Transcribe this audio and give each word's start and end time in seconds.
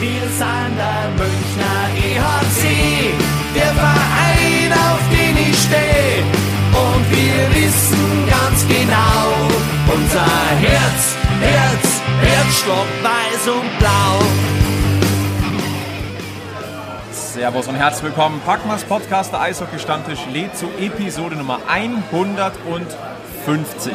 Wir 0.00 0.20
sind 0.20 0.76
der 0.78 1.10
Münchner 1.16 1.88
EHC, 1.96 3.12
der 3.52 3.74
Verein, 3.74 4.72
auf 4.72 5.00
den 5.10 5.36
ich 5.36 5.58
stehe. 5.58 6.22
Und 6.70 7.10
wir 7.10 7.52
wissen 7.56 8.28
ganz 8.30 8.64
genau, 8.68 9.34
unser 9.92 10.30
Herz, 10.60 11.16
Herz, 11.40 12.00
Herzstock 12.20 12.86
weiß 13.02 13.48
und 13.48 13.78
blau. 13.80 14.22
Servus 17.10 17.66
und 17.66 17.74
herzlich 17.74 18.04
willkommen. 18.04 18.40
Packmas 18.46 18.84
Podcast, 18.84 19.32
der 19.32 19.40
Eishockey-Stammtisch 19.40 20.26
lädt 20.32 20.56
zu 20.56 20.66
Episode 20.78 21.34
Nummer 21.34 21.58
150. 21.66 23.94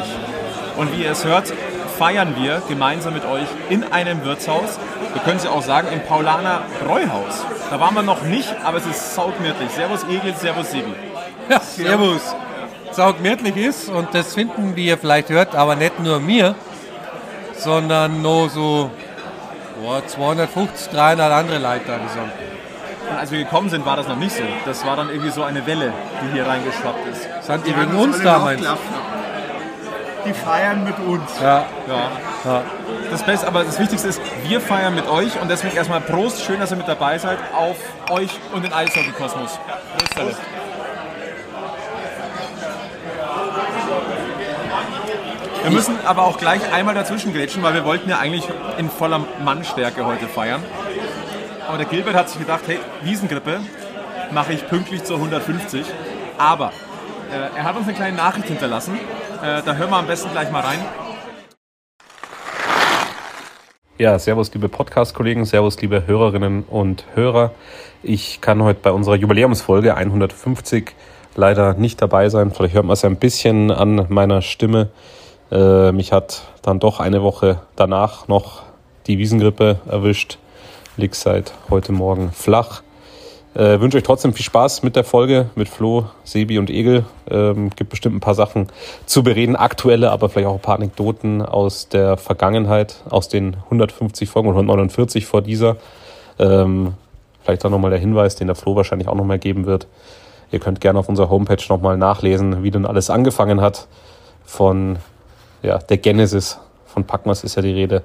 Und 0.76 0.92
wie 0.92 1.04
ihr 1.04 1.12
es 1.12 1.24
hört, 1.24 1.50
feiern 1.98 2.34
wir 2.36 2.62
gemeinsam 2.68 3.14
mit 3.14 3.24
euch 3.24 3.46
in 3.68 3.84
einem 3.92 4.24
Wirtshaus. 4.24 4.78
Wir 5.12 5.22
können 5.22 5.36
es 5.36 5.44
ja 5.44 5.50
auch 5.50 5.62
sagen, 5.62 5.88
im 5.92 6.00
Paulaner 6.02 6.62
Bräuhaus. 6.84 7.44
Da 7.70 7.80
waren 7.80 7.94
wir 7.94 8.02
noch 8.02 8.22
nicht, 8.22 8.54
aber 8.64 8.78
es 8.78 8.86
ist 8.86 9.14
saugmütlich. 9.14 9.70
Servus 9.70 10.04
Egel, 10.04 10.34
Servus 10.36 10.70
Sebi. 10.70 10.92
Ja, 11.48 11.60
servus. 11.60 12.34
Saugmärtlich 12.92 13.56
ist 13.56 13.88
und 13.88 14.14
das 14.14 14.34
finden, 14.34 14.76
wie 14.76 14.86
ihr 14.86 14.98
vielleicht 14.98 15.28
hört, 15.28 15.54
aber 15.54 15.74
nicht 15.74 15.98
nur 16.00 16.20
mir, 16.20 16.54
sondern 17.56 18.22
nur 18.22 18.48
so 18.48 18.90
boah, 19.82 20.06
250, 20.06 20.90
300 20.90 21.32
andere 21.32 21.58
Leute 21.58 21.84
da 21.86 21.98
gesamt. 21.98 22.32
Und 23.10 23.18
als 23.18 23.30
wir 23.30 23.38
gekommen 23.38 23.68
sind, 23.68 23.84
war 23.84 23.96
das 23.96 24.08
noch 24.08 24.16
nicht 24.16 24.34
so. 24.34 24.42
Das 24.64 24.86
war 24.86 24.96
dann 24.96 25.08
irgendwie 25.08 25.30
so 25.30 25.42
eine 25.42 25.66
Welle, 25.66 25.92
die 26.22 26.32
hier 26.32 26.46
reingeschwappt 26.46 27.06
ist. 27.08 27.46
Sind 27.46 27.66
die 27.66 27.76
wegen 27.76 27.94
uns 27.96 28.20
da, 28.22 28.38
meinst 28.38 28.64
du? 28.64 28.68
Die 30.26 30.32
feiern 30.32 30.84
mit 30.84 30.98
uns. 31.00 31.30
Ja, 31.40 31.66
Ja. 31.86 32.10
ja. 32.44 32.62
Das 33.10 33.22
Beste, 33.22 33.46
aber 33.46 33.64
das 33.64 33.78
Wichtigste 33.78 34.08
ist, 34.08 34.20
wir 34.44 34.60
feiern 34.60 34.94
mit 34.94 35.06
euch 35.08 35.40
und 35.40 35.50
deswegen 35.50 35.76
erstmal 35.76 36.00
Prost. 36.00 36.42
Schön, 36.42 36.60
dass 36.60 36.70
ihr 36.70 36.76
mit 36.76 36.88
dabei 36.88 37.18
seid 37.18 37.38
auf 37.54 37.76
euch 38.10 38.30
und 38.52 38.64
den 38.64 38.72
Eishockey-Kosmos. 38.72 39.58
Prost, 39.98 40.18
alle. 40.18 40.34
Wir 45.62 45.70
müssen 45.70 45.96
aber 46.04 46.22
auch 46.24 46.38
gleich 46.38 46.60
einmal 46.72 46.94
dazwischen 46.94 47.32
grätschen, 47.32 47.62
weil 47.62 47.74
wir 47.74 47.84
wollten 47.84 48.10
ja 48.10 48.18
eigentlich 48.18 48.44
in 48.76 48.90
voller 48.90 49.20
Mannstärke 49.42 50.04
heute 50.04 50.26
feiern. 50.28 50.62
Aber 51.66 51.78
der 51.78 51.86
Gilbert 51.86 52.14
hat 52.14 52.28
sich 52.28 52.38
gedacht, 52.38 52.62
hey, 52.66 52.78
Wiesengrippe 53.02 53.60
mache 54.30 54.52
ich 54.52 54.66
pünktlich 54.68 55.04
zur 55.04 55.16
150. 55.16 55.86
Aber 56.36 56.72
äh, 57.32 57.56
er 57.56 57.64
hat 57.64 57.76
uns 57.76 57.86
eine 57.86 57.96
kleine 57.96 58.16
Nachricht 58.16 58.48
hinterlassen. 58.48 58.98
Äh, 59.44 59.60
da 59.62 59.74
hören 59.74 59.90
wir 59.90 59.98
am 59.98 60.06
besten 60.06 60.30
gleich 60.30 60.50
mal 60.50 60.62
rein. 60.62 60.78
Ja, 63.98 64.18
servus 64.18 64.54
liebe 64.54 64.70
Podcast-Kollegen, 64.70 65.44
servus 65.44 65.78
liebe 65.82 66.06
Hörerinnen 66.06 66.62
und 66.62 67.04
Hörer. 67.14 67.50
Ich 68.02 68.40
kann 68.40 68.62
heute 68.62 68.80
bei 68.82 68.90
unserer 68.90 69.16
Jubiläumsfolge 69.16 69.96
150 69.96 70.92
leider 71.36 71.74
nicht 71.74 72.00
dabei 72.00 72.30
sein. 72.30 72.52
Vielleicht 72.52 72.74
hört 72.74 72.86
man 72.86 72.94
es 72.94 73.04
ein 73.04 73.16
bisschen 73.16 73.70
an 73.70 74.06
meiner 74.08 74.40
Stimme. 74.40 74.88
Äh, 75.52 75.92
mich 75.92 76.10
hat 76.12 76.44
dann 76.62 76.80
doch 76.80 76.98
eine 76.98 77.22
Woche 77.22 77.60
danach 77.76 78.28
noch 78.28 78.62
die 79.06 79.18
Wiesengrippe 79.18 79.78
erwischt. 79.86 80.38
Lieg 80.96 81.14
seit 81.14 81.52
heute 81.68 81.92
Morgen 81.92 82.32
flach. 82.32 82.82
Äh, 83.54 83.80
wünsche 83.80 83.98
euch 83.98 84.02
trotzdem 84.02 84.32
viel 84.32 84.44
Spaß 84.44 84.82
mit 84.82 84.96
der 84.96 85.04
Folge 85.04 85.50
mit 85.54 85.68
Flo, 85.68 86.06
Sebi 86.24 86.58
und 86.58 86.70
Egel. 86.70 87.04
Ähm, 87.30 87.70
gibt 87.70 87.90
bestimmt 87.90 88.16
ein 88.16 88.20
paar 88.20 88.34
Sachen 88.34 88.66
zu 89.06 89.22
bereden, 89.22 89.54
aktuelle, 89.54 90.10
aber 90.10 90.28
vielleicht 90.28 90.48
auch 90.48 90.54
ein 90.54 90.60
paar 90.60 90.74
Anekdoten 90.74 91.40
aus 91.40 91.88
der 91.88 92.16
Vergangenheit, 92.16 92.96
aus 93.08 93.28
den 93.28 93.56
150 93.66 94.28
Folgen 94.28 94.48
und 94.48 94.54
149 94.54 95.24
vor 95.26 95.40
dieser. 95.40 95.76
Ähm, 96.40 96.94
vielleicht 97.44 97.64
dann 97.64 97.70
nochmal 97.70 97.90
der 97.90 98.00
Hinweis, 98.00 98.34
den 98.34 98.48
der 98.48 98.56
Flo 98.56 98.74
wahrscheinlich 98.74 99.06
auch 99.06 99.14
nochmal 99.14 99.38
geben 99.38 99.66
wird. 99.66 99.86
Ihr 100.50 100.58
könnt 100.58 100.80
gerne 100.80 100.98
auf 100.98 101.08
unserer 101.08 101.30
Homepage 101.30 101.62
nochmal 101.68 101.96
nachlesen, 101.96 102.64
wie 102.64 102.72
denn 102.72 102.86
alles 102.86 103.08
angefangen 103.08 103.60
hat. 103.60 103.86
Von 104.44 104.98
ja, 105.62 105.78
der 105.78 105.98
Genesis 105.98 106.58
von 106.86 107.04
Packmas 107.04 107.44
ist 107.44 107.54
ja 107.54 107.62
die 107.62 107.72
Rede. 107.72 108.02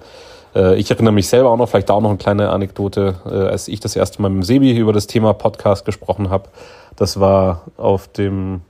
Äh, 0.55 0.79
Ich 0.79 0.89
erinnere 0.91 1.13
mich 1.13 1.27
selber 1.27 1.49
auch 1.49 1.57
noch, 1.57 1.69
vielleicht 1.69 1.89
da 1.89 1.93
auch 1.93 2.01
noch 2.01 2.09
eine 2.09 2.17
kleine 2.17 2.49
Anekdote, 2.49 3.15
äh, 3.25 3.29
als 3.29 3.67
ich 3.67 3.79
das 3.79 3.95
erste 3.95 4.21
Mal 4.21 4.29
mit 4.29 4.45
Sebi 4.45 4.75
über 4.77 4.93
das 4.93 5.07
Thema 5.07 5.33
Podcast 5.33 5.85
gesprochen 5.85 6.29
habe. 6.29 6.49
Das 6.95 7.19
war 7.19 7.63
auf 7.77 8.07
dem, 8.07 8.61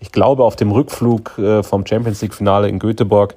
ich 0.00 0.12
glaube, 0.12 0.44
auf 0.44 0.56
dem 0.56 0.70
Rückflug 0.72 1.38
äh, 1.38 1.62
vom 1.62 1.86
Champions 1.86 2.20
League-Finale 2.22 2.68
in 2.68 2.78
Göteborg 2.78 3.34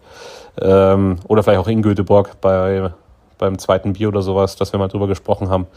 ähm, 0.62 1.18
oder 1.28 1.44
vielleicht 1.44 1.60
auch 1.60 1.68
in 1.68 1.82
Göteborg 1.82 2.42
bei, 2.42 2.92
beim 3.38 3.58
zweiten 3.58 3.94
Bier 3.94 4.10
oder 4.10 4.22
sowas, 4.22 4.56
dass 4.56 4.74
wir 4.74 4.80
mal 4.80 4.88
drüber 4.88 5.08
gesprochen 5.08 5.50
haben. 5.50 5.68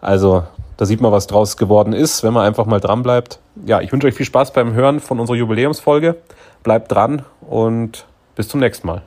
Also 0.00 0.42
da 0.78 0.86
sieht 0.86 1.00
man, 1.00 1.12
was 1.12 1.26
draus 1.26 1.56
geworden 1.56 1.92
ist, 1.92 2.24
wenn 2.24 2.32
man 2.32 2.44
einfach 2.44 2.66
mal 2.66 2.80
dran 2.80 3.02
bleibt. 3.02 3.38
Ja, 3.66 3.80
ich 3.80 3.92
wünsche 3.92 4.06
euch 4.06 4.14
viel 4.14 4.26
Spaß 4.26 4.52
beim 4.52 4.72
Hören 4.74 5.00
von 5.00 5.20
unserer 5.20 5.36
Jubiläumsfolge. 5.36 6.16
Bleibt 6.62 6.90
dran 6.90 7.24
und 7.48 8.06
bis 8.34 8.48
zum 8.48 8.60
nächsten 8.60 8.86
Mal. 8.86 9.02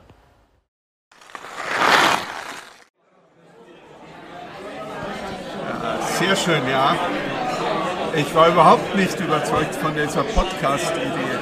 Sehr 6.18 6.36
schön, 6.36 6.62
ja. 6.70 6.94
Ich 8.14 8.34
war 8.34 8.48
überhaupt 8.48 8.94
nicht 8.96 9.18
überzeugt 9.20 9.74
von 9.76 9.92
dieser 9.94 10.22
Podcast-Idee. 10.22 11.36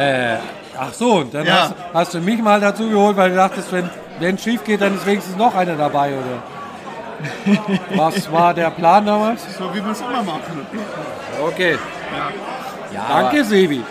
Äh, 0.00 0.36
ach 0.78 0.92
so, 0.92 1.24
dann 1.24 1.44
Ja. 1.46 1.54
hast, 1.62 1.74
hast 1.92 2.14
du 2.14 2.20
mich 2.20 2.40
mal 2.40 2.60
dazu 2.60 2.88
geholt, 2.88 3.16
weil 3.16 3.30
du 3.30 3.36
dachtest, 3.36 3.68
wenn 3.72 4.34
es 4.34 4.42
schief 4.42 4.64
geht, 4.64 4.80
dann 4.80 4.94
ist 4.94 5.04
wenigstens 5.06 5.36
noch 5.36 5.54
einer 5.54 5.76
dabei, 5.76 6.12
oder? 6.12 6.42
Was 7.96 8.30
war 8.32 8.54
der 8.54 8.70
Plan 8.70 9.04
damals? 9.04 9.42
So 9.58 9.74
wie 9.74 9.84
wir 9.84 9.92
es 9.92 10.00
immer 10.00 10.22
machen. 10.22 10.66
Okay. 11.46 11.76
Ja, 12.94 13.02
Danke, 13.08 13.44
Sebi. 13.44 13.82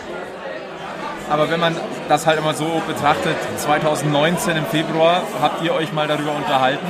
Aber 1.29 1.49
wenn 1.49 1.59
man 1.59 1.75
das 2.07 2.25
halt 2.25 2.39
immer 2.39 2.53
so 2.53 2.81
betrachtet, 2.87 3.35
2019 3.57 4.55
im 4.57 4.65
Februar 4.65 5.21
habt 5.41 5.61
ihr 5.61 5.73
euch 5.73 5.91
mal 5.91 6.07
darüber 6.07 6.31
unterhalten. 6.31 6.87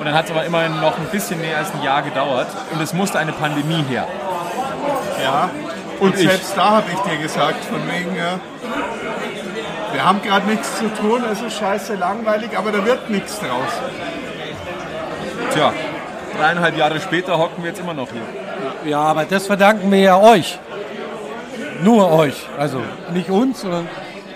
Und 0.00 0.06
dann 0.06 0.14
hat 0.14 0.24
es 0.24 0.30
aber 0.30 0.46
immerhin 0.46 0.80
noch 0.80 0.96
ein 0.98 1.04
bisschen 1.12 1.42
mehr 1.42 1.58
als 1.58 1.74
ein 1.74 1.82
Jahr 1.82 2.00
gedauert. 2.00 2.48
Und 2.72 2.80
es 2.80 2.94
musste 2.94 3.18
eine 3.18 3.32
Pandemie 3.32 3.84
her. 3.86 4.08
Ja. 5.22 5.50
Und, 6.00 6.12
Und 6.12 6.18
ich. 6.18 6.26
selbst 6.26 6.56
da 6.56 6.70
habe 6.70 6.86
ich 6.90 6.98
dir 7.00 7.18
gesagt, 7.18 7.62
von 7.66 7.80
wegen, 7.86 8.16
ja, 8.16 8.40
wir 9.92 10.02
haben 10.02 10.22
gerade 10.22 10.48
nichts 10.48 10.78
zu 10.78 10.88
tun, 10.94 11.22
es 11.30 11.42
ist 11.42 11.58
scheiße 11.58 11.96
langweilig, 11.96 12.56
aber 12.56 12.72
da 12.72 12.82
wird 12.82 13.10
nichts 13.10 13.38
draus. 13.40 13.72
Tja, 15.52 15.74
dreieinhalb 16.38 16.78
Jahre 16.78 16.98
später 16.98 17.36
hocken 17.36 17.62
wir 17.62 17.68
jetzt 17.68 17.80
immer 17.80 17.92
noch 17.92 18.08
hier. 18.10 18.90
Ja, 18.90 19.00
aber 19.00 19.26
das 19.26 19.46
verdanken 19.46 19.92
wir 19.92 19.98
ja 20.00 20.18
euch. 20.18 20.58
Nur 21.82 22.10
euch. 22.10 22.46
Also 22.58 22.80
nicht 23.12 23.28
uns, 23.28 23.60
sondern 23.60 23.86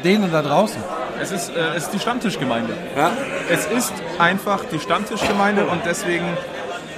denen 0.05 0.31
da 0.31 0.43
draußen. 0.43 0.83
Es 1.21 1.31
ist, 1.31 1.51
äh, 1.51 1.61
es 1.77 1.85
ist 1.85 1.93
die 1.93 2.01
Stammtischgemeinde. 2.01 2.75
Ja. 2.97 3.11
Es 3.49 3.67
ist 3.67 3.93
einfach 4.19 4.65
die 4.71 4.79
Stammtischgemeinde 4.79 5.65
und 5.67 5.83
deswegen, 5.85 6.27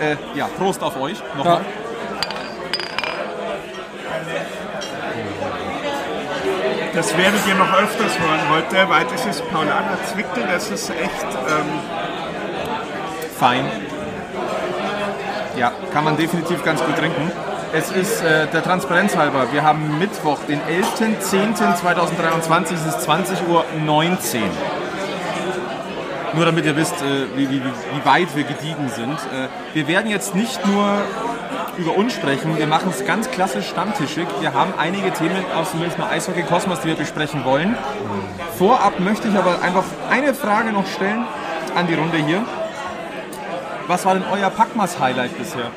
äh, 0.00 0.16
ja, 0.34 0.48
Prost 0.58 0.82
auf 0.82 1.00
euch. 1.00 1.18
Nochmal. 1.36 1.60
Ja. 1.60 1.64
Das 6.94 7.14
werdet 7.18 7.46
ihr 7.46 7.54
noch 7.54 7.72
öfters 7.78 8.18
hören 8.18 8.40
heute, 8.48 8.88
weil 8.88 9.04
das 9.04 9.26
ist 9.26 9.46
Paulaner 9.50 9.98
Zwickel, 10.10 10.44
das 10.50 10.70
ist 10.70 10.88
echt, 10.88 11.26
ähm, 11.46 11.80
Fein. 13.38 13.66
Ja, 15.58 15.72
kann 15.92 16.04
man 16.04 16.16
definitiv 16.16 16.64
ganz 16.64 16.82
gut 16.82 16.96
trinken. 16.96 17.30
Es 17.72 17.90
ist 17.90 18.22
äh, 18.22 18.46
der 18.46 18.62
Transparenz 18.62 19.16
halber. 19.16 19.52
Wir 19.52 19.62
haben 19.62 19.98
Mittwoch, 19.98 20.38
den 20.48 20.60
11.10.2023, 20.60 22.74
es 22.74 22.86
ist 22.86 23.08
20.19 23.08 23.48
Uhr. 23.48 23.64
Nur 26.34 26.44
damit 26.44 26.64
ihr 26.64 26.76
wisst, 26.76 27.02
äh, 27.02 27.26
wie, 27.36 27.50
wie, 27.50 27.62
wie 27.62 28.04
weit 28.04 28.36
wir 28.36 28.44
gediegen 28.44 28.88
sind. 28.88 29.14
Äh, 29.14 29.48
wir 29.74 29.88
werden 29.88 30.08
jetzt 30.10 30.34
nicht 30.34 30.64
nur 30.66 31.02
über 31.76 31.96
uns 31.96 32.14
sprechen, 32.14 32.56
wir 32.56 32.66
machen 32.66 32.90
es 32.90 33.04
ganz 33.04 33.30
klassisch 33.30 33.68
stammtischig. 33.68 34.26
Wir 34.40 34.54
haben 34.54 34.72
einige 34.78 35.12
Themen 35.12 35.44
aus 35.54 35.72
dem 35.72 35.80
Münchner 35.80 36.08
Eishockey-Kosmos, 36.08 36.80
die 36.80 36.88
wir 36.88 36.94
besprechen 36.94 37.44
wollen. 37.44 37.76
Vorab 38.56 38.98
möchte 39.00 39.28
ich 39.28 39.36
aber 39.36 39.60
einfach 39.60 39.84
eine 40.08 40.32
Frage 40.34 40.72
noch 40.72 40.86
stellen 40.86 41.26
an 41.74 41.86
die 41.86 41.94
Runde 41.94 42.16
hier. 42.18 42.42
Was 43.86 44.06
war 44.06 44.14
denn 44.14 44.24
euer 44.32 44.48
Packmas-Highlight 44.50 45.36
bisher? 45.36 45.70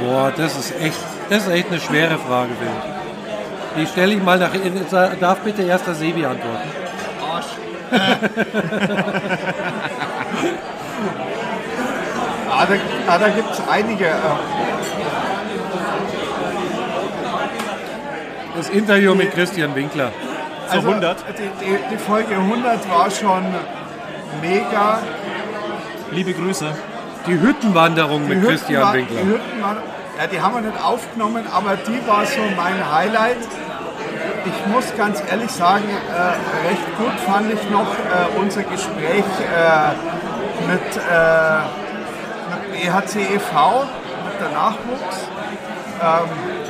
Boah, 0.00 0.32
das 0.36 0.56
ist 0.56 0.74
echt, 0.80 0.98
das 1.30 1.46
ist 1.46 1.52
echt 1.52 1.68
eine 1.68 1.80
schwere 1.80 2.18
Frage, 2.18 2.50
Will. 2.60 2.68
Die 3.76 3.86
stelle 3.86 4.14
ich 4.14 4.22
mal 4.22 4.38
nach. 4.38 4.50
Darf 5.20 5.38
bitte 5.40 5.62
erst 5.62 5.86
der 5.86 5.94
Sebi 5.94 6.24
antworten? 6.24 6.68
ah, 12.50 12.66
da, 12.66 12.74
ah, 13.06 13.18
da 13.18 13.28
gibt 13.28 13.50
es 13.52 13.60
einige. 13.68 14.06
Äh, 14.06 14.10
Das 18.56 18.70
Interview 18.70 19.14
mit 19.14 19.32
Christian 19.32 19.74
Winkler. 19.74 20.12
Zu 20.70 20.78
100? 20.78 21.24
Die, 21.28 21.64
die, 21.64 21.78
die 21.90 21.98
Folge 21.98 22.36
100 22.36 22.90
war 22.90 23.10
schon 23.10 23.44
mega. 24.40 25.00
Liebe 26.10 26.32
Grüße. 26.32 26.74
Die 27.26 27.40
Hüttenwanderung 27.40 28.26
mit 28.28 28.42
Die 28.42 28.46
Christian 28.46 28.82
Hütten 28.82 28.86
war- 28.86 28.94
Winkler. 28.94 29.20
Die 29.22 29.28
Hütten 29.28 29.62
waren, 29.62 29.76
ja, 30.18 30.26
die 30.26 30.40
haben 30.40 30.54
wir 30.54 30.60
nicht 30.70 30.82
aufgenommen, 30.84 31.44
aber 31.52 31.76
die 31.76 32.06
war 32.06 32.24
so 32.24 32.40
mein 32.56 32.92
Highlight. 32.94 33.36
Ich 34.44 34.72
muss 34.72 34.84
ganz 34.96 35.22
ehrlich 35.30 35.50
sagen, 35.50 35.84
äh, 35.88 36.68
recht 36.68 36.96
gut 36.98 37.18
fand 37.26 37.52
ich 37.52 37.68
noch 37.70 37.82
äh, 37.88 38.38
unser 38.38 38.62
Gespräch 38.62 39.24
äh, 39.24 40.70
mit, 40.70 40.80
äh, 40.96 41.58
mit 42.70 42.84
EHC 42.84 43.34
e.V., 43.34 43.84
mit 44.24 44.40
der 44.40 44.50
Nachwuchs. 44.50 45.18
Ähm, 46.02 46.65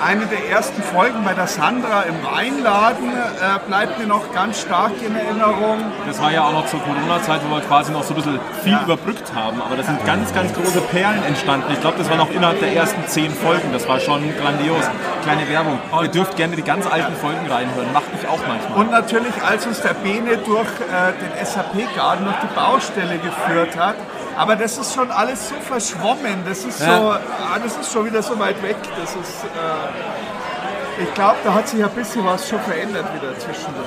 eine 0.00 0.26
der 0.26 0.48
ersten 0.50 0.82
Folgen 0.82 1.24
bei 1.24 1.34
der 1.34 1.46
Sandra 1.46 2.02
im 2.02 2.14
Weinladen 2.24 3.10
äh, 3.10 3.58
bleibt 3.66 3.98
mir 3.98 4.06
noch 4.06 4.32
ganz 4.32 4.60
stark 4.60 4.92
in 5.04 5.14
Erinnerung. 5.14 5.78
Das 6.06 6.20
war 6.20 6.32
ja 6.32 6.44
auch 6.44 6.52
noch 6.52 6.66
zur 6.66 6.80
Corona-Zeit, 6.80 7.40
wo 7.48 7.54
wir 7.54 7.60
quasi 7.62 7.92
noch 7.92 8.02
so 8.02 8.14
ein 8.14 8.16
bisschen 8.16 8.40
viel 8.62 8.78
überbrückt 8.84 9.34
haben. 9.34 9.60
Aber 9.60 9.76
da 9.76 9.82
sind 9.82 10.04
ganz, 10.04 10.32
ganz 10.34 10.52
große 10.52 10.80
Perlen 10.92 11.22
entstanden. 11.24 11.72
Ich 11.72 11.80
glaube, 11.80 11.98
das 11.98 12.08
war 12.10 12.16
noch 12.16 12.30
innerhalb 12.30 12.60
der 12.60 12.74
ersten 12.74 13.06
zehn 13.06 13.30
Folgen. 13.32 13.72
Das 13.72 13.88
war 13.88 14.00
schon 14.00 14.22
grandios. 14.36 14.84
Kleine 15.22 15.48
Werbung. 15.48 15.78
Ihr 16.02 16.08
dürft 16.08 16.36
gerne 16.36 16.56
die 16.56 16.62
ganz 16.62 16.86
alten 16.86 17.14
Folgen 17.16 17.46
reinhören. 17.46 17.92
Macht 17.92 18.06
ich 18.20 18.28
auch 18.28 18.40
manchmal. 18.46 18.78
Und 18.78 18.90
natürlich, 18.90 19.34
als 19.46 19.66
uns 19.66 19.80
der 19.80 19.94
Bene 19.94 20.38
durch 20.38 20.68
äh, 20.68 21.12
den 21.20 21.44
SAP-Garten 21.44 22.24
durch 22.24 22.36
die 22.42 22.54
Baustelle 22.54 23.18
geführt 23.18 23.76
hat. 23.76 23.96
Aber 24.36 24.54
das 24.56 24.76
ist 24.76 24.94
schon 24.94 25.10
alles 25.10 25.48
so 25.48 25.54
verschwommen. 25.66 26.42
Das 26.46 26.64
ist, 26.64 26.80
Ja. 26.80 26.98
so, 26.98 27.10
ah, 27.10 27.58
das 27.62 27.76
ist 27.76 27.92
schon 27.92 28.04
wieder 28.06 28.22
so 28.22 28.38
weit 28.38 28.62
weg. 28.62 28.76
Das 29.00 29.10
ist, 29.10 29.44
äh, 29.44 31.02
ich 31.02 31.14
glaube, 31.14 31.36
da 31.44 31.54
hat 31.54 31.68
sich 31.68 31.82
ein 31.82 31.90
bisschen 31.90 32.24
was 32.24 32.48
schon 32.48 32.60
verändert 32.60 33.06
wieder 33.14 33.38
zwischendurch. 33.38 33.86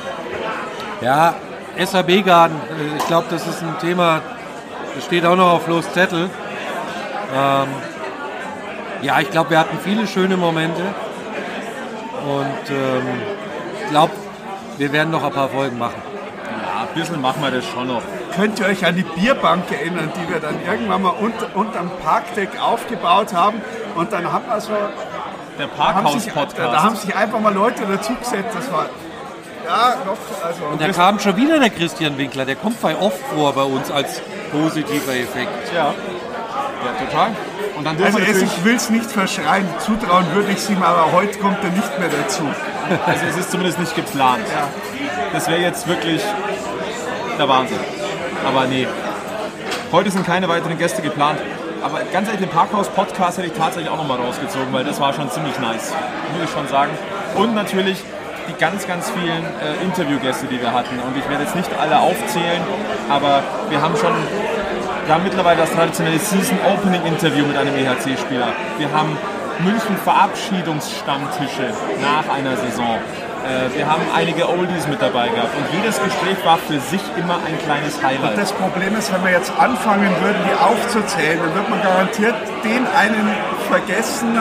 Ja, 1.02 1.36
SAB-Garden, 1.78 2.58
äh, 2.58 2.98
ich 2.98 3.06
glaube, 3.08 3.28
das 3.30 3.46
ist 3.48 3.62
ein 3.62 3.78
Thema, 3.80 4.22
das 4.96 5.06
steht 5.06 5.26
auch 5.26 5.36
noch 5.36 5.54
auf 5.54 5.68
Los 5.68 5.92
Zettel. 5.94 6.30
Ähm, 7.36 7.68
ja, 9.02 9.20
ich 9.20 9.30
glaube, 9.30 9.52
wir 9.52 9.60
hatten 9.60 9.78
viele 9.84 10.08
schöne 10.08 10.36
Momente 10.36 10.82
und 12.26 12.70
ähm, 12.70 13.22
ich 13.84 13.90
glaube, 13.92 14.14
wir 14.78 14.92
werden 14.92 15.12
noch 15.12 15.24
ein 15.24 15.32
paar 15.32 15.50
Folgen 15.50 15.78
machen. 15.78 16.02
Ja, 16.46 16.82
ein 16.82 17.00
bisschen 17.00 17.22
machen 17.22 17.42
wir 17.42 17.52
das 17.52 17.66
schon 17.66 17.88
noch. 17.88 18.02
Könnt 18.36 18.60
ihr 18.60 18.68
euch 18.68 18.86
an 18.86 18.96
die 18.96 19.04
Bierbank 19.04 19.72
erinnern, 19.72 20.12
die 20.16 20.32
wir 20.32 20.40
dann 20.40 20.56
irgendwann 20.66 21.02
mal 21.02 21.10
unter, 21.10 21.56
unterm 21.56 21.90
Parkdeck 22.04 22.50
aufgebaut 22.62 23.34
haben? 23.34 23.62
Und 23.96 24.12
dann 24.12 24.32
haben 24.32 24.46
wir 24.48 24.62
so 24.62 24.72
Der 25.58 25.68
sich, 25.68 25.76
da, 25.76 25.76
da 25.76 25.94
haben 25.94 26.16
Parkhaus-Podcast. 26.36 27.02
sich 27.02 27.16
einfach 27.16 27.40
mal 27.40 27.54
Leute 27.54 27.86
dazugesetzt. 27.86 28.56
Das 28.56 28.72
war 28.72 28.86
ja 29.66 29.98
doch, 30.06 30.46
also 30.46 30.64
Und 30.72 30.82
da 30.82 30.90
kam 30.90 31.20
schon 31.20 31.36
wieder 31.36 31.60
der 31.60 31.70
Christian 31.70 32.18
Winkler, 32.18 32.46
der 32.46 32.56
kommt 32.56 32.82
bei 32.82 32.96
oft 32.96 33.20
vor 33.34 33.54
bei 33.54 33.64
uns 33.64 33.92
als 33.92 34.22
positiver 34.52 35.14
Effekt. 35.14 35.74
Ja. 35.74 35.94
ja, 35.94 37.06
total. 37.06 37.32
Und 37.78 37.86
dann 37.86 38.02
Also 38.04 38.20
es, 38.20 38.42
ich 38.42 38.64
will 38.64 38.76
es 38.76 38.90
nicht 38.90 39.10
verschreien, 39.12 39.68
zutrauen 39.80 40.26
würde 40.34 40.52
ich 40.52 40.58
es 40.58 40.70
ihm, 40.70 40.82
aber 40.82 41.12
heute 41.12 41.38
kommt 41.40 41.64
er 41.64 41.70
nicht 41.70 42.00
mehr 42.00 42.10
dazu. 42.10 42.44
also 43.06 43.26
es 43.30 43.38
ist 43.38 43.52
zumindest 43.52 43.80
nicht 43.80 43.96
geplant. 43.96 44.46
Das 45.34 45.48
wäre 45.48 45.62
jetzt 45.62 45.88
wirklich 45.88 46.22
der 47.38 47.48
Wahnsinn. 47.48 47.78
Aber 48.46 48.66
nee, 48.68 48.88
heute 49.92 50.12
sind 50.12 50.26
keine 50.26 50.48
weiteren 50.48 50.78
Gäste 50.78 51.02
geplant. 51.02 51.40
Aber 51.82 52.02
ganz 52.12 52.28
ehrlich, 52.28 52.42
den 52.42 52.50
Parkhaus-Podcast 52.50 53.38
hätte 53.38 53.48
ich 53.48 53.54
tatsächlich 53.54 53.90
auch 53.90 53.98
nochmal 53.98 54.20
rausgezogen, 54.20 54.72
weil 54.72 54.84
das 54.84 55.00
war 55.00 55.14
schon 55.14 55.30
ziemlich 55.32 55.58
nice, 55.60 55.94
muss 56.34 56.44
ich 56.44 56.50
schon 56.50 56.68
sagen. 56.68 56.92
Und 57.36 57.56
natürlich 57.56 58.04
die 58.50 58.60
ganz, 58.60 58.88
ganz 58.88 59.10
vielen 59.12 59.44
äh, 59.62 59.84
Interviewgäste, 59.84 60.48
die 60.48 60.60
wir 60.60 60.74
hatten. 60.74 61.00
Und 61.00 61.16
ich 61.16 61.28
werde 61.30 61.44
jetzt 61.44 61.56
nicht 61.56 61.70
alle 61.80 62.00
aufzählen, 62.00 62.62
aber 63.10 63.44
wir 63.70 63.82
haben 63.82 63.96
schon, 63.96 64.12
wir 65.06 65.14
haben 65.14 65.24
mittlerweile 65.24 65.62
das 65.62 65.72
traditionelle 65.72 66.20
Season 66.20 66.58
Opening 66.74 67.06
Interview 67.06 67.46
mit 67.46 67.56
einem 67.56 67.76
EHC-Spieler. 67.76 68.48
Wir 68.78 68.92
haben 68.92 69.18
München 69.60 69.98
Verabschiedungsstammtische 70.04 71.74
nach 72.02 72.34
einer 72.34 72.56
Saison. 72.58 72.98
Äh, 73.46 73.78
wir 73.78 73.88
haben 73.90 74.04
einige 74.14 74.50
Oldies 74.50 74.88
mit 74.88 75.02
dabei 75.02 75.30
gehabt 75.30 75.56
und 75.56 75.74
jedes 75.74 76.02
Gespräch 76.02 76.38
war 76.44 76.58
für 76.58 76.80
sich 76.80 77.02
immer 77.18 77.36
ein 77.36 77.58
kleines 77.64 78.02
Highlight. 78.04 78.38
Das 78.38 78.52
Problem 78.52 78.96
ist, 78.98 79.14
wenn 79.14 79.24
wir 79.24 79.32
jetzt 79.32 79.52
anfangen 79.58 80.14
würden, 80.22 80.40
die 80.46 80.56
aufzuzählen, 80.62 81.40
dann 81.40 81.56
wird 81.56 81.70
man 81.70 81.82
garantiert 81.82 82.36
den 82.64 82.86
einen 82.88 83.30
vergessen, 83.70 84.40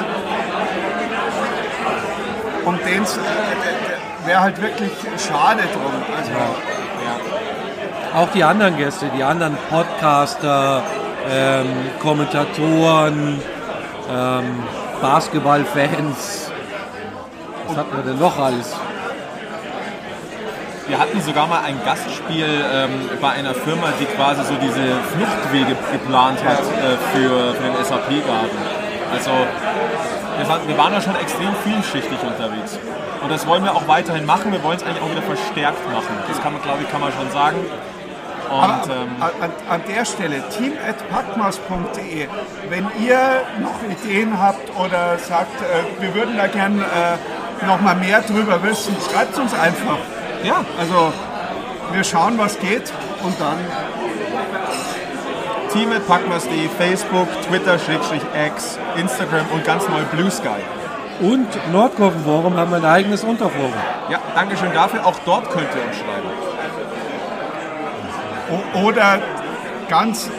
um 2.65 2.79
den 2.85 3.03
es 3.03 3.19
wäre 4.29 4.41
halt 4.41 4.61
wirklich 4.61 4.93
schade 5.17 5.63
drum. 5.73 5.93
Also, 6.17 6.31
Auch 8.15 8.29
die 8.33 8.45
anderen 8.45 8.77
Gäste, 8.77 9.11
die 9.17 9.23
anderen 9.23 9.57
Podcaster, 9.71 10.83
ähm, 11.31 11.67
Kommentatoren, 12.01 13.41
ähm, 14.11 14.63
Basketballfans. 15.01 16.51
Was 17.69 17.77
hatten 17.77 17.97
wir 17.97 18.03
denn 18.03 18.19
noch 18.19 18.39
alles? 18.39 18.75
Wir 20.89 20.99
hatten 20.99 21.21
sogar 21.21 21.47
mal 21.47 21.61
ein 21.65 21.79
Gastspiel 21.85 22.47
ähm, 22.73 23.11
bei 23.21 23.29
einer 23.31 23.55
Firma, 23.55 23.89
die 24.01 24.07
quasi 24.07 24.43
so 24.45 24.55
diese 24.55 24.97
Fluchtwege 25.13 25.77
geplant 25.93 26.43
hat 26.43 26.61
äh, 26.61 26.97
für, 27.13 27.55
für 27.55 27.63
den 27.63 27.85
SAP-Garten. 27.85 28.57
Also 29.13 29.31
wir, 30.67 30.79
waren- 30.79 30.93
da 30.93 31.01
schon 31.03 31.17
extrem 31.17 31.55
vielschichtig 31.65 32.19
unterwegs. 32.23 32.79
Und 33.23 33.31
das 33.31 33.47
wollen 33.47 33.65
wir 33.65 33.75
auch 33.75 33.87
weiterhin 33.87 34.25
machen. 34.25 34.51
Wir 34.53 34.63
wollen 34.63 34.79
es 34.79 34.83
eigentlich 34.83 35.03
auch 35.03 35.11
wieder 35.11 35.23
verstärkt 35.23 35.93
machen. 35.93 36.17
Das 36.27 36.41
kann 36.43 36.55
man, 36.55 36.63
glaube 36.63 36.79
ich, 36.83 36.91
kann 36.91 37.01
man 37.03 37.13
schon 37.13 37.31
sagen. 37.33 37.59
Und 38.49 38.91
ähm, 38.91 39.11
an, 39.21 39.51
an 39.69 39.83
der 39.87 40.05
Stelle, 40.07 40.43
team.packmas.de, 40.57 42.29
wenn 42.71 42.87
ihr 42.99 43.19
noch 43.61 43.77
Ideen 43.91 44.41
habt 44.41 44.71
oder 44.79 45.19
sagt, 45.19 45.61
äh, 45.61 46.03
wir 46.03 46.15
würden 46.15 46.37
da 46.39 46.47
gern 46.47 46.81
äh, 46.81 47.67
noch 47.67 47.81
mal 47.83 47.95
mehr 47.97 48.23
drüber 48.23 48.63
wissen, 48.63 48.97
schreibt 49.13 49.37
uns 49.39 49.53
einfach. 49.53 49.99
Ja, 50.45 50.65
Also 50.79 51.13
wir 51.93 52.05
schauen, 52.05 52.39
was 52.39 52.59
geht 52.59 52.93
und 53.23 53.39
dann 53.41 53.57
team.packmas.de, 55.73 56.69
Facebook, 56.79 57.29
Twitter, 57.49 57.79
Schrägstrich 57.79 58.23
X, 58.47 58.79
Instagram 58.97 59.47
und 59.53 59.65
ganz 59.65 59.87
neu 59.89 60.03
Blue 60.13 60.31
Sky. 60.31 60.61
Und 61.21 61.49
Nordkurvenforum 61.73 62.57
haben 62.57 62.71
wir 62.71 62.79
ein 62.79 62.85
eigenes 62.85 63.25
Unterforum. 63.25 63.73
Ja, 64.09 64.19
Dankeschön 64.35 64.73
dafür. 64.73 65.05
Auch 65.05 65.19
dort 65.25 65.51
könnt 65.51 65.67
ihr 65.75 65.87
uns 65.87 65.97
schreiben. 65.97 66.29
o- 68.51 68.87
oder 68.87 69.19
ganz 69.89 70.31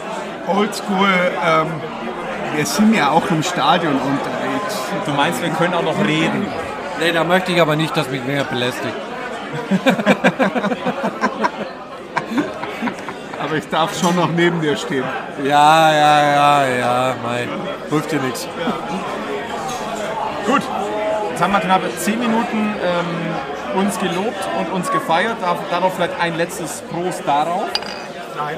oldschool, 0.48 1.08
ähm, 1.46 1.66
wir 2.56 2.66
sind 2.66 2.94
ja 2.94 3.10
auch 3.10 3.30
im 3.30 3.42
Stadion 3.42 3.92
unterwegs. 3.94 4.78
Du 5.06 5.12
meinst, 5.12 5.40
wir 5.42 5.50
können 5.50 5.74
auch 5.74 5.82
noch 5.82 6.04
reden. 6.04 6.46
Nee, 6.98 7.12
da 7.12 7.22
möchte 7.24 7.52
ich 7.52 7.60
aber 7.60 7.76
nicht, 7.76 7.96
dass 7.96 8.10
mich 8.10 8.24
mehr 8.24 8.42
belästigt. 8.44 8.94
Aber 13.42 13.54
ich 13.56 13.66
darf 13.68 13.98
schon 13.98 14.14
noch 14.16 14.28
neben 14.30 14.60
dir 14.60 14.76
stehen. 14.76 15.04
Ja, 15.44 15.92
ja, 15.92 16.22
ja, 16.34 16.66
ja, 16.66 17.14
mein. 17.22 17.48
Hilft 17.88 18.12
dir 18.12 18.20
nichts. 18.20 18.46
Gut, 20.46 20.62
jetzt 21.30 21.42
haben 21.42 21.52
wir 21.52 21.60
knapp 21.60 21.80
10 21.98 22.18
Minuten 22.18 22.74
ähm, 22.84 23.78
uns 23.78 23.98
gelobt 23.98 24.48
und 24.58 24.72
uns 24.72 24.90
gefeiert. 24.90 25.36
Dar- 25.40 25.56
Darauf 25.70 25.94
vielleicht 25.94 26.20
ein 26.20 26.36
letztes 26.36 26.82
Prost 26.82 27.22
darauf. 27.26 27.68
Nein. 28.36 28.56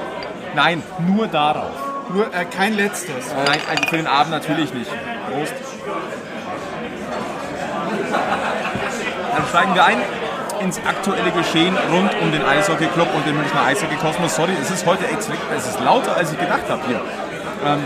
Nein, 0.55 0.83
nur 0.99 1.27
darauf. 1.27 1.71
Nur 2.09 2.25
äh, 2.27 2.45
kein 2.45 2.73
letztes. 2.75 3.33
Nein, 3.33 3.59
also 3.69 3.83
für 3.89 3.97
den 3.97 4.07
Abend 4.07 4.31
natürlich 4.31 4.73
nicht. 4.73 4.91
Prost. 5.31 5.53
Dann 9.35 9.45
steigen 9.49 9.73
wir 9.75 9.85
ein 9.85 9.97
ins 10.63 10.79
aktuelle 10.87 11.31
Geschehen 11.31 11.77
rund 11.91 12.11
um 12.21 12.31
den 12.31 12.43
Eishockey-Club 12.43 13.07
und 13.13 13.25
den 13.27 13.35
Münchner 13.35 13.65
Eishockey-Kosmos. 13.65 14.35
Sorry, 14.35 14.53
es 14.61 14.71
ist 14.71 14.85
heute 14.85 15.05
extrem, 15.07 15.37
es 15.55 15.67
ist 15.67 15.79
lauter, 15.81 16.15
als 16.15 16.31
ich 16.31 16.39
gedacht 16.39 16.63
habe 16.69 16.81
hier. 16.87 17.01
Ähm, 17.65 17.79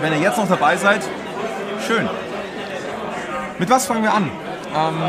wenn 0.00 0.12
ihr 0.12 0.18
jetzt 0.20 0.36
noch 0.36 0.48
dabei 0.48 0.76
seid, 0.76 1.00
schön. 1.86 2.08
Mit 3.58 3.70
was 3.70 3.86
fangen 3.86 4.02
wir 4.02 4.12
an? 4.12 4.30
Ähm, 4.76 5.02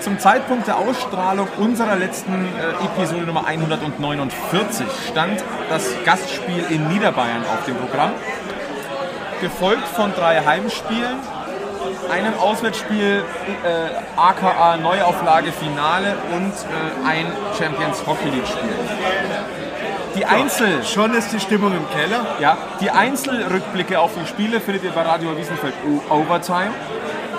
zum 0.00 0.18
Zeitpunkt 0.18 0.66
der 0.66 0.78
Ausstrahlung 0.78 1.48
unserer 1.58 1.96
letzten 1.96 2.32
äh, 2.32 2.84
Episode 2.84 3.22
Nummer 3.22 3.46
149 3.46 4.86
stand 5.10 5.42
das 5.68 5.88
Gastspiel 6.04 6.64
in 6.70 6.88
Niederbayern 6.88 7.42
auf 7.52 7.64
dem 7.66 7.76
Programm, 7.76 8.12
gefolgt 9.40 9.86
von 9.88 10.12
drei 10.14 10.44
Heimspielen, 10.44 11.18
einem 12.10 12.34
Auswärtsspiel 12.38 13.24
äh, 13.64 14.18
aka 14.20 14.76
Neuauflage 14.76 15.52
Finale 15.52 16.16
und 16.34 16.52
äh, 16.52 17.08
ein 17.08 17.26
Champions 17.58 18.06
Hockey 18.06 18.30
League 18.30 18.46
Spiel. 18.46 18.70
Die 20.14 20.26
Einzel 20.26 20.84
Schon 20.84 21.14
ist 21.14 21.32
die 21.32 21.40
Stimmung 21.40 21.72
im 21.72 21.88
Keller. 21.90 22.26
ja, 22.38 22.56
die 22.80 22.90
Einzelrückblicke 22.90 23.98
auf 23.98 24.12
die 24.14 24.26
Spiele 24.26 24.60
findet 24.60 24.84
ihr 24.84 24.90
bei 24.90 25.02
Radio 25.02 25.36
Wiesenfeld 25.36 25.74
Overtime. 26.10 26.72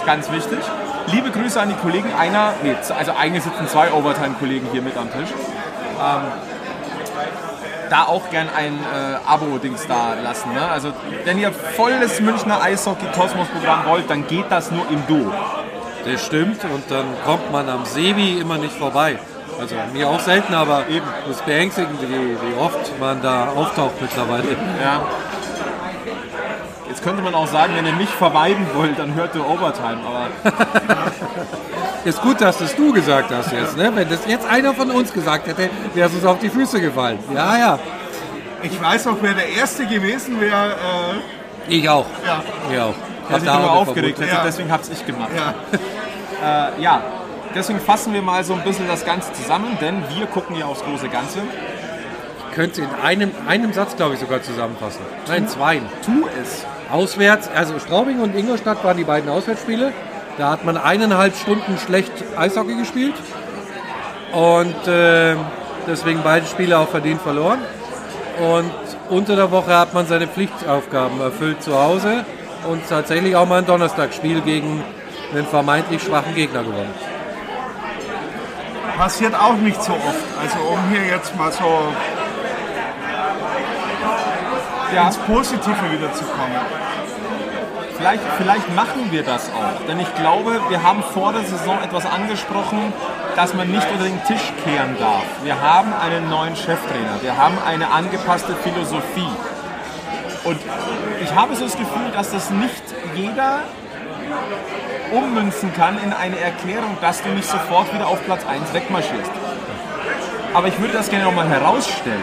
Ganz 0.05 0.31
wichtig. 0.31 0.59
Liebe 1.07 1.29
Grüße 1.29 1.59
an 1.62 1.69
die 1.69 1.75
Kollegen. 1.75 2.12
Einer, 2.17 2.53
nee, 2.63 2.75
also 2.97 3.13
eigentlich 3.13 3.43
sitzen 3.43 3.67
zwei 3.67 3.91
Overtime-Kollegen 3.91 4.67
hier 4.71 4.81
mit 4.81 4.97
am 4.97 5.12
Tisch. 5.12 5.29
Ähm, 6.01 6.21
da 7.93 8.05
auch 8.05 8.27
gern 8.31 8.47
ein 8.50 8.73
äh, 8.73 9.29
Abo-Dings 9.31 9.85
da 9.88 10.15
lassen. 10.15 10.51
Ne? 10.51 10.67
Also 10.67 10.91
wenn 11.25 11.38
ihr 11.38 11.51
volles 11.51 12.19
Münchner 12.19 12.59
Eishockey-Kosmos-Programm 12.63 13.85
wollt, 13.85 14.09
dann 14.09 14.25
geht 14.25 14.45
das 14.50 14.71
nur 14.71 14.89
im 14.89 15.05
Duo. 15.05 15.31
Das 16.03 16.25
stimmt 16.25 16.63
und 16.63 16.89
dann 16.89 17.05
kommt 17.23 17.51
man 17.51 17.69
am 17.69 17.85
Sebi 17.85 18.39
immer 18.39 18.57
nicht 18.57 18.73
vorbei. 18.73 19.19
Also 19.59 19.75
mir 19.93 20.09
auch 20.09 20.19
selten, 20.19 20.55
aber 20.55 20.88
Eben. 20.89 21.05
das 21.27 21.39
beängstigend, 21.43 22.01
wie, 22.01 22.35
wie 22.35 22.59
oft 22.59 23.00
man 23.00 23.21
da 23.21 23.50
auftaucht 23.50 24.01
mittlerweile. 24.01 24.57
Ja. 24.81 25.03
Jetzt 26.93 27.01
könnte 27.03 27.23
man 27.23 27.33
auch 27.33 27.47
sagen, 27.47 27.73
wenn 27.75 27.88
ihr 27.88 27.93
mich 27.93 28.07
verweiden 28.09 28.67
wollt, 28.75 29.00
dann 29.00 29.15
hört 29.15 29.33
ihr 29.33 29.43
Overtime. 29.43 29.97
Aber 30.05 30.27
Ist 32.05 32.21
gut, 32.21 32.39
dass 32.39 32.59
das 32.59 32.75
du 32.75 32.93
gesagt 32.93 33.31
hast 33.33 33.51
jetzt. 33.51 33.75
Ne? 33.75 33.91
Wenn 33.95 34.07
das 34.07 34.19
jetzt 34.27 34.45
einer 34.47 34.75
von 34.75 34.91
uns 34.91 35.12
gesagt 35.12 35.47
hätte, 35.47 35.71
wäre 35.95 36.07
es 36.07 36.13
uns 36.13 36.23
auf 36.23 36.38
die 36.38 36.50
Füße 36.50 36.79
gefallen. 36.79 37.17
Ja, 37.33 37.57
ja. 37.57 37.79
Ich 38.62 38.79
weiß 38.79 39.07
auch, 39.07 39.17
wer 39.21 39.33
der 39.33 39.50
Erste 39.50 39.88
gewesen 39.88 40.39
wäre. 40.39 40.73
Äh, 40.73 41.75
Ich 41.75 41.89
auch. 41.89 42.05
ja, 42.27 42.43
Ich 42.71 42.79
auch. 42.79 42.93
der 43.27 43.39
sich 43.39 43.50
darüber 43.50 43.71
aufgeregt 43.71 44.19
hätte, 44.19 44.29
Ja. 44.35 44.43
deswegen 44.45 44.71
hab's 44.71 44.89
ich 44.89 45.03
gemacht. 45.03 45.31
ja. 45.35 45.55
Äh, 46.77 46.81
ja, 46.81 47.01
deswegen 47.55 47.79
fassen 47.79 48.13
wir 48.13 48.21
mal 48.21 48.43
so 48.43 48.53
ein 48.53 48.63
bisschen 48.65 48.85
das 48.88 49.03
Ganze 49.05 49.31
zusammen, 49.33 49.77
denn 49.81 50.03
wir 50.15 50.25
gucken 50.27 50.57
ja 50.57 50.65
aufs 50.65 50.83
große 50.83 51.07
Ganze. 51.07 51.39
Könnte 52.53 52.81
in 52.81 52.89
einem, 53.03 53.31
einem 53.47 53.71
Satz, 53.71 53.95
glaube 53.95 54.13
ich, 54.15 54.19
sogar 54.19 54.41
zusammenfassen. 54.43 55.00
Nein, 55.27 55.47
zwei. 55.47 55.81
Tu 56.05 56.27
es. 56.41 56.65
Auswärts, 56.93 57.50
also 57.53 57.79
Straubing 57.79 58.19
und 58.21 58.35
Ingolstadt 58.35 58.83
waren 58.83 58.97
die 58.97 59.03
beiden 59.03 59.27
Auswärtsspiele. 59.27 59.91
Da 60.38 60.51
hat 60.51 60.63
man 60.63 60.77
eineinhalb 60.77 61.35
Stunden 61.35 61.79
schlecht 61.79 62.12
Eishockey 62.38 62.75
gespielt. 62.75 63.15
Und 64.31 64.88
äh, 64.88 65.35
deswegen 65.88 66.21
beide 66.23 66.45
Spiele 66.45 66.77
auch 66.77 66.88
verdient 66.88 67.19
verloren. 67.21 67.59
Und 68.39 68.71
unter 69.09 69.35
der 69.35 69.50
Woche 69.50 69.75
hat 69.75 69.95
man 69.95 70.05
seine 70.05 70.27
Pflichtaufgaben 70.27 71.19
erfüllt 71.19 71.63
zu 71.63 71.75
Hause 71.75 72.25
und 72.69 72.88
tatsächlich 72.88 73.35
auch 73.35 73.47
mal 73.47 73.59
ein 73.59 73.65
Donnerstagsspiel 73.65 74.41
gegen 74.41 74.83
einen 75.31 75.47
vermeintlich 75.47 76.03
schwachen 76.03 76.35
Gegner 76.35 76.62
gewonnen. 76.62 76.93
Passiert 78.97 79.33
auch 79.33 79.55
nicht 79.55 79.81
so 79.81 79.93
oft. 79.93 80.25
Also 80.39 80.59
um 80.71 80.79
hier 80.91 81.05
jetzt 81.07 81.35
mal 81.35 81.51
so 81.51 81.91
Ja, 84.93 85.07
ins 85.07 85.17
Positive 85.17 85.91
wieder 85.91 86.13
zu 86.13 86.23
kommen. 86.23 86.82
Vielleicht, 88.03 88.24
vielleicht 88.38 88.75
machen 88.75 89.12
wir 89.12 89.24
das 89.24 89.50
auch. 89.50 89.86
Denn 89.88 90.00
ich 90.00 90.13
glaube, 90.15 90.60
wir 90.69 90.83
haben 90.83 91.03
vor 91.13 91.31
der 91.31 91.43
Saison 91.43 91.81
etwas 91.81 92.05
angesprochen, 92.05 92.93
dass 93.36 93.53
man 93.53 93.72
nicht 93.72 93.89
unter 93.91 94.03
den 94.03 94.22
Tisch 94.25 94.51
kehren 94.63 94.98
darf. 95.00 95.24
Wir 95.43 95.60
haben 95.62 95.93
einen 95.93 96.29
neuen 96.29 96.55
Cheftrainer. 96.55 97.22
Wir 97.22 97.38
haben 97.38 97.57
eine 97.65 97.91
angepasste 97.91 98.55
Philosophie. 98.55 99.31
Und 100.43 100.60
ich 101.22 101.33
habe 101.33 101.55
so 101.55 101.63
das 101.63 101.77
Gefühl, 101.77 102.12
dass 102.13 102.31
das 102.31 102.50
nicht 102.50 102.83
jeder 103.15 103.60
ummünzen 105.12 105.74
kann 105.74 105.98
in 106.03 106.12
eine 106.12 106.39
Erklärung, 106.39 106.98
dass 107.00 107.22
du 107.24 107.29
nicht 107.29 107.48
sofort 107.48 107.93
wieder 107.93 108.07
auf 108.07 108.24
Platz 108.25 108.45
1 108.45 108.74
wegmarschierst. 108.74 109.31
Aber 110.53 110.67
ich 110.67 110.77
würde 110.79 110.93
das 110.93 111.10
gerne 111.10 111.25
nochmal 111.25 111.48
herausstellen, 111.48 112.22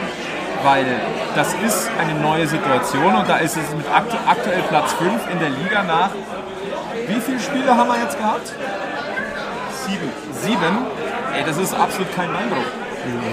weil 0.62 0.86
das 1.34 1.54
ist 1.66 1.90
eine 1.98 2.18
neue 2.20 2.46
Situation 2.46 3.14
und 3.14 3.28
da 3.28 3.36
ist 3.36 3.56
es 3.56 3.74
mit 3.74 3.86
aktu 3.92 4.16
aktuell 4.26 4.62
Platz 4.68 4.92
5 4.94 5.10
in 5.32 5.38
der 5.38 5.50
Liga 5.50 5.82
nach. 5.82 6.10
Wie 7.06 7.20
viele 7.20 7.40
Spiele 7.40 7.76
haben 7.76 7.88
wir 7.88 8.00
jetzt 8.02 8.18
gehabt? 8.18 8.52
Sieben. 9.86 10.08
Sieben? 10.32 10.78
Ey, 11.36 11.44
das 11.44 11.58
ist 11.58 11.74
absolut 11.74 12.14
kein 12.14 12.32
Beinbruch. 12.32 12.58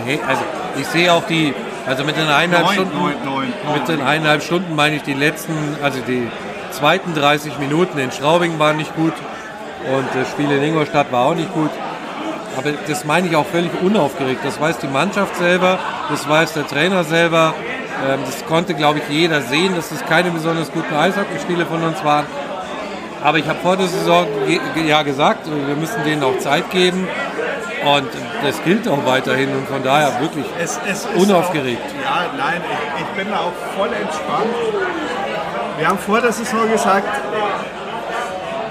Nee, 0.05 0.19
also 0.25 0.41
ich 0.77 0.87
sehe 0.87 1.11
auch 1.11 1.25
die, 1.25 1.53
also 1.85 2.03
mit 2.03 2.15
den 2.15 2.27
eineinhalb 2.27 2.65
Neun, 2.65 2.73
Stunden, 2.73 2.97
neun, 2.97 3.13
neun, 3.25 3.53
mit 3.73 3.87
den 3.87 4.01
eineinhalb 4.01 4.43
Stunden 4.43 4.75
meine 4.75 4.95
ich 4.95 5.03
die 5.03 5.13
letzten, 5.13 5.53
also 5.83 5.99
die 5.99 6.29
zweiten 6.71 7.13
30 7.13 7.59
Minuten 7.59 7.97
in 7.97 8.11
Straubing 8.11 8.59
waren 8.59 8.77
nicht 8.77 8.95
gut 8.95 9.13
und 9.85 10.05
das 10.13 10.29
Spiel 10.29 10.49
in 10.51 10.63
Ingolstadt 10.63 11.11
war 11.11 11.25
auch 11.25 11.35
nicht 11.35 11.53
gut. 11.53 11.71
Aber 12.57 12.71
das 12.87 13.05
meine 13.05 13.27
ich 13.27 13.35
auch 13.35 13.45
völlig 13.45 13.71
unaufgeregt. 13.81 14.41
Das 14.43 14.59
weiß 14.59 14.79
die 14.79 14.87
Mannschaft 14.87 15.35
selber, 15.37 15.77
das 16.09 16.27
weiß 16.27 16.53
der 16.53 16.67
Trainer 16.67 17.03
selber. 17.03 17.53
Ähm, 18.07 18.19
Das 18.25 18.45
konnte, 18.45 18.73
glaube 18.73 18.99
ich, 18.99 19.09
jeder 19.09 19.41
sehen, 19.41 19.75
dass 19.75 19.91
es 19.91 20.03
keine 20.05 20.31
besonders 20.31 20.71
guten 20.71 20.93
Eishockeyspiele 20.93 21.65
von 21.65 21.83
uns 21.83 22.03
waren. 22.03 22.25
Aber 23.23 23.37
ich 23.37 23.47
habe 23.47 23.59
vor 23.59 23.77
der 23.77 23.87
Saison 23.87 24.27
ja 24.85 25.01
gesagt, 25.03 25.47
wir 25.47 25.75
müssen 25.75 26.03
denen 26.03 26.23
auch 26.23 26.37
Zeit 26.39 26.69
geben. 26.71 27.07
Und 27.85 28.09
das 28.43 28.61
gilt 28.63 28.87
auch 28.87 29.05
weiterhin 29.05 29.49
und 29.55 29.67
von 29.67 29.83
daher 29.83 30.19
wirklich 30.19 30.45
Es, 30.59 30.79
es 30.89 31.07
Unaufgeregt. 31.15 31.81
Auch, 31.81 32.03
ja, 32.03 32.31
nein, 32.37 32.61
ich, 32.69 33.01
ich 33.01 33.07
bin 33.17 33.29
da 33.29 33.37
auch 33.37 33.53
voll 33.77 33.89
entspannt. 33.89 34.53
Wir 35.77 35.87
haben 35.87 35.99
vor 35.99 36.19
der 36.19 36.31
Saison 36.31 36.69
gesagt, 36.71 37.07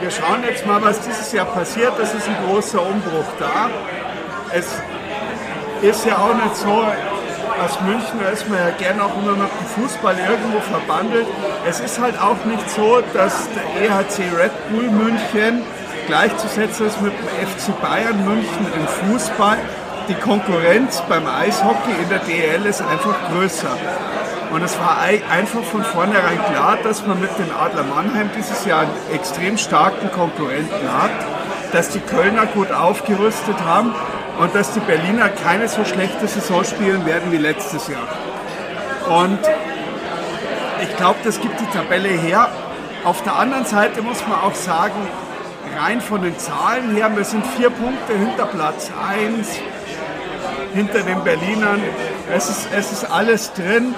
wir 0.00 0.10
schauen 0.10 0.42
jetzt 0.48 0.66
mal, 0.66 0.82
was 0.82 1.00
dieses 1.00 1.32
Jahr 1.32 1.46
passiert. 1.46 1.92
Das 1.98 2.14
ist 2.14 2.28
ein 2.28 2.36
großer 2.46 2.80
Umbruch 2.80 3.26
da. 3.38 3.70
Es 4.52 4.66
ist 5.82 6.06
ja 6.06 6.18
auch 6.18 6.34
nicht 6.34 6.56
so, 6.56 6.84
als 7.60 7.80
Münchner 7.80 8.30
ist 8.32 8.48
man 8.48 8.58
ja 8.58 8.70
gerne 8.70 9.04
auch 9.04 9.16
immer 9.16 9.32
mit 9.32 9.48
dem 9.48 9.66
Fußball 9.82 10.16
irgendwo 10.18 10.60
verbandelt. 10.60 11.26
Es 11.66 11.80
ist 11.80 11.98
halt 11.98 12.20
auch 12.20 12.44
nicht 12.44 12.70
so, 12.70 13.00
dass 13.14 13.48
der 13.50 13.82
EHC 13.82 14.36
Red 14.36 14.52
Bull 14.70 14.90
München 14.90 15.62
gleichzusetzen 16.06 16.86
ist 16.86 17.00
mit 17.00 17.12
dem 17.12 17.48
FC 17.48 17.80
Bayern 17.80 18.24
München 18.24 18.66
im 18.74 18.86
Fußball. 18.86 19.58
Die 20.08 20.14
Konkurrenz 20.14 21.02
beim 21.08 21.26
Eishockey 21.26 21.90
in 22.02 22.08
der 22.08 22.20
DL 22.20 22.64
ist 22.66 22.80
einfach 22.80 23.16
größer. 23.32 23.76
Und 24.52 24.62
es 24.62 24.78
war 24.78 25.00
ei- 25.02 25.22
einfach 25.30 25.62
von 25.62 25.82
vornherein 25.84 26.38
klar, 26.50 26.78
dass 26.82 27.04
man 27.06 27.20
mit 27.20 27.30
den 27.38 27.50
Adler 27.52 27.82
Mannheim 27.84 28.30
dieses 28.36 28.64
Jahr 28.64 28.82
einen 28.82 28.92
extrem 29.12 29.58
starken 29.58 30.10
Konkurrenten 30.12 30.92
hat, 30.92 31.10
dass 31.72 31.90
die 31.90 32.00
Kölner 32.00 32.46
gut 32.46 32.70
aufgerüstet 32.72 33.56
haben 33.64 33.92
und 34.38 34.54
dass 34.54 34.72
die 34.72 34.80
Berliner 34.80 35.28
keine 35.28 35.68
so 35.68 35.84
schlechte 35.84 36.26
Saison 36.28 36.64
spielen 36.64 37.04
werden 37.06 37.32
wie 37.32 37.38
letztes 37.38 37.88
Jahr. 37.88 38.06
Und 39.20 39.38
ich 40.82 40.96
glaube, 40.96 41.18
das 41.24 41.40
gibt 41.40 41.58
die 41.60 41.66
Tabelle 41.76 42.08
her. 42.08 42.48
Auf 43.04 43.22
der 43.22 43.36
anderen 43.36 43.64
Seite 43.66 44.02
muss 44.02 44.26
man 44.28 44.40
auch 44.40 44.54
sagen, 44.54 45.08
rein 45.80 46.00
von 46.00 46.22
den 46.22 46.38
Zahlen 46.38 46.94
her, 46.94 47.10
wir 47.14 47.24
sind 47.24 47.44
vier 47.46 47.70
Punkte 47.70 48.12
hinter 48.16 48.46
Platz 48.46 48.90
1, 49.10 49.48
hinter 50.74 51.00
den 51.02 51.22
Berlinern. 51.24 51.80
Es 52.34 52.48
ist, 52.48 52.68
es 52.76 52.92
ist 52.92 53.04
alles 53.10 53.52
drin. 53.52 53.94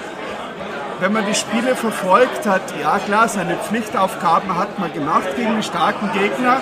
Wenn 0.99 1.13
man 1.13 1.25
die 1.25 1.35
Spiele 1.35 1.75
verfolgt 1.75 2.45
hat, 2.45 2.61
ja 2.81 2.99
klar, 2.99 3.29
seine 3.29 3.55
Pflichtaufgaben 3.55 4.57
hat 4.57 4.79
man 4.79 4.91
gemacht 4.91 5.35
gegen 5.37 5.55
die 5.55 5.63
starken 5.63 6.11
Gegner. 6.11 6.61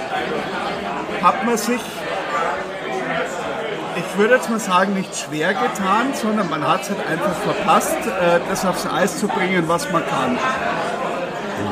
Hat 1.24 1.44
man 1.44 1.58
sich, 1.58 1.82
ich 3.96 4.18
würde 4.18 4.36
jetzt 4.36 4.50
mal 4.52 4.60
sagen, 4.60 4.94
nicht 4.94 5.18
schwer 5.18 5.54
getan, 5.54 6.14
sondern 6.14 6.50
man 6.52 6.68
hat 6.68 6.84
es 6.84 6.90
halt 6.90 7.00
einfach 7.08 7.34
verpasst, 7.34 7.98
äh, 7.98 8.40
das 8.48 8.64
aufs 8.64 8.86
Eis 8.86 9.20
zu 9.20 9.28
bringen, 9.28 9.68
was 9.68 9.92
man 9.92 10.04
kann. 10.08 10.38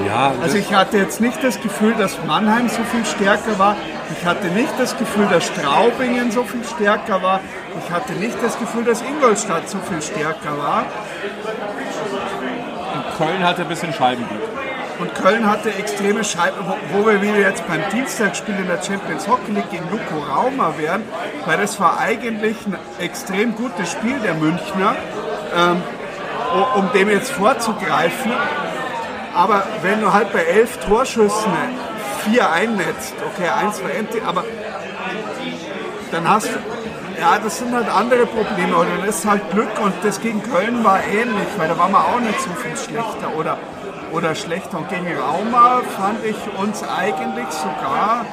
Ja, 0.08 0.34
Also 0.42 0.58
ich 0.58 0.74
hatte 0.74 0.98
jetzt 0.98 1.22
nicht 1.22 1.44
das 1.44 1.62
Gefühl, 1.62 1.94
dass 1.94 2.18
Mannheim 2.26 2.68
so 2.70 2.84
viel 2.84 3.06
stärker 3.06 3.60
war. 3.60 3.76
Ich 4.18 4.26
hatte 4.26 4.48
nicht 4.48 4.74
das 4.80 4.98
Gefühl, 4.98 5.28
dass 5.28 5.46
Straubingen 5.46 6.32
so 6.32 6.44
viel 6.44 6.64
stärker 6.64 7.22
war. 7.22 7.40
Ich 7.84 7.92
hatte 7.92 8.14
nicht 8.14 8.36
das 8.44 8.58
Gefühl, 8.58 8.84
dass 8.84 9.02
Ingolstadt 9.02 9.70
so 9.70 9.78
viel 9.88 10.02
stärker 10.02 10.58
war. 10.58 10.86
Köln 13.18 13.44
hatte 13.44 13.62
ein 13.62 13.68
bisschen 13.68 13.94
Scheibenglück. 13.94 14.42
Und 15.00 15.14
Köln 15.16 15.50
hatte 15.50 15.74
extreme 15.74 16.24
Scheiben, 16.24 16.56
wo, 16.94 17.06
wir 17.06 17.22
wieder 17.22 17.40
jetzt 17.40 17.68
beim 17.68 17.82
Dienstagsspiel 17.94 18.56
in 18.56 18.68
der 18.68 18.82
Champions 18.82 19.28
Hockey 19.28 19.52
League 19.52 19.70
gegen 19.70 19.90
Luko 19.92 20.24
Rauma 20.24 20.74
wären, 20.78 21.04
weil 21.46 21.58
das 21.58 21.80
war 21.80 22.00
eigentlich 22.00 22.56
ein 22.66 22.78
extrem 23.00 23.56
gutes 23.56 23.92
Spiel 23.92 24.18
der 24.20 24.36
Münchner, 24.36 24.96
ähm, 25.56 25.84
um 26.76 26.90
dem 26.94 27.10
jetzt 27.10 27.32
vorzugreifen. 27.32 28.32
Aber 29.34 29.64
wenn 29.82 30.00
du 30.00 30.14
halt 30.14 30.32
bei 30.32 30.44
elf 30.44 30.78
Torschüssen 30.78 31.52
vier 32.24 32.50
einnetzt, 32.50 33.16
okay, 33.34 33.50
eins 33.50 33.84
war 33.84 33.92
empty, 33.94 34.22
aber 34.26 34.46
dann 36.12 36.30
hast 36.30 36.48
du, 36.48 36.58
ja, 37.20 37.40
das 37.40 37.58
sind 37.58 37.74
halt 37.74 37.88
andere 37.90 38.26
Probleme 38.26 38.76
oder 38.76 39.06
das 39.06 39.20
ist 39.20 39.26
halt 39.26 39.50
Glück 39.52 39.80
und 39.82 39.94
das 40.04 40.20
gegen 40.22 40.42
Köln 40.44 40.84
war 40.84 41.00
ähnlich, 41.04 41.48
weil 41.58 41.68
da 41.68 41.78
waren 41.78 41.92
wir 41.92 42.00
auch 42.00 42.20
nicht 42.20 42.40
so 42.40 42.50
viel 42.52 42.76
schlechter 42.76 43.36
oder, 43.38 43.58
oder 44.12 44.36
schlechter. 44.36 44.78
Und 44.78 44.90
gegen 44.90 45.08
Rauma 45.18 45.82
fand 45.98 46.24
ich 46.26 46.36
uns 46.60 46.84
eigentlich 46.84 47.48
sogar 47.52 48.26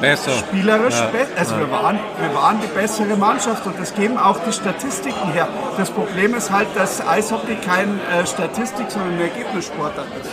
besser. 0.00 0.32
spielerisch 0.32 1.00
besser. 1.12 1.30
Also 1.36 1.58
wir, 1.58 1.70
waren, 1.70 1.98
wir 2.18 2.34
waren 2.34 2.60
die 2.60 2.66
bessere 2.68 3.16
Mannschaft 3.16 3.66
und 3.66 3.78
das 3.78 3.94
geben 3.94 4.18
auch 4.18 4.38
die 4.46 4.52
Statistiken 4.52 5.32
her. 5.32 5.48
Das 5.76 5.90
Problem 5.90 6.34
ist 6.34 6.50
halt, 6.50 6.68
dass 6.74 7.06
Eishockey 7.06 7.56
kein 7.56 8.00
äh, 8.10 8.26
Statistik, 8.26 8.90
sondern 8.90 9.14
ein 9.14 9.20
Ergebnissportart 9.20 10.08
ist. 10.20 10.30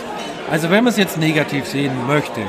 Also 0.50 0.70
wenn 0.70 0.84
man 0.84 0.92
es 0.92 0.96
jetzt 0.96 1.18
negativ 1.18 1.66
sehen 1.66 1.92
möchte, 2.06 2.40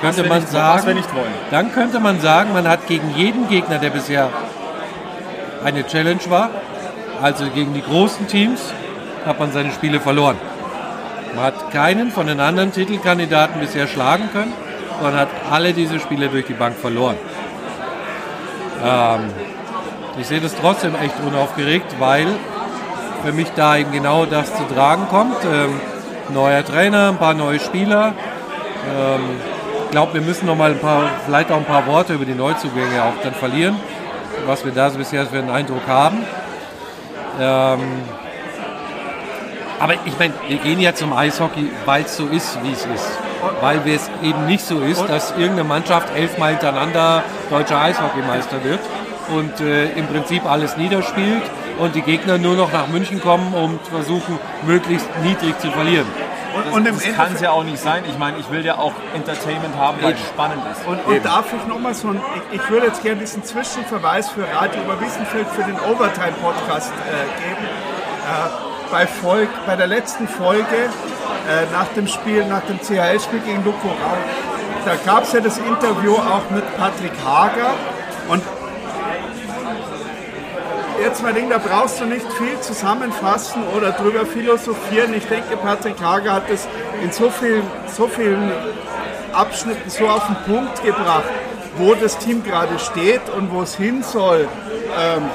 könnte 0.00 0.24
man 0.24 0.38
nicht 0.40 0.50
sagen, 0.50 1.04
dann 1.50 1.72
könnte 1.72 2.00
man 2.00 2.20
sagen, 2.20 2.52
man 2.52 2.68
hat 2.68 2.86
gegen 2.86 3.14
jeden 3.14 3.48
Gegner, 3.48 3.78
der 3.78 3.90
bisher 3.90 4.30
eine 5.64 5.86
Challenge 5.86 6.20
war, 6.28 6.50
also 7.22 7.46
gegen 7.50 7.74
die 7.74 7.82
großen 7.82 8.26
Teams, 8.28 8.60
hat 9.24 9.40
man 9.40 9.52
seine 9.52 9.72
Spiele 9.72 10.00
verloren. 10.00 10.36
Man 11.34 11.44
hat 11.44 11.70
keinen 11.72 12.10
von 12.12 12.26
den 12.26 12.40
anderen 12.40 12.72
Titelkandidaten 12.72 13.60
bisher 13.60 13.86
schlagen 13.86 14.30
können, 14.32 14.52
sondern 15.00 15.20
hat 15.20 15.28
alle 15.50 15.72
diese 15.72 16.00
Spiele 16.00 16.28
durch 16.28 16.46
die 16.46 16.54
Bank 16.54 16.76
verloren. 16.76 17.16
Ähm, 18.84 19.30
ich 20.18 20.26
sehe 20.26 20.40
das 20.40 20.54
trotzdem 20.54 20.94
echt 20.94 21.14
unaufgeregt, 21.26 21.96
weil 21.98 22.26
für 23.24 23.32
mich 23.32 23.48
da 23.56 23.76
eben 23.76 23.92
genau 23.92 24.24
das 24.24 24.54
zu 24.54 24.62
tragen 24.72 25.08
kommt. 25.08 25.36
Ähm, 25.44 25.80
neuer 26.32 26.64
Trainer, 26.64 27.08
ein 27.08 27.18
paar 27.18 27.34
neue 27.34 27.58
Spieler. 27.58 28.14
Ähm, 28.96 29.20
glaube, 29.90 30.14
wir 30.14 30.20
müssen 30.20 30.46
noch 30.46 30.56
mal 30.56 30.70
ein 30.72 30.78
paar, 30.78 31.08
vielleicht 31.24 31.50
auch 31.50 31.56
ein 31.56 31.64
paar 31.64 31.86
Worte 31.86 32.14
über 32.14 32.24
die 32.24 32.34
Neuzugänge 32.34 33.02
auch 33.02 33.22
dann 33.22 33.34
verlieren, 33.34 33.76
was 34.46 34.64
wir 34.64 34.72
da 34.72 34.90
so 34.90 34.98
bisher 34.98 35.26
für 35.26 35.38
einen 35.38 35.50
Eindruck 35.50 35.86
haben. 35.86 36.18
Ähm, 37.40 37.80
aber 39.78 39.94
ich 40.04 40.18
meine, 40.18 40.32
wir 40.48 40.56
gehen 40.58 40.80
ja 40.80 40.94
zum 40.94 41.12
Eishockey, 41.12 41.70
weil 41.84 42.04
es 42.04 42.16
so 42.16 42.26
ist, 42.26 42.58
wie 42.62 42.72
es 42.72 42.86
ist. 42.86 43.18
Weil 43.60 43.80
es 43.86 44.10
eben 44.22 44.46
nicht 44.46 44.64
so 44.64 44.80
ist, 44.80 45.04
dass 45.08 45.32
irgendeine 45.32 45.64
Mannschaft 45.64 46.08
elfmal 46.16 46.52
hintereinander 46.52 47.22
deutscher 47.50 47.80
Eishockeymeister 47.80 48.64
wird 48.64 48.80
und 49.28 49.60
äh, 49.60 49.92
im 49.92 50.06
Prinzip 50.06 50.46
alles 50.46 50.76
niederspielt 50.76 51.42
und 51.78 51.94
die 51.94 52.02
Gegner 52.02 52.38
nur 52.38 52.56
noch 52.56 52.72
nach 52.72 52.88
München 52.88 53.20
kommen, 53.20 53.52
um 53.54 53.78
zu 53.84 53.90
versuchen, 53.90 54.38
möglichst 54.66 55.08
niedrig 55.22 55.58
zu 55.60 55.70
verlieren. 55.70 56.06
Und, 56.56 56.72
und 56.72 56.88
das 56.88 57.02
kann 57.14 57.34
es 57.34 57.40
ja 57.40 57.50
auch 57.50 57.64
nicht 57.64 57.78
sein. 57.78 58.04
Ich 58.08 58.18
meine, 58.18 58.38
ich 58.38 58.50
will 58.50 58.64
ja 58.64 58.78
auch 58.78 58.92
Entertainment 59.14 59.76
haben, 59.76 59.98
weil 60.02 60.14
es 60.14 60.20
spannend 60.20 60.62
ist. 60.72 60.86
Und, 60.86 61.04
und 61.04 61.24
darf 61.24 61.52
ich 61.52 61.66
nochmal 61.66 61.94
so 61.94 62.08
ein, 62.08 62.20
ich, 62.50 62.60
ich 62.60 62.70
würde 62.70 62.86
jetzt 62.86 63.02
gerne 63.02 63.20
diesen 63.20 63.44
Zwischenverweis 63.44 64.30
für 64.30 64.42
Radio 64.42 64.82
über 64.82 65.00
Wiesenfeld 65.00 65.46
für 65.48 65.64
den 65.64 65.78
Overtime-Podcast 65.80 66.92
äh, 66.92 67.42
geben. 67.42 67.64
Äh, 67.64 68.90
bei, 68.90 69.06
Volk, 69.06 69.48
bei 69.66 69.76
der 69.76 69.86
letzten 69.86 70.28
Folge 70.28 70.64
äh, 70.64 71.72
nach 71.72 71.88
dem 71.96 72.06
Spiel, 72.06 72.44
nach 72.46 72.62
dem 72.62 72.80
CHL-Spiel 72.80 73.40
gegen 73.40 73.64
Luko 73.64 73.88
Rau, 73.88 74.16
da 74.84 74.94
gab 75.04 75.24
es 75.24 75.32
ja 75.32 75.40
das 75.40 75.58
Interview 75.58 76.14
auch 76.14 76.48
mit 76.50 76.64
Patrick 76.76 77.12
Hager 77.24 77.74
und 78.28 78.42
jetzt 81.00 81.22
mein 81.22 81.34
Ding, 81.34 81.50
da 81.50 81.58
brauchst 81.58 82.00
du 82.00 82.04
nicht 82.04 82.26
viel 82.32 82.58
zusammenfassen 82.60 83.62
oder 83.76 83.92
drüber 83.92 84.26
philosophieren. 84.26 85.14
Ich 85.14 85.26
denke, 85.26 85.56
Patrick 85.56 86.00
Hager 86.00 86.32
hat 86.34 86.50
es 86.50 86.66
in 87.02 87.12
so 87.12 87.30
vielen, 87.30 87.64
so 87.86 88.08
vielen 88.08 88.52
Abschnitten 89.32 89.88
so 89.90 90.08
auf 90.08 90.26
den 90.26 90.36
Punkt 90.54 90.82
gebracht, 90.82 91.24
wo 91.76 91.94
das 91.94 92.18
Team 92.18 92.42
gerade 92.42 92.78
steht 92.78 93.28
und 93.36 93.52
wo 93.52 93.62
es 93.62 93.76
hin 93.76 94.02
soll. 94.02 94.48
Ähm, 94.98 95.30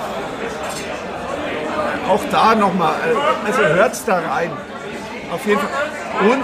auch 2.09 2.21
da 2.31 2.55
nochmal, 2.55 2.95
äh, 2.95 3.47
also 3.47 3.61
hört 3.61 3.93
es 3.93 4.05
da 4.05 4.19
rein. 4.19 4.51
Auf 5.31 5.45
jeden 5.45 5.59
Fall. 5.59 6.29
Und 6.29 6.43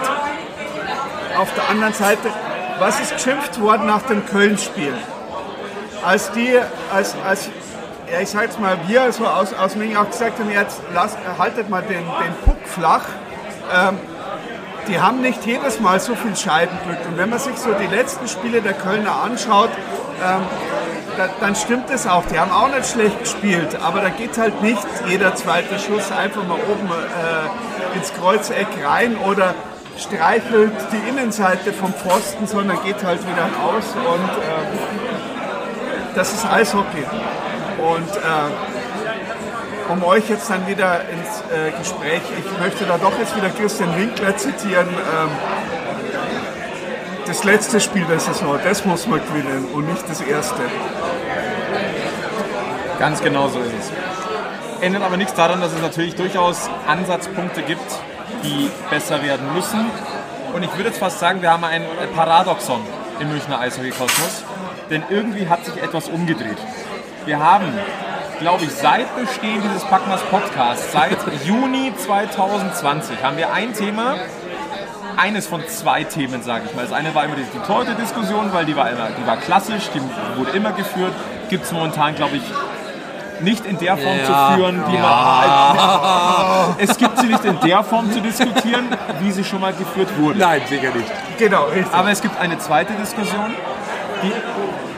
auf 1.37 1.53
der 1.55 1.69
anderen 1.69 1.93
Seite, 1.93 2.29
was 2.79 2.99
ist 2.99 3.13
geschimpft 3.15 3.59
worden 3.59 3.87
nach 3.87 4.03
dem 4.03 4.25
Köln-Spiel? 4.25 4.93
Als 6.05 6.31
die, 6.31 6.57
als, 6.93 7.15
als 7.27 7.49
ja, 8.11 8.21
ich 8.21 8.29
sag 8.29 8.43
jetzt 8.43 8.59
mal, 8.59 8.77
wir 8.87 9.11
so 9.11 9.25
aus, 9.25 9.53
aus 9.53 9.75
München 9.75 9.97
auch 9.97 10.09
gesagt 10.09 10.39
haben, 10.39 10.49
jetzt 10.49 10.81
lasst, 10.93 11.17
haltet 11.37 11.69
mal 11.69 11.81
den, 11.81 11.99
den 11.99 12.33
Puck 12.45 12.57
flach. 12.65 13.05
Ähm, 13.73 13.97
die 14.87 14.99
haben 15.01 15.21
nicht 15.21 15.45
jedes 15.45 15.79
Mal 15.81 15.99
so 15.99 16.15
viel 16.15 16.35
Scheibenglück. 16.35 16.99
Und 17.09 17.17
wenn 17.17 17.29
man 17.29 17.39
sich 17.39 17.57
so 17.57 17.69
die 17.73 17.93
letzten 17.93 18.27
Spiele 18.27 18.61
der 18.61 18.73
Kölner 18.73 19.21
anschaut, 19.21 19.69
ähm, 20.23 20.41
da, 21.17 21.29
dann 21.41 21.55
stimmt 21.55 21.89
es 21.89 22.07
auch. 22.07 22.23
Die 22.31 22.39
haben 22.39 22.51
auch 22.51 22.69
nicht 22.69 22.87
schlecht 22.87 23.19
gespielt, 23.19 23.77
aber 23.83 24.01
da 24.01 24.09
geht 24.09 24.37
halt 24.37 24.61
nicht 24.61 24.85
jeder 25.07 25.35
zweite 25.35 25.77
Schuss 25.79 26.11
einfach 26.11 26.43
mal 26.47 26.57
oben 26.71 26.89
äh, 26.89 27.97
ins 27.97 28.13
Kreuzeck 28.13 28.67
rein 28.85 29.17
oder 29.17 29.53
streichelt 29.97 30.73
die 30.91 31.09
Innenseite 31.09 31.73
vom 31.73 31.93
Pfosten, 31.93 32.47
sondern 32.47 32.81
geht 32.83 33.03
halt 33.03 33.19
wieder 33.27 33.49
raus 33.61 33.95
und 33.95 34.29
äh, 34.29 36.15
das 36.15 36.33
ist 36.33 36.45
Eishockey. 36.45 37.03
Und 37.77 38.15
äh, 38.15 39.91
um 39.91 40.03
euch 40.03 40.29
jetzt 40.29 40.49
dann 40.49 40.67
wieder 40.67 41.01
ins 41.09 41.41
äh, 41.51 41.71
Gespräch, 41.77 42.21
ich 42.37 42.59
möchte 42.59 42.85
da 42.85 42.97
doch 42.97 43.17
jetzt 43.17 43.35
wieder 43.35 43.49
Christian 43.49 43.95
Winkler 43.97 44.35
zitieren. 44.35 44.87
Ähm, 44.89 45.29
das 47.25 47.43
letzte 47.43 47.79
Spiel 47.79 48.05
der 48.05 48.19
Saison, 48.19 48.57
das 48.63 48.85
muss 48.85 49.05
man 49.05 49.19
gewinnen 49.19 49.65
und 49.73 49.87
nicht 49.87 50.09
das 50.09 50.21
erste. 50.21 50.61
Ganz 52.99 53.21
genau 53.21 53.47
so 53.49 53.59
ist 53.59 53.73
es. 53.79 53.91
Ändert 54.81 55.03
aber 55.03 55.17
nichts 55.17 55.33
daran, 55.33 55.59
dass 55.59 55.73
es 55.73 55.81
natürlich 55.81 56.15
durchaus 56.15 56.69
Ansatzpunkte 56.87 57.63
gibt, 57.63 57.99
die 58.43 58.69
besser 58.89 59.21
werden 59.23 59.53
müssen. 59.53 59.85
Und 60.53 60.63
ich 60.63 60.71
würde 60.75 60.89
jetzt 60.89 60.99
fast 60.99 61.19
sagen, 61.19 61.41
wir 61.41 61.51
haben 61.51 61.63
ein 61.63 61.83
Paradoxon 62.15 62.81
im 63.19 63.29
Münchner 63.29 63.59
Eishockey-Kosmos. 63.59 64.43
Denn 64.89 65.03
irgendwie 65.09 65.49
hat 65.49 65.65
sich 65.65 65.75
etwas 65.81 66.07
umgedreht. 66.07 66.57
Wir 67.27 67.39
haben, 67.39 67.65
glaube 68.39 68.63
ich, 68.63 68.71
seit 68.71 69.13
Bestehen 69.17 69.61
dieses 69.61 69.83
Packmas 69.83 70.21
Podcasts, 70.31 70.93
seit 70.93 71.17
Juni 71.45 71.91
2020, 71.93 73.21
haben 73.21 73.35
wir 73.35 73.51
ein 73.51 73.73
Thema, 73.73 74.15
eines 75.17 75.45
von 75.45 75.61
zwei 75.67 76.05
Themen, 76.05 76.41
sage 76.41 76.67
ich 76.67 76.73
mal. 76.73 76.83
Das 76.83 76.93
eine 76.93 77.13
war 77.13 77.25
immer 77.25 77.35
die, 77.35 77.43
die 77.53 77.59
Torte-Diskussion, 77.67 78.53
weil 78.53 78.63
die 78.63 78.77
war, 78.77 78.89
immer, 78.89 79.09
die 79.09 79.27
war 79.27 79.35
klassisch, 79.35 79.89
die 79.93 79.99
wurde 80.37 80.51
immer 80.51 80.71
geführt. 80.71 81.11
Gibt 81.49 81.65
es 81.65 81.73
momentan, 81.73 82.15
glaube 82.15 82.37
ich, 82.37 82.43
nicht 83.41 83.65
in 83.65 83.77
der 83.77 83.97
Form 83.97 84.17
ja, 84.19 84.25
zu 84.25 84.55
führen, 84.55 84.83
wie 84.87 84.95
ja. 84.95 85.01
man. 86.69 86.75
Es 86.77 86.97
gibt 86.97 87.19
sie 87.19 87.27
nicht 87.27 87.43
in 87.43 87.59
der 87.59 87.83
Form 87.83 88.09
zu 88.09 88.21
diskutieren, 88.21 88.85
wie 89.19 89.31
sie 89.31 89.43
schon 89.43 89.59
mal 89.59 89.73
geführt 89.73 90.17
wurde. 90.17 90.39
Nein, 90.39 90.61
sicher 90.65 90.91
nicht. 90.95 91.11
Genau, 91.37 91.65
richtig. 91.65 91.93
Aber 91.93 92.09
es 92.09 92.21
gibt 92.21 92.39
eine 92.39 92.57
zweite 92.57 92.93
Diskussion, 92.93 93.53
die 94.23 94.31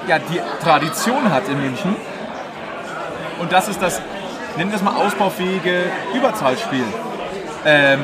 ja 0.10 0.20
die 0.20 0.42
Tradition 0.64 1.32
hat 1.32 1.48
in 1.48 1.62
München. 1.62 1.96
Und 3.40 3.52
das 3.52 3.68
ist 3.68 3.82
das, 3.82 4.02
nennen 4.58 4.72
wir 4.72 4.78
es 4.78 4.84
mal 4.84 4.96
ausbaufähige 4.96 5.84
Überzahlspiel. 6.14 6.84
Ähm, 7.66 8.00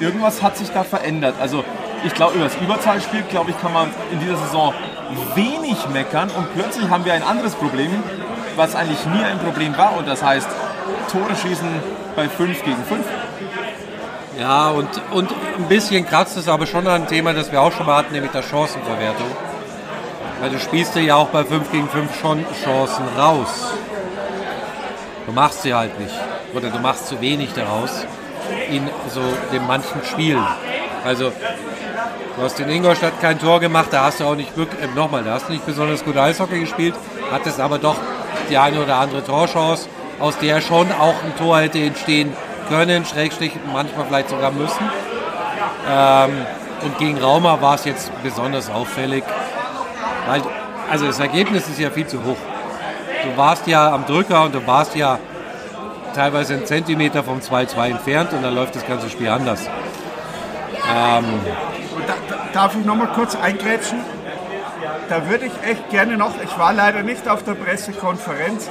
irgendwas 0.00 0.42
hat 0.42 0.56
sich 0.56 0.70
da 0.70 0.84
verändert. 0.84 1.34
Also 1.40 1.64
ich 2.04 2.14
glaube, 2.14 2.34
über 2.34 2.44
das 2.44 2.56
Überzahlspiel, 2.56 3.22
glaube 3.30 3.50
ich, 3.50 3.60
kann 3.60 3.72
man 3.72 3.88
in 4.12 4.20
dieser 4.20 4.36
Saison 4.36 4.74
wenig 5.34 5.88
meckern 5.92 6.30
und 6.36 6.54
plötzlich 6.54 6.88
haben 6.88 7.04
wir 7.04 7.14
ein 7.14 7.22
anderes 7.22 7.54
Problem, 7.54 7.90
was 8.56 8.74
eigentlich 8.74 9.04
nie 9.06 9.22
ein 9.24 9.38
Problem 9.38 9.76
war 9.76 9.96
und 9.96 10.08
das 10.08 10.22
heißt 10.22 10.48
Tore 11.10 11.34
schießen 11.36 11.68
bei 12.16 12.28
5 12.28 12.64
gegen 12.64 12.84
5. 12.84 13.06
Ja, 14.38 14.70
und, 14.70 14.88
und 15.12 15.30
ein 15.58 15.68
bisschen 15.68 16.06
kratzt 16.06 16.36
es 16.36 16.48
aber 16.48 16.66
schon 16.66 16.86
an 16.86 17.02
ein 17.02 17.08
Thema, 17.08 17.32
das 17.32 17.52
wir 17.52 17.60
auch 17.60 17.72
schon 17.72 17.86
mal 17.86 17.96
hatten, 17.96 18.12
nämlich 18.12 18.32
der 18.32 18.42
Chancenverwertung. 18.42 19.26
Weil 20.40 20.50
du 20.50 20.58
spielst 20.58 20.94
dir 20.94 21.02
ja 21.02 21.14
auch 21.14 21.28
bei 21.28 21.44
5 21.44 21.70
gegen 21.70 21.88
5 21.88 22.20
schon 22.20 22.44
Chancen 22.64 23.04
raus. 23.16 23.72
Du 25.26 25.32
machst 25.32 25.62
sie 25.62 25.74
halt 25.74 25.98
nicht. 25.98 26.14
Oder 26.54 26.70
du 26.70 26.78
machst 26.78 27.08
zu 27.08 27.20
wenig 27.20 27.50
daraus 27.54 28.06
in 28.70 28.88
so 29.08 29.20
den 29.52 29.66
manchen 29.66 30.04
Spielen. 30.04 30.44
Also 31.04 31.32
du 32.36 32.42
hast 32.42 32.60
in 32.60 32.68
Ingolstadt 32.68 33.20
kein 33.20 33.38
Tor 33.38 33.60
gemacht, 33.60 33.88
da 33.90 34.04
hast 34.04 34.20
du 34.20 34.24
auch 34.24 34.36
nicht 34.36 34.56
wirklich, 34.56 34.82
äh, 34.82 34.94
nochmal, 34.94 35.22
da 35.24 35.34
hast 35.34 35.48
du 35.48 35.52
nicht 35.52 35.66
besonders 35.66 36.04
gut 36.04 36.16
Eishockey 36.16 36.60
gespielt, 36.60 36.94
hattest 37.30 37.60
aber 37.60 37.78
doch 37.78 37.96
die 38.50 38.58
eine 38.58 38.82
oder 38.82 38.96
andere 38.96 39.24
Torchance, 39.24 39.88
aus 40.20 40.38
der 40.38 40.60
schon 40.60 40.90
auch 40.92 41.14
ein 41.22 41.36
Tor 41.38 41.60
hätte 41.60 41.78
entstehen 41.78 42.32
können, 42.68 43.04
Schrägstrich 43.04 43.52
manchmal 43.72 44.06
vielleicht 44.06 44.30
sogar 44.30 44.50
müssen. 44.50 44.90
Ähm, 45.90 46.46
und 46.82 46.98
gegen 46.98 47.18
Rauma 47.18 47.60
war 47.60 47.74
es 47.74 47.84
jetzt 47.84 48.10
besonders 48.22 48.70
auffällig, 48.70 49.24
weil 50.26 50.42
also 50.90 51.06
das 51.06 51.18
Ergebnis 51.18 51.66
ist 51.68 51.78
ja 51.78 51.90
viel 51.90 52.06
zu 52.06 52.22
hoch. 52.24 52.36
Du 53.24 53.36
warst 53.38 53.66
ja 53.66 53.92
am 53.92 54.04
Drücker 54.04 54.44
und 54.44 54.54
du 54.54 54.66
warst 54.66 54.94
ja 54.94 55.18
teilweise 56.14 56.54
einen 56.54 56.66
Zentimeter 56.66 57.24
vom 57.24 57.40
2-2 57.40 57.90
entfernt 57.90 58.32
und 58.32 58.42
dann 58.42 58.54
läuft 58.54 58.76
das 58.76 58.86
ganze 58.86 59.08
Spiel 59.08 59.28
anders. 59.28 59.60
Ähm, 59.62 61.24
da, 62.06 62.14
darf 62.52 62.76
ich 62.78 62.84
noch 62.84 62.96
mal 62.96 63.08
kurz 63.08 63.34
eingrätschen? 63.34 64.00
Da 65.08 65.28
würde 65.28 65.46
ich 65.46 65.52
echt 65.68 65.90
gerne 65.90 66.16
noch, 66.16 66.32
ich 66.42 66.58
war 66.58 66.72
leider 66.72 67.02
nicht 67.02 67.28
auf 67.28 67.42
der 67.42 67.54
Pressekonferenz, 67.54 68.68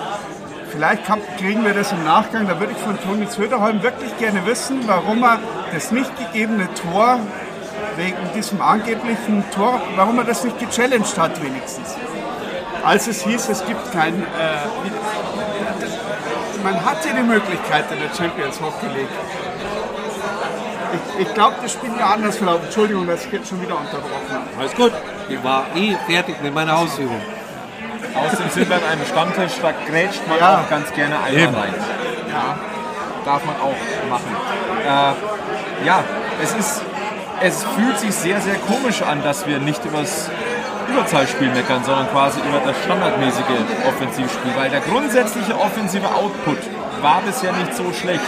vielleicht 0.70 1.04
kriegen 1.38 1.64
wir 1.66 1.74
das 1.74 1.92
im 1.92 2.04
Nachgang, 2.04 2.48
da 2.48 2.60
würde 2.60 2.74
ich 2.74 2.80
von 2.80 3.00
Toni 3.00 3.28
Söderholm 3.28 3.82
wirklich 3.84 4.18
gerne 4.18 4.46
wissen, 4.46 4.82
warum 4.88 5.24
er 5.24 5.40
das 5.74 5.92
nicht 5.92 6.12
gegebene 6.18 6.68
Tor 6.74 7.20
wegen 7.98 8.18
diesem 8.36 8.62
angeblichen 8.62 9.44
Tor, 9.54 9.82
warum 9.96 10.20
er 10.20 10.26
das 10.26 10.44
nicht 10.44 10.60
gechallenged 10.60 11.18
hat 11.18 11.42
wenigstens. 11.44 11.96
Als 12.84 13.08
es 13.08 13.24
hieß, 13.24 13.50
es 13.50 13.66
gibt 13.66 13.92
kein, 13.94 14.14
äh, 14.14 14.26
man 16.64 16.84
hatte 16.84 17.10
die 17.16 17.24
Möglichkeit 17.24 17.86
in 17.92 18.00
der 18.00 18.14
Champions 18.14 18.60
Hockey 18.60 18.88
League. 18.88 19.08
Ich, 20.94 21.28
ich 21.28 21.34
glaube, 21.34 21.56
das 21.62 21.72
Spiel 21.74 21.92
war 21.98 22.14
anders 22.14 22.38
verlaufen. 22.38 22.66
Entschuldigung, 22.66 23.08
dass 23.08 23.26
ich 23.26 23.32
jetzt 23.32 23.50
schon 23.50 23.62
wieder 23.62 23.78
unterbrochen 23.78 24.30
habe. 24.30 24.46
Alles 24.60 24.76
gut. 24.76 24.92
Ich 25.30 25.42
war 25.44 25.66
eh 25.76 25.96
fertig 26.08 26.36
mit 26.44 26.54
meiner 26.54 26.78
Ausführung. 26.78 27.22
Außerdem 28.16 28.50
sind 28.50 28.70
wir 28.70 28.76
an 28.76 28.84
einem 28.84 29.06
Stammtisch, 29.06 29.54
da 29.62 29.72
grätscht 29.88 30.28
man 30.28 30.38
ja. 30.38 30.62
auch 30.62 30.70
ganz 30.70 30.92
gerne 30.94 31.16
einmal 31.24 31.62
rein. 31.62 31.74
Ja. 32.30 32.58
darf 33.26 33.44
man 33.46 33.56
auch 33.56 34.10
machen. 34.10 34.36
Äh, 34.86 35.86
ja, 35.86 36.04
es 36.44 36.54
ist, 36.54 36.82
es 37.42 37.64
fühlt 37.64 37.98
sich 37.98 38.14
sehr, 38.14 38.42
sehr 38.42 38.56
komisch 38.56 39.02
an, 39.02 39.24
dass 39.24 39.48
wir 39.48 39.60
nicht 39.60 39.84
übers 39.86 40.30
Überzahlspiel 40.90 41.50
meckern, 41.50 41.84
sondern 41.84 42.10
quasi 42.10 42.40
über 42.40 42.60
das 42.66 42.76
standardmäßige 42.84 43.44
Offensivspiel, 43.88 44.52
weil 44.56 44.70
der 44.70 44.82
grundsätzliche 44.82 45.60
offensive 45.60 46.08
Output 46.08 46.60
war 47.02 47.22
bisher 47.22 47.52
nicht 47.54 47.76
so 47.76 47.92
schlecht. 47.94 48.22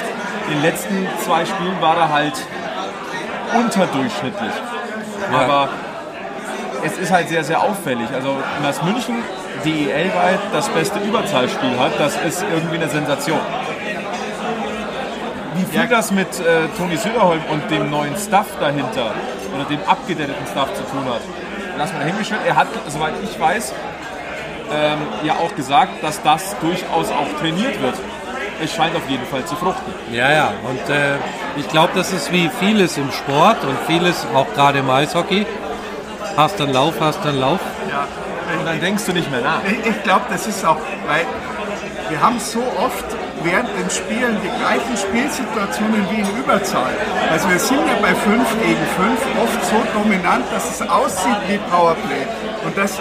In 0.48 0.56
den 0.56 0.62
letzten 0.62 1.08
zwei 1.24 1.46
Spielen 1.46 1.80
war 1.82 1.98
er 1.98 2.12
halt 2.12 2.34
unterdurchschnittlich. 3.58 4.54
Aber 5.34 5.70
es 6.84 6.98
ist 6.98 7.12
halt 7.12 7.30
sehr, 7.30 7.44
sehr 7.44 7.62
auffällig. 7.62 8.08
Also, 8.13 8.38
dass 8.62 8.82
München 8.84 9.15
DEL-weit 9.63 10.39
das 10.54 10.70
beste 10.70 11.00
Überzahlspiel 11.00 11.80
hat, 11.80 12.00
das 12.00 12.15
ist 12.18 12.44
irgendwie 12.54 12.76
eine 12.76 12.89
Sensation. 12.89 13.39
Wie 15.56 15.63
viel 15.63 15.88
das 15.88 16.12
mit 16.12 16.28
äh, 16.39 16.68
Toni 16.78 16.98
Söderholm 16.98 17.41
und 17.50 17.72
dem 17.72 17.89
neuen 17.89 18.15
Staff 18.18 18.48
dahinter 18.60 19.13
oder 19.56 19.63
dem 19.70 19.80
abgedeckten 19.88 20.46
Staff 20.52 20.74
zu 20.74 20.84
tun 20.84 21.06
hat, 21.06 21.22
lass 21.77 21.93
mal 21.93 21.99
dahingestellt. 21.99 22.41
Er 22.45 22.55
hat, 22.55 22.67
soweit 22.88 23.13
ich 23.23 23.39
weiß, 23.39 23.73
ähm, 24.73 24.99
ja 25.23 25.33
auch 25.35 25.55
gesagt, 25.55 26.03
dass 26.03 26.21
das 26.21 26.55
durchaus 26.59 27.11
auch 27.11 27.39
trainiert 27.39 27.81
wird. 27.81 27.95
Es 28.63 28.73
scheint 28.73 28.95
auf 28.95 29.07
jeden 29.09 29.25
Fall 29.25 29.45
zu 29.45 29.55
fruchten. 29.55 29.93
Ja, 30.11 30.31
ja. 30.31 30.53
Und 30.63 30.89
äh, 30.89 31.17
ich 31.57 31.67
glaube, 31.67 31.91
das 31.93 32.13
ist 32.13 32.31
wie 32.31 32.49
vieles 32.59 32.97
im 32.97 33.11
Sport 33.11 33.63
und 33.63 33.77
vieles 33.85 34.25
auch 34.33 34.47
gerade 34.53 34.79
im 34.79 34.89
Eishockey. 34.89 35.45
Hast 36.38 36.59
dann 36.59 36.71
Lauf, 36.71 36.95
hast 36.99 37.23
dann 37.23 37.39
Lauf. 37.39 37.59
Ja. 37.89 38.07
Und 38.57 38.65
dann 38.65 38.79
denkst 38.79 39.05
du 39.05 39.13
nicht 39.13 39.29
mehr 39.29 39.41
nach. 39.41 39.59
Ich, 39.65 39.89
ich 39.89 40.03
glaube, 40.03 40.25
das 40.29 40.47
ist 40.47 40.65
auch, 40.65 40.77
weil 41.07 41.25
wir 42.09 42.21
haben 42.21 42.39
so 42.39 42.63
oft 42.77 43.05
während 43.43 43.69
den 43.78 43.89
Spielen 43.89 44.38
die 44.43 44.60
gleichen 44.60 44.98
Spielsituationen 44.98 46.06
wie 46.10 46.21
in 46.21 46.38
Überzahl. 46.38 46.93
Also 47.32 47.50
wir 47.50 47.60
sind 47.60 47.80
ja 47.88 47.95
bei 48.02 48.13
5 48.15 48.62
gegen 48.62 48.86
5 48.98 49.43
oft 49.43 49.65
so 49.65 49.84
dominant, 49.93 50.45
dass 50.52 50.80
es 50.80 50.89
aussieht 50.89 51.38
wie 51.48 51.58
Powerplay. 51.69 52.26
Und 52.65 52.78
dass 52.78 53.00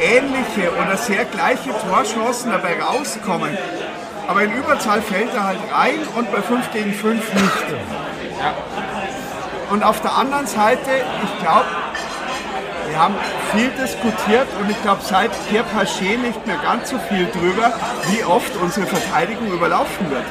ähnliche 0.00 0.72
oder 0.72 0.96
sehr 0.96 1.24
gleiche 1.26 1.70
Torchancen 1.86 2.50
dabei 2.50 2.80
rauskommen. 2.80 3.56
Aber 4.26 4.42
in 4.42 4.52
Überzahl 4.52 5.02
fällt 5.02 5.34
er 5.34 5.44
halt 5.44 5.58
rein 5.72 6.00
und 6.16 6.30
bei 6.32 6.40
5 6.40 6.70
gegen 6.72 6.92
5 6.92 7.34
nicht. 7.34 7.66
Und 9.70 9.84
auf 9.84 10.00
der 10.00 10.16
anderen 10.16 10.46
Seite, 10.46 10.90
ich 11.24 11.42
glaube, 11.42 11.66
wir 12.90 12.98
haben 12.98 13.14
viel 13.54 13.70
diskutiert 13.82 14.46
und 14.60 14.70
ich 14.70 14.80
glaube 14.82 15.00
seit 15.02 15.30
Pierre 15.48 15.64
Paget 15.72 16.20
nicht 16.22 16.46
mehr 16.46 16.56
ganz 16.62 16.90
so 16.90 16.98
viel 17.08 17.26
drüber, 17.30 17.72
wie 18.08 18.24
oft 18.24 18.54
unsere 18.56 18.86
Verteidigung 18.86 19.48
überlaufen 19.52 20.10
wird. 20.10 20.24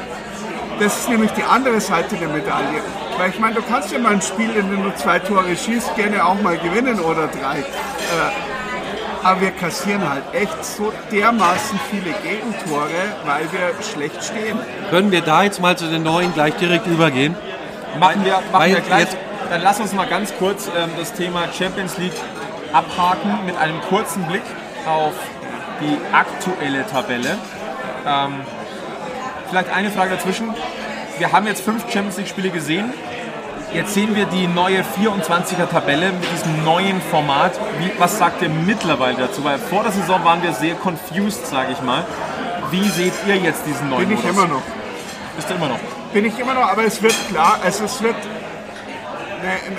Das 0.78 0.96
ist 0.96 1.08
nämlich 1.08 1.30
die 1.32 1.42
andere 1.42 1.80
Seite 1.80 2.16
der 2.16 2.28
Medaille. 2.28 2.80
Weil 3.18 3.30
ich 3.30 3.38
meine, 3.38 3.56
du 3.56 3.62
kannst 3.62 3.92
ja 3.92 3.98
mal 3.98 4.12
ein 4.12 4.22
Spiel, 4.22 4.50
in 4.56 4.70
dem 4.70 4.82
du 4.82 4.94
zwei 4.96 5.18
Tore 5.18 5.54
schießt, 5.56 5.94
gerne 5.96 6.24
auch 6.24 6.40
mal 6.40 6.56
gewinnen 6.56 6.98
oder 7.00 7.26
drei. 7.28 7.58
Äh, 7.58 9.22
aber 9.22 9.40
wir 9.42 9.50
kassieren 9.50 10.08
halt 10.08 10.22
echt 10.32 10.64
so 10.64 10.90
dermaßen 11.12 11.78
viele 11.90 12.14
Gegentore, 12.22 12.88
weil 13.26 13.42
wir 13.52 13.74
schlecht 13.92 14.24
stehen. 14.24 14.58
Können 14.88 15.10
wir 15.12 15.20
da 15.20 15.42
jetzt 15.42 15.60
mal 15.60 15.76
zu 15.76 15.86
den 15.86 16.02
neuen 16.02 16.32
gleich 16.32 16.54
direkt 16.54 16.86
übergehen? 16.86 17.34
Machen 17.98 18.24
wir, 18.24 18.40
machen 18.52 18.70
wir 18.72 18.80
gleich. 18.80 19.00
jetzt- 19.00 19.16
Dann 19.50 19.60
lass 19.62 19.80
uns 19.80 19.92
mal 19.92 20.06
ganz 20.06 20.32
kurz 20.38 20.68
ähm, 20.68 20.88
das 20.98 21.12
Thema 21.12 21.40
Champions 21.52 21.98
League 21.98 22.14
abhaken 22.72 23.44
mit 23.46 23.56
einem 23.56 23.80
kurzen 23.82 24.24
Blick 24.26 24.42
auf 24.86 25.12
die 25.80 25.98
aktuelle 26.14 26.86
Tabelle. 26.86 27.38
Ähm, 28.06 28.40
vielleicht 29.48 29.70
eine 29.70 29.90
Frage 29.90 30.10
dazwischen. 30.16 30.54
Wir 31.18 31.32
haben 31.32 31.46
jetzt 31.46 31.62
fünf 31.62 31.82
Champions 31.90 32.16
League-Spiele 32.18 32.50
gesehen. 32.50 32.92
Jetzt 33.72 33.94
sehen 33.94 34.16
wir 34.16 34.26
die 34.26 34.46
neue 34.48 34.82
24er-Tabelle 34.82 36.12
mit 36.12 36.32
diesem 36.32 36.64
neuen 36.64 37.00
Format. 37.00 37.52
Wie, 37.78 37.92
was 37.98 38.18
sagt 38.18 38.42
ihr 38.42 38.48
mittlerweile 38.48 39.16
dazu? 39.16 39.44
Weil 39.44 39.58
vor 39.58 39.84
der 39.84 39.92
Saison 39.92 40.24
waren 40.24 40.42
wir 40.42 40.52
sehr 40.52 40.74
confused, 40.74 41.46
sage 41.46 41.72
ich 41.72 41.82
mal. 41.82 42.04
Wie 42.70 42.88
seht 42.88 43.12
ihr 43.28 43.36
jetzt 43.36 43.64
diesen 43.66 43.88
neuen 43.88 44.08
Bin 44.08 44.18
ich 44.18 44.24
Modus? 44.24 44.36
immer 44.38 44.54
noch. 44.54 44.62
Bist 45.36 45.50
du 45.50 45.54
immer 45.54 45.68
noch? 45.68 45.78
bin 46.12 46.24
ich 46.24 46.38
immer 46.38 46.54
noch, 46.54 46.68
aber 46.68 46.84
es 46.84 47.02
wird 47.02 47.14
klar, 47.30 47.58
also 47.62 47.84
es 47.84 48.02
wird 48.02 48.16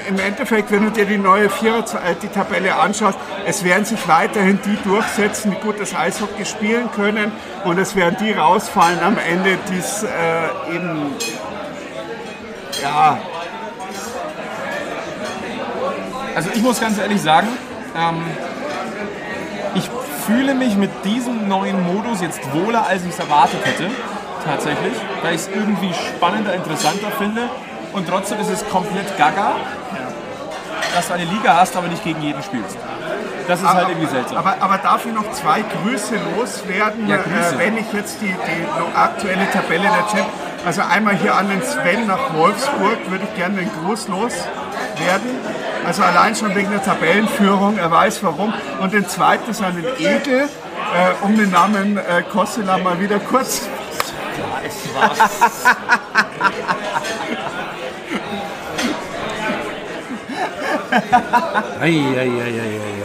im, 0.08 0.20
Endeffekt, 0.20 0.72
wenn 0.72 0.84
du 0.84 0.92
dir 0.92 1.06
die 1.06 1.18
neue 1.18 1.50
Vierer, 1.50 1.80
äh, 1.80 2.16
die 2.22 2.28
Tabelle 2.28 2.76
anschaust, 2.76 3.18
es 3.46 3.64
werden 3.64 3.86
sich 3.86 4.08
weiterhin 4.08 4.60
die 4.66 4.78
durchsetzen, 4.84 5.52
die 5.52 5.58
gutes 5.58 5.96
Eishockey 5.96 6.46
spielen 6.46 6.90
können 6.92 7.32
und 7.66 7.78
es 7.78 7.96
werden 7.96 8.18
die 8.20 8.32
rausfallen 8.32 9.00
am 9.02 9.18
Ende, 9.18 9.58
die 9.70 9.78
es 9.78 10.04
äh, 10.04 10.76
eben 10.76 11.14
ja, 12.82 13.20
Also 16.36 16.50
ich 16.54 16.62
muss 16.62 16.80
ganz 16.80 16.98
ehrlich 16.98 17.22
sagen, 17.22 17.48
ähm, 17.96 18.24
ich 19.76 19.90
fühle 20.26 20.54
mich 20.54 20.76
mit 20.76 20.90
diesem 21.04 21.48
neuen 21.48 21.84
Modus 21.84 22.22
jetzt 22.22 22.40
wohler, 22.54 22.88
als 22.88 23.04
ich 23.04 23.10
es 23.10 23.20
erwartet 23.20 23.60
hätte. 23.66 23.90
Tatsächlich. 24.46 24.94
Weil 25.22 25.36
ich 25.36 25.42
es 25.42 25.50
irgendwie 25.50 25.94
spannender, 25.94 26.54
interessanter 26.54 27.12
finde. 27.18 27.50
Und 27.94 28.08
trotzdem 28.08 28.40
ist 28.40 28.50
es 28.50 28.68
komplett 28.70 29.18
gaga, 29.18 29.56
dass 30.96 31.08
du 31.08 31.14
eine 31.14 31.26
Liga 31.26 31.56
hast, 31.56 31.76
aber 31.76 31.88
nicht 31.88 32.04
gegen 32.04 32.22
jeden 32.22 32.42
spielst. 32.44 32.78
Das 33.48 33.62
ist 33.62 33.68
halt 33.68 33.90
irgendwie 33.90 34.08
seltsam. 34.08 34.38
Aber, 34.38 34.56
aber 34.60 34.78
darf 34.78 35.06
ich 35.06 35.14
noch 35.14 35.30
zwei 35.32 35.62
Grüße 35.62 36.16
loswerden, 36.38 37.08
Ja, 37.08 37.18
Grüße. 37.18 37.56
Äh, 37.56 37.60
wenn 37.60 37.78
ich 37.78 37.92
jetzt 37.92 38.22
die, 38.22 38.28
die 38.28 38.98
aktuelle 38.98 39.50
Tabelle 39.52 39.84
der 39.84 40.08
Champions 40.08 40.30
Also 40.66 40.82
einmal 40.82 41.16
hier 41.16 41.36
an 41.36 41.50
den 41.50 41.62
Sven 41.64 42.08
nach 42.08 42.34
Wolfsburg 42.34 43.10
würde 43.10 43.26
ich 43.30 43.36
gerne 43.36 43.58
den 43.58 43.72
Gruß 43.82 44.08
loswerden. 44.08 45.30
Also 45.86 46.04
allein 46.04 46.36
schon 46.36 46.54
wegen 46.56 46.70
der 46.70 46.84
Tabellenführung, 46.84 47.78
er 47.78 47.92
weiß 47.92 48.24
warum. 48.24 48.54
Und 48.80 48.94
den 48.94 49.08
zweiten 49.08 49.50
ist 49.50 49.62
an 49.62 49.76
den 49.76 49.86
Egel, 49.98 50.42
äh, 50.42 51.26
um 51.26 51.36
den 51.36 51.50
Namen 51.50 51.98
äh, 51.98 52.22
Kossela 52.32 52.78
mal 52.78 53.00
wieder 53.00 53.20
kurz 53.20 53.68
Ei, 54.62 54.70
ei, 60.92 60.98
ei, 61.82 62.18
ei, 62.18 62.30
ei, 62.40 62.60
ei. 62.60 63.02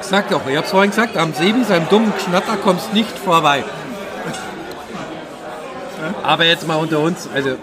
Ich 0.00 0.06
sag 0.06 0.28
doch, 0.28 0.46
ich 0.46 0.56
hab's 0.56 0.70
vorhin 0.70 0.90
gesagt, 0.90 1.16
am 1.16 1.32
Seben, 1.32 1.64
seinem 1.64 1.88
dummen 1.88 2.12
Knatter, 2.16 2.56
kommst 2.56 2.92
nicht 2.92 3.18
vorbei. 3.18 3.64
Aber 6.22 6.44
jetzt 6.44 6.66
mal 6.66 6.76
unter 6.76 7.00
uns, 7.00 7.28
also 7.34 7.56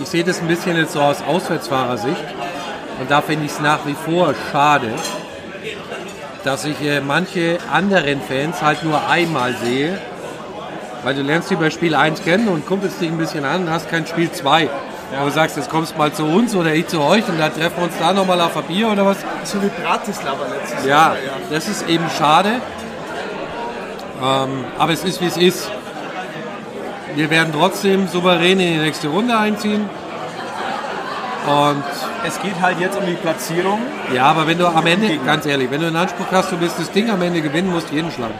ich 0.00 0.08
sehe 0.08 0.24
das 0.24 0.40
ein 0.40 0.48
bisschen 0.48 0.76
jetzt 0.76 0.92
so 0.92 1.00
aus 1.00 1.22
Auswärtsfahrersicht 1.22 2.24
und 3.00 3.10
da 3.10 3.20
finde 3.20 3.46
ich 3.46 3.52
es 3.52 3.60
nach 3.60 3.86
wie 3.86 3.94
vor 3.94 4.34
schade, 4.50 4.92
dass 6.44 6.64
ich 6.64 6.80
äh, 6.82 7.00
manche 7.00 7.58
anderen 7.72 8.20
Fans 8.20 8.60
halt 8.62 8.82
nur 8.84 9.08
einmal 9.08 9.54
sehe, 9.54 9.98
weil 11.04 11.14
du 11.14 11.22
lernst 11.22 11.50
die 11.50 11.56
bei 11.56 11.70
Spiel 11.70 11.94
1 11.94 12.22
kennen 12.24 12.48
und 12.48 12.66
kumpelst 12.66 13.00
dich 13.00 13.08
ein 13.10 13.18
bisschen 13.18 13.44
an 13.44 13.62
und 13.64 13.70
hast 13.70 13.90
kein 13.90 14.06
Spiel 14.06 14.30
2. 14.30 14.68
Wo 15.18 15.24
du 15.26 15.30
sagst, 15.30 15.56
jetzt 15.58 15.68
kommst 15.68 15.98
mal 15.98 16.10
zu 16.12 16.24
uns 16.24 16.54
oder 16.56 16.72
ich 16.74 16.86
zu 16.88 17.00
euch 17.02 17.28
und 17.28 17.38
dann 17.38 17.52
treffen 17.52 17.76
wir 17.76 17.84
uns 17.84 17.94
da 17.98 18.12
nochmal 18.14 18.40
auf 18.40 18.56
ein 18.56 18.62
Bier 18.64 18.88
oder 18.88 19.04
was. 19.04 19.18
so 19.44 19.62
wie 19.62 19.68
Bratislava 19.68 20.46
letztes 20.58 20.84
Ja, 20.86 20.88
Jahr. 20.88 21.16
das 21.50 21.68
ist 21.68 21.86
eben 21.88 22.04
schade. 22.16 22.52
Ähm, 24.22 24.64
aber 24.78 24.92
es 24.92 25.04
ist, 25.04 25.20
wie 25.20 25.26
es 25.26 25.36
ist. 25.36 25.70
Wir 27.14 27.28
werden 27.28 27.52
trotzdem 27.52 28.08
souverän 28.08 28.58
in 28.60 28.74
die 28.74 28.78
nächste 28.78 29.08
Runde 29.08 29.36
einziehen. 29.36 29.90
Und 31.46 31.82
es 32.26 32.40
geht 32.40 32.58
halt 32.62 32.78
jetzt 32.80 32.96
um 32.96 33.04
die 33.04 33.14
Platzierung. 33.14 33.80
ja, 34.14 34.24
aber 34.26 34.46
wenn 34.46 34.56
du 34.58 34.66
am 34.66 34.86
Ende, 34.86 35.18
ganz 35.26 35.44
ehrlich, 35.44 35.70
wenn 35.70 35.80
du 35.80 35.86
den 35.88 35.96
Anspruch 35.96 36.26
hast, 36.30 36.52
du 36.52 36.60
willst 36.60 36.78
das 36.78 36.90
Ding 36.92 37.10
am 37.10 37.20
Ende 37.20 37.42
gewinnen, 37.42 37.70
musst 37.70 37.90
du 37.90 37.96
jeden 37.96 38.10
schlagen. 38.12 38.34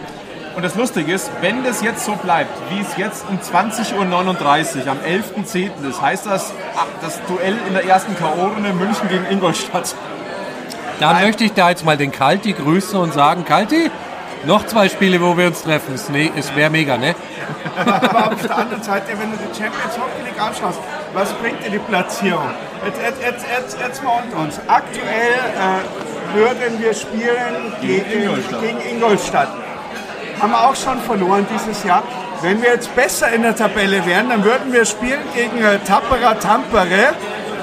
Und 0.55 0.62
das 0.62 0.75
Lustige 0.75 1.12
ist, 1.12 1.31
wenn 1.41 1.65
das 1.65 1.83
jetzt 1.83 2.05
so 2.05 2.15
bleibt, 2.15 2.51
wie 2.71 2.81
es 2.81 2.97
jetzt 2.97 3.25
um 3.29 3.38
20.39 3.38 3.95
Uhr 3.95 4.91
am 4.91 4.99
11.10. 4.99 5.88
ist, 5.88 6.03
heißt 6.03 6.27
das 6.27 6.53
ach, 6.77 6.87
das 7.01 7.21
Duell 7.27 7.57
in 7.67 7.75
der 7.75 7.85
ersten 7.85 8.15
K.O.-Runde 8.17 8.73
München 8.75 9.09
gegen 9.09 9.25
Ingolstadt. 9.31 9.95
Dann 11.01 11.23
möchte 11.23 11.45
ich 11.45 11.55
da 11.55 11.71
jetzt 11.71 11.85
mal 11.85 11.97
den 11.97 12.12
Kalti 12.12 12.53
grüßen 12.53 12.99
und 12.99 13.15
sagen, 13.15 13.45
Kalti, 13.45 13.91
noch 14.45 14.67
zwei 14.67 14.88
Spiele, 14.88 15.21
wo 15.21 15.37
wir 15.37 15.47
uns 15.47 15.62
treffen. 15.62 15.95
Es 15.95 16.09
ne, 16.09 16.31
es 16.37 16.55
wäre 16.55 16.71
mega, 16.71 16.99
ne? 16.99 17.15
Aber 17.77 18.33
auf 18.33 18.43
der 18.43 18.57
anderen 18.57 18.83
Seite, 18.83 19.07
wenn 19.19 19.31
du 19.31 19.37
die 19.37 19.59
Champions 19.59 19.99
Hockey 19.99 20.23
League 20.25 20.41
anschaust, 20.41 20.79
was 21.15 21.33
bringt 21.35 21.65
dir 21.65 21.71
die 21.71 21.79
Platzierung? 21.79 22.51
Jetzt, 22.85 23.01
jetzt, 23.01 23.23
jetzt, 23.23 23.47
jetzt, 23.57 23.79
jetzt 23.81 24.05
mal 24.05 24.23
unter 24.23 24.38
uns. 24.38 24.61
Aktuell 24.67 25.38
äh, 25.57 26.37
würden 26.37 26.83
wir 26.83 26.95
spielen 26.95 27.73
gegen, 27.81 28.23
Ingolstadt. 28.23 28.61
gegen 28.61 28.81
Ingolstadt. 28.81 29.49
Haben 30.43 30.51
wir 30.51 30.69
auch 30.69 30.75
schon 30.75 30.99
verloren 31.03 31.47
dieses 31.55 31.85
Jahr. 31.85 32.03
Wenn 32.41 32.61
wir 32.61 32.71
jetzt 32.71 32.93
besser 32.97 33.31
in 33.31 33.43
der 33.43 33.55
Tabelle 33.55 34.05
wären, 34.05 34.29
dann 34.29 34.43
würden 34.43 34.73
wir 34.73 34.85
spielen 34.85 35.21
gegen 35.37 35.63
äh, 35.63 35.79
Tappera 35.79 36.35
Tampere, 36.35 37.15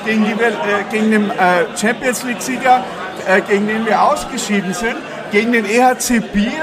gegen, 0.06 0.24
die 0.24 0.32
äh, 0.32 0.56
gegen 0.89 1.12
den 1.12 1.30
äh, 1.30 1.65
Champions 1.78 2.24
League-Sieger, 2.24 2.86
äh, 3.28 3.42
gegen 3.42 3.68
den 3.68 3.86
wir 3.86 4.02
ausgeschieden 4.02 4.74
sind, 4.74 4.96
gegen 5.30 5.52
den 5.52 5.65
EHC 5.65 6.22
Biel 6.32 6.54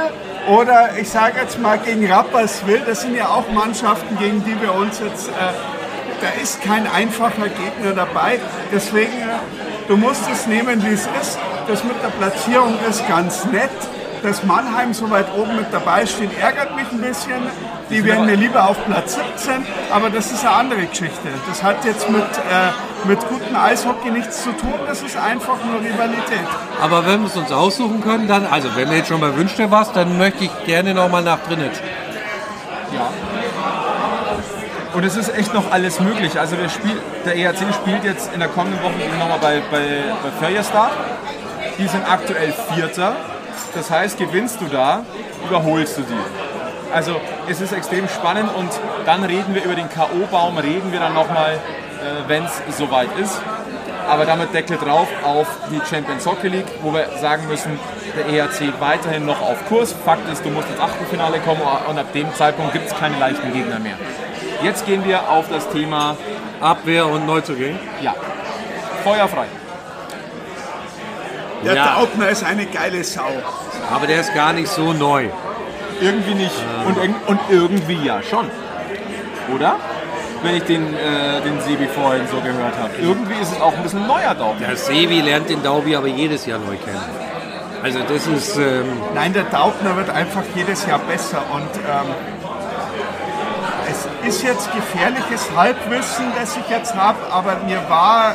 Oder 0.48 0.96
ich 0.98 1.10
sage 1.10 1.40
jetzt 1.42 1.60
mal 1.60 1.78
gegen 1.78 2.10
Rapperswil, 2.10 2.80
das 2.86 3.02
sind 3.02 3.14
ja 3.14 3.28
auch 3.28 3.50
Mannschaften, 3.52 4.16
gegen 4.18 4.42
die 4.42 4.58
wir 4.62 4.74
uns 4.74 5.00
jetzt, 5.00 5.28
äh, 5.28 5.32
da 6.22 6.42
ist 6.42 6.62
kein 6.62 6.86
einfacher 6.86 7.48
Gegner 7.48 7.92
dabei. 7.94 8.40
Deswegen, 8.72 9.12
äh, 9.12 9.36
du 9.86 9.98
musst 9.98 10.22
es 10.32 10.46
nehmen, 10.46 10.82
wie 10.82 10.94
es 10.94 11.06
ist. 11.20 11.38
Das 11.68 11.84
mit 11.84 12.02
der 12.02 12.08
Platzierung 12.08 12.78
ist 12.88 13.06
ganz 13.06 13.44
nett. 13.44 13.68
Dass 14.26 14.42
Mannheim 14.42 14.92
so 14.92 15.08
weit 15.08 15.26
oben 15.38 15.54
mit 15.54 15.72
dabei 15.72 16.04
steht, 16.04 16.36
ärgert 16.36 16.74
mich 16.74 16.90
ein 16.90 17.00
bisschen. 17.00 17.42
Die 17.90 18.04
wären 18.04 18.26
mir 18.26 18.34
lieber 18.34 18.68
auf 18.68 18.76
Platz 18.84 19.14
17, 19.36 19.64
aber 19.92 20.10
das 20.10 20.32
ist 20.32 20.44
eine 20.44 20.56
andere 20.56 20.84
Geschichte. 20.86 21.28
Das 21.48 21.62
hat 21.62 21.84
jetzt 21.84 22.10
mit, 22.10 22.24
äh, 22.24 23.06
mit 23.06 23.20
gutem 23.28 23.54
Eishockey 23.54 24.10
nichts 24.10 24.42
zu 24.42 24.50
tun, 24.50 24.74
das 24.88 25.00
ist 25.02 25.16
einfach 25.16 25.58
nur 25.64 25.78
Rivalität. 25.78 26.40
Aber 26.82 27.06
wenn 27.06 27.20
wir 27.20 27.28
es 27.28 27.36
uns 27.36 27.52
aussuchen 27.52 28.02
können, 28.02 28.26
dann, 28.26 28.46
also 28.46 28.68
wenn 28.74 28.88
du 28.90 28.96
jetzt 28.96 29.06
schon 29.06 29.20
mal 29.20 29.36
wünscht 29.36 29.58
dir 29.58 29.70
was, 29.70 29.92
dann 29.92 30.18
möchte 30.18 30.42
ich 30.42 30.64
gerne 30.64 30.92
nochmal 30.92 31.22
nach 31.22 31.38
Trinitsch. 31.46 31.78
Und 34.92 35.04
es 35.04 35.16
ist 35.16 35.32
echt 35.36 35.54
noch 35.54 35.70
alles 35.70 36.00
möglich. 36.00 36.40
Also 36.40 36.58
wir 36.58 36.68
spiel, 36.68 37.00
der 37.24 37.36
EHC 37.36 37.72
spielt 37.72 38.02
jetzt 38.02 38.34
in 38.34 38.40
der 38.40 38.48
kommenden 38.48 38.82
Woche 38.82 38.92
nochmal 39.20 39.38
bei, 39.40 39.62
bei, 39.70 40.02
bei 40.20 40.30
Färjestad. 40.40 40.90
Die 41.78 41.86
sind 41.86 42.10
aktuell 42.10 42.52
Vierter. 42.74 43.14
Das 43.76 43.90
heißt, 43.90 44.16
gewinnst 44.18 44.58
du 44.60 44.64
da, 44.66 45.04
überholst 45.46 45.98
du 45.98 46.02
die. 46.02 46.94
Also 46.94 47.16
es 47.46 47.60
ist 47.60 47.72
extrem 47.72 48.08
spannend 48.08 48.48
und 48.56 48.70
dann 49.04 49.22
reden 49.22 49.54
wir 49.54 49.62
über 49.64 49.74
den 49.74 49.90
K.O.-Baum, 49.90 50.56
reden 50.62 50.92
wir 50.92 51.00
dann 51.00 51.12
nochmal, 51.12 51.52
äh, 51.54 52.26
wenn 52.26 52.44
es 52.44 52.52
soweit 52.78 53.08
ist. 53.20 53.38
Aber 54.08 54.24
damit 54.24 54.54
Deckel 54.54 54.78
drauf 54.78 55.08
auf 55.22 55.46
die 55.70 55.80
Champions 55.90 56.24
Hockey 56.24 56.48
League, 56.48 56.66
wo 56.80 56.94
wir 56.94 57.06
sagen 57.20 57.46
müssen, 57.48 57.78
der 58.16 58.26
EHC 58.32 58.72
weiterhin 58.80 59.26
noch 59.26 59.42
auf 59.42 59.66
Kurs. 59.68 59.94
Fakt 60.04 60.26
ist, 60.32 60.42
du 60.42 60.48
musst 60.48 60.70
ins 60.70 60.80
Achtelfinale 60.80 61.38
kommen 61.40 61.60
und 61.88 61.98
ab 61.98 62.12
dem 62.14 62.32
Zeitpunkt 62.34 62.72
gibt 62.72 62.86
es 62.86 62.96
keine 62.96 63.18
leichten 63.18 63.52
Gegner 63.52 63.78
mehr. 63.78 63.96
Jetzt 64.62 64.86
gehen 64.86 65.04
wir 65.04 65.28
auf 65.28 65.48
das 65.50 65.68
Thema 65.68 66.16
Abwehr 66.62 67.06
und 67.08 67.26
Neuzugänge. 67.26 67.78
ja, 68.00 68.14
feuerfrei. 69.04 69.46
Der 71.64 71.74
Ja. 71.74 71.86
Taubner 71.94 72.28
ist 72.28 72.44
eine 72.44 72.66
geile 72.66 73.02
Sau. 73.02 73.24
Aber 73.92 74.06
der 74.06 74.20
ist 74.20 74.34
gar 74.34 74.52
nicht 74.52 74.68
so 74.68 74.92
neu. 74.92 75.28
Irgendwie 76.00 76.34
nicht. 76.34 76.54
Und, 76.86 76.98
irg- 76.98 77.26
und 77.26 77.40
irgendwie 77.48 78.04
ja 78.04 78.22
schon. 78.22 78.50
Oder? 79.54 79.76
Wenn 80.42 80.56
ich 80.56 80.64
den, 80.64 80.94
äh, 80.94 81.40
den 81.42 81.60
Sebi 81.60 81.86
vorhin 81.86 82.26
so 82.30 82.36
gehört 82.40 82.76
habe. 82.78 82.90
Irgendwie 83.00 83.40
ist 83.40 83.52
es 83.52 83.60
auch 83.60 83.74
ein 83.74 83.82
bisschen 83.82 84.06
neuer 84.06 84.34
Daumen. 84.34 84.60
Der 84.60 84.76
Sevi 84.76 85.20
lernt 85.20 85.48
den 85.48 85.62
Daubi 85.62 85.96
aber 85.96 86.08
jedes 86.08 86.44
Jahr 86.46 86.58
neu 86.58 86.76
kennen. 86.76 87.00
Also 87.82 88.00
das 88.08 88.26
ist, 88.26 88.56
ähm, 88.56 88.84
Nein, 89.14 89.32
der 89.32 89.50
Taubner 89.50 89.96
wird 89.96 90.10
einfach 90.10 90.42
jedes 90.54 90.86
Jahr 90.86 90.98
besser 90.98 91.42
und 91.52 91.70
ähm, 91.76 92.14
es 93.88 94.08
ist 94.28 94.42
jetzt 94.42 94.72
gefährliches 94.72 95.48
Halbwissen, 95.56 96.26
das 96.38 96.56
ich 96.56 96.68
jetzt 96.68 96.94
habe, 96.94 97.18
aber 97.30 97.56
mir 97.66 97.80
war 97.88 98.34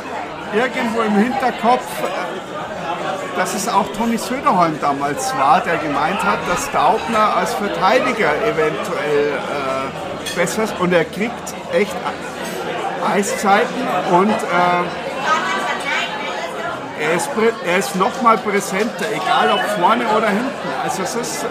irgendwo 0.54 1.02
im 1.02 1.14
Hinterkopf, 1.16 1.82
äh, 2.02 2.41
dass 3.36 3.54
es 3.54 3.68
auch 3.68 3.86
Toni 3.96 4.18
Söderholm 4.18 4.78
damals 4.80 5.34
war, 5.36 5.60
der 5.60 5.76
gemeint 5.78 6.22
hat, 6.22 6.38
dass 6.48 6.70
Daubner 6.70 7.36
als 7.36 7.54
Verteidiger 7.54 8.30
eventuell 8.44 9.32
äh, 9.32 10.36
besser 10.36 10.64
ist 10.64 10.74
und 10.78 10.92
er 10.92 11.04
kriegt 11.04 11.54
echt 11.72 11.94
Eiszeiten 13.12 13.82
und 14.12 14.30
äh, 14.30 14.84
er 17.02 17.14
ist, 17.14 17.30
er 17.66 17.78
ist 17.78 17.96
noch 17.96 18.22
mal 18.22 18.38
präsenter, 18.38 19.06
egal 19.12 19.50
ob 19.50 19.60
vorne 19.80 20.04
oder 20.16 20.28
hinten. 20.28 20.50
Also 20.84 21.02
es 21.02 21.14
ist, 21.16 21.42
äh, 21.42 21.46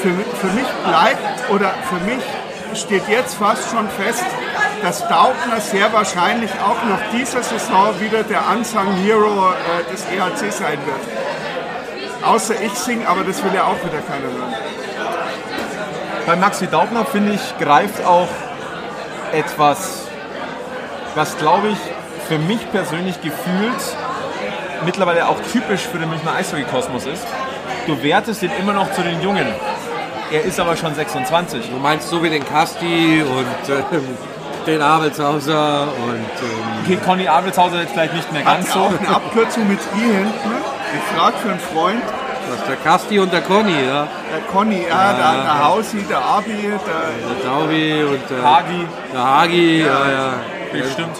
für, 0.00 0.08
für 0.08 0.46
mich 0.54 0.66
bleibt 0.86 1.50
oder 1.50 1.70
für 1.88 2.02
mich 2.06 2.24
steht 2.74 3.08
jetzt 3.08 3.34
fast 3.34 3.70
schon 3.70 3.88
fest, 3.88 4.24
dass 4.82 5.06
Daubner 5.08 5.60
sehr 5.60 5.92
wahrscheinlich 5.92 6.50
auch 6.52 6.82
noch 6.84 7.00
diese 7.12 7.42
Saison 7.42 7.98
wieder 8.00 8.22
der 8.22 8.42
Unsung 8.50 8.94
Hero 8.96 9.50
äh, 9.50 9.90
des 9.90 10.04
EHC 10.06 10.52
sein 10.52 10.78
wird. 10.86 12.24
Außer 12.24 12.54
ich 12.60 12.72
sing, 12.74 13.06
aber 13.06 13.24
das 13.24 13.42
will 13.42 13.52
ja 13.54 13.64
auch 13.64 13.78
wieder 13.84 14.00
keiner 14.02 14.32
hören. 14.32 14.54
Bei 16.26 16.36
Maxi 16.36 16.66
Daubner, 16.66 17.04
finde 17.04 17.32
ich, 17.32 17.58
greift 17.58 18.04
auch 18.04 18.28
etwas, 19.32 20.06
was 21.14 21.36
glaube 21.38 21.68
ich 21.68 21.78
für 22.28 22.38
mich 22.38 22.70
persönlich 22.70 23.20
gefühlt 23.20 23.96
mittlerweile 24.84 25.28
auch 25.28 25.38
typisch 25.52 25.82
für 25.82 25.98
den 25.98 26.08
Münchner 26.08 26.34
Eishockey-Kosmos 26.34 27.06
ist. 27.06 27.26
Du 27.86 28.02
wertest 28.02 28.42
ihn 28.42 28.52
immer 28.58 28.72
noch 28.72 28.92
zu 28.92 29.02
den 29.02 29.20
Jungen. 29.22 29.46
Er 30.32 30.44
ist 30.44 30.60
aber 30.60 30.76
schon 30.76 30.94
26. 30.94 31.70
du 31.70 31.76
meinst 31.78 32.08
so 32.08 32.22
wie 32.22 32.30
den 32.30 32.44
Kasti 32.44 33.22
und 33.22 33.68
ähm, 33.68 34.16
den 34.66 34.80
Abelshauser 34.80 35.88
und 36.04 36.14
ähm, 36.14 36.84
Okay, 36.84 36.98
Conny 37.04 37.26
Abelshauser 37.26 37.80
jetzt 37.80 37.92
vielleicht 37.92 38.14
nicht 38.14 38.32
mehr 38.32 38.44
Hat 38.44 38.58
ganz 38.58 38.70
auch 38.76 38.90
so. 38.90 38.98
eine 38.98 39.08
Abkürzung 39.08 39.68
mit 39.68 39.80
I 39.96 40.00
hinten. 40.00 40.30
Ich 40.94 41.18
frage 41.18 41.36
für 41.38 41.50
einen 41.50 41.60
Freund, 41.60 42.02
was, 42.48 42.66
der 42.66 42.76
Kasti 42.76 43.18
und 43.18 43.32
der 43.32 43.42
Conny, 43.42 43.72
ja. 43.72 44.06
der 44.32 44.40
Conny, 44.52 44.84
ja, 44.88 45.12
der, 45.12 45.42
der 45.42 45.64
Hausi, 45.64 46.02
der 46.08 46.18
Abi, 46.18 46.62
der, 46.62 46.70
Der 46.78 47.50
Daubi 47.50 48.04
und 48.04 48.20
der, 48.30 48.42
Hagi, 48.42 48.86
der 49.12 49.24
Hagi, 49.24 49.80
ja, 49.80 50.10
ja. 50.10 50.32
bestimmt. 50.72 51.16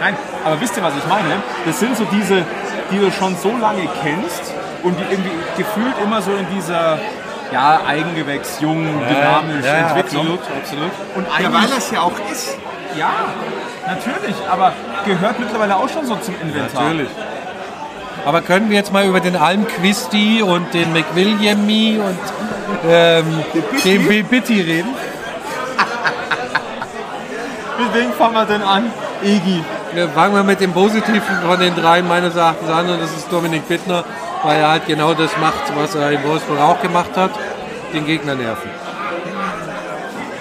Nein, 0.00 0.16
aber 0.44 0.60
wisst 0.60 0.76
ihr, 0.76 0.82
was 0.82 0.94
ich 0.96 1.06
meine? 1.06 1.42
Das 1.64 1.78
sind 1.78 1.96
so 1.96 2.04
diese, 2.10 2.44
die 2.90 2.98
du 2.98 3.10
schon 3.12 3.36
so 3.36 3.50
lange 3.60 3.88
kennst 4.02 4.52
und 4.82 4.98
die 4.98 5.04
irgendwie 5.12 5.30
gefühlt 5.56 5.94
immer 6.02 6.20
so 6.22 6.32
in 6.32 6.46
dieser 6.54 6.98
ja, 7.52 7.80
Eigengewächs, 7.86 8.60
jung, 8.60 8.84
dynamisch 8.84 9.64
ja, 9.64 9.76
ja, 9.76 9.88
Entwicklung. 9.88 10.38
absolut, 10.38 10.40
absolut. 10.60 10.90
Und 11.14 11.26
ja, 11.40 11.52
weil 11.52 11.68
das 11.68 11.90
ja 11.90 12.00
auch 12.00 12.12
ist. 12.30 12.56
ja, 12.96 13.10
natürlich, 13.86 14.36
aber 14.50 14.72
gehört 15.04 15.38
mittlerweile 15.38 15.76
auch 15.76 15.88
schon 15.88 16.06
so 16.06 16.16
zum 16.16 16.34
Inventar. 16.40 16.84
Natürlich. 16.84 17.08
Aber 18.24 18.40
können 18.40 18.70
wir 18.70 18.76
jetzt 18.76 18.92
mal 18.92 19.04
über 19.06 19.20
den 19.20 19.36
Almquisti 19.36 20.42
und 20.42 20.72
den 20.72 20.92
McWilliamy 20.92 21.98
und 21.98 22.18
ähm, 22.88 23.44
den 23.84 24.26
Bitti 24.28 24.60
reden? 24.60 24.94
Mit 27.78 27.94
wem 27.94 28.12
fangen 28.12 28.34
wir 28.34 28.44
denn 28.44 28.62
an? 28.62 28.92
Egi. 29.22 29.64
Ja, 29.96 30.08
fangen 30.08 30.34
wir 30.34 30.42
mit 30.42 30.60
dem 30.60 30.72
Positiven 30.72 31.42
von 31.46 31.60
den 31.60 31.74
dreien 31.76 32.08
meines 32.08 32.34
Erachtens 32.34 32.70
an 32.70 32.88
und 32.88 33.00
das 33.02 33.10
ist 33.10 33.30
Dominik 33.30 33.68
Bittner, 33.68 34.04
weil 34.42 34.60
er 34.60 34.70
halt 34.70 34.86
genau 34.86 35.14
das 35.14 35.36
macht, 35.38 35.74
was 35.76 35.94
er 35.94 36.10
in 36.12 36.24
Wolfsburg 36.24 36.60
auch 36.60 36.80
gemacht 36.80 37.16
hat, 37.16 37.30
den 37.92 38.06
Gegner 38.06 38.34
nerven. 38.34 38.70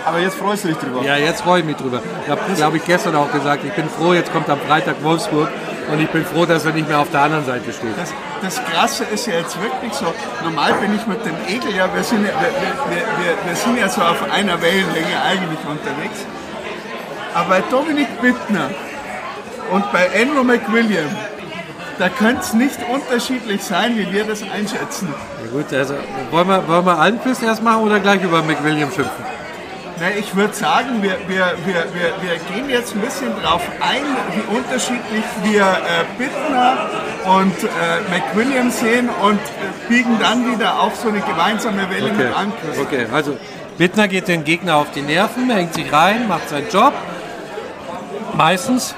Aber 0.06 0.20
jetzt 0.20 0.36
freust 0.36 0.64
du 0.64 0.70
dich 0.70 0.78
drüber. 0.78 1.04
Ja, 1.04 1.16
jetzt 1.16 1.42
freue 1.42 1.60
ich 1.60 1.66
mich 1.66 1.78
drüber. 1.78 2.02
Ich 2.24 2.30
habe, 2.30 2.42
glaube 2.56 2.78
ich, 2.78 2.86
gestern 2.86 3.16
auch 3.16 3.32
gesagt, 3.32 3.64
ich 3.64 3.74
bin 3.74 3.88
froh, 3.90 4.14
jetzt 4.14 4.32
kommt 4.34 4.50
am 4.50 4.60
Freitag 4.60 5.04
Wolfsburg 5.04 5.48
und 5.92 6.00
ich 6.00 6.10
bin 6.10 6.26
froh, 6.26 6.46
dass 6.46 6.66
er 6.66 6.74
nicht 6.74 6.88
mehr 6.88 7.00
auf 7.00 7.12
der 7.12 7.22
anderen 7.22 7.46
Seite 7.46 7.72
steht. 7.72 7.98
Das, 7.98 8.12
das 8.42 8.66
Krasse 8.66 9.04
ist 9.06 9.28
ja 9.28 9.36
jetzt 9.36 9.62
wirklich 9.62 9.94
so, 9.94 10.14
normal 10.44 10.74
bin 10.82 10.96
ich 10.96 11.06
mit 11.06 11.24
dem 11.26 11.36
Egel 11.48 11.76
ja, 11.76 11.94
wir 11.94 12.04
sind 12.04 12.26
ja, 12.26 12.32
wir, 12.34 12.96
wir, 12.96 13.26
wir, 13.26 13.38
wir 13.46 13.56
sind 13.56 13.78
ja 13.78 13.90
so 13.90 14.02
auf 14.02 14.24
einer 14.32 14.60
Wellenlänge 14.62 15.22
eigentlich 15.24 15.60
unterwegs. 15.70 16.26
Aber 17.34 17.50
bei 17.50 17.62
Dominik 17.70 18.22
Bittner 18.22 18.70
und 19.72 19.92
bei 19.92 20.10
Andrew 20.20 20.44
McWilliam, 20.44 21.16
da 22.00 22.10
könnte 22.10 22.42
es 22.42 22.54
nicht 22.54 22.80
unterschiedlich 22.90 23.64
sein, 23.64 23.98
wie 23.98 24.12
wir 24.12 24.24
das 24.26 24.44
einschätzen. 24.44 25.14
Ja, 25.44 25.52
gut, 25.52 25.74
also 25.74 25.96
wollen 26.32 26.48
wir, 26.48 26.68
wollen 26.68 26.86
wir 26.86 26.98
Almquist 26.98 27.44
erst 27.44 27.64
machen 27.64 27.84
oder 27.84 28.00
gleich 28.00 28.24
über 28.24 28.42
McWilliam 28.42 28.92
schimpfen? 28.92 29.26
Na, 30.00 30.08
ich 30.18 30.36
würde 30.36 30.54
sagen, 30.54 31.04
wir, 31.04 31.16
wir, 31.28 31.54
wir, 31.64 31.86
wir, 31.94 32.14
wir 32.22 32.38
gehen 32.52 32.70
jetzt 32.70 32.96
ein 32.96 33.02
bisschen 33.02 33.30
drauf 33.40 33.62
ein, 33.82 34.02
wie 34.34 34.58
unterschiedlich 34.58 35.24
wir 35.44 35.62
äh, 35.62 36.06
Bittner 36.18 36.90
und 37.26 37.54
äh, 37.64 37.68
McWilliam 38.10 38.72
sehen 38.72 39.10
und 39.24 39.36
äh, 39.36 39.90
biegen 39.90 40.18
dann 40.20 40.52
wieder 40.52 40.80
auf 40.80 40.96
so 40.96 41.10
eine 41.10 41.20
gemeinsame 41.20 41.88
Welle 41.92 42.14
mit 42.14 42.36
Anquist. 42.36 42.80
okay, 42.80 43.06
also 43.14 43.38
Bittner 43.78 44.08
geht 44.08 44.28
den 44.28 44.44
Gegner 44.44 44.78
auf 44.78 44.90
die 44.92 45.04
Nerven, 45.04 45.50
hängt 45.52 45.76
sich 45.76 45.94
rein, 45.94 46.28
macht 46.28 46.50
seinen 46.50 46.70
Job. 46.70 46.94
Meistens. 48.36 48.96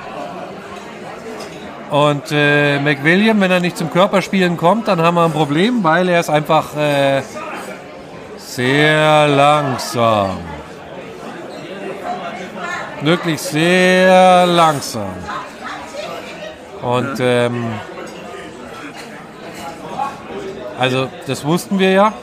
Und 1.94 2.32
äh, 2.32 2.80
McWilliam, 2.80 3.40
wenn 3.40 3.52
er 3.52 3.60
nicht 3.60 3.78
zum 3.78 3.92
Körperspielen 3.92 4.58
kommt, 4.58 4.88
dann 4.88 5.00
haben 5.00 5.14
wir 5.14 5.26
ein 5.26 5.32
Problem, 5.32 5.84
weil 5.84 6.10
er 6.10 6.22
ist 6.22 6.30
einfach 6.32 6.76
äh, 6.76 7.22
sehr 8.36 9.28
langsam. 9.28 10.40
Wirklich 13.04 13.40
sehr 13.40 14.48
langsam. 14.48 15.14
Und 16.82 17.18
ähm, 17.20 17.66
also 20.80 21.10
das 21.28 21.46
wussten 21.46 21.78
wir 21.78 21.92
ja. 21.92 22.14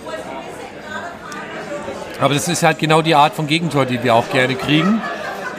Aber 2.21 2.35
das 2.35 2.49
ist 2.49 2.65
halt 2.65 2.81
genau 2.81 3.03
die 3.03 3.15
Art 3.15 3.35
von 3.35 3.47
Gegentor, 3.47 3.87
die 3.87 4.03
wir 4.03 4.17
auch 4.17 4.29
gerne 4.31 4.57
kriegen. 4.57 5.01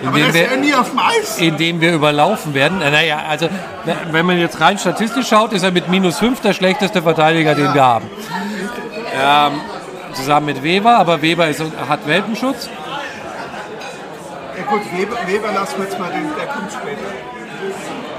Indem 0.01 0.15
ja 0.15 0.33
wir, 0.33 0.47
Eis. 1.21 1.37
indem 1.37 1.81
wir 1.81 1.93
überlaufen 1.93 2.53
werden. 2.53 2.79
Naja, 2.79 3.21
also 3.29 3.47
wenn 4.11 4.25
man 4.25 4.39
jetzt 4.39 4.59
rein 4.59 4.77
statistisch 4.77 5.27
schaut, 5.27 5.53
ist 5.53 5.63
er 5.63 5.71
mit 5.71 5.89
minus 5.89 6.19
5 6.19 6.41
der 6.41 6.53
schlechteste 6.53 7.01
Verteidiger, 7.01 7.55
den 7.55 7.73
wir 7.73 7.83
haben. 7.83 8.09
Ähm, 9.13 9.61
zusammen 10.13 10.47
mit 10.47 10.63
Weber, 10.63 10.97
aber 10.97 11.21
Weber 11.21 11.47
ist, 11.47 11.61
hat 11.87 12.07
Welpenschutz. 12.07 12.69
Ja 14.57 14.63
gut, 14.65 14.81
Weber, 14.97 15.17
Weber 15.27 15.51
lassen 15.53 15.77
wir 15.77 15.85
jetzt 15.85 15.99
mal, 15.99 16.09
den, 16.11 16.29
der 16.37 16.47
kommt 16.47 16.71
später. 16.71 17.01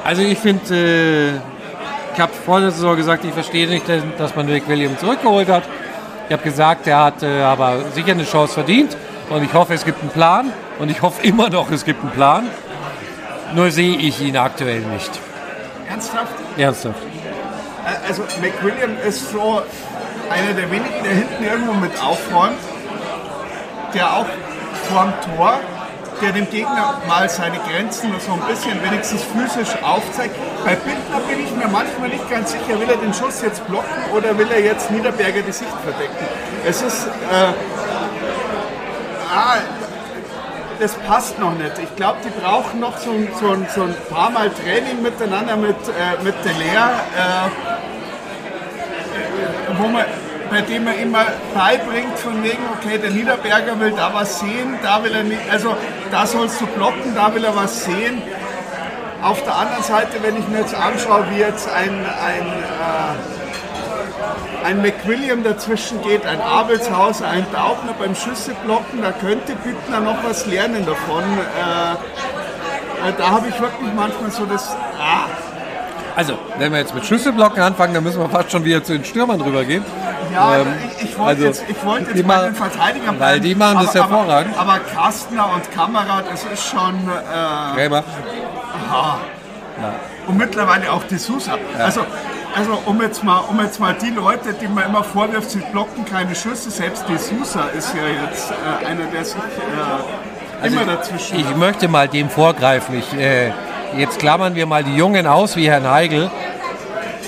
Also 0.05 0.23
ich 0.23 0.39
finde, 0.39 0.75
äh, 0.75 2.15
ich 2.15 2.21
habe 2.21 2.33
vor 2.45 2.61
der 2.61 2.71
Saison 2.71 2.97
gesagt, 2.97 3.25
ich 3.25 3.33
verstehe 3.33 3.67
nicht, 3.69 3.87
dass 4.19 4.37
man 4.37 4.49
Rick 4.49 4.69
Williams 4.69 5.01
zurückgeholt 5.01 5.49
hat. 5.49 5.65
Ich 6.29 6.33
habe 6.33 6.43
gesagt, 6.43 6.87
er 6.87 7.05
hat 7.05 7.23
äh, 7.23 7.43
aber 7.43 7.91
sicher 7.95 8.13
eine 8.13 8.25
Chance 8.25 8.55
verdient 8.55 8.97
und 9.31 9.43
ich 9.43 9.53
hoffe, 9.53 9.75
es 9.75 9.85
gibt 9.85 10.01
einen 10.01 10.11
Plan 10.11 10.53
und 10.83 10.91
ich 10.91 11.01
hoffe 11.01 11.25
immer 11.25 11.49
noch, 11.49 11.71
es 11.71 11.85
gibt 11.85 12.03
einen 12.03 12.11
Plan. 12.11 12.51
Nur 13.55 13.71
sehe 13.71 13.97
ich 13.97 14.21
ihn 14.21 14.37
aktuell 14.37 14.81
nicht. 14.81 15.11
Ernsthaft? 15.89 16.35
Ernsthaft. 16.57 16.99
Also 18.09 18.23
McWilliam 18.41 18.97
ist 19.07 19.31
so 19.31 19.63
einer 20.29 20.53
der 20.55 20.69
wenigen, 20.73 21.05
der 21.05 21.13
hinten 21.13 21.45
irgendwo 21.45 21.75
mit 21.75 21.93
aufräumt, 22.03 22.59
der 23.95 24.13
auch 24.13 24.27
vorm 24.89 25.13
Tor, 25.37 25.61
der 26.21 26.33
dem 26.33 26.51
Gegner 26.51 27.01
mal 27.07 27.29
seine 27.29 27.59
Grenzen 27.59 28.13
so 28.19 28.33
ein 28.33 28.41
bisschen 28.49 28.83
wenigstens 28.83 29.23
physisch 29.23 29.77
aufzeigt. 29.83 30.35
Bei 30.65 30.75
Bindner 30.75 31.21
bin 31.29 31.45
ich 31.45 31.51
mir 31.53 31.69
manchmal 31.69 32.09
nicht 32.09 32.29
ganz 32.29 32.51
sicher, 32.51 32.81
will 32.81 32.89
er 32.89 32.97
den 32.97 33.15
Schuss 33.15 33.41
jetzt 33.43 33.65
blocken 33.69 33.87
oder 34.13 34.37
will 34.37 34.51
er 34.51 34.61
jetzt 34.61 34.91
Niederberger 34.91 35.43
die 35.43 35.53
Sicht 35.53 35.71
verdecken. 35.85 36.27
Es 36.65 36.83
ist, 36.83 37.07
äh, 37.07 37.53
ah, 39.33 39.59
das 40.83 40.95
passt 40.95 41.39
noch 41.39 41.53
nicht. 41.53 41.79
Ich 41.83 41.95
glaube, 41.97 42.19
die 42.25 42.31
brauchen 42.41 42.81
noch 42.81 42.99
so, 42.99 43.11
ein- 43.13 43.29
so, 43.41 43.57
so 43.75 43.83
ein 43.85 43.95
paar 44.11 44.31
Mal 44.31 44.51
Training 44.51 45.01
miteinander 45.03 45.57
mit, 45.57 45.77
äh, 45.89 46.23
mit 46.23 46.35
der 46.45 46.53
Lea. 46.55 46.89
Äh, 47.17 47.49
wo 49.79 49.87
man, 49.89 50.05
bei 50.51 50.61
dem 50.61 50.85
man 50.85 50.99
immer 50.99 51.25
beibringt 51.55 52.19
von 52.19 52.43
wegen, 52.43 52.63
okay, 52.77 52.99
der 52.99 53.11
Niederberger 53.11 53.79
will 53.81 53.93
da 53.93 54.13
was 54.13 54.41
sehen, 54.41 54.79
da 54.83 55.03
will 55.03 55.15
er 55.15 55.23
nicht, 55.23 55.41
also 55.51 55.75
da 56.11 56.27
sollst 56.27 56.61
du 56.61 56.67
blocken, 56.67 57.15
da 57.15 57.33
will 57.35 57.45
er 57.45 57.55
was 57.57 57.85
sehen. 57.85 58.21
Auf 59.23 59.43
der 59.45 59.55
anderen 59.57 59.85
Seite, 59.85 60.21
wenn 60.23 60.37
ich 60.37 60.47
mir 60.49 60.59
jetzt 60.59 60.75
anschaue, 60.75 61.25
wie 61.31 61.39
jetzt 61.39 61.69
ein, 61.73 62.05
ein, 62.05 62.43
äh, 62.43 63.15
ein 64.65 64.81
McWilliam 64.83 65.43
dazwischen 65.43 66.01
geht, 66.03 66.25
ein 66.27 66.41
Abelshauser, 66.41 67.29
ein 67.29 67.47
Daubner 67.53 67.93
beim 67.99 68.15
Schüsse 68.15 68.53
blocken, 68.65 69.03
da 69.03 69.13
könnte 69.13 69.55
Bittner 69.65 70.01
noch 70.01 70.23
was 70.25 70.47
lernen 70.47 70.85
davon. 70.87 71.23
Äh, 71.23 73.09
äh, 73.09 73.13
da 73.19 73.31
habe 73.31 73.49
ich 73.49 73.61
wirklich 73.61 73.93
manchmal 73.95 74.31
so 74.31 74.45
das, 74.47 74.71
ah, 74.99 75.27
Also, 76.15 76.39
wenn 76.59 76.71
wir 76.73 76.79
jetzt 76.79 76.95
mit 76.95 77.05
Schüsselblocken 77.07 77.63
anfangen, 77.63 77.95
dann 77.95 78.05
müssen 78.05 78.21
wir 78.21 78.29
fast 78.29 78.51
schon 78.53 78.65
wieder 78.65 78.85
zu 78.85 78.93
den 78.93 79.05
Stürmern 79.05 79.41
rübergehen. 79.41 79.85
Ja, 80.33 80.57
Ähm, 80.59 80.67
ich, 80.99 81.05
ich 81.11 81.19
wollte 81.19 81.31
also, 81.31 81.45
jetzt, 81.47 81.65
ich 81.69 81.85
wollte 81.85 82.13
die 82.13 82.19
jetzt 82.19 82.27
machen- 82.27 82.45
den 82.47 82.55
Verteidigern 82.55 83.21
weil 83.21 83.41
die 83.41 83.55
machen 83.55 83.79
das 83.85 83.97
aber, 83.97 84.11
hervorragend. 84.11 84.59
Aber, 84.59 84.73
aber 84.75 84.81
Kastner 84.81 85.51
und 85.55 85.73
Kamera, 85.73 86.23
das 86.31 86.45
ist 86.45 86.69
schon. 86.69 86.95
Äh, 87.09 87.75
Krämer. 87.77 88.05
und 90.27 90.37
mittlerweile 90.37 90.93
auch 90.93 91.03
die 91.05 91.17
Sousa. 91.19 91.53
Also, 91.79 92.03
also 92.55 92.79
um, 92.87 93.01
jetzt 93.01 93.25
mal, 93.25 93.39
um 93.39 93.61
jetzt 93.61 93.81
mal 93.81 93.95
die 93.95 94.11
Leute, 94.11 94.53
die 94.55 94.69
man 94.69 94.85
immer 94.87 95.05
vorwirft, 95.05 95.51
sie 95.51 95.63
blocken 95.73 96.05
keine 96.05 96.35
Schüsse, 96.35 96.71
selbst 96.71 97.05
die 97.09 97.17
Sousa 97.17 97.69
ist 97.77 97.95
ja 97.95 98.03
jetzt 98.25 98.51
äh, 98.51 98.87
einer, 98.87 99.07
der 99.07 99.25
sich 99.25 99.37
äh, 99.37 100.67
immer 100.67 100.85
dazwischen. 100.85 101.39
Ich 101.39 101.57
möchte 101.57 101.89
mal 101.89 102.09
dem 102.09 102.29
vorgreifen. 102.29 102.99
Ich, 102.99 103.13
äh, 103.19 103.53
jetzt 103.97 104.19
klammern 104.19 104.55
wir 104.55 104.67
mal 104.67 104.85
die 104.85 104.95
Jungen 104.95 105.27
aus, 105.27 105.57
wie 105.57 105.69
Herrn 105.71 105.89
Heigl. 105.91 106.31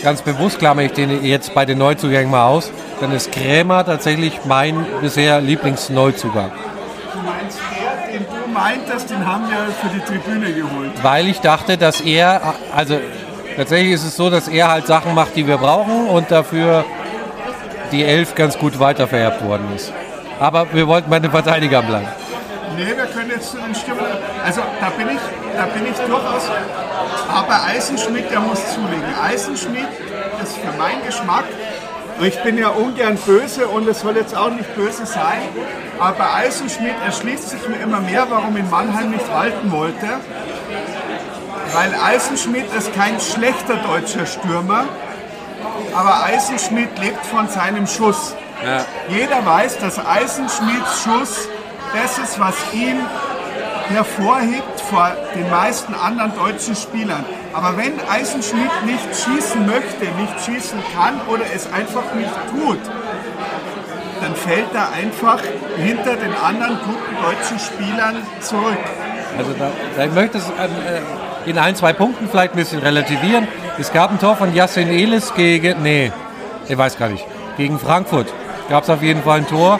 Ganz 0.03 0.21
bewusst 0.21 0.59
klammere 0.59 0.87
ich 0.87 0.93
den 0.93 1.25
jetzt 1.25 1.55
bei 1.55 1.65
den 1.65 1.79
Neuzugängen 1.79 2.31
mal 2.31 2.47
aus. 2.47 2.71
Dann 3.01 3.11
ist 3.13 3.33
Krämer 3.33 3.85
tatsächlich 3.87 4.41
mein 4.45 4.85
bisher 5.01 5.41
Lieblingsneuzugang. 5.41 6.53
du 7.13 7.19
meinst, 7.23 7.59
den 8.13 8.27
du 8.27 8.53
meintest, 8.53 9.11
den 9.11 9.27
haben 9.27 9.45
wir 9.49 9.67
für 9.81 9.89
die 9.89 10.01
Tribüne 10.01 10.53
geholt. 10.53 10.93
Weil 11.03 11.29
ich 11.29 11.41
dachte, 11.41 11.79
dass 11.79 12.03
er, 12.03 12.55
also 12.75 12.99
tatsächlich 13.57 13.93
ist 13.93 14.05
es 14.05 14.17
so, 14.17 14.31
dass 14.31 14.49
er 14.49 14.71
halt 14.71 14.87
Sachen 14.87 15.15
macht, 15.15 15.37
die 15.37 15.47
wir 15.47 15.59
brauchen 15.59 16.09
und 16.09 16.31
dafür 16.31 16.85
die 17.93 18.05
Elf 18.05 18.35
ganz 18.35 18.59
gut 18.59 18.79
weitervererbt 18.79 19.45
worden 19.45 19.69
ist. 19.75 19.93
Aber 20.41 20.67
wir 20.73 20.87
wollten 20.89 21.11
bei 21.11 21.21
den 21.21 21.31
Verteidigern 21.31 21.87
bleiben. 21.87 22.09
Nee, 22.77 22.87
wir 22.87 23.07
können 23.07 23.31
jetzt 23.31 23.53
zu 23.53 23.59
den 23.59 23.75
Stimmen. 23.75 24.01
Also 24.45 24.61
da 24.81 24.91
bin 24.91 25.09
ich, 25.09 25.21
da 25.57 25.67
bin 25.67 25.87
ich 25.87 25.97
durchaus. 25.97 26.51
Aber 27.33 27.63
Eisenschmidt, 27.65 28.31
der 28.31 28.41
muss 28.41 28.61
zulegen. 28.75 29.15
Eisenschmidt 29.23 29.87
ist 30.43 30.57
für 30.57 30.77
meinen 30.77 31.05
Geschmack. 31.07 31.45
Ich 32.21 32.41
bin 32.43 32.59
ja 32.59 32.69
ungern 32.69 33.17
böse 33.27 33.67
und 33.69 33.89
es 33.89 34.01
soll 34.01 34.17
jetzt 34.17 34.37
auch 34.37 34.51
nicht 34.51 34.75
böse 34.75 35.07
sein. 35.07 35.43
Aber 36.01 36.35
Eisenschmidt 36.35 36.95
erschließt 37.05 37.51
sich 37.51 37.69
mir 37.69 37.77
immer 37.77 38.01
mehr, 38.01 38.27
warum 38.29 38.57
ihn 38.57 38.69
Mannheim 38.71 39.11
nicht 39.11 39.33
halten 39.33 39.71
wollte. 39.71 40.07
Weil 41.75 41.93
Eisenschmidt 41.93 42.73
ist 42.73 42.95
kein 42.95 43.21
schlechter 43.21 43.77
deutscher 43.79 44.27
Stürmer, 44.27 44.85
aber 45.93 46.23
Eisenschmidt 46.23 46.97
lebt 47.01 47.27
von 47.27 47.49
seinem 47.49 47.89
Schuss. 47.89 48.37
Jeder 49.09 49.45
weiß, 49.45 49.79
dass 49.79 49.99
Eisenschmidts 49.99 51.03
Schuss 51.03 51.49
das 51.93 52.19
ist, 52.19 52.39
was 52.39 52.55
ihn 52.73 53.01
hervorhebt 53.89 54.81
vor 54.89 55.13
den 55.35 55.51
meisten 55.51 55.95
anderen 55.95 56.33
deutschen 56.37 56.77
Spielern. 56.77 57.25
Aber 57.53 57.77
wenn 57.77 57.95
Eisenschmidt 58.09 58.85
nicht 58.87 59.09
schießen 59.25 59.67
möchte, 59.67 60.05
nicht 60.17 60.45
schießen 60.45 60.79
kann 60.97 61.21
oder 61.29 61.45
es 61.55 61.73
einfach 61.73 62.15
nicht 62.15 62.33
tut, 62.51 62.79
dann 64.21 64.35
fällt 64.37 64.73
er 64.75 64.93
einfach 64.93 65.41
hinter 65.77 66.15
den 66.17 66.35
anderen 66.35 66.79
guten 66.85 67.17
deutschen 67.23 67.59
Spielern 67.59 68.23
zurück. 68.41 68.79
Also 69.37 69.53
da, 69.59 69.71
da 69.97 70.05
ich 70.05 70.13
möchte 70.13 70.39
es 70.39 70.45
äh, 70.49 71.01
in 71.47 71.59
ein, 71.59 71.77
zwei 71.77 71.93
Punkten 71.93 72.29
vielleicht 72.29 72.53
ein 72.55 72.57
bisschen 72.57 72.81
relativieren. 72.81 73.49
Es 73.79 73.93
gab 73.93 74.11
ein 74.11 74.19
Tor 74.19 74.37
von 74.37 74.55
Yassin 74.55 74.89
Elis 74.89 75.35
gegen, 75.35 75.83
nee, 75.83 76.13
ich 76.69 76.77
weiß 76.77 76.99
gar 76.99 77.09
nicht, 77.09 77.25
gegen 77.57 77.79
Frankfurt. 77.79 78.33
Gab 78.69 78.85
es 78.85 78.91
auf 78.91 79.03
jeden 79.03 79.23
Fall 79.23 79.39
ein 79.39 79.47
Tor, 79.47 79.79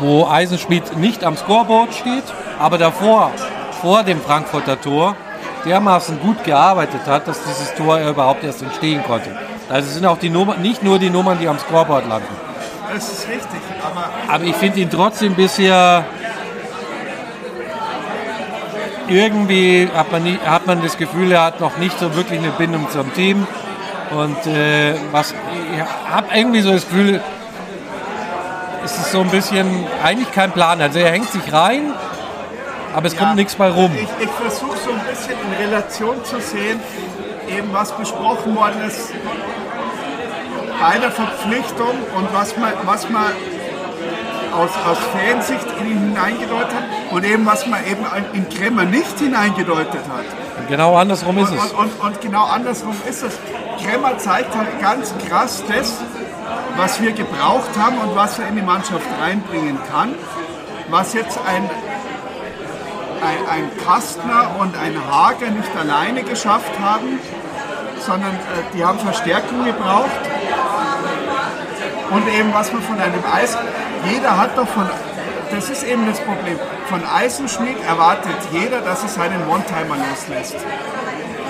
wo 0.00 0.26
Eisenschmidt 0.26 0.96
nicht 0.96 1.24
am 1.24 1.36
Scoreboard 1.36 1.94
steht, 1.94 2.24
aber 2.58 2.78
davor, 2.78 3.30
vor 3.80 4.02
dem 4.02 4.20
Frankfurter 4.20 4.80
Tor, 4.80 5.16
dermaßen 5.64 6.20
gut 6.20 6.44
gearbeitet 6.44 7.02
hat, 7.06 7.26
dass 7.26 7.42
dieses 7.42 7.74
Tor 7.74 7.98
überhaupt 7.98 8.44
erst 8.44 8.62
entstehen 8.62 9.02
konnte. 9.04 9.30
Also 9.68 9.88
es 9.88 9.94
sind 9.94 10.06
auch 10.06 10.18
die 10.18 10.30
Nummern, 10.30 10.62
nicht 10.62 10.82
nur 10.82 10.98
die 10.98 11.10
Nummern, 11.10 11.38
die 11.40 11.48
am 11.48 11.58
Scoreboard 11.58 12.08
landen. 12.08 12.28
Das 12.92 13.08
ist 13.08 13.28
richtig, 13.28 13.60
aber 13.82 14.08
Aber 14.32 14.44
ich 14.44 14.54
finde 14.54 14.80
ihn 14.80 14.90
trotzdem 14.90 15.34
bisher 15.34 16.04
irgendwie 19.08 19.88
hat 19.94 20.10
man, 20.12 20.22
nie, 20.24 20.38
hat 20.44 20.66
man 20.66 20.82
das 20.82 20.96
Gefühl, 20.96 21.32
er 21.32 21.44
hat 21.44 21.60
noch 21.60 21.76
nicht 21.78 21.98
so 21.98 22.14
wirklich 22.14 22.38
eine 22.40 22.50
Bindung 22.50 22.88
zum 22.90 23.12
Team. 23.14 23.46
Und 24.10 24.46
äh, 24.46 24.94
was 25.12 25.32
ich 25.32 26.10
habe 26.12 26.26
irgendwie 26.34 26.60
so 26.60 26.72
das 26.72 26.88
Gefühl, 26.88 27.20
es 28.84 28.96
ist 28.98 29.12
so 29.12 29.20
ein 29.20 29.30
bisschen 29.30 29.84
eigentlich 30.04 30.30
kein 30.32 30.52
Plan. 30.52 30.80
Also 30.80 30.98
er 31.00 31.10
hängt 31.10 31.30
sich 31.30 31.52
rein, 31.52 31.92
aber 32.94 33.06
es 33.06 33.14
Ja. 33.14 33.20
kommt 33.20 33.36
nichts 33.36 33.54
bei 33.56 33.68
rum. 33.68 33.90
Ich, 33.96 34.24
ich 34.24 34.30
versuche 34.30 34.76
so 34.78 34.90
ein 34.90 35.00
bisschen 35.10 35.32
in 35.32 35.64
Relation 35.66 36.24
zu 36.24 36.40
sehen, 36.40 36.80
eben 37.48 37.72
was 37.72 37.92
besprochen 37.92 38.54
worden 38.54 38.82
ist 38.86 39.12
bei 40.80 40.98
der 40.98 41.10
Verpflichtung 41.10 41.96
und 42.16 42.28
was 42.32 42.56
man, 42.56 42.72
was 42.84 43.08
man 43.08 43.26
aus, 44.56 44.70
aus 44.86 44.98
Fansicht 45.12 45.66
hineingedeutet 45.78 46.74
hat 46.74 47.12
und 47.12 47.24
eben 47.24 47.46
was 47.46 47.66
man 47.66 47.84
eben 47.86 48.04
in 48.32 48.48
Kremmer 48.48 48.84
nicht 48.84 49.18
hineingedeutet 49.18 50.00
hat. 50.08 50.68
Genau 50.68 50.96
andersrum 50.96 51.38
ist 51.38 51.50
Und, 51.50 51.58
es. 51.58 51.72
und, 51.72 52.00
und 52.00 52.20
genau 52.20 52.44
andersrum 52.44 52.96
ist 53.08 53.22
es. 53.22 53.38
Kremmer 53.82 54.18
zeigt 54.18 54.56
halt 54.56 54.80
ganz 54.80 55.14
krass 55.28 55.62
das, 55.68 55.94
was 56.76 57.00
wir 57.00 57.12
gebraucht 57.12 57.70
haben 57.78 57.98
und 57.98 58.16
was 58.16 58.38
er 58.38 58.48
in 58.48 58.56
die 58.56 58.62
Mannschaft 58.62 59.06
reinbringen 59.20 59.78
kann. 59.90 60.14
Was 60.88 61.14
jetzt 61.14 61.38
ein, 61.46 61.68
ein, 63.22 63.48
ein 63.48 63.70
Kastner 63.84 64.56
und 64.58 64.76
ein 64.76 64.94
Hager 65.10 65.50
nicht 65.50 65.76
alleine 65.76 66.22
geschafft 66.22 66.72
haben, 66.80 67.18
sondern 67.98 68.34
äh, 68.34 68.76
die 68.76 68.84
haben 68.84 68.98
Verstärkung 68.98 69.64
gebraucht. 69.64 70.10
Und 72.10 72.28
eben 72.28 72.54
was 72.54 72.72
man 72.72 72.82
von 72.82 72.98
einem 72.98 73.22
Eis, 73.32 73.56
jeder 74.10 74.36
hat 74.36 74.56
doch 74.56 74.68
von, 74.68 74.88
das 75.50 75.70
ist 75.70 75.84
eben 75.84 76.06
das 76.06 76.20
Problem, 76.20 76.58
von 76.88 77.00
Eisenschmied 77.04 77.76
erwartet 77.86 78.36
jeder, 78.52 78.80
dass 78.80 79.02
er 79.02 79.08
seinen 79.08 79.48
One-Timer 79.48 79.96
loslässt. 79.96 80.56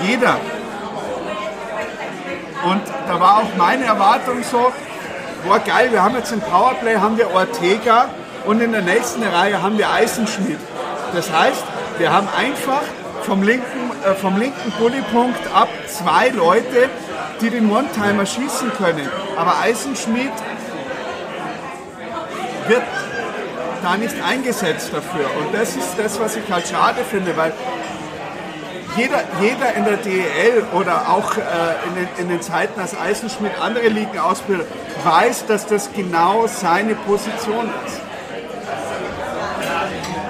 Jeder. 0.03 0.37
Und 2.63 2.81
da 3.07 3.19
war 3.19 3.37
auch 3.37 3.55
meine 3.57 3.85
Erwartung 3.85 4.43
so, 4.43 4.71
boah 5.45 5.59
geil, 5.59 5.91
wir 5.91 6.03
haben 6.03 6.15
jetzt 6.15 6.31
im 6.31 6.41
Powerplay 6.41 6.95
haben 6.95 7.17
wir 7.17 7.33
Ortega 7.33 8.09
und 8.45 8.61
in 8.61 8.71
der 8.71 8.81
nächsten 8.81 9.23
Reihe 9.23 9.61
haben 9.61 9.77
wir 9.77 9.91
Eisenschmied. 9.91 10.59
Das 11.13 11.31
heißt, 11.31 11.63
Wir 11.99 12.13
haben 12.13 12.27
einfach 12.37 12.83
vom 13.23 13.41
linken, 13.41 13.91
äh, 14.05 14.13
vom 14.13 14.37
linken 14.37 14.71
Bullypunkt 14.77 15.39
ab 15.51 15.67
zwei 15.87 16.29
Leute, 16.29 16.89
die 17.41 17.49
den 17.49 17.71
One-Timer 17.71 18.25
schießen 18.25 18.71
können. 18.73 19.07
Aber 19.35 19.59
Eisenschmied 19.59 20.31
wird 22.67 22.83
da 23.81 23.97
nicht 23.97 24.15
eingesetzt 24.27 24.89
dafür. 24.91 25.25
Und 25.39 25.53
das 25.53 25.75
ist 25.75 25.95
das, 25.97 26.19
was 26.19 26.35
ich 26.35 26.51
halt 26.51 26.67
schade 26.67 27.03
finde, 27.09 27.35
weil 27.37 27.53
jeder, 28.95 29.21
jeder 29.39 29.73
in 29.75 29.85
der 29.85 29.97
DEL 29.97 30.65
oder 30.73 31.09
auch 31.09 31.37
äh, 31.37 31.41
in, 31.87 31.95
den, 31.95 32.07
in 32.17 32.29
den 32.29 32.41
Zeiten, 32.41 32.79
als 32.79 32.99
Eisenschmidt 32.99 33.51
andere 33.61 33.87
Ligen 33.89 34.17
ausbildet, 34.17 34.67
weiß, 35.03 35.45
dass 35.45 35.67
das 35.67 35.89
genau 35.93 36.47
seine 36.47 36.95
Position 36.95 37.69
ist. 37.85 38.01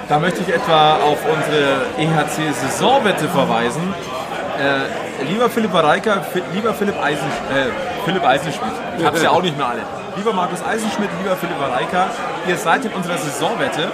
Da 0.08 0.18
möchte 0.18 0.40
ich 0.40 0.48
etwa 0.48 0.96
auf 0.96 1.18
unsere 1.24 1.86
EHC-Saisonwette 1.98 3.28
verweisen. 3.28 3.94
Äh, 4.58 5.07
lieber 5.26 5.48
Philipp 5.50 5.72
Wareika, 5.72 6.22
lieber 6.54 6.74
Philipp, 6.74 7.00
Eisen, 7.02 7.26
äh, 7.26 7.66
Philipp 8.04 8.24
Eisenschmidt, 8.24 8.72
ich 8.98 9.04
hab's 9.04 9.22
ja 9.22 9.30
auch 9.30 9.42
nicht 9.42 9.56
mehr 9.56 9.68
alle. 9.68 9.82
Lieber 10.16 10.32
Markus 10.32 10.62
Eisenschmidt, 10.62 11.10
lieber 11.22 11.36
Philipp 11.36 11.58
Wareika, 11.60 12.08
ihr 12.46 12.56
seid 12.56 12.84
in 12.84 12.92
unserer 12.92 13.18
Saisonwette. 13.18 13.88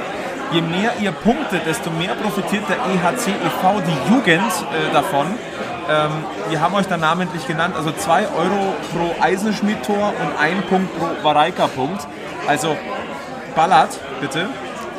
Je 0.53 0.61
mehr 0.61 0.93
ihr 1.01 1.11
punktet, 1.11 1.67
desto 1.67 1.91
mehr 1.91 2.15
profitiert 2.15 2.65
der 2.69 2.77
EHC 2.77 3.31
e.V., 3.31 3.81
die 3.81 4.13
Jugend, 4.13 4.43
äh, 4.43 4.93
davon. 4.93 5.27
Ähm, 5.91 6.11
wir 6.49 6.61
haben 6.61 6.75
euch 6.75 6.87
da 6.87 6.97
namentlich 6.97 7.47
genannt, 7.47 7.75
also 7.77 7.91
2 7.91 8.29
Euro 8.29 8.75
pro 8.93 9.15
Eisenschmidt-Tor 9.21 10.13
und 10.21 10.39
1 10.41 10.67
Punkt 10.67 10.97
pro 10.99 11.09
Wareika-Punkt. 11.25 12.07
Also 12.47 12.77
ballert, 13.57 13.99
bitte. 14.21 14.47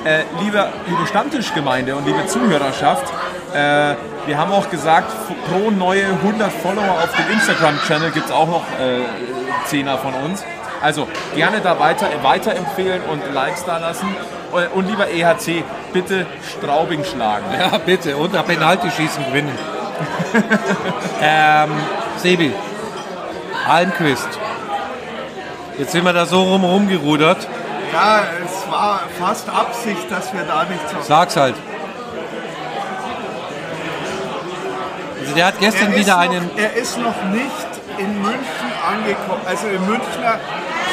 Äh, 0.04 0.24
lieber, 0.44 0.70
liebe 0.88 1.08
Stammtischgemeinde 1.08 1.96
und 1.96 2.06
liebe 2.06 2.26
Zuhörerschaft, 2.28 3.12
äh, 3.56 3.96
wir 4.26 4.38
haben 4.38 4.52
auch 4.52 4.70
gesagt, 4.70 5.12
pro 5.50 5.72
neue 5.72 6.06
100 6.06 6.52
Follower 6.52 6.92
auf 7.04 7.16
dem 7.16 7.32
Instagram-Channel 7.34 8.12
gibt 8.12 8.26
es 8.26 8.32
auch 8.32 8.48
noch 8.48 8.64
äh, 8.80 9.74
10er 9.74 9.98
von 9.98 10.14
uns. 10.14 10.44
Also 10.82 11.08
gerne 11.36 11.62
da 11.62 11.80
weiter, 11.80 12.08
weiterempfehlen 12.22 13.02
und 13.04 13.34
Likes 13.34 13.64
da 13.66 13.78
lassen. 13.78 14.08
Und 14.74 14.88
lieber 14.88 15.10
EHC, 15.10 15.64
bitte 15.92 16.26
Straubing 16.58 17.04
schlagen. 17.04 17.46
Ja, 17.60 17.78
bitte. 17.78 18.16
Und 18.16 18.36
ein 18.36 18.46
Penalty-Schießen 18.46 19.26
gewinnen. 19.26 19.58
ähm, 21.22 21.72
Sebi, 22.18 22.54
Almquist. 23.68 24.28
Jetzt 25.78 25.92
sind 25.92 26.06
wir 26.06 26.14
da 26.14 26.26
so 26.26 26.44
rum 26.44 26.64
rumgerudert. 26.64 27.48
Ja, 27.92 28.24
es 28.46 28.72
war 28.72 29.02
fast 29.20 29.50
Absicht, 29.50 30.10
dass 30.10 30.34
wir 30.34 30.44
da 30.44 30.64
nicht 30.66 30.90
so. 30.90 30.98
Sag's 31.02 31.36
halt. 31.36 31.56
Also 35.26 35.36
der 35.36 35.46
hat 35.48 35.60
gestern 35.60 35.92
Er 35.92 35.98
ist, 35.98 36.06
wieder 36.06 36.16
noch, 36.16 36.22
einen. 36.22 36.52
er 36.56 36.74
ist 36.76 36.98
noch 37.00 37.24
nicht 37.32 37.68
in 37.98 38.22
München 38.22 38.72
angekommen, 38.88 39.42
also 39.46 39.68
im 39.68 39.86
Münchner 39.88 40.40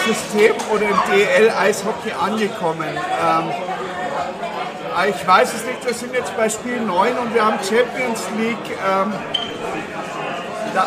System 0.06 0.54
oder 0.72 0.84
im 0.84 0.96
DL-Eishockey 1.12 2.12
angekommen. 2.18 2.88
Ähm, 2.88 3.50
ich 5.10 5.26
weiß 5.26 5.52
es 5.54 5.66
nicht, 5.66 5.84
wir 5.84 5.92
sind 5.92 6.14
jetzt 6.14 6.34
bei 6.34 6.48
Spiel 6.48 6.80
9 6.80 7.18
und 7.18 7.34
wir 7.34 7.44
haben 7.44 7.58
Champions 7.58 8.22
League. 8.38 8.56
Ähm, 8.70 9.12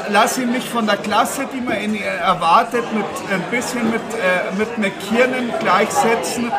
lass 0.09 0.39
ihn 0.39 0.51
nicht 0.51 0.67
von 0.67 0.87
der 0.87 0.97
Klasse, 0.97 1.47
die 1.53 1.61
man 1.61 1.93
ihr 1.93 2.05
erwartet, 2.05 2.83
mit 2.93 3.05
ein 3.31 3.41
bisschen 3.51 3.91
mit, 3.91 4.01
äh, 4.01 4.55
mit 4.57 4.77
McKiernan 4.79 5.53
gleichsetzen. 5.59 6.51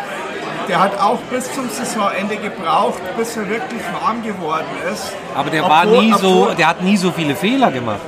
Der 0.68 0.80
hat 0.80 0.98
auch 1.00 1.18
bis 1.30 1.52
zum 1.52 1.68
Saisonende 1.70 2.36
gebraucht, 2.36 3.00
bis 3.16 3.36
er 3.36 3.48
wirklich 3.48 3.80
warm 4.00 4.22
geworden 4.22 4.66
ist. 4.92 5.12
Aber 5.34 5.50
der 5.50 5.62
war 5.62 5.84
Obwohl- 5.84 6.04
nie 6.04 6.12
so, 6.14 6.48
der 6.58 6.68
hat 6.68 6.82
nie 6.82 6.96
so 6.96 7.12
viele 7.12 7.36
Fehler 7.36 7.70
gemacht. 7.70 8.00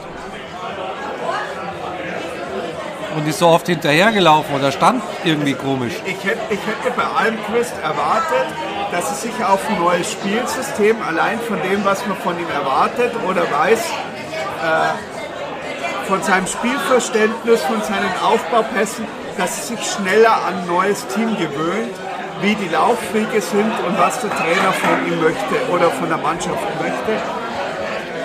Und 3.17 3.27
ist 3.27 3.39
so 3.39 3.49
oft 3.49 3.67
hinterhergelaufen 3.67 4.55
oder 4.55 4.71
stand 4.71 5.03
irgendwie 5.25 5.55
komisch. 5.55 5.95
Ich 6.05 6.23
hätte, 6.25 6.39
ich 6.51 6.61
hätte 6.61 6.95
bei 6.97 7.03
Almquist 7.05 7.75
erwartet, 7.83 8.47
dass 8.93 9.09
er 9.11 9.17
sich 9.17 9.45
auf 9.45 9.59
ein 9.69 9.79
neues 9.83 10.13
Spielsystem, 10.13 10.97
allein 11.03 11.41
von 11.41 11.61
dem, 11.63 11.85
was 11.85 12.07
man 12.07 12.17
von 12.19 12.39
ihm 12.39 12.49
erwartet 12.51 13.13
oder 13.29 13.43
weiß, 13.43 13.81
äh, 13.81 16.07
von 16.07 16.23
seinem 16.23 16.47
Spielverständnis, 16.47 17.61
von 17.63 17.83
seinen 17.83 18.11
Aufbaupässen, 18.25 19.05
dass 19.37 19.59
er 19.71 19.77
sich 19.77 19.91
schneller 19.91 20.33
an 20.47 20.59
ein 20.61 20.67
neues 20.67 21.07
Team 21.09 21.37
gewöhnt, 21.37 21.95
wie 22.41 22.55
die 22.55 22.69
Laufwege 22.69 23.41
sind 23.41 23.73
und 23.87 23.99
was 23.99 24.21
der 24.21 24.31
Trainer 24.31 24.73
von 24.73 25.07
ihm 25.07 25.21
möchte 25.21 25.73
oder 25.73 25.91
von 25.91 26.09
der 26.09 26.19
Mannschaft 26.19 26.63
möchte. 26.81 27.21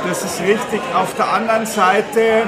Das 0.08 0.24
ist 0.24 0.42
richtig. 0.42 0.82
Auf 0.94 1.16
der 1.16 1.32
anderen 1.32 1.66
Seite, 1.66 2.44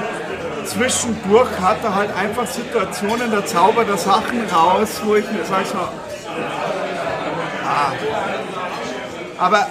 zwischendurch 0.66 1.50
hat 1.62 1.78
er 1.84 1.96
halt 1.96 2.16
einfach 2.16 2.46
Situationen, 2.46 3.32
da 3.32 3.46
zaubert 3.46 3.90
er 3.90 3.98
Sachen 3.98 4.46
raus, 4.54 5.02
wo 5.04 5.16
ich 5.16 5.26
mir 5.32 5.46
sage 5.46 5.66
so, 5.66 5.78
ah. 7.68 7.92
Aber 9.38 9.68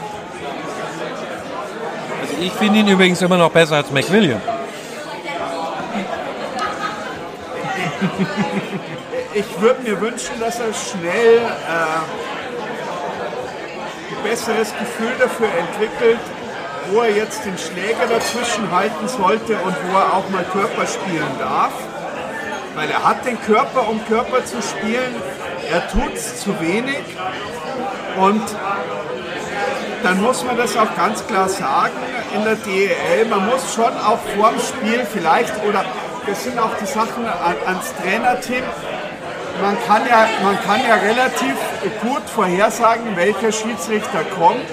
Also 2.35 2.41
ich 2.41 2.53
finde 2.53 2.81
ihn 2.81 2.89
übrigens 2.89 3.23
immer 3.23 3.39
noch 3.39 3.51
besser 3.51 3.77
als 3.77 3.91
McWilliam. 3.91 4.41
ich 9.35 9.61
würde 9.61 9.83
mir 9.83 10.01
wünschen, 10.01 10.39
dass 10.39 10.61
er 10.61 10.73
schnell 10.73 11.39
äh, 11.39 11.99
ein 14.15 14.23
besseres 14.23 14.73
Gefühl 14.79 15.13
dafür 15.19 15.49
entwickelt, 15.59 16.21
wo 16.91 17.01
er 17.01 17.11
jetzt 17.11 17.45
den 17.45 17.59
Schläger 17.59 18.07
dazwischen 18.09 18.71
halten 18.71 19.09
sollte 19.09 19.57
und 19.57 19.75
wo 19.89 19.99
er 19.99 20.15
auch 20.15 20.29
mal 20.31 20.45
Körper 20.45 20.87
spielen 20.87 21.39
darf. 21.39 21.73
Weil 22.77 22.91
er 22.91 23.05
hat 23.05 23.25
den 23.25 23.41
Körper, 23.41 23.89
um 23.89 24.05
Körper 24.07 24.45
zu 24.45 24.61
spielen. 24.63 25.15
Er 25.71 25.89
tut 25.89 26.15
es 26.15 26.41
zu 26.41 26.61
wenig. 26.61 27.03
Und 28.21 28.43
dann 30.03 30.23
muss 30.23 30.45
man 30.45 30.57
das 30.57 30.77
auch 30.77 30.95
ganz 30.97 31.27
klar 31.27 31.49
sagen 31.49 31.97
in 32.35 32.45
der 32.45 32.57
DEL. 32.57 33.25
Man 33.31 33.47
muss 33.47 33.75
schon 33.75 33.85
auch 33.85 34.19
vor 34.37 34.51
dem 34.51 34.61
Spiel 34.61 35.07
vielleicht, 35.11 35.55
oder 35.65 35.85
das 36.27 36.45
sind 36.45 36.59
auch 36.59 36.77
die 36.81 36.87
Sachen 36.87 37.27
an, 37.27 37.55
ans 37.67 37.93
Trainerteam, 38.01 38.65
man 39.63 39.77
kann, 39.87 40.03
ja, 40.09 40.27
man 40.43 40.59
kann 40.65 40.81
ja 40.87 40.95
relativ 40.97 41.57
gut 42.03 42.23
vorhersagen, 42.35 43.17
welcher 43.17 43.53
Schiedsrichter 43.53 44.25
kommt 44.37 44.67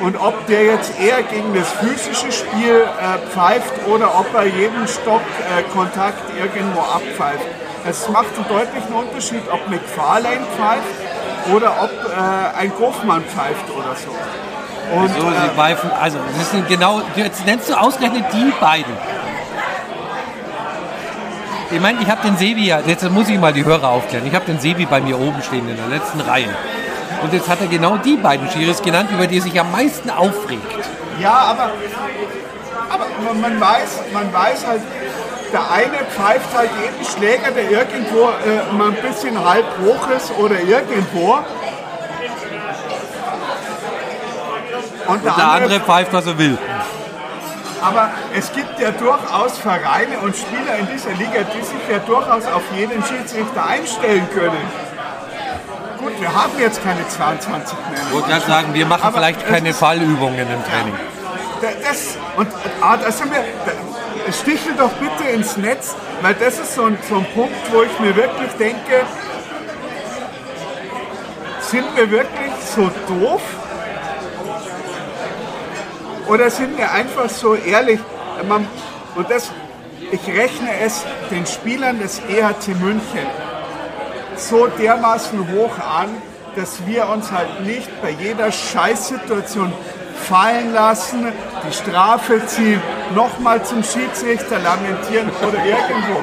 und 0.00 0.16
ob 0.16 0.46
der 0.46 0.64
jetzt 0.64 0.98
eher 0.98 1.22
gegen 1.22 1.54
das 1.54 1.70
physische 1.72 2.32
Spiel 2.32 2.82
äh, 2.82 3.18
pfeift 3.30 3.72
oder 3.86 4.18
ob 4.18 4.32
er 4.34 4.44
jeden 4.46 4.86
Stockkontakt 4.88 6.22
äh, 6.36 6.40
irgendwo 6.40 6.80
abpfeift. 6.80 7.46
Es 7.86 8.08
macht 8.08 8.34
einen 8.36 8.48
deutlichen 8.48 8.94
Unterschied, 8.94 9.42
ob 9.50 9.68
McFarlane 9.68 10.46
pfeift 10.56 11.54
oder 11.54 11.72
ob 11.82 11.90
äh, 11.90 12.58
ein 12.58 12.72
Goffmann 12.78 13.22
pfeift 13.24 13.70
oder 13.70 13.94
so. 13.94 14.10
Und, 14.96 15.08
So, 15.10 15.30
sie 15.30 15.36
äh, 15.36 15.50
pfeifen, 15.54 15.90
also 15.92 16.18
das 16.38 16.50
sind 16.50 16.68
genau, 16.68 17.02
jetzt 17.16 17.44
nennst 17.46 17.68
du 17.68 17.74
ausgerechnet 17.74 18.24
die 18.32 18.52
beiden. 18.60 18.92
Ich 21.70 21.80
meine, 21.80 22.00
ich 22.00 22.08
habe 22.08 22.22
den 22.22 22.36
Sebi 22.36 22.66
ja, 22.66 22.80
jetzt 22.86 23.08
muss 23.10 23.28
ich 23.28 23.38
mal 23.38 23.52
die 23.52 23.64
Hörer 23.64 23.88
aufklären. 23.88 24.26
Ich 24.26 24.34
habe 24.34 24.44
den 24.44 24.60
Sebi 24.60 24.86
bei 24.86 25.00
mir 25.00 25.18
oben 25.18 25.42
stehen 25.42 25.68
in 25.68 25.76
der 25.76 25.88
letzten 25.88 26.20
Reihe. 26.20 26.48
Und 27.22 27.32
jetzt 27.32 27.48
hat 27.48 27.60
er 27.60 27.66
genau 27.68 27.96
die 27.96 28.16
beiden 28.16 28.50
Schiris 28.50 28.82
genannt, 28.82 29.10
über 29.12 29.26
die 29.26 29.38
er 29.38 29.42
sich 29.42 29.58
am 29.58 29.72
meisten 29.72 30.10
aufregt. 30.10 30.62
Ja, 31.20 31.32
aber, 31.32 31.70
aber 32.90 33.06
man, 33.24 33.40
man, 33.40 33.60
weiß, 33.60 34.02
man 34.12 34.32
weiß 34.32 34.66
halt, 34.66 34.82
der 35.52 35.70
eine 35.70 35.98
pfeift 36.10 36.56
halt 36.56 36.70
jeden 36.82 37.04
Schläger, 37.04 37.50
der 37.50 37.70
irgendwo 37.70 38.28
äh, 38.28 38.72
mal 38.76 38.88
ein 38.88 38.96
bisschen 38.96 39.42
halb 39.42 39.64
hoch 39.84 40.08
ist 40.10 40.32
oder 40.38 40.60
irgendwo. 40.60 41.38
Und 45.06 45.24
der, 45.24 45.32
Und 45.32 45.38
der 45.38 45.50
andere 45.50 45.80
pfeift, 45.80 46.12
was 46.12 46.26
er 46.26 46.38
will. 46.38 46.58
Aber 47.84 48.10
es 48.36 48.52
gibt 48.52 48.78
ja 48.80 48.90
durchaus 48.90 49.58
Vereine 49.58 50.18
und 50.22 50.34
Spieler 50.36 50.76
in 50.78 50.88
dieser 50.92 51.10
Liga, 51.12 51.42
die 51.54 51.62
sich 51.64 51.80
ja 51.90 51.98
durchaus 51.98 52.46
auf 52.46 52.62
jeden 52.74 53.02
Schiedsrichter 53.04 53.66
einstellen 53.66 54.26
können. 54.32 54.62
Gut, 55.98 56.20
wir 56.20 56.34
haben 56.34 56.52
jetzt 56.58 56.82
keine 56.82 57.06
22 57.08 57.78
mehr. 57.90 58.00
Ich 58.08 58.12
wollte 58.14 58.28
gerade 58.28 58.46
sagen, 58.46 58.74
wir 58.74 58.86
machen 58.86 59.04
Aber 59.04 59.16
vielleicht 59.18 59.46
keine 59.46 59.72
Fallübungen 59.74 60.38
im 60.40 60.64
Training. 60.64 60.94
Da- 61.60 61.68
Das, 61.88 62.16
und 62.36 62.48
ah, 62.80 62.96
das 62.96 63.18
sind 63.18 63.32
wir, 63.32 63.40
da, 63.64 64.32
stichel 64.32 64.74
doch 64.76 64.90
bitte 64.92 65.28
ins 65.30 65.56
Netz, 65.56 65.94
weil 66.20 66.34
das 66.34 66.58
ist 66.58 66.74
so 66.74 66.84
ein, 66.84 66.98
so 67.08 67.16
ein 67.16 67.26
Punkt, 67.34 67.54
wo 67.72 67.82
ich 67.82 67.98
mir 68.00 68.14
wirklich 68.16 68.50
denke, 68.58 69.02
sind 71.60 71.84
wir 71.96 72.10
wirklich 72.10 72.52
so 72.74 72.90
doof? 73.08 73.40
Oder 76.28 76.50
sind 76.50 76.78
wir 76.78 76.90
einfach 76.90 77.28
so 77.28 77.54
ehrlich? 77.54 78.00
Man, 78.48 78.66
und 79.14 79.30
das, 79.30 79.50
ich 80.10 80.26
rechne 80.26 80.70
es 80.82 81.04
den 81.30 81.46
Spielern 81.46 81.98
des 81.98 82.20
EHC 82.20 82.74
München 82.80 83.26
so 84.36 84.66
dermaßen 84.66 85.38
hoch 85.52 85.78
an, 85.78 86.10
dass 86.56 86.86
wir 86.86 87.08
uns 87.08 87.30
halt 87.30 87.60
nicht 87.64 87.88
bei 88.02 88.10
jeder 88.10 88.50
Scheißsituation 88.50 89.72
fallen 90.28 90.72
lassen, 90.72 91.26
die 91.68 91.72
Strafe 91.72 92.44
ziehen, 92.46 92.80
nochmal 93.14 93.62
zum 93.64 93.82
Schiedsrichter 93.82 94.58
lamentieren 94.58 95.30
oder 95.46 95.58
irgendwo. 95.64 96.22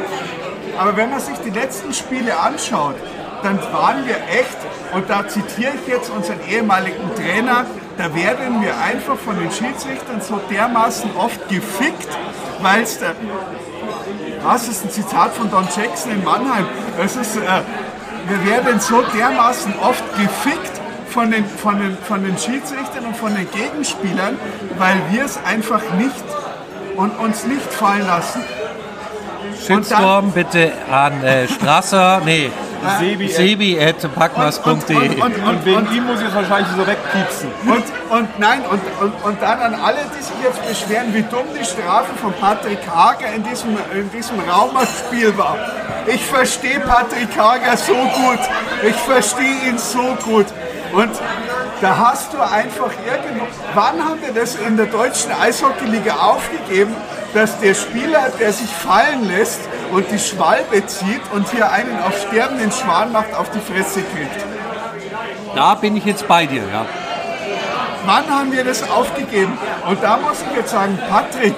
Aber 0.77 0.95
wenn 0.95 1.09
man 1.09 1.19
sich 1.19 1.37
die 1.45 1.51
letzten 1.51 1.93
Spiele 1.93 2.37
anschaut, 2.39 2.95
dann 3.43 3.59
waren 3.71 4.05
wir 4.05 4.15
echt, 4.15 4.57
und 4.93 5.09
da 5.09 5.27
zitiere 5.27 5.73
ich 5.75 5.91
jetzt 5.91 6.09
unseren 6.09 6.39
ehemaligen 6.47 7.13
Trainer, 7.15 7.65
da 7.97 8.15
werden 8.15 8.61
wir 8.61 8.77
einfach 8.77 9.17
von 9.17 9.37
den 9.37 9.51
Schiedsrichtern 9.51 10.21
so 10.21 10.39
dermaßen 10.49 11.09
oft 11.17 11.47
gefickt, 11.49 12.09
weil 12.61 12.83
es 12.83 12.99
der. 12.99 13.15
Das 14.43 14.67
ist 14.67 14.83
ein 14.83 14.89
Zitat 14.89 15.33
von 15.33 15.51
Don 15.51 15.67
Jackson 15.75 16.11
in 16.13 16.23
Mannheim. 16.23 16.65
Das 16.97 17.15
ist, 17.15 17.35
äh, 17.35 17.39
wir 18.27 18.45
werden 18.45 18.79
so 18.79 19.01
dermaßen 19.01 19.73
oft 19.79 20.03
gefickt 20.17 20.81
von 21.09 21.29
den, 21.29 21.45
von, 21.45 21.79
den, 21.79 21.97
von 21.97 22.23
den 22.23 22.37
Schiedsrichtern 22.37 23.05
und 23.05 23.17
von 23.17 23.35
den 23.35 23.47
Gegenspielern, 23.51 24.37
weil 24.77 24.95
wir 25.11 25.25
es 25.25 25.37
einfach 25.45 25.81
nicht 25.97 26.23
und 26.95 27.11
uns 27.19 27.45
nicht 27.45 27.71
fallen 27.71 28.07
lassen. 28.07 28.41
Shitstorm 29.65 30.31
bitte 30.31 30.71
an 30.91 31.23
äh, 31.23 31.47
Strasser, 31.47 32.21
nee, 32.25 32.51
Sebi, 32.99 33.27
sebi 33.27 33.79
at 33.79 34.03
Und, 34.03 34.15
packmas.de. 34.15 34.95
und, 34.95 35.21
und, 35.21 35.21
und 35.21 35.43
und, 35.47 35.65
wegen 35.65 35.77
und, 35.77 35.91
ihm 35.95 36.05
muss 36.05 36.19
ich 36.21 36.27
es 36.27 36.35
wahrscheinlich 36.35 36.71
so 36.75 36.85
wegpiepsen. 36.85 37.49
Und, 37.65 38.17
und 38.17 38.39
nein, 38.39 38.61
und, 38.69 38.81
und, 38.99 39.13
und 39.23 39.41
dann 39.41 39.59
an 39.59 39.75
alle, 39.75 39.99
die 40.17 40.23
sich 40.23 40.35
jetzt 40.43 40.67
beschweren, 40.67 41.13
wie 41.13 41.23
dumm 41.23 41.45
die 41.59 41.65
Strafe 41.65 42.13
von 42.21 42.33
Patrick 42.33 42.79
Hager 42.87 43.33
in 43.33 43.43
diesem, 43.43 43.77
in 43.93 44.11
diesem 44.11 44.39
Raumerspiel 44.39 45.37
war. 45.37 45.57
Ich 46.07 46.25
verstehe 46.25 46.79
Patrick 46.79 47.29
Hager 47.37 47.77
so 47.77 47.93
gut. 47.93 48.39
Ich 48.83 48.95
verstehe 48.95 49.69
ihn 49.69 49.77
so 49.77 50.17
gut. 50.23 50.47
Und 50.93 51.11
da 51.81 51.97
hast 51.97 52.33
du 52.33 52.41
einfach 52.41 52.91
irgendwo. 53.05 53.47
Wann 53.73 54.03
haben 54.03 54.21
wir 54.21 54.33
das 54.33 54.55
in 54.55 54.77
der 54.77 54.87
deutschen 54.87 55.31
Eishockeyliga 55.31 56.15
aufgegeben, 56.15 56.95
dass 57.33 57.59
der 57.59 57.73
Spieler, 57.73 58.31
der 58.39 58.51
sich 58.51 58.69
fallen 58.69 59.27
lässt 59.27 59.61
und 59.91 60.09
die 60.11 60.19
Schwalbe 60.19 60.85
zieht 60.85 61.21
und 61.33 61.49
hier 61.49 61.71
einen 61.71 62.01
auf 62.01 62.19
sterbenden 62.27 62.71
Schwan 62.71 63.11
macht, 63.11 63.33
auf 63.33 63.49
die 63.51 63.59
Fresse 63.59 64.01
kriegt? 64.01 64.45
Da 65.55 65.75
bin 65.75 65.97
ich 65.97 66.05
jetzt 66.05 66.27
bei 66.27 66.45
dir, 66.45 66.63
ja. 66.71 66.85
Wann 68.05 68.29
haben 68.29 68.51
wir 68.51 68.63
das 68.63 68.89
aufgegeben? 68.89 69.57
Und 69.87 70.01
da 70.01 70.17
muss 70.17 70.41
ich 70.49 70.57
jetzt 70.57 70.71
sagen, 70.71 70.97
Patrick, 71.09 71.55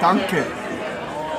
danke. 0.00 0.44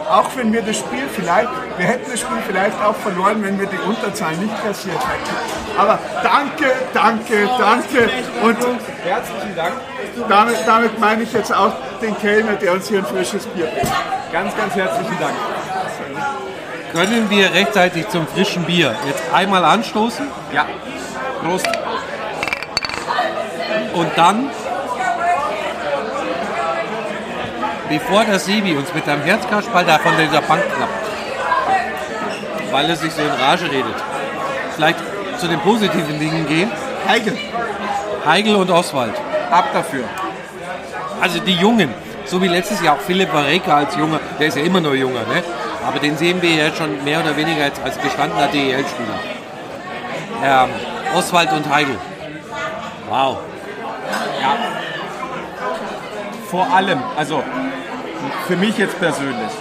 Auch 0.10 0.30
wenn 0.36 0.52
wir 0.52 0.64
das 0.64 0.78
Spiel 0.78 1.08
vielleicht, 1.14 1.50
wir 1.78 1.86
hätten 1.86 2.10
das 2.10 2.20
Spiel 2.22 2.38
vielleicht 2.48 2.82
auch 2.82 2.96
verloren, 2.96 3.44
wenn 3.44 3.60
wir 3.60 3.68
die 3.68 3.78
Unterzahl 3.78 4.36
nicht 4.38 4.64
kassiert 4.64 4.98
hätten. 4.98 5.78
Aber 5.80 6.00
danke, 6.24 6.74
danke, 6.94 7.48
danke. 7.60 8.10
Und 8.42 8.58
Herzlichen 9.04 9.56
Dank. 9.56 9.74
damit, 10.28 10.58
damit 10.66 11.00
meine 11.00 11.24
ich 11.24 11.32
jetzt 11.32 11.54
auch 11.54 11.74
den 12.02 12.18
Kellner, 12.18 12.54
der 12.54 12.74
uns 12.74 12.88
hier 12.90 13.00
ein 13.00 13.06
frisches 13.06 13.46
Bier 13.46 13.68
bringt. 13.68 13.94
Ganz, 14.32 14.58
ganz 14.58 14.74
herzlichen 14.74 15.20
Dank. 15.20 15.36
Können 16.92 17.30
wir 17.30 17.54
rechtzeitig 17.54 18.08
zum 18.10 18.28
frischen 18.28 18.64
Bier 18.64 18.96
jetzt 19.08 19.24
einmal 19.34 19.64
anstoßen 19.64 20.28
Ja. 20.54 20.66
Prost. 21.44 21.68
und 23.94 24.10
dann, 24.18 24.50
bevor 27.90 28.26
der 28.26 28.40
Sebi 28.40 28.76
uns 28.76 28.94
mit 28.94 29.08
einem 29.08 29.24
Herzkasperl 29.24 29.86
da 29.86 30.00
von 30.00 30.12
dieser 30.18 30.42
Bank 30.42 30.64
klappt, 30.76 30.94
weil 32.72 32.90
er 32.90 32.96
sich 32.96 33.12
so 33.14 33.22
in 33.22 33.30
Rage 33.30 33.66
redet, 33.66 33.96
vielleicht 34.76 35.00
zu 35.38 35.48
den 35.48 35.60
positiven 35.60 36.20
Dingen 36.20 36.46
gehen. 36.48 36.72
Heigel, 37.08 37.38
Heigl 38.26 38.56
und 38.56 38.70
Oswald. 38.70 39.14
Ab 39.50 39.70
dafür. 39.74 40.04
Also 41.22 41.40
die 41.40 41.54
Jungen, 41.56 41.94
so 42.26 42.42
wie 42.42 42.48
letztes 42.48 42.82
Jahr 42.82 42.96
auch 42.96 43.02
Philipp 43.02 43.34
Vareka 43.34 43.78
als 43.78 43.96
Junger, 43.96 44.20
der 44.40 44.48
ist 44.48 44.58
ja 44.58 44.64
immer 44.64 44.82
noch 44.82 44.94
Junger, 44.94 45.22
ne? 45.22 45.44
Aber 45.90 45.98
den 45.98 46.16
sehen 46.18 46.40
wir 46.40 46.52
ja 46.52 46.72
schon 46.72 47.04
mehr 47.04 47.20
oder 47.20 47.36
weniger 47.36 47.64
als, 47.64 47.82
als 47.82 48.00
gestandener 48.00 48.46
DEL-Spieler. 48.50 49.20
Ähm, 50.44 50.70
Oswald 51.16 51.52
und 51.52 51.68
Heigl. 51.68 51.98
Wow. 53.10 53.40
Vor 56.52 56.68
allem, 56.72 57.00
also 57.18 57.44
für 58.46 58.56
mich 58.56 58.78
jetzt 58.78 59.00
persönlich, 59.00 59.52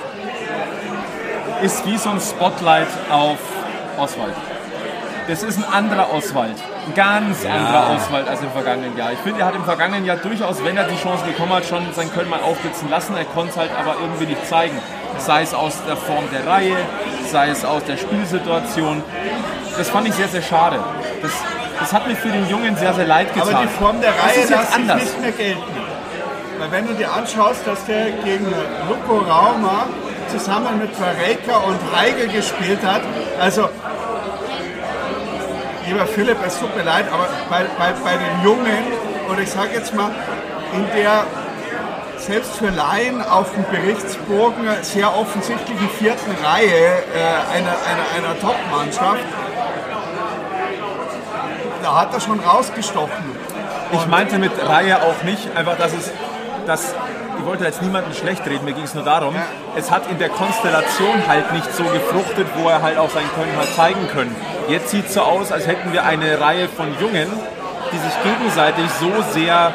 ist 1.62 1.86
wie 1.86 1.96
so 1.96 2.10
ein 2.10 2.20
Spotlight 2.20 2.88
auf 3.10 3.38
Oswald. 3.96 4.34
Das 5.28 5.42
ist 5.42 5.58
ein 5.58 5.64
anderer 5.64 6.10
Oswald. 6.10 6.56
Ein 6.86 6.94
ganz 6.94 7.44
anderer 7.44 7.94
Oswald 7.94 8.26
als 8.26 8.40
im 8.40 8.50
vergangenen 8.50 8.96
Jahr. 8.96 9.12
Ich 9.12 9.18
finde, 9.18 9.40
er 9.40 9.46
hat 9.46 9.54
im 9.54 9.64
vergangenen 9.64 10.06
Jahr 10.06 10.16
durchaus, 10.16 10.64
wenn 10.64 10.74
er 10.74 10.84
die 10.84 10.96
Chance 10.96 11.22
bekommen 11.26 11.52
hat, 11.52 11.66
schon 11.66 11.84
sein 11.94 12.10
Können 12.14 12.30
mal 12.30 12.40
aufblitzen 12.40 12.88
lassen. 12.88 13.14
Er 13.14 13.26
konnte 13.26 13.50
es 13.50 13.56
halt 13.58 13.70
aber 13.78 13.96
irgendwie 14.00 14.24
nicht 14.24 14.46
zeigen. 14.46 14.78
Sei 15.18 15.42
es 15.42 15.52
aus 15.52 15.74
der 15.86 15.98
Form 15.98 16.24
der 16.32 16.46
Reihe, 16.46 16.76
sei 17.30 17.50
es 17.50 17.62
aus 17.62 17.84
der 17.84 17.98
Spielsituation. 17.98 19.02
Das 19.76 19.90
fand 19.90 20.08
ich 20.08 20.14
sehr, 20.14 20.28
sehr 20.28 20.40
schade. 20.40 20.78
Das, 21.20 21.32
das 21.78 21.92
hat 21.92 22.08
mir 22.08 22.16
für 22.16 22.30
den 22.30 22.48
Jungen 22.48 22.74
sehr, 22.76 22.94
sehr 22.94 23.06
leid 23.06 23.34
getan. 23.34 23.54
aber 23.54 23.62
die 23.66 23.68
Form 23.68 24.00
der 24.00 24.12
Reihe 24.12 24.40
ist 24.44 24.50
jetzt 24.50 24.74
anders. 24.74 25.02
nicht 25.02 25.20
mehr 25.20 25.32
gelten. 25.32 25.62
Weil 26.58 26.72
wenn 26.72 26.86
du 26.86 26.94
dir 26.94 27.12
anschaust, 27.12 27.66
dass 27.66 27.84
der 27.84 28.12
gegen 28.24 28.46
Luko 28.88 29.18
Rauma 29.18 29.88
zusammen 30.28 30.78
mit 30.78 30.90
Vareka 30.98 31.58
und 31.58 31.78
Heigel 31.94 32.28
gespielt 32.28 32.80
hat, 32.82 33.02
also 33.38 33.68
lieber 35.88 36.06
Philipp, 36.06 36.36
es 36.46 36.58
tut 36.58 36.74
mir 36.76 36.82
leid, 36.82 37.06
aber 37.12 37.28
bei, 37.48 37.64
bei, 37.78 37.92
bei 38.04 38.16
den 38.16 38.44
Jungen, 38.44 38.84
oder 39.30 39.40
ich 39.40 39.50
sage 39.50 39.70
jetzt 39.74 39.94
mal, 39.94 40.10
in 40.74 40.86
der 40.96 41.24
selbst 42.18 42.56
für 42.56 42.68
Laien 42.68 43.22
auf 43.22 43.52
dem 43.54 43.64
Berichtsbogen 43.64 44.66
sehr 44.82 45.16
offensichtlichen 45.16 45.88
vierten 45.90 46.34
Reihe 46.44 46.68
äh, 46.68 47.56
einer, 47.56 47.70
einer, 47.70 48.28
einer 48.28 48.40
Top-Mannschaft, 48.40 49.24
da 51.82 52.00
hat 52.00 52.12
er 52.12 52.20
schon 52.20 52.40
rausgestochen. 52.40 53.24
Ich 53.92 54.06
meinte 54.08 54.38
mit 54.38 54.52
Reihe 54.62 55.00
auch 55.02 55.22
nicht, 55.22 55.56
einfach, 55.56 55.78
dass 55.78 55.94
es, 55.94 56.10
dass, 56.66 56.94
ich 57.38 57.46
wollte 57.46 57.64
jetzt 57.64 57.80
niemanden 57.80 58.12
schlecht 58.12 58.44
reden, 58.46 58.66
mir 58.66 58.74
ging 58.74 58.84
es 58.84 58.94
nur 58.94 59.04
darum, 59.04 59.34
es 59.76 59.90
hat 59.90 60.10
in 60.10 60.18
der 60.18 60.28
Konstellation 60.28 61.26
halt 61.26 61.50
nicht 61.52 61.72
so 61.72 61.84
gefruchtet, 61.84 62.46
wo 62.56 62.68
er 62.68 62.82
halt 62.82 62.98
auch 62.98 63.10
sein 63.10 63.24
Können 63.34 63.56
hat 63.56 63.72
zeigen 63.74 64.06
können. 64.08 64.36
Jetzt 64.68 64.90
sieht 64.90 65.06
es 65.06 65.14
so 65.14 65.22
aus, 65.22 65.50
als 65.50 65.66
hätten 65.66 65.92
wir 65.92 66.04
eine 66.04 66.40
Reihe 66.40 66.68
von 66.68 66.88
Jungen, 67.00 67.28
die 67.90 67.96
sich 67.96 68.22
gegenseitig 68.22 68.84
so 69.00 69.10
sehr 69.32 69.72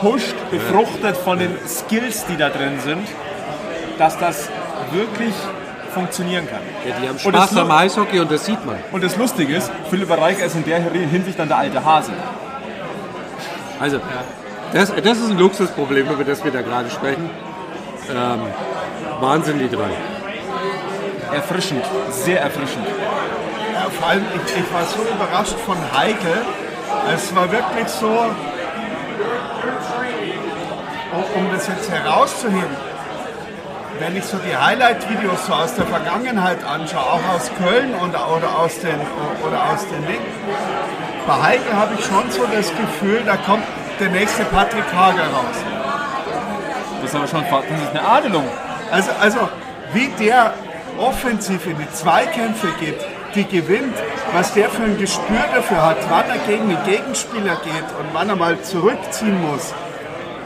pusht, 0.00 0.34
befruchtet 0.50 1.16
von 1.16 1.38
den 1.38 1.56
Skills, 1.68 2.26
die 2.26 2.36
da 2.36 2.50
drin 2.50 2.80
sind, 2.80 3.06
dass 3.96 4.18
das 4.18 4.48
wirklich 4.90 5.34
funktionieren 5.92 6.48
kann. 6.48 6.58
Ja, 6.84 6.96
die 7.00 7.08
haben 7.08 7.16
Und 7.24 7.32
das 7.32 7.50
Spaß 7.50 7.58
am 7.58 7.70
Eishockey 7.70 8.18
und 8.18 8.30
das 8.30 8.44
sieht 8.44 8.64
man. 8.66 8.76
Und 8.90 9.04
das 9.04 9.16
Lustige 9.16 9.54
ist, 9.54 9.70
Philipp 9.88 10.10
Reicher 10.10 10.46
ist 10.46 10.56
in 10.56 10.64
der 10.64 10.80
Hinsicht 10.80 11.38
dann 11.38 11.46
der 11.46 11.58
alte 11.58 11.84
Hase. 11.84 12.12
Also, 13.78 14.00
das, 14.72 14.92
das 14.92 15.18
ist 15.18 15.30
ein 15.30 15.38
Luxusproblem, 15.38 16.08
über 16.10 16.24
das 16.24 16.42
wir 16.42 16.50
da 16.50 16.62
gerade 16.62 16.90
sprechen. 16.90 17.30
Ähm, 18.10 18.40
Wahnsinn, 19.20 19.60
die 19.60 19.68
drei. 19.68 19.90
Erfrischend, 21.32 21.84
sehr 22.10 22.40
erfrischend. 22.40 22.86
Ja, 23.84 23.90
vor 23.90 24.08
allem, 24.08 24.24
ich, 24.34 24.56
ich 24.56 24.72
war 24.72 24.86
so 24.86 25.02
überrascht 25.02 25.58
von 25.66 25.76
Heike. 25.94 26.40
Es 27.14 27.36
war 27.36 27.52
wirklich 27.52 27.86
so, 27.88 28.08
um, 31.36 31.52
das 31.52 31.68
jetzt 31.68 31.90
herauszuheben, 31.90 32.76
wenn 33.98 34.16
ich 34.16 34.24
so 34.24 34.38
die 34.38 34.56
Highlight-Videos 34.56 35.46
so 35.46 35.52
aus 35.52 35.74
der 35.74 35.84
Vergangenheit 35.84 36.64
anschaue, 36.64 37.02
auch 37.02 37.34
aus 37.34 37.50
Köln 37.58 37.94
und, 37.96 38.14
oder, 38.14 38.58
aus 38.58 38.80
den, 38.80 38.98
oder 39.46 39.70
aus 39.70 39.86
den 39.86 40.06
Dingen, 40.06 40.32
bei 41.26 41.42
Heike 41.42 41.76
habe 41.76 41.94
ich 41.98 42.06
schon 42.06 42.30
so 42.30 42.46
das 42.46 42.70
Gefühl, 42.74 43.22
da 43.26 43.36
kommt 43.36 43.64
der 44.00 44.08
nächste 44.08 44.44
Patrick 44.44 44.90
Hager 44.96 45.24
raus. 45.24 45.56
Das 47.02 47.10
ist 47.10 47.16
aber 47.16 47.26
schon 47.26 47.44
das 47.50 47.82
ist 47.82 47.90
eine 47.90 48.02
Adelung. 48.02 48.48
Also, 48.90 49.10
also 49.20 49.48
wie 49.92 50.08
der 50.18 50.54
offensiv 50.98 51.66
in 51.66 51.76
die 51.76 51.92
Zweikämpfe 51.92 52.68
geht, 52.80 53.13
die 53.34 53.44
gewinnt, 53.44 53.94
was 54.32 54.54
der 54.54 54.68
für 54.70 54.82
ein 54.82 54.98
Gespür 54.98 55.44
dafür 55.54 55.84
hat, 55.84 55.96
wann 56.08 56.28
er 56.28 56.38
gegen 56.46 56.68
den 56.68 56.82
Gegenspieler 56.84 57.56
geht 57.56 57.88
und 57.98 58.06
wann 58.12 58.28
er 58.28 58.36
mal 58.36 58.60
zurückziehen 58.62 59.40
muss, 59.42 59.72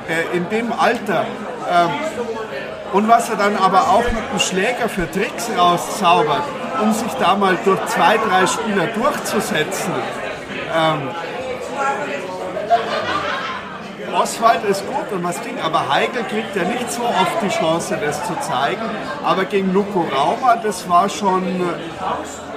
äh, 0.09 0.36
in 0.36 0.49
dem 0.49 0.72
Alter. 0.72 1.24
Ähm, 1.70 1.91
und 2.93 3.09
was 3.09 3.28
er 3.28 3.36
dann 3.36 3.57
aber 3.57 3.91
auch 3.91 4.05
mit 4.05 4.32
dem 4.32 4.39
Schläger 4.39 4.89
für 4.89 5.11
Tricks 5.11 5.51
rauszaubert, 5.57 6.43
um 6.82 6.93
sich 6.93 7.12
da 7.14 7.36
mal 7.36 7.57
durch 7.64 7.84
zwei, 7.86 8.16
drei 8.16 8.47
Spieler 8.47 8.86
durchzusetzen. 8.86 9.93
Ähm, 10.74 11.11
Oswald 14.14 14.64
ist 14.64 14.86
gut 14.86 15.12
und 15.12 15.22
was 15.22 15.41
Ding, 15.43 15.61
aber 15.62 15.93
Heigl 15.93 16.24
kriegt 16.24 16.57
ja 16.57 16.64
nicht 16.64 16.91
so 16.91 17.03
oft 17.03 17.43
die 17.43 17.49
Chance, 17.49 17.99
das 18.01 18.26
zu 18.26 18.34
zeigen. 18.41 18.82
Aber 19.24 19.45
gegen 19.45 19.72
Luko 19.72 20.01
Raumer, 20.01 20.57
das 20.62 20.89
war 20.89 21.09
schon, 21.09 21.45
äh, 21.45 22.47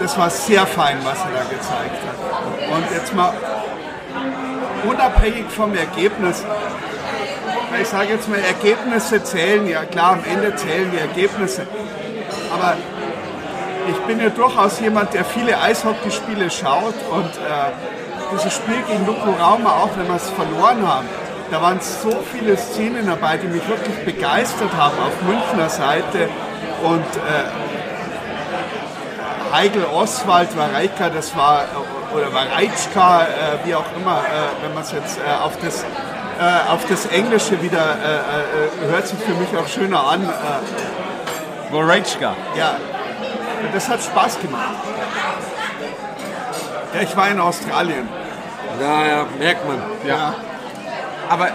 das 0.00 0.18
war 0.18 0.30
sehr 0.30 0.66
fein, 0.66 0.98
was 1.04 1.18
er 1.18 1.30
da 1.30 1.44
gezeigt 1.44 2.00
hat. 2.06 2.76
Und 2.76 2.84
jetzt 2.92 3.14
mal, 3.14 3.32
unabhängig 4.86 5.46
vom 5.48 5.74
Ergebnis, 5.74 6.44
ich 7.80 7.88
sage 7.88 8.10
jetzt 8.10 8.28
mal, 8.28 8.38
Ergebnisse 8.38 9.22
zählen, 9.22 9.66
ja 9.66 9.84
klar, 9.84 10.12
am 10.12 10.24
Ende 10.24 10.54
zählen 10.56 10.90
die 10.92 10.98
Ergebnisse. 10.98 11.66
Aber 12.52 12.76
ich 13.88 13.96
bin 14.06 14.20
ja 14.20 14.30
durchaus 14.30 14.80
jemand, 14.80 15.12
der 15.14 15.24
viele 15.24 15.60
Eishockeyspiele 15.60 16.50
schaut 16.50 16.94
und 17.10 17.24
äh, 17.24 17.72
dieses 18.32 18.54
Spiel 18.54 18.82
gegen 18.88 19.06
Rauma, 19.40 19.70
auch 19.70 19.90
wenn 19.96 20.06
wir 20.06 20.16
es 20.16 20.30
verloren 20.30 20.86
haben, 20.86 21.06
da 21.50 21.60
waren 21.60 21.80
so 21.80 22.10
viele 22.32 22.56
Szenen 22.56 23.06
dabei, 23.06 23.36
die 23.36 23.46
mich 23.46 23.66
wirklich 23.68 23.96
begeistert 24.04 24.72
haben 24.76 24.98
auf 24.98 25.22
Münchner 25.22 25.68
Seite 25.68 26.28
und 26.82 27.00
äh, 27.16 27.63
Heigl 29.54 29.84
Oswald 29.84 30.56
Wareika, 30.56 31.10
das 31.10 31.36
war, 31.36 31.62
oder 32.12 32.34
Wareitschka, 32.34 33.22
äh, 33.22 33.26
wie 33.64 33.74
auch 33.76 33.84
immer, 33.96 34.18
äh, 34.18 34.64
wenn 34.64 34.74
man 34.74 34.82
es 34.82 34.90
jetzt 34.90 35.18
äh, 35.18 35.42
auf 35.42 35.56
das 35.62 35.84
äh, 35.84 36.72
auf 36.72 36.84
das 36.88 37.06
Englische 37.06 37.62
wieder 37.62 37.78
äh, 37.78 38.86
äh, 38.86 38.90
hört 38.90 39.06
sich 39.06 39.18
für 39.20 39.34
mich 39.34 39.56
auch 39.56 39.68
schöner 39.68 40.04
an. 40.08 40.24
Äh, 40.24 41.70
Goretzka. 41.70 42.34
Ja, 42.56 42.78
das 43.72 43.88
hat 43.88 44.02
Spaß 44.02 44.40
gemacht. 44.40 44.74
Ja, 46.92 47.00
ich 47.02 47.16
war 47.16 47.28
in 47.28 47.38
Australien. 47.38 48.08
Ja, 48.80 49.06
ja, 49.06 49.26
merkt 49.38 49.68
man. 49.68 49.80
Ja. 50.04 50.34
Aber 51.28 51.48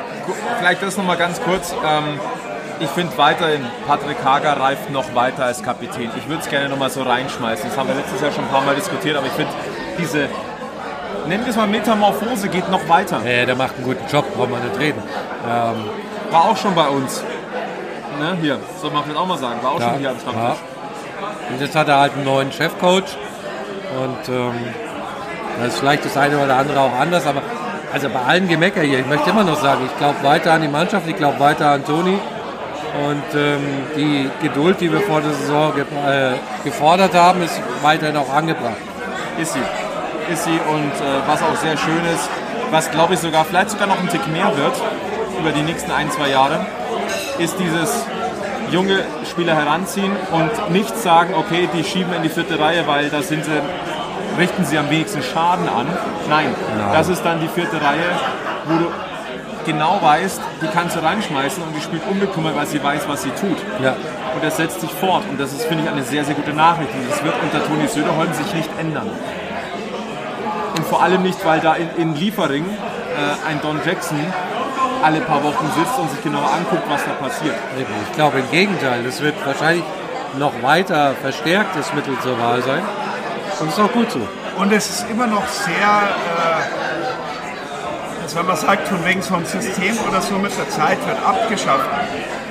vielleicht 0.58 0.82
das 0.82 0.96
nochmal 0.96 1.18
ganz 1.18 1.42
kurz. 1.42 1.74
Ähm, 1.86 2.20
ich 2.80 2.90
finde 2.90 3.18
weiterhin, 3.18 3.66
Patrick 3.88 4.24
Hager 4.24 4.60
reift 4.60 4.90
noch 4.92 5.14
weiter 5.14 5.46
als 5.46 5.62
Kapitän. 5.62 6.10
Ich 6.18 6.28
würde 6.28 6.42
es 6.42 6.50
gerne 6.50 6.70
nochmal 6.70 6.90
so 6.90 7.04
reinschmeißen. 7.04 7.70
Das 7.70 7.78
haben 7.78 7.90
wir 7.90 7.96
letztes 7.96 8.22
Jahr 8.22 8.32
schon 8.32 8.46
ein 8.46 8.50
paar 8.50 8.62
Mal 8.62 8.76
diskutiert, 8.76 9.18
aber 9.18 9.28
ich 9.28 9.34
finde 9.34 9.52
diese, 9.98 10.30
nennen 11.28 11.44
wir 11.44 11.52
es 11.52 11.58
mal 11.58 11.68
Metamorphose, 11.68 12.48
geht 12.48 12.70
noch 12.70 12.88
weiter. 12.88 13.22
Ja, 13.26 13.46
der 13.46 13.56
macht 13.56 13.76
einen 13.76 13.86
guten 13.86 14.08
Job, 14.10 14.26
brauchen 14.36 14.52
wir 14.52 14.60
nicht 14.60 14.80
reden. 14.80 15.02
Ähm, 15.48 16.32
war 16.32 16.46
auch 16.46 16.58
schon 16.58 16.74
bei 16.76 16.88
uns. 16.88 17.24
Ne, 18.20 18.38
hier, 18.42 18.60
soll 18.82 18.92
man 18.92 19.04
vielleicht 19.04 19.20
auch 19.20 19.28
mal 19.28 19.38
sagen, 19.38 19.62
war 19.62 19.72
auch 19.72 19.80
ja, 19.80 19.90
schon 19.90 20.00
hier 20.00 20.10
am 20.12 20.20
Stammtisch. 20.20 20.44
Ja. 20.44 20.56
Und 21.52 21.62
jetzt 21.62 21.76
hat 21.76 21.88
er 21.88 22.00
halt 22.00 22.14
einen 22.14 22.26
neuen 22.26 22.52
Chefcoach 22.52 23.18
und 23.98 24.30
ähm, 24.30 24.54
da 25.58 25.66
ist 25.66 25.80
vielleicht 25.80 26.06
das 26.06 26.16
eine 26.16 26.38
oder 26.38 26.56
andere 26.56 26.80
auch 26.80 26.94
anders, 26.94 27.26
aber 27.26 27.42
also 27.92 28.08
bei 28.10 28.20
allen 28.20 28.48
Gemecker 28.48 28.82
hier, 28.82 29.00
ich 29.00 29.08
möchte 29.08 29.32
immer 29.32 29.44
noch 29.44 29.60
sagen, 29.60 29.82
ich 29.86 29.98
glaube 29.98 30.22
weiter 30.22 30.54
an 30.54 30.62
die 30.62 30.68
Mannschaft, 30.68 31.08
ich 31.08 31.16
glaube 31.16 31.40
weiter 31.40 31.72
an 31.72 31.84
Toni 31.86 32.20
und 33.08 33.24
ähm, 33.36 33.62
die 33.96 34.30
Geduld, 34.42 34.82
die 34.82 34.92
wir 34.92 35.02
vor 35.02 35.22
der 35.22 35.34
Saison 35.34 35.74
ge 35.76 35.84
äh, 35.84 36.34
gefordert 36.64 37.14
haben, 37.14 37.42
ist 37.42 37.60
weiterhin 37.82 38.18
auch 38.18 38.34
angebracht. 38.34 38.78
Ist 39.40 39.54
sie. 39.54 40.34
Ist 40.34 40.44
sie 40.44 40.60
und 40.70 40.92
äh, 40.92 41.28
was 41.28 41.42
auch 41.42 41.56
sehr 41.56 41.78
schön 41.78 42.04
ist, 42.14 42.30
was 42.72 42.92
glaube 42.92 43.16
ich 43.16 43.20
sogar 43.20 43.46
vielleicht 43.46 43.72
sogar 43.72 43.88
noch 43.88 44.00
ein 44.00 44.10
Tick 44.10 44.28
mehr 44.28 44.56
wird 44.56 44.74
über 45.40 45.52
die 45.52 45.62
nächsten 45.62 45.92
ein, 45.92 46.12
zwei 46.12 46.30
Jahre, 46.30 46.66
ist 47.38 47.58
dieses 47.60 48.06
junge 48.72 49.04
Spieler 49.30 49.56
heranziehen 49.56 50.12
und 50.32 50.72
nicht 50.72 50.96
sagen, 50.98 51.34
okay, 51.34 51.68
die 51.74 51.84
schieben 51.84 52.14
in 52.14 52.24
die 52.24 52.30
vierte 52.30 52.60
Reihe, 52.60 52.86
weil 52.88 53.10
da 53.10 53.22
sind 53.22 53.46
sie, 53.46 53.62
richten 54.38 54.66
sie 54.66 54.78
am 54.78 54.90
wenigsten 54.90 55.24
Schaden 55.24 55.68
an. 55.68 55.88
Nein, 56.30 56.54
Nein. 56.78 56.90
das 56.94 57.10
ist 57.10 57.24
dann 57.24 57.40
die 57.40 57.48
vierte 57.48 57.78
Reihe, 57.82 58.12
wo 58.66 58.78
du 58.78 58.92
genau 59.66 60.02
weißt, 60.02 60.42
die 60.62 60.68
kannst 60.68 60.96
du 60.96 61.04
reinschmeißen 61.04 61.62
und 61.64 61.76
die 61.76 61.82
spielt 61.82 62.04
unbekümmert, 62.10 62.56
weil 62.56 62.68
sie 62.68 62.84
weiß, 62.84 63.08
was 63.08 63.24
sie 63.24 63.32
tut. 63.32 63.58
Ja. 63.84 63.96
Und 64.34 64.44
das 64.44 64.58
setzt 64.58 64.82
sich 64.82 64.92
fort. 64.92 65.24
Und 65.30 65.40
das 65.40 65.54
ist, 65.54 65.66
finde 65.66 65.84
ich, 65.84 65.90
eine 65.90 66.04
sehr, 66.04 66.24
sehr 66.26 66.36
gute 66.36 66.54
Nachricht. 66.54 66.90
Und 66.94 67.10
das 67.10 67.24
wird 67.24 67.34
unter 67.42 67.66
Toni 67.66 67.88
Söderholm 67.88 68.34
sich 68.34 68.54
nicht 68.54 68.70
ändern. 68.80 69.10
Und 70.78 70.86
vor 70.86 71.04
allem 71.04 71.24
nicht, 71.24 71.44
weil 71.46 71.60
da 71.60 71.76
in, 71.76 71.90
in 71.98 72.16
Liefering 72.16 72.66
äh, 72.66 73.50
ein 73.50 73.62
Don 73.62 73.80
Jackson 73.86 74.20
alle 75.04 75.22
paar 75.22 75.44
Wochen 75.44 75.70
sitzt 75.76 75.98
und 75.98 76.10
sich 76.12 76.22
genau 76.24 76.40
anguckt, 76.40 76.84
was 76.90 77.04
da 77.06 77.12
passiert. 77.12 77.56
Ich 77.78 78.16
glaube 78.16 78.40
im 78.40 78.52
Gegenteil, 78.52 79.04
das 79.04 79.22
wird 79.22 79.36
wahrscheinlich 79.46 79.84
noch 80.38 80.54
weiter 80.62 81.16
verstärktes 81.22 81.94
Mittel 81.94 82.18
zur 82.22 82.40
Wahl 82.40 82.62
sein. 82.62 82.84
Und 83.60 83.70
ist 83.70 83.80
auch 83.80 83.92
gut 83.92 84.12
so. 84.12 84.22
Und 84.58 84.72
es 84.72 84.90
ist 84.90 85.10
immer 85.10 85.28
noch 85.28 85.48
sehr, 85.48 85.74
äh, 85.74 86.79
also 88.30 88.42
wenn 88.42 88.46
man 88.46 88.58
sagt, 88.58 88.88
von 88.88 89.04
wegen 89.06 89.24
vom 89.24 89.44
System 89.44 89.98
oder 90.08 90.22
so 90.22 90.36
mit 90.36 90.56
der 90.56 90.70
Zeit 90.70 91.00
wird 91.08 91.18
abgeschafft. 91.26 91.90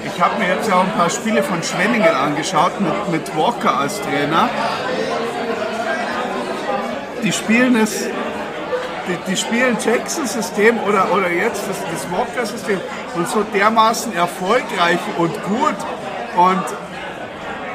Ich 0.04 0.20
habe 0.20 0.36
mir 0.40 0.48
jetzt 0.48 0.68
ja 0.68 0.74
auch 0.74 0.82
ein 0.82 0.92
paar 0.94 1.08
Spiele 1.08 1.40
von 1.40 1.62
Schwenningen 1.62 2.16
angeschaut 2.16 2.80
mit, 2.80 3.12
mit 3.12 3.36
Walker 3.36 3.78
als 3.78 4.00
Trainer. 4.00 4.50
Die 7.22 7.30
spielen 7.30 7.76
es 7.76 8.06
die, 9.06 9.30
die 9.30 9.36
spielen 9.36 9.76
Jackson-System 9.80 10.80
oder, 10.80 11.12
oder 11.12 11.30
jetzt 11.30 11.62
das, 11.68 11.76
das 11.92 12.10
Walker-System 12.10 12.80
und 13.14 13.28
so 13.28 13.44
dermaßen 13.54 14.12
erfolgreich 14.16 14.98
und 15.16 15.32
gut. 15.44 15.76
Und 16.36 16.64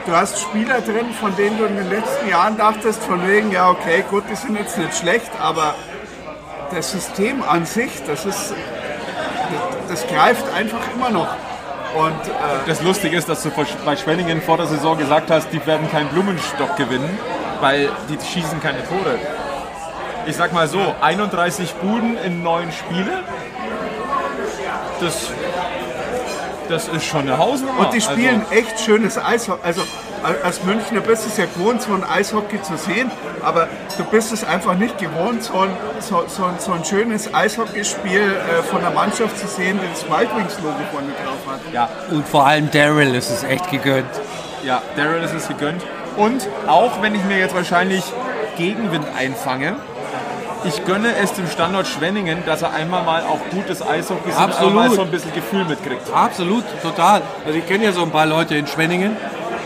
du 0.05 0.11
hast 0.11 0.41
Spieler 0.41 0.81
drin, 0.81 1.13
von 1.21 1.33
denen 1.37 1.57
du 1.57 1.63
in 1.63 1.77
den 1.77 1.89
letzten 1.89 2.27
Jahren 2.27 2.57
dachtest, 2.57 3.01
von 3.01 3.25
wegen, 3.25 3.49
ja, 3.53 3.69
okay, 3.69 4.03
gut, 4.09 4.25
die 4.29 4.35
sind 4.35 4.59
jetzt 4.59 4.77
nicht 4.77 4.93
schlecht, 4.93 5.31
aber 5.41 5.75
das 6.73 6.91
System 6.91 7.43
an 7.43 7.65
sich, 7.65 7.91
das 8.05 8.25
ist, 8.25 8.53
das, 9.87 10.01
das 10.01 10.07
greift 10.07 10.45
einfach 10.53 10.81
immer 10.93 11.09
noch. 11.09 11.29
Und, 11.95 12.09
äh, 12.09 12.67
das 12.67 12.81
Lustige 12.81 13.15
ist, 13.15 13.29
dass 13.29 13.43
du 13.43 13.51
bei 13.85 13.95
Schwenningen 13.95 14.41
vor 14.41 14.57
der 14.57 14.67
Saison 14.67 14.97
gesagt 14.97 15.29
hast, 15.29 15.49
die 15.51 15.63
werden 15.65 15.89
keinen 15.91 16.09
Blumenstock 16.09 16.75
gewinnen, 16.75 17.17
weil 17.61 17.89
die 18.09 18.17
schießen 18.25 18.59
keine 18.61 18.83
Tore 18.87 19.19
ich 20.25 20.35
sag 20.35 20.53
mal 20.53 20.67
so, 20.67 20.95
31 21.01 21.73
Buden 21.75 22.17
in 22.17 22.43
neun 22.43 22.71
Spiele. 22.71 23.23
Das, 24.99 25.29
das 26.69 26.87
ist 26.87 27.05
schon 27.05 27.21
eine 27.21 27.37
Hausnummer. 27.37 27.79
Und 27.79 27.93
die 27.93 28.01
spielen 28.01 28.41
also, 28.41 28.51
echt 28.51 28.79
schönes 28.79 29.17
Eishockey. 29.17 29.61
Also 29.63 29.81
als 30.23 30.63
Münchner 30.63 31.01
bist 31.01 31.25
du 31.25 31.29
es 31.29 31.37
ja 31.37 31.45
gewohnt, 31.45 31.81
so 31.81 31.93
ein 31.93 32.03
Eishockey 32.03 32.61
zu 32.61 32.77
sehen, 32.77 33.11
aber 33.41 33.67
du 33.97 34.03
bist 34.05 34.31
es 34.31 34.43
einfach 34.43 34.75
nicht 34.75 34.97
gewohnt, 34.97 35.43
so 35.43 35.59
ein, 35.59 35.69
so, 35.99 36.23
so, 36.27 36.49
so 36.57 36.71
ein 36.71 36.85
schönes 36.85 37.33
Eishockeyspiel 37.33 38.21
äh, 38.21 38.63
von 38.63 38.81
der 38.81 38.91
Mannschaft 38.91 39.37
zu 39.37 39.47
sehen, 39.47 39.79
die 39.81 39.89
das 39.89 40.03
Wild 40.09 40.35
Wings 40.35 40.57
Logo 40.59 40.75
vorne 40.91 41.09
drauf 41.23 41.53
hat. 41.53 41.73
Ja, 41.73 41.89
und 42.11 42.27
vor 42.27 42.45
allem 42.47 42.71
Daryl 42.71 43.13
ist 43.15 43.29
es 43.29 43.43
echt 43.43 43.69
gegönnt. 43.69 44.09
Ja, 44.63 44.81
Daryl 44.95 45.23
ist 45.23 45.33
es 45.33 45.47
gegönnt. 45.47 45.83
Und 46.15 46.47
auch 46.67 47.01
wenn 47.01 47.15
ich 47.15 47.23
mir 47.25 47.37
jetzt 47.39 47.55
wahrscheinlich 47.55 48.03
Gegenwind 48.57 49.05
einfange, 49.17 49.75
ich 50.65 50.85
gönne 50.85 51.13
es 51.21 51.33
dem 51.33 51.47
Standort 51.49 51.87
Schwenningen, 51.87 52.43
dass 52.45 52.61
er 52.61 52.71
einmal 52.71 53.03
mal 53.03 53.23
auch 53.23 53.39
gutes 53.51 53.81
Eishockey 53.81 54.31
sieht, 54.31 54.39
Absolut. 54.39 54.73
mal 54.73 54.89
so 54.91 55.01
ein 55.01 55.11
bisschen 55.11 55.33
Gefühl 55.33 55.65
mitkriegt. 55.65 56.01
Absolut, 56.13 56.63
total. 56.81 57.21
Also 57.45 57.59
ich 57.59 57.67
kenne 57.67 57.83
ja 57.83 57.91
so 57.91 58.03
ein 58.03 58.11
paar 58.11 58.25
Leute 58.25 58.55
in 58.55 58.65
Schwenningen 58.67 59.17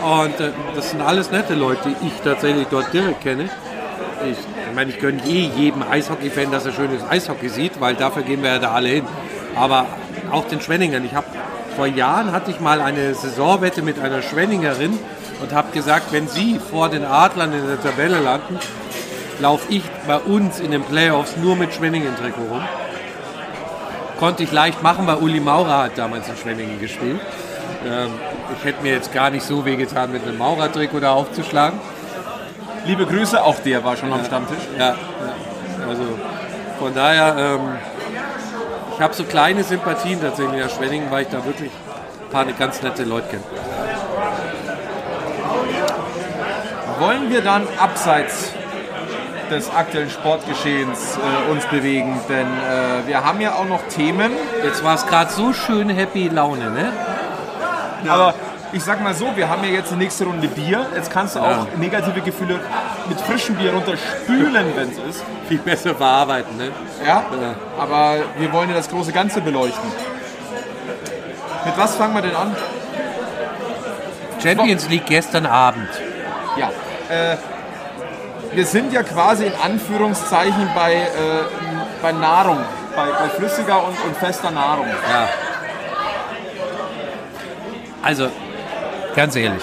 und 0.02 0.40
äh, 0.40 0.50
das 0.74 0.90
sind 0.90 1.00
alles 1.00 1.30
nette 1.30 1.54
Leute, 1.54 1.88
die 1.88 2.06
ich 2.06 2.12
tatsächlich 2.22 2.66
dort 2.68 2.92
direkt 2.92 3.20
kenne. 3.22 3.48
Ich, 4.30 4.38
meine, 4.74 4.90
ich 4.90 4.98
gönne 4.98 5.22
eh 5.26 5.50
jedem 5.56 5.82
Eishockey-Fan, 5.82 6.50
dass 6.50 6.66
er 6.66 6.72
schönes 6.72 7.02
Eishockey 7.08 7.48
sieht, 7.48 7.80
weil 7.80 7.94
dafür 7.94 8.22
gehen 8.22 8.42
wir 8.42 8.50
ja 8.50 8.58
da 8.58 8.72
alle 8.72 8.88
hin. 8.88 9.04
Aber 9.56 9.86
auch 10.30 10.44
den 10.46 10.60
Schwenningen. 10.60 11.04
Ich 11.04 11.14
habe 11.14 11.26
vor 11.76 11.86
Jahren 11.86 12.32
hatte 12.32 12.50
ich 12.50 12.60
mal 12.60 12.80
eine 12.80 13.14
Saisonwette 13.14 13.82
mit 13.82 14.00
einer 14.00 14.22
Schwenningerin 14.22 14.98
und 15.40 15.52
habe 15.52 15.70
gesagt, 15.72 16.12
wenn 16.12 16.26
sie 16.28 16.58
vor 16.58 16.88
den 16.88 17.04
Adlern 17.04 17.52
in 17.52 17.66
der 17.66 17.80
Tabelle 17.80 18.18
landen, 18.20 18.58
laufe 19.40 19.72
ich 19.72 19.82
bei 20.06 20.16
uns 20.16 20.58
in 20.58 20.72
den 20.72 20.82
Playoffs 20.82 21.36
nur 21.36 21.54
mit 21.56 21.72
Schwenningen-Trikot 21.72 22.42
rum. 22.50 22.62
Konnte 24.18 24.42
ich 24.42 24.50
leicht 24.50 24.82
machen, 24.82 25.06
weil 25.06 25.16
Uli 25.18 25.38
Maurer 25.38 25.84
hat 25.84 25.96
damals 25.96 26.28
in 26.28 26.36
Schwenningen 26.36 26.80
gespielt. 26.80 27.20
Ähm, 27.84 28.10
ich 28.56 28.64
hätte 28.64 28.82
mir 28.82 28.92
jetzt 28.92 29.12
gar 29.12 29.30
nicht 29.30 29.44
so 29.44 29.64
wehgetan, 29.64 30.12
mit 30.12 30.22
einem 30.22 30.38
Maurer-Trikot 30.38 31.00
da 31.00 31.12
aufzuschlagen. 31.12 31.78
Liebe 32.86 33.06
Grüße, 33.06 33.42
auch 33.42 33.56
der 33.60 33.84
war 33.84 33.96
schon 33.96 34.10
ja, 34.10 34.16
am 34.16 34.24
Stammtisch. 34.24 34.64
Ja, 34.78 34.94
also 35.88 36.02
von 36.78 36.94
daher, 36.94 37.36
ähm, 37.38 37.60
ich 38.94 39.00
habe 39.00 39.14
so 39.14 39.24
kleine 39.24 39.62
Sympathien 39.62 40.20
tatsächlich 40.20 40.62
nach 40.62 40.70
Schwenningen, 40.70 41.10
weil 41.10 41.22
ich 41.22 41.28
da 41.28 41.44
wirklich 41.44 41.70
ein 41.70 42.30
paar 42.30 42.44
ganz 42.46 42.82
nette 42.82 43.04
Leute 43.04 43.28
kenne. 43.28 43.42
Wollen 46.98 47.30
wir 47.30 47.42
dann 47.42 47.66
abseits 47.78 48.52
des 49.50 49.70
aktuellen 49.70 50.10
Sportgeschehens 50.10 51.16
äh, 51.16 51.50
uns 51.50 51.64
bewegen. 51.66 52.20
Denn 52.28 52.46
äh, 52.46 53.06
wir 53.06 53.24
haben 53.24 53.40
ja 53.40 53.54
auch 53.54 53.64
noch 53.64 53.82
Themen. 53.88 54.32
Jetzt 54.62 54.84
war 54.84 54.94
es 54.94 55.06
gerade 55.06 55.30
so 55.30 55.52
schön 55.52 55.88
Happy 55.88 56.28
Laune, 56.28 56.70
ne? 56.70 56.92
Ja. 58.04 58.12
Aber 58.12 58.34
ich 58.72 58.82
sag 58.82 59.02
mal 59.02 59.14
so, 59.14 59.26
wir 59.34 59.48
haben 59.48 59.64
ja 59.64 59.70
jetzt 59.70 59.90
die 59.90 59.96
nächste 59.96 60.24
Runde 60.24 60.48
Bier. 60.48 60.86
Jetzt 60.94 61.10
kannst 61.10 61.36
du 61.36 61.40
auch 61.40 61.66
negative 61.76 62.20
Gefühle 62.20 62.60
mit 63.08 63.20
frischem 63.20 63.56
Bier 63.56 63.72
runterspülen, 63.72 64.66
wenn 64.76 64.90
es 64.90 64.98
ist. 64.98 65.24
Viel 65.48 65.58
besser 65.58 65.94
verarbeiten, 65.94 66.56
ne? 66.56 66.70
Ja, 67.04 67.24
ja, 67.40 67.54
aber 67.78 68.16
wir 68.38 68.52
wollen 68.52 68.68
ja 68.68 68.76
das 68.76 68.88
große 68.88 69.12
Ganze 69.12 69.40
beleuchten. 69.40 69.90
Mit 71.64 71.78
was 71.78 71.96
fangen 71.96 72.14
wir 72.14 72.22
denn 72.22 72.36
an? 72.36 72.54
Champions 74.42 74.88
League 74.88 75.06
gestern 75.06 75.46
Abend. 75.46 75.88
Ja, 76.56 76.70
äh, 77.08 77.36
wir 78.52 78.66
sind 78.66 78.92
ja 78.92 79.02
quasi 79.02 79.46
in 79.46 79.54
Anführungszeichen 79.62 80.70
bei, 80.74 80.94
äh, 80.94 81.06
bei 82.02 82.12
Nahrung 82.12 82.58
bei, 82.98 83.10
bei 83.12 83.28
flüssiger 83.28 83.84
und, 83.84 83.96
und 84.04 84.16
fester 84.16 84.50
Nahrung. 84.50 84.86
Ja. 84.86 85.28
Also, 88.02 88.28
ganz 89.14 89.36
ehrlich, 89.36 89.62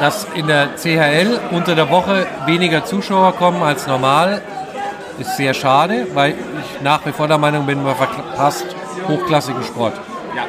dass 0.00 0.26
in 0.34 0.46
der 0.46 0.68
CHL 0.76 1.40
unter 1.52 1.74
der 1.74 1.90
Woche 1.90 2.26
weniger 2.46 2.84
Zuschauer 2.84 3.32
kommen 3.32 3.62
als 3.62 3.86
normal, 3.86 4.42
ist 5.18 5.36
sehr 5.36 5.54
schade, 5.54 6.06
weil 6.14 6.32
ich 6.32 6.82
nach 6.82 7.06
wie 7.06 7.12
vor 7.12 7.28
der 7.28 7.38
Meinung 7.38 7.64
bin, 7.64 7.82
man 7.82 7.94
verpasst 7.94 8.66
hochklassigen 9.08 9.62
Sport. 9.62 9.94
Ja. 10.34 10.42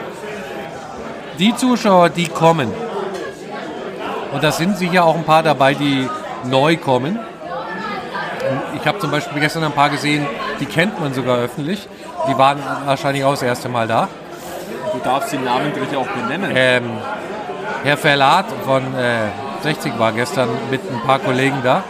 Die 1.39 1.55
Zuschauer, 1.55 2.09
die 2.09 2.27
kommen, 2.27 2.73
und 4.33 4.43
da 4.43 4.51
sind 4.51 4.77
sicher 4.77 5.05
auch 5.05 5.15
ein 5.15 5.23
paar 5.23 5.43
dabei, 5.43 5.73
die 5.73 6.07
neu 6.43 6.77
kommen. 6.77 7.19
Ich 8.75 8.85
habe 8.87 8.99
zum 8.99 9.11
Beispiel 9.11 9.39
gestern 9.39 9.63
ein 9.63 9.71
paar 9.71 9.89
gesehen, 9.89 10.25
die 10.59 10.65
kennt 10.65 10.99
man 10.99 11.13
sogar 11.13 11.37
öffentlich. 11.37 11.87
Die 12.27 12.37
waren 12.37 12.59
wahrscheinlich 12.85 13.23
auch 13.23 13.31
das 13.31 13.43
erste 13.43 13.69
Mal 13.69 13.87
da. 13.87 14.07
Du 14.97 15.03
darfst 15.03 15.31
die 15.31 15.37
namentlich 15.37 15.95
auch 15.95 16.07
benennen. 16.07 16.51
Ähm, 16.55 16.89
Herr 17.83 17.97
Verlat 17.97 18.45
von 18.65 18.81
äh, 18.95 19.27
60 19.61 19.99
war 19.99 20.11
gestern 20.11 20.49
mit 20.71 20.81
ein 20.91 21.01
paar 21.05 21.19
Kollegen 21.19 21.57
da. 21.63 21.83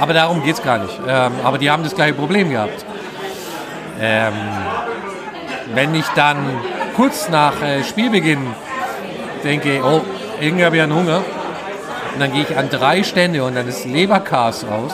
Aber 0.00 0.12
darum 0.12 0.42
geht 0.42 0.56
es 0.56 0.62
gar 0.62 0.78
nicht. 0.78 0.98
Ähm, 1.06 1.32
aber 1.44 1.58
die 1.58 1.70
haben 1.70 1.84
das 1.84 1.94
gleiche 1.94 2.14
Problem 2.14 2.50
gehabt. 2.50 2.84
Ähm, 4.00 4.32
wenn 5.74 5.94
ich 5.94 6.06
dann 6.16 6.38
kurz 6.96 7.28
nach 7.28 7.62
äh, 7.62 7.84
Spielbeginn 7.84 8.48
denke, 9.44 9.80
oh, 9.84 10.00
irgendwie 10.40 10.64
habe 10.64 10.76
ich 10.76 10.82
einen 10.82 10.94
Hunger, 10.94 11.22
und 12.14 12.20
dann 12.20 12.32
gehe 12.32 12.42
ich 12.42 12.58
an 12.58 12.68
drei 12.68 13.04
Stände 13.04 13.44
und 13.44 13.54
dann 13.54 13.68
ist 13.68 13.84
Leberkas 13.84 14.64
aus, 14.64 14.92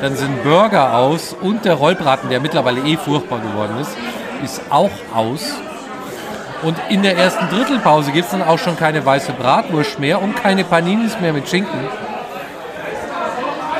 dann 0.00 0.14
sind 0.16 0.44
Burger 0.44 0.96
aus 0.96 1.34
und 1.38 1.64
der 1.64 1.74
Rollbraten, 1.74 2.30
der 2.30 2.40
mittlerweile 2.40 2.80
eh 2.82 2.96
furchtbar 2.96 3.40
geworden 3.40 3.78
ist, 3.80 3.96
ist 4.44 4.62
auch 4.70 4.90
aus. 5.12 5.54
Und 6.64 6.76
in 6.88 7.02
der 7.02 7.16
ersten 7.16 7.48
Drittelpause 7.50 8.10
gibt 8.10 8.24
es 8.24 8.30
dann 8.30 8.42
auch 8.42 8.58
schon 8.58 8.76
keine 8.76 9.04
weiße 9.04 9.32
Bratwurst 9.32 9.98
mehr 9.98 10.22
und 10.22 10.34
keine 10.34 10.64
Paninis 10.64 11.20
mehr 11.20 11.32
mit 11.32 11.48
Schinken. 11.48 11.80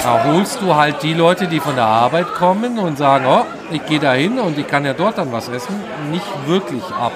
Da 0.02 0.22
holst 0.24 0.60
du 0.60 0.74
halt 0.74 1.02
die 1.02 1.14
Leute, 1.14 1.46
die 1.46 1.60
von 1.60 1.76
der 1.76 1.86
Arbeit 1.86 2.26
kommen 2.34 2.78
und 2.78 2.98
sagen, 2.98 3.24
oh, 3.26 3.46
ich 3.70 3.86
gehe 3.86 3.98
da 3.98 4.12
hin 4.12 4.38
und 4.38 4.58
ich 4.58 4.66
kann 4.66 4.84
ja 4.84 4.92
dort 4.92 5.16
dann 5.16 5.32
was 5.32 5.48
essen, 5.48 5.74
nicht 6.10 6.26
wirklich 6.46 6.84
ab. 7.00 7.12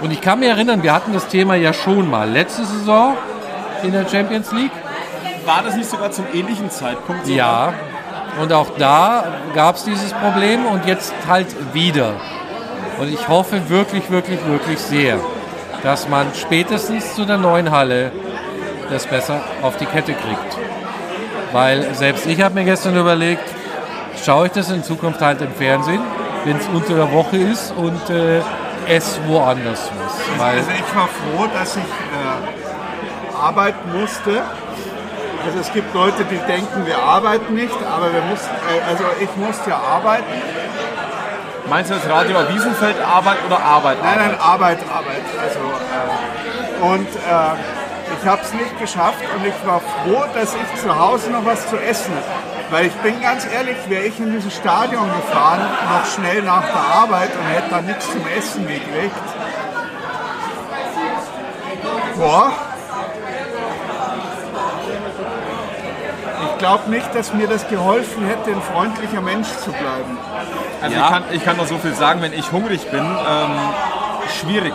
Und 0.00 0.12
ich 0.12 0.20
kann 0.20 0.38
mich 0.38 0.48
erinnern, 0.48 0.84
wir 0.84 0.92
hatten 0.92 1.12
das 1.12 1.26
Thema 1.26 1.56
ja 1.56 1.72
schon 1.72 2.08
mal 2.08 2.30
letzte 2.30 2.64
Saison 2.64 3.16
in 3.82 3.90
der 3.90 4.08
Champions 4.08 4.52
League. 4.52 4.70
War 5.44 5.62
das 5.64 5.74
nicht 5.74 5.90
sogar 5.90 6.12
zum 6.12 6.26
ähnlichen 6.32 6.70
Zeitpunkt? 6.70 7.26
so? 7.26 7.32
Ja, 7.32 7.72
und 8.40 8.52
auch 8.52 8.68
da 8.78 9.24
gab 9.52 9.74
es 9.74 9.82
dieses 9.82 10.12
Problem 10.12 10.64
und 10.66 10.86
jetzt 10.86 11.12
halt 11.26 11.48
wieder. 11.74 12.12
Und 12.98 13.12
ich 13.12 13.28
hoffe 13.28 13.68
wirklich, 13.68 14.10
wirklich, 14.10 14.44
wirklich 14.46 14.78
sehr, 14.78 15.18
dass 15.82 16.08
man 16.08 16.26
spätestens 16.34 17.14
zu 17.14 17.24
der 17.24 17.38
neuen 17.38 17.70
Halle 17.70 18.12
das 18.90 19.06
besser 19.06 19.40
auf 19.62 19.76
die 19.76 19.86
Kette 19.86 20.12
kriegt. 20.14 20.58
Weil 21.52 21.94
selbst 21.94 22.26
ich 22.26 22.40
habe 22.40 22.54
mir 22.54 22.64
gestern 22.64 22.96
überlegt, 22.96 23.44
schaue 24.24 24.46
ich 24.46 24.52
das 24.52 24.70
in 24.70 24.82
Zukunft 24.82 25.20
halt 25.20 25.40
im 25.40 25.52
Fernsehen, 25.52 26.00
wenn 26.44 26.56
es 26.56 26.66
unter 26.72 26.94
der 26.94 27.12
Woche 27.12 27.36
ist 27.36 27.72
und 27.76 28.10
äh, 28.10 28.40
es 28.88 29.20
woanders 29.26 29.90
muss. 29.92 30.42
Also 30.42 30.70
ich 30.70 30.96
war 30.96 31.08
froh, 31.08 31.46
dass 31.52 31.76
ich 31.76 31.82
äh, 31.82 33.36
arbeiten 33.36 34.00
musste. 34.00 34.42
Also 35.44 35.60
es 35.60 35.72
gibt 35.72 35.94
Leute, 35.94 36.24
die 36.24 36.38
denken, 36.50 36.86
wir 36.86 36.98
arbeiten 36.98 37.54
nicht, 37.54 37.74
aber 37.86 38.12
wir 38.12 38.22
mussten, 38.22 38.50
äh, 38.50 38.90
also 38.90 39.04
ich 39.20 39.36
musste 39.36 39.70
ja 39.70 39.76
arbeiten. 39.76 40.24
Meinst 41.68 41.90
du 41.90 41.94
das 41.94 42.08
Radio 42.08 42.36
Wiesenfeld 42.48 42.96
Arbeit 43.00 43.36
oder 43.46 43.60
Arbeit? 43.60 43.98
Nein, 44.02 44.18
Arbeit? 44.18 44.30
nein, 44.30 44.40
Arbeit, 44.40 44.78
Arbeit. 44.90 45.22
Also, 45.42 45.58
äh, 45.58 46.92
und 46.92 47.08
äh, 47.08 48.20
ich 48.20 48.26
habe 48.26 48.42
es 48.42 48.52
nicht 48.54 48.80
geschafft 48.80 49.22
und 49.36 49.46
ich 49.46 49.66
war 49.66 49.80
froh, 49.80 50.24
dass 50.34 50.54
ich 50.54 50.80
zu 50.80 50.98
Hause 50.98 51.30
noch 51.30 51.44
was 51.44 51.68
zu 51.68 51.76
essen 51.76 52.14
hatte. 52.14 52.48
Weil 52.70 52.86
ich 52.86 52.94
bin 52.94 53.20
ganz 53.20 53.46
ehrlich, 53.52 53.76
wäre 53.88 54.04
ich 54.04 54.18
in 54.18 54.32
dieses 54.32 54.54
Stadion 54.54 55.08
gefahren, 55.08 55.60
noch 55.60 56.06
schnell 56.06 56.42
nach 56.42 56.64
der 56.64 57.00
Arbeit 57.02 57.30
und 57.36 57.46
hätte 57.46 57.70
da 57.70 57.82
nichts 57.82 58.10
zum 58.12 58.26
Essen 58.26 58.66
gekriegt. 58.66 59.16
Boah. 62.16 62.52
Glaube 66.58 66.90
nicht, 66.90 67.14
dass 67.14 67.32
mir 67.32 67.46
das 67.48 67.68
geholfen 67.68 68.26
hätte, 68.26 68.50
ein 68.50 68.62
freundlicher 68.62 69.20
Mensch 69.20 69.48
zu 69.48 69.70
bleiben. 69.70 70.18
Also 70.82 70.96
Ja. 70.96 71.02
ich, 71.04 71.10
kann, 71.10 71.22
ich 71.32 71.44
kann 71.44 71.56
nur 71.56 71.66
so 71.66 71.78
viel 71.78 71.94
sagen, 71.94 72.20
wenn 72.22 72.32
ich 72.32 72.50
hungrig 72.52 72.90
bin, 72.90 73.00
ähm, 73.04 73.50
schwierig. 74.40 74.74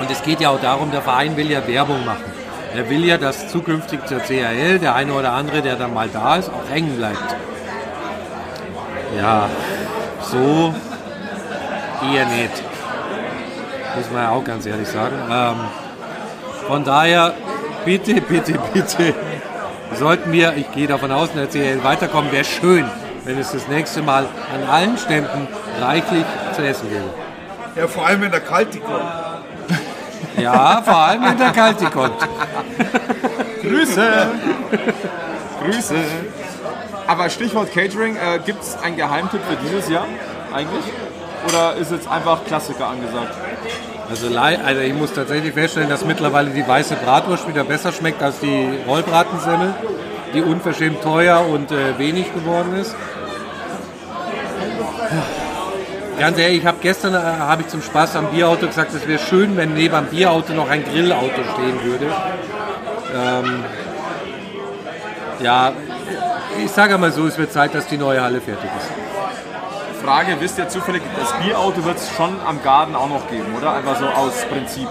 Und 0.00 0.10
es 0.10 0.22
geht 0.22 0.40
ja 0.40 0.50
auch 0.50 0.60
darum, 0.60 0.90
der 0.90 1.02
Verein 1.02 1.36
will 1.36 1.50
ja 1.50 1.66
Werbung 1.66 2.04
machen. 2.04 2.24
Er 2.74 2.90
will 2.90 3.04
ja, 3.04 3.18
dass 3.18 3.48
zukünftig 3.48 4.04
zur 4.06 4.18
CHL 4.18 4.78
der 4.80 4.94
eine 4.96 5.12
oder 5.12 5.32
andere, 5.32 5.62
der 5.62 5.76
dann 5.76 5.94
mal 5.94 6.08
da 6.08 6.36
ist, 6.36 6.48
auch 6.50 6.68
hängen 6.70 6.96
bleibt. 6.96 7.36
Ja, 9.16 9.48
so 10.20 10.74
eher 12.12 12.26
nicht. 12.26 12.62
Muss 13.96 14.10
man 14.12 14.22
ja 14.24 14.30
auch 14.30 14.42
ganz 14.44 14.66
ehrlich 14.66 14.88
sagen. 14.88 15.14
Ähm, 15.30 15.54
von 16.66 16.82
daher, 16.84 17.32
bitte, 17.84 18.20
bitte, 18.20 18.58
bitte, 18.72 19.14
sollten 19.92 20.32
wir, 20.32 20.54
ich 20.56 20.70
gehe 20.72 20.86
davon 20.86 21.12
aus, 21.12 21.30
in 21.30 21.36
der 21.36 21.48
CHL 21.48 21.84
weiterkommen, 21.84 22.32
wäre 22.32 22.44
schön, 22.44 22.84
wenn 23.24 23.38
es 23.38 23.52
das 23.52 23.68
nächste 23.68 24.02
Mal 24.02 24.26
an 24.52 24.68
allen 24.68 24.98
Ständen 24.98 25.48
reichlich 25.80 26.24
zu 26.54 26.62
essen 26.66 26.88
gäbe. 26.88 27.10
Ja, 27.76 27.88
vor 27.88 28.06
allem 28.06 28.22
wenn 28.22 28.30
der 28.30 28.40
Kalte 28.40 28.78
kommt. 28.78 29.02
Ja, 30.36 30.82
vor 30.82 30.96
allem 30.96 31.22
wenn 31.24 31.38
der 31.38 31.50
Kalte 31.50 31.86
kommt. 31.86 32.16
Grüße! 33.62 34.26
Grüße! 35.62 35.96
Aber 37.06 37.28
Stichwort 37.28 37.72
Catering, 37.72 38.16
äh, 38.16 38.38
gibt 38.44 38.62
es 38.62 38.76
einen 38.82 38.96
Geheimtipp 38.96 39.40
für 39.48 39.56
dieses 39.56 39.88
Jahr 39.88 40.06
eigentlich? 40.52 40.84
Oder 41.48 41.74
ist 41.74 41.90
jetzt 41.90 42.08
einfach 42.08 42.44
Klassiker 42.46 42.88
angesagt? 42.88 43.34
Also, 44.10 44.38
also 44.38 44.80
ich 44.80 44.94
muss 44.94 45.12
tatsächlich 45.12 45.54
feststellen, 45.54 45.88
dass 45.88 46.04
mittlerweile 46.04 46.50
die 46.50 46.66
weiße 46.66 46.96
Bratwurst 46.96 47.48
wieder 47.48 47.64
besser 47.64 47.92
schmeckt 47.92 48.22
als 48.22 48.38
die 48.40 48.68
Rollbratensemmel, 48.86 49.74
die 50.34 50.42
unverschämt 50.42 51.02
teuer 51.02 51.46
und 51.46 51.72
äh, 51.72 51.98
wenig 51.98 52.32
geworden 52.34 52.74
ist. 52.76 52.94
Ganz 56.18 56.38
ehrlich, 56.38 56.58
ich 56.58 56.66
habe 56.66 56.78
gestern 56.80 57.14
äh, 57.14 57.18
habe 57.18 57.62
ich 57.62 57.68
zum 57.68 57.82
Spaß 57.82 58.16
am 58.16 58.26
Bierauto 58.26 58.66
gesagt, 58.66 58.94
es 58.94 59.06
wäre 59.08 59.18
schön, 59.18 59.56
wenn 59.56 59.74
neben 59.74 59.94
dem 59.94 60.06
Bierauto 60.06 60.52
noch 60.52 60.70
ein 60.70 60.84
Grillauto 60.84 61.42
stehen 61.54 61.82
würde. 61.82 62.06
Ähm, 63.16 63.64
ja, 65.42 65.72
ich 66.64 66.70
sage 66.70 66.98
mal 66.98 67.10
so, 67.10 67.26
es 67.26 67.36
wird 67.36 67.52
Zeit, 67.52 67.74
dass 67.74 67.86
die 67.86 67.98
neue 67.98 68.22
Halle 68.22 68.40
fertig 68.40 68.70
ist. 68.78 68.93
Frage, 70.04 70.36
wisst 70.38 70.58
ihr 70.58 70.68
zufällig, 70.68 71.02
das 71.18 71.32
Bierauto 71.42 71.82
wird 71.82 71.96
es 71.96 72.10
schon 72.10 72.36
am 72.46 72.62
Garten 72.62 72.94
auch 72.94 73.08
noch 73.08 73.26
geben, 73.30 73.54
oder? 73.56 73.72
Einfach 73.72 73.96
so 73.96 74.04
aus 74.04 74.44
Prinzip. 74.50 74.86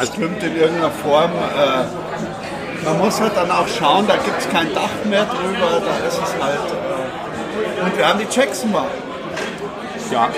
bestimmt 0.00 0.42
in 0.42 0.56
irgendeiner 0.56 0.90
Form. 0.90 1.30
Äh, 1.30 2.84
man 2.84 2.98
muss 2.98 3.20
halt 3.20 3.36
dann 3.36 3.52
auch 3.52 3.68
schauen, 3.68 4.08
da 4.08 4.16
gibt 4.16 4.36
es 4.36 4.48
kein 4.50 4.74
Dach 4.74 4.90
mehr 5.04 5.26
drüber, 5.26 5.80
da 5.80 6.06
ist 6.08 6.20
es 6.20 6.42
halt. 6.42 6.58
Äh, 6.58 7.84
und 7.84 7.96
wir 7.96 8.08
haben 8.08 8.18
die 8.18 8.26
Jackson 8.28 8.72
mal. 8.72 8.88
Ja. 10.10 10.28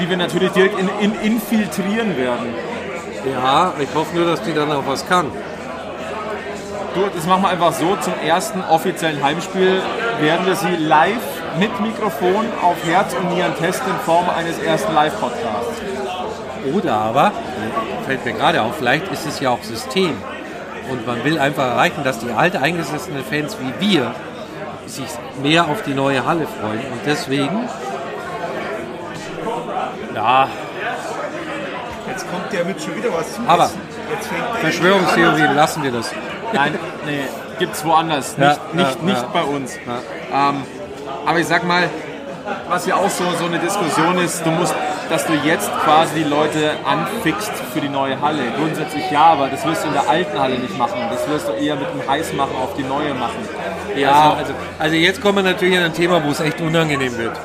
Die 0.00 0.10
wir 0.10 0.16
natürlich 0.16 0.50
direkt 0.50 0.76
in, 0.76 0.88
in, 0.98 1.20
infiltrieren 1.20 2.16
werden. 2.16 2.52
Ja, 3.30 3.74
ich 3.78 3.94
hoffe 3.94 4.16
nur, 4.16 4.26
dass 4.26 4.42
die 4.42 4.54
dann 4.54 4.72
auch 4.72 4.86
was 4.86 5.06
kann. 5.06 5.30
Du, 6.94 7.02
das 7.14 7.26
machen 7.26 7.42
wir 7.42 7.50
einfach 7.50 7.72
so. 7.72 7.96
Zum 8.00 8.14
ersten 8.26 8.60
offiziellen 8.62 9.22
Heimspiel 9.22 9.80
werden 10.20 10.46
wir 10.46 10.56
sie 10.56 10.74
live 10.74 11.20
mit 11.58 11.80
Mikrofon 11.80 12.46
auf 12.62 12.76
Herz 12.84 13.14
und 13.14 13.34
Nieren 13.34 13.54
testen 13.56 13.90
in 13.90 13.98
Form 14.00 14.28
eines 14.30 14.58
ersten 14.58 14.94
Live-Podcasts. 14.94 15.82
Oder 16.74 16.94
aber, 16.94 17.32
fällt 18.06 18.24
mir 18.24 18.32
gerade 18.32 18.62
auf, 18.62 18.76
vielleicht 18.76 19.10
ist 19.10 19.26
es 19.26 19.40
ja 19.40 19.50
auch 19.50 19.62
System. 19.62 20.16
Und 20.90 21.06
man 21.06 21.24
will 21.24 21.38
einfach 21.38 21.64
erreichen, 21.64 22.02
dass 22.04 22.18
die 22.18 22.32
alte 22.32 22.60
eingesessenen 22.60 23.24
Fans 23.24 23.56
wie 23.60 23.86
wir 23.86 24.14
sich 24.86 25.08
mehr 25.42 25.68
auf 25.68 25.82
die 25.82 25.94
neue 25.94 26.26
Halle 26.26 26.46
freuen. 26.46 26.80
Und 26.92 27.00
deswegen, 27.06 27.68
ja, 30.14 30.48
Jetzt 32.10 32.28
kommt 32.28 32.52
der 32.52 32.64
mit 32.64 32.82
schon 32.82 32.96
wieder 32.96 33.12
was 33.12 33.34
zum 33.34 33.48
Aber 33.48 33.70
Verschwörungstheorien, 34.60 35.54
lassen 35.54 35.82
wir 35.84 35.92
das. 35.92 36.10
Nein, 36.52 36.76
nee, 37.06 37.22
gibt's 37.58 37.84
woanders. 37.84 38.34
Ja, 38.36 38.48
Nicht, 38.48 38.74
nicht, 38.74 38.96
ja, 38.96 39.04
nicht 39.04 39.22
ja. 39.22 39.28
bei 39.32 39.42
uns. 39.42 39.76
Ähm, 40.32 40.62
aber 41.26 41.38
ich 41.38 41.46
sag 41.46 41.64
mal, 41.64 41.88
was 42.68 42.86
ja 42.86 42.96
auch 42.96 43.10
so, 43.10 43.24
so 43.38 43.46
eine 43.46 43.58
Diskussion 43.58 44.18
ist, 44.18 44.44
du 44.44 44.50
musst, 44.50 44.74
dass 45.08 45.26
du 45.26 45.32
jetzt 45.44 45.70
quasi 45.84 46.22
die 46.22 46.28
Leute 46.28 46.72
anfixt 46.84 47.52
für 47.72 47.80
die 47.80 47.88
neue 47.88 48.20
Halle. 48.20 48.42
Grundsätzlich 48.56 49.10
ja, 49.10 49.24
aber 49.24 49.48
das 49.48 49.64
wirst 49.66 49.84
du 49.84 49.88
in 49.88 49.94
der 49.94 50.08
alten 50.08 50.38
Halle 50.38 50.58
nicht 50.58 50.76
machen. 50.78 50.98
Das 51.10 51.28
wirst 51.28 51.48
du 51.48 51.52
eher 51.52 51.76
mit 51.76 51.86
dem 51.92 52.08
Heißmachen 52.08 52.56
auf 52.56 52.74
die 52.74 52.82
neue 52.82 53.14
machen. 53.14 53.48
Ja, 53.96 54.34
also, 54.38 54.52
also 54.78 54.96
jetzt 54.96 55.20
kommen 55.20 55.44
wir 55.44 55.52
natürlich 55.52 55.76
an 55.76 55.84
ein 55.84 55.94
Thema, 55.94 56.24
wo 56.24 56.30
es 56.30 56.40
echt 56.40 56.60
unangenehm 56.60 57.16
wird. 57.18 57.36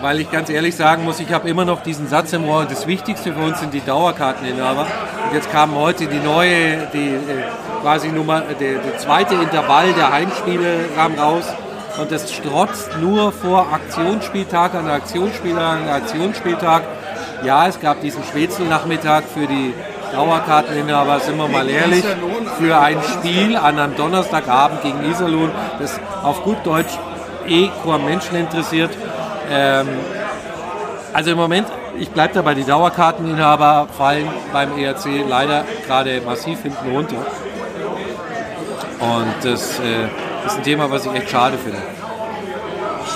Weil 0.00 0.20
ich 0.20 0.30
ganz 0.30 0.50
ehrlich 0.50 0.76
sagen 0.76 1.04
muss, 1.04 1.20
ich 1.20 1.32
habe 1.32 1.48
immer 1.48 1.64
noch 1.64 1.82
diesen 1.82 2.06
Satz 2.06 2.32
im 2.32 2.46
Ohr, 2.48 2.66
das 2.66 2.86
Wichtigste 2.86 3.32
für 3.32 3.40
uns 3.40 3.60
sind 3.60 3.72
die 3.72 3.80
Dauerkarteninhaber. 3.80 4.82
Und 4.82 5.34
jetzt 5.34 5.50
kam 5.50 5.74
heute 5.74 6.06
die 6.06 6.18
neue, 6.18 6.86
die 6.92 7.14
äh, 7.14 7.44
quasi 7.82 8.08
Nummer, 8.08 8.42
der, 8.60 8.78
der 8.78 8.98
zweite 8.98 9.34
Intervall 9.34 9.92
der 9.94 10.12
Heimspiele 10.12 10.84
kam 10.94 11.14
raus. 11.14 11.44
Und 11.98 12.12
das 12.12 12.32
strotzt 12.32 12.98
nur 13.00 13.32
vor 13.32 13.72
Aktionsspieltag 13.72 14.74
an 14.74 14.88
Aktionsspieltag 14.88 15.80
an 15.80 15.88
Aktionsspieltag. 15.88 16.82
Ja, 17.42 17.66
es 17.66 17.80
gab 17.80 18.00
diesen 18.00 18.22
Spätzelnachmittag 18.24 19.22
für 19.32 19.46
die 19.46 19.72
Dauerkarteninhaber, 20.12 21.20
sind 21.20 21.36
wir 21.36 21.48
mal 21.48 21.68
ehrlich, 21.68 22.04
für 22.58 22.78
ein 22.78 22.98
Spiel 23.02 23.56
an 23.56 23.78
einem 23.78 23.96
Donnerstagabend 23.96 24.82
gegen 24.82 25.10
Iserlohn, 25.10 25.50
das 25.78 25.98
auf 26.22 26.42
gut 26.42 26.58
Deutsch 26.64 26.92
eh 27.48 27.68
kaum 27.82 28.04
Menschen 28.04 28.36
interessiert. 28.36 28.90
Ähm, 29.50 29.88
also 31.12 31.30
im 31.30 31.36
Moment, 31.38 31.66
ich 31.98 32.10
bleibe 32.10 32.34
dabei, 32.34 32.54
die 32.54 32.64
Dauerkarteninhaber 32.64 33.88
fallen 33.96 34.28
beim 34.52 34.78
ERC 34.78 35.06
leider 35.28 35.64
gerade 35.86 36.20
massiv 36.20 36.62
hinten 36.62 36.90
runter. 36.90 37.16
Und 39.00 39.34
das 39.42 39.78
äh, 39.78 40.08
ist 40.46 40.56
ein 40.58 40.62
Thema, 40.62 40.90
was 40.90 41.06
ich 41.06 41.12
echt 41.12 41.30
schade 41.30 41.58
finde. 41.58 41.78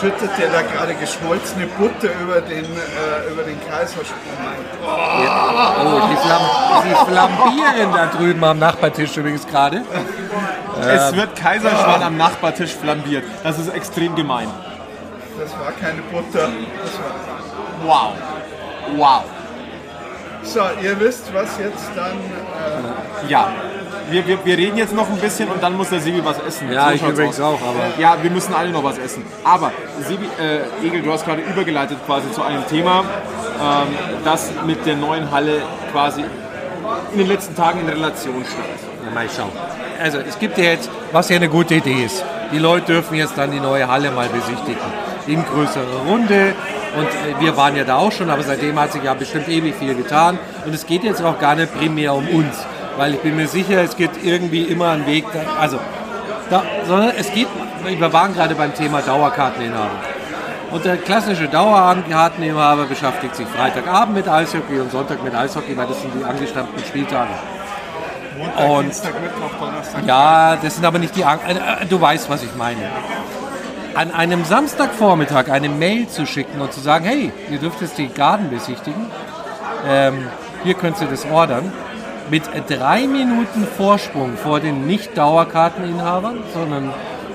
Schüttet 0.00 0.30
der 0.38 0.50
da 0.50 0.62
gerade 0.62 0.94
geschmolzene 0.94 1.66
Butter 1.66 2.08
über 2.22 2.40
den, 2.40 2.64
äh, 2.64 3.30
über 3.30 3.42
den 3.42 3.58
Kaisersprung 3.68 4.36
ein? 4.38 4.64
Oh, 4.82 6.00
die, 6.08 6.16
Flam 6.16 6.42
die 6.84 7.10
flambieren 7.10 7.92
da 7.92 8.06
drüben 8.06 8.44
am 8.44 8.58
Nachbartisch 8.58 9.16
übrigens 9.16 9.46
gerade. 9.46 9.82
Es 10.80 11.14
wird 11.14 11.36
Kaiserschmarrn 11.36 12.02
am 12.02 12.16
Nachbartisch 12.16 12.74
flambiert. 12.74 13.24
Das 13.42 13.58
ist 13.58 13.68
extrem 13.68 14.14
gemein. 14.14 14.48
Das 15.38 15.50
war 15.58 15.72
keine 15.72 16.02
Butter. 16.02 16.48
Das 16.82 16.98
war 16.98 17.30
Wow. 17.82 18.12
Wow. 18.96 19.24
So, 20.42 20.60
ihr 20.82 20.98
wisst, 21.00 21.32
was 21.34 21.58
jetzt 21.58 21.90
dann. 21.94 22.12
Äh, 22.16 23.30
Ja. 23.30 23.48
Wir, 24.10 24.26
wir, 24.26 24.44
wir 24.44 24.56
reden 24.58 24.76
jetzt 24.76 24.92
noch 24.92 25.08
ein 25.08 25.18
bisschen 25.18 25.48
und 25.48 25.62
dann 25.62 25.76
muss 25.76 25.90
der 25.90 26.00
Sebi 26.00 26.24
was 26.24 26.36
essen. 26.40 26.72
Ja, 26.72 26.88
So 26.88 26.94
ich 26.94 27.02
übrigens 27.02 27.40
auch, 27.40 27.60
aber 27.62 27.84
Ja, 27.96 28.16
wir 28.20 28.30
müssen 28.30 28.52
alle 28.52 28.70
noch 28.70 28.82
was 28.82 28.98
essen. 28.98 29.24
Aber 29.44 29.70
Sebi, 30.08 30.26
äh, 30.40 30.84
Egel, 30.84 31.02
du 31.02 31.12
hast 31.12 31.24
gerade 31.24 31.42
übergeleitet 31.42 31.98
quasi 32.06 32.30
zu 32.32 32.42
einem 32.42 32.66
Thema, 32.66 33.04
ähm, 33.60 33.86
das 34.24 34.50
mit 34.66 34.84
der 34.84 34.96
neuen 34.96 35.30
Halle 35.30 35.62
quasi 35.92 36.24
in 37.12 37.18
den 37.18 37.28
letzten 37.28 37.54
Tagen 37.54 37.80
in 37.80 37.88
Relation 37.88 38.44
steht. 38.44 39.06
Ja, 39.06 39.14
mal 39.14 39.28
schauen. 39.34 39.52
Also 40.02 40.18
es 40.18 40.36
gibt 40.40 40.58
ja 40.58 40.64
jetzt, 40.64 40.90
was 41.12 41.28
ja 41.28 41.36
eine 41.36 41.48
gute 41.48 41.74
Idee 41.76 42.04
ist. 42.04 42.24
Die 42.52 42.58
Leute 42.58 42.86
dürfen 42.86 43.14
jetzt 43.14 43.38
dann 43.38 43.52
die 43.52 43.60
neue 43.60 43.86
Halle 43.86 44.10
mal 44.10 44.28
besichtigen. 44.28 44.80
In 45.26 45.44
größerer 45.44 46.06
Runde. 46.08 46.54
Und 46.96 47.06
äh, 47.06 47.40
wir 47.40 47.56
waren 47.56 47.76
ja 47.76 47.84
da 47.84 47.96
auch 47.96 48.10
schon, 48.12 48.30
aber 48.30 48.42
seitdem 48.42 48.78
hat 48.80 48.92
sich 48.92 49.02
ja 49.04 49.14
bestimmt 49.14 49.48
ewig 49.48 49.74
viel 49.76 49.94
getan. 49.94 50.38
Und 50.66 50.74
es 50.74 50.86
geht 50.86 51.04
jetzt 51.04 51.22
auch 51.22 51.38
gar 51.38 51.54
nicht 51.54 51.76
primär 51.78 52.14
um 52.14 52.26
uns. 52.28 52.56
Weil 52.96 53.14
ich 53.14 53.20
bin 53.20 53.36
mir 53.36 53.46
sicher, 53.46 53.82
es 53.82 53.96
gibt 53.96 54.22
irgendwie 54.24 54.62
immer 54.62 54.90
einen 54.90 55.06
Weg, 55.06 55.24
also, 55.58 55.78
da, 56.50 56.62
sondern 56.86 57.12
es 57.16 57.32
geht, 57.32 57.46
wir 57.86 58.12
waren 58.12 58.34
gerade 58.34 58.54
beim 58.56 58.74
Thema 58.74 59.00
Dauerkarteninhaber. 59.00 59.90
Und 60.72 60.84
der 60.84 60.96
klassische 60.98 61.48
Dauerkarteninhaber 61.48 62.84
beschäftigt 62.86 63.36
sich 63.36 63.46
Freitagabend 63.46 64.16
mit 64.16 64.28
Eishockey 64.28 64.80
und 64.80 64.90
Sonntag 64.90 65.22
mit 65.22 65.34
Eishockey, 65.34 65.76
weil 65.76 65.86
das 65.86 66.00
sind 66.02 66.12
die 66.18 66.24
angestammten 66.24 66.82
Spieltage. 66.84 67.30
Montag, 68.36 68.68
Und- 68.68 68.84
Dienstag, 68.84 69.12
Mittwoch, 69.22 69.50
Donnerstag. 69.60 70.06
Ja, 70.06 70.56
das 70.56 70.74
sind 70.74 70.84
aber 70.84 70.98
nicht 70.98 71.14
die. 71.16 71.24
Ang- 71.24 71.40
äh, 71.46 71.86
Du 71.86 72.00
weißt, 72.00 72.28
was 72.30 72.42
ich 72.42 72.54
meine. 72.56 72.80
An 73.94 74.12
einem 74.12 74.44
Samstagvormittag 74.44 75.50
eine 75.50 75.68
Mail 75.68 76.08
zu 76.08 76.24
schicken 76.26 76.60
und 76.60 76.72
zu 76.72 76.80
sagen, 76.80 77.04
hey, 77.04 77.32
ihr 77.50 77.58
dürft 77.58 77.80
jetzt 77.80 77.98
die 77.98 78.08
Garden 78.08 78.48
besichtigen. 78.48 79.06
Ähm, 79.88 80.26
hier 80.62 80.74
könnt 80.74 81.00
ihr 81.00 81.08
das 81.08 81.26
ordern. 81.30 81.72
Mit 82.30 82.44
drei 82.68 83.06
Minuten 83.06 83.66
Vorsprung 83.76 84.36
vor 84.36 84.60
den 84.60 84.86
Nicht-Dauerkarteninhabern, 84.86 86.38
sondern 86.54 86.92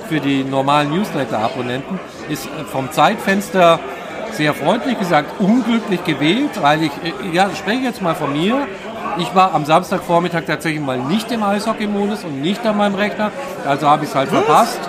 für 0.07 0.21
die 0.21 0.43
normalen 0.43 0.91
Newsletter-Abonnenten, 0.91 1.99
ist 2.29 2.45
äh, 2.45 2.63
vom 2.63 2.91
Zeitfenster 2.91 3.79
sehr 4.31 4.53
freundlich 4.53 4.97
gesagt 4.99 5.39
unglücklich 5.39 6.03
gewählt, 6.03 6.51
weil 6.61 6.83
ich, 6.83 6.91
äh, 7.03 7.35
ja, 7.35 7.49
ich 7.51 7.57
spreche 7.57 7.83
jetzt 7.83 8.01
mal 8.01 8.15
von 8.15 8.31
mir. 8.31 8.67
Ich 9.17 9.33
war 9.33 9.53
am 9.53 9.65
Samstagvormittag 9.65 10.45
tatsächlich 10.45 10.81
mal 10.81 10.99
nicht 10.99 11.31
im 11.31 11.43
Eishockey-Modus 11.43 12.23
und 12.23 12.41
nicht 12.41 12.65
an 12.65 12.77
meinem 12.77 12.95
Rechner, 12.95 13.31
also 13.65 13.89
habe 13.89 14.03
ich 14.03 14.09
es 14.09 14.15
halt 14.15 14.29
verpasst. 14.29 14.79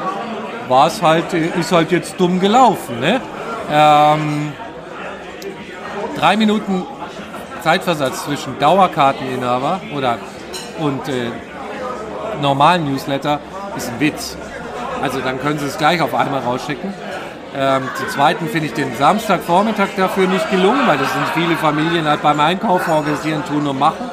War 0.69 0.87
es 0.89 1.03
halt, 1.03 1.33
ist 1.33 1.73
halt 1.73 1.93
jetzt 1.93 2.19
dumm 2.19 2.41
gelaufen. 2.41 3.01
Ne? 3.01 3.21
Ähm, 3.71 4.53
drei 6.17 6.37
Minuten 6.37 6.85
Zeitversatz 7.63 8.25
zwischen 8.25 8.59
Dauerkarteninhaber 8.59 9.81
oder 9.97 10.19
und 10.79 11.09
äh, 11.09 11.31
normalen 12.41 12.85
Newsletter 12.91 13.41
ist 13.77 13.89
ein 13.89 14.01
Witz. 14.01 14.37
Also 15.03 15.21
dann 15.21 15.41
können 15.41 15.59
Sie 15.59 15.67
es 15.67 15.79
gleich 15.79 16.01
auf 16.01 16.15
einmal 16.15 16.41
rausschicken. 16.41 16.93
Ähm, 17.57 17.89
zum 17.97 18.09
Zweiten 18.09 18.49
finde 18.49 18.67
ich 18.67 18.75
den 18.75 18.95
Samstagvormittag 18.97 19.89
dafür 19.97 20.27
nicht 20.27 20.51
gelungen, 20.51 20.87
weil 20.87 20.99
das 20.99 21.13
sind 21.13 21.27
viele 21.35 21.57
Familien 21.57 22.07
halt 22.07 22.23
beim 22.23 22.39
Einkauf 22.39 22.87
organisieren, 22.89 23.43
tun 23.47 23.67
und 23.67 23.79
machen. 23.79 24.11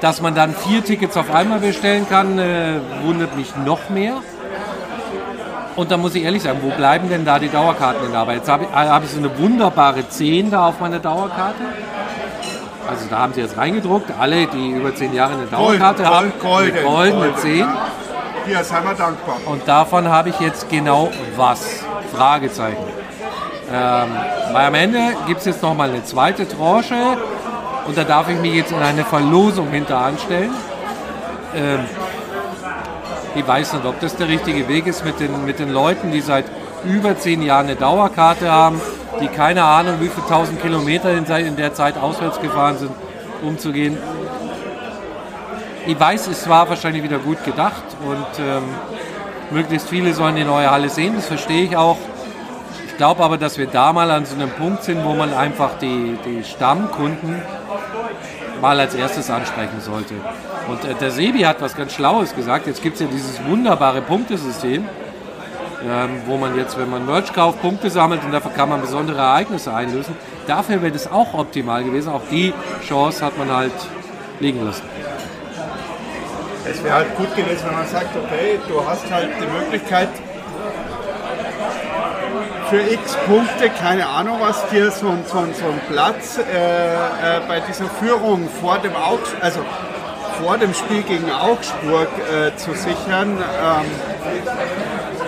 Dass 0.00 0.20
man 0.20 0.34
dann 0.34 0.54
vier 0.54 0.84
Tickets 0.84 1.16
auf 1.16 1.34
einmal 1.34 1.60
bestellen 1.60 2.06
kann, 2.08 2.38
äh, 2.38 2.80
wundert 3.02 3.36
mich 3.36 3.54
noch 3.64 3.88
mehr. 3.88 4.20
Und 5.76 5.90
da 5.90 5.96
muss 5.96 6.14
ich 6.14 6.22
ehrlich 6.22 6.42
sagen, 6.42 6.58
wo 6.62 6.70
bleiben 6.70 7.08
denn 7.08 7.24
da 7.24 7.38
die 7.38 7.48
Dauerkarteninhaber? 7.48 8.34
Jetzt 8.34 8.48
habe 8.48 8.64
ich, 8.64 8.70
äh, 8.70 8.88
habe 8.88 9.04
ich 9.04 9.10
so 9.10 9.18
eine 9.18 9.36
wunderbare 9.38 10.08
10 10.08 10.50
da 10.50 10.68
auf 10.68 10.80
meiner 10.80 11.00
Dauerkarte. 11.00 11.62
Also 12.88 13.06
da 13.08 13.18
haben 13.18 13.32
sie 13.32 13.40
jetzt 13.40 13.56
reingedruckt, 13.56 14.10
alle, 14.18 14.46
die 14.46 14.70
über 14.70 14.94
10 14.94 15.14
Jahre 15.14 15.34
eine 15.34 15.46
Dauerkarte 15.46 16.02
Gold, 16.02 16.14
haben, 16.14 16.32
golden, 16.40 16.78
eine 16.78 16.86
goldene 16.86 17.20
golden. 17.20 17.36
10. 17.38 17.66
Hier 18.46 18.62
sind 18.62 18.84
wir 18.84 18.94
dankbar. 18.94 19.36
Und 19.46 19.66
davon 19.66 20.08
habe 20.08 20.28
ich 20.28 20.38
jetzt 20.38 20.68
genau 20.68 21.10
was? 21.36 21.82
Fragezeichen. 22.14 22.76
Ähm, 23.72 24.08
weil 24.52 24.66
am 24.66 24.74
Ende 24.74 25.00
gibt 25.26 25.40
es 25.40 25.46
jetzt 25.46 25.62
nochmal 25.62 25.88
eine 25.88 26.04
zweite 26.04 26.46
Tranche 26.46 27.16
und 27.86 27.96
da 27.96 28.04
darf 28.04 28.28
ich 28.28 28.38
mich 28.38 28.54
jetzt 28.54 28.70
in 28.70 28.78
eine 28.78 29.04
Verlosung 29.04 29.68
hinter 29.70 29.98
anstellen. 29.98 30.50
Ähm, 31.56 31.80
ich 33.34 33.46
weiß 33.46 33.72
nicht, 33.74 33.84
ob 33.84 34.00
das 34.00 34.16
der 34.16 34.28
richtige 34.28 34.68
Weg 34.68 34.86
ist 34.86 35.04
mit 35.04 35.18
den, 35.20 35.44
mit 35.44 35.58
den 35.58 35.72
Leuten, 35.72 36.12
die 36.12 36.20
seit 36.20 36.44
über 36.84 37.16
zehn 37.18 37.42
Jahren 37.42 37.66
eine 37.66 37.76
Dauerkarte 37.76 38.50
haben, 38.50 38.80
die 39.20 39.28
keine 39.28 39.64
Ahnung, 39.64 39.96
wie 40.00 40.08
viele 40.08 40.26
tausend 40.28 40.60
Kilometer 40.62 41.12
in 41.12 41.56
der 41.56 41.74
Zeit 41.74 41.96
auswärts 41.96 42.40
gefahren 42.40 42.78
sind, 42.78 42.92
umzugehen. 43.42 43.98
Ich 45.86 45.98
weiß, 45.98 46.28
es 46.28 46.48
war 46.48 46.68
wahrscheinlich 46.68 47.02
wieder 47.02 47.18
gut 47.18 47.44
gedacht 47.44 47.84
und 48.06 48.44
ähm, 48.44 48.62
möglichst 49.50 49.88
viele 49.88 50.14
sollen 50.14 50.36
die 50.36 50.44
neue 50.44 50.70
Halle 50.70 50.88
sehen, 50.88 51.14
das 51.16 51.26
verstehe 51.26 51.64
ich 51.64 51.76
auch. 51.76 51.98
Ich 52.86 52.96
glaube 52.96 53.24
aber, 53.24 53.36
dass 53.36 53.58
wir 53.58 53.66
da 53.66 53.92
mal 53.92 54.10
an 54.10 54.24
so 54.24 54.34
einem 54.34 54.50
Punkt 54.50 54.84
sind, 54.84 55.04
wo 55.04 55.14
man 55.14 55.34
einfach 55.34 55.78
die, 55.78 56.16
die 56.24 56.44
Stammkunden 56.44 57.42
mal 58.64 58.80
als 58.80 58.94
erstes 58.94 59.28
ansprechen 59.28 59.78
sollte. 59.80 60.14
Und 60.68 60.82
äh, 60.86 60.94
der 60.94 61.10
Sebi 61.10 61.40
hat 61.40 61.60
was 61.60 61.76
ganz 61.76 61.92
Schlaues 61.92 62.34
gesagt. 62.34 62.66
Jetzt 62.66 62.82
gibt 62.82 62.94
es 62.94 63.02
ja 63.02 63.08
dieses 63.12 63.44
wunderbare 63.44 64.00
Punktesystem, 64.00 64.88
ähm, 65.86 66.22
wo 66.24 66.38
man 66.38 66.56
jetzt, 66.56 66.78
wenn 66.78 66.88
man 66.88 67.04
Merch 67.04 67.30
kauft, 67.34 67.60
Punkte 67.60 67.90
sammelt 67.90 68.24
und 68.24 68.32
dafür 68.32 68.52
kann 68.52 68.70
man 68.70 68.80
besondere 68.80 69.18
Ereignisse 69.18 69.74
einlösen. 69.74 70.16
Dafür 70.46 70.80
wäre 70.80 70.92
das 70.92 71.06
auch 71.12 71.34
optimal 71.34 71.84
gewesen. 71.84 72.10
Auch 72.10 72.22
die 72.30 72.54
Chance 72.88 73.22
hat 73.22 73.36
man 73.36 73.54
halt 73.54 73.78
liegen 74.40 74.64
lassen. 74.64 74.84
Es 76.64 76.82
wäre 76.82 76.94
halt 76.94 77.14
gut 77.16 77.36
gewesen, 77.36 77.64
wenn 77.66 77.74
man 77.74 77.86
sagt, 77.86 78.16
okay, 78.16 78.58
du 78.66 78.82
hast 78.88 79.10
halt 79.10 79.28
die 79.42 79.50
Möglichkeit 79.58 80.08
für 82.74 82.90
x 82.92 83.16
Punkte, 83.26 83.70
keine 83.70 84.04
Ahnung 84.08 84.38
was, 84.40 84.68
dir 84.68 84.90
so, 84.90 85.06
ein- 85.08 85.22
so, 85.30 85.38
ein- 85.38 85.54
so 85.54 85.64
einen 85.66 85.80
Platz 85.88 86.38
äh, 86.38 87.36
äh, 87.36 87.40
bei 87.46 87.60
dieser 87.60 87.88
Führung 88.00 88.48
vor 88.60 88.78
dem, 88.78 88.96
Augs 88.96 89.30
also 89.40 89.60
vor 90.42 90.58
dem 90.58 90.74
Spiel 90.74 91.02
gegen 91.02 91.30
Augsburg 91.30 92.08
äh, 92.32 92.56
zu 92.56 92.72
sichern. 92.74 93.38
Ähm, 93.38 93.84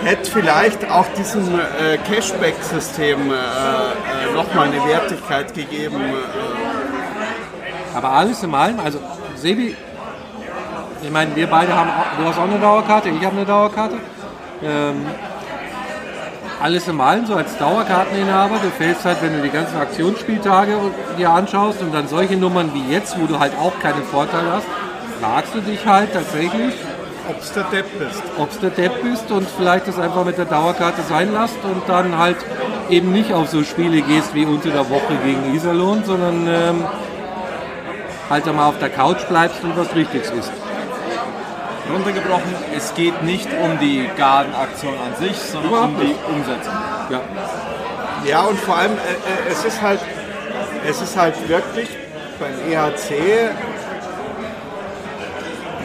hätte 0.05 0.29
vielleicht 0.29 0.91
auch 0.91 1.05
diesem 1.17 1.57
äh, 1.57 1.97
Cashback-System 2.09 3.31
äh, 3.31 3.33
äh, 3.35 4.33
nochmal 4.35 4.67
eine 4.67 4.85
Wertigkeit 4.85 5.53
gegeben. 5.53 6.01
Äh, 6.01 7.95
Aber 7.97 8.09
alles 8.09 8.43
in 8.43 8.53
allem, 8.53 8.79
also 8.81 8.99
Sebi, 9.35 9.73
ich 11.01 11.11
meine, 11.11 11.33
wir 11.35 11.47
beide 11.47 11.73
haben, 11.73 11.91
du 12.19 12.25
hast 12.27 12.37
auch 12.39 12.43
eine 12.43 12.59
Dauerkarte, 12.59 13.07
ich 13.09 13.23
habe 13.25 13.37
eine 13.37 13.45
Dauerkarte. 13.45 13.95
Ähm, 14.61 15.05
alles 16.61 16.87
im 16.87 16.99
Allen, 16.99 17.25
so 17.25 17.35
als 17.35 17.57
Dauerkarteninhaber, 17.57 18.55
du 18.61 18.69
fällst 18.71 19.05
halt, 19.05 19.21
wenn 19.21 19.33
du 19.33 19.41
die 19.41 19.49
ganzen 19.49 19.77
Aktionsspieltage 19.77 20.73
dir 21.17 21.29
anschaust 21.29 21.81
und 21.81 21.93
dann 21.93 22.07
solche 22.07 22.35
Nummern 22.35 22.71
wie 22.73 22.91
jetzt, 22.91 23.19
wo 23.19 23.25
du 23.27 23.39
halt 23.39 23.53
auch 23.59 23.77
keinen 23.79 24.03
Vorteil 24.03 24.43
hast, 24.51 24.65
fragst 25.21 25.53
du 25.53 25.61
dich 25.61 25.85
halt 25.85 26.13
tatsächlich, 26.13 26.73
Ob 27.29 27.39
es 27.41 27.53
der 27.53 27.63
Depp 27.65 27.85
bist. 27.99 28.23
ob 28.37 28.51
du 28.51 28.59
der 28.59 28.69
Depp 28.71 29.03
bist 29.03 29.31
und 29.31 29.47
vielleicht 29.57 29.87
das 29.87 29.99
einfach 29.99 30.25
mit 30.25 30.37
der 30.37 30.45
Dauerkarte 30.45 31.01
sein 31.07 31.31
lässt 31.33 31.57
und 31.63 31.83
dann 31.87 32.17
halt 32.17 32.37
eben 32.89 33.11
nicht 33.11 33.33
auf 33.33 33.49
so 33.49 33.63
Spiele 33.63 34.01
gehst 34.01 34.33
wie 34.33 34.45
unter 34.45 34.69
der 34.69 34.89
Woche 34.89 35.13
gegen 35.23 35.53
Iserlohn, 35.53 36.03
sondern 36.05 36.47
ähm, 36.47 36.85
halt 38.29 38.47
einmal 38.47 38.69
auf 38.69 38.79
der 38.79 38.89
Couch 38.89 39.23
bleibst 39.27 39.63
und 39.63 39.77
was 39.77 39.93
Richtiges 39.93 40.31
isst. 40.31 40.51
Runtergebrochen, 41.93 42.55
es 42.75 42.93
geht 42.93 43.23
nicht 43.23 43.47
um 43.63 43.79
die 43.79 44.09
Gardenaktion 44.17 44.93
an 44.93 45.15
sich, 45.19 45.37
sondern 45.37 45.71
Überhaupt 45.71 45.93
um 45.93 45.99
die 45.99 46.07
nicht. 46.07 46.19
Umsetzung. 46.27 46.73
Ja. 47.09 47.21
Ja, 48.25 48.41
und 48.41 48.59
vor 48.59 48.77
allem, 48.77 48.93
äh, 48.93 48.95
äh, 48.95 49.51
es 49.51 49.63
ist 49.63 49.81
halt, 49.81 49.99
es 50.87 51.01
ist 51.01 51.15
halt 51.15 51.47
wirklich 51.47 51.89
beim 52.39 52.71
EHC, 52.71 53.51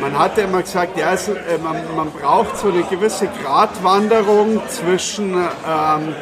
man 0.00 0.18
hat 0.18 0.36
ja 0.36 0.44
immer 0.44 0.62
gesagt, 0.62 0.98
ja, 0.98 1.12
es, 1.12 1.28
äh, 1.28 1.34
man, 1.62 1.76
man 1.94 2.10
braucht 2.10 2.58
so 2.58 2.68
eine 2.68 2.82
gewisse 2.82 3.28
Gratwanderung 3.42 4.60
zwischen 4.68 5.34
ähm, 5.34 6.14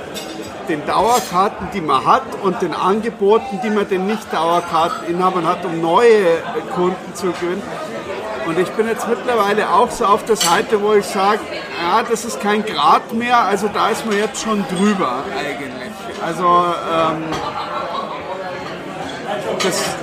den 0.68 0.84
Dauerkarten, 0.86 1.68
die 1.74 1.80
man 1.80 2.04
hat, 2.04 2.22
und 2.42 2.60
den 2.62 2.74
Angeboten, 2.74 3.60
die 3.64 3.70
man 3.70 3.88
den 3.88 4.06
Nicht-Dauerkarteninhabern 4.06 5.46
hat, 5.46 5.64
um 5.64 5.80
neue 5.80 6.38
Kunden 6.74 7.14
zu 7.14 7.32
gewinnen. 7.32 7.62
Und 8.50 8.58
ich 8.58 8.68
bin 8.70 8.88
jetzt 8.88 9.06
mittlerweile 9.06 9.70
auch 9.70 9.92
so 9.92 10.04
auf 10.04 10.24
der 10.24 10.34
Seite, 10.34 10.82
wo 10.82 10.94
ich 10.94 11.06
sage, 11.06 11.38
ja, 11.80 12.02
das 12.02 12.24
ist 12.24 12.40
kein 12.40 12.64
Grad 12.64 13.12
mehr, 13.12 13.42
also 13.42 13.68
da 13.68 13.90
ist 13.90 14.04
man 14.04 14.16
jetzt 14.16 14.42
schon 14.42 14.64
drüber 14.66 15.22
eigentlich. 15.38 15.92
Also 16.20 16.44
ähm, 16.92 17.22
das, 19.62 19.94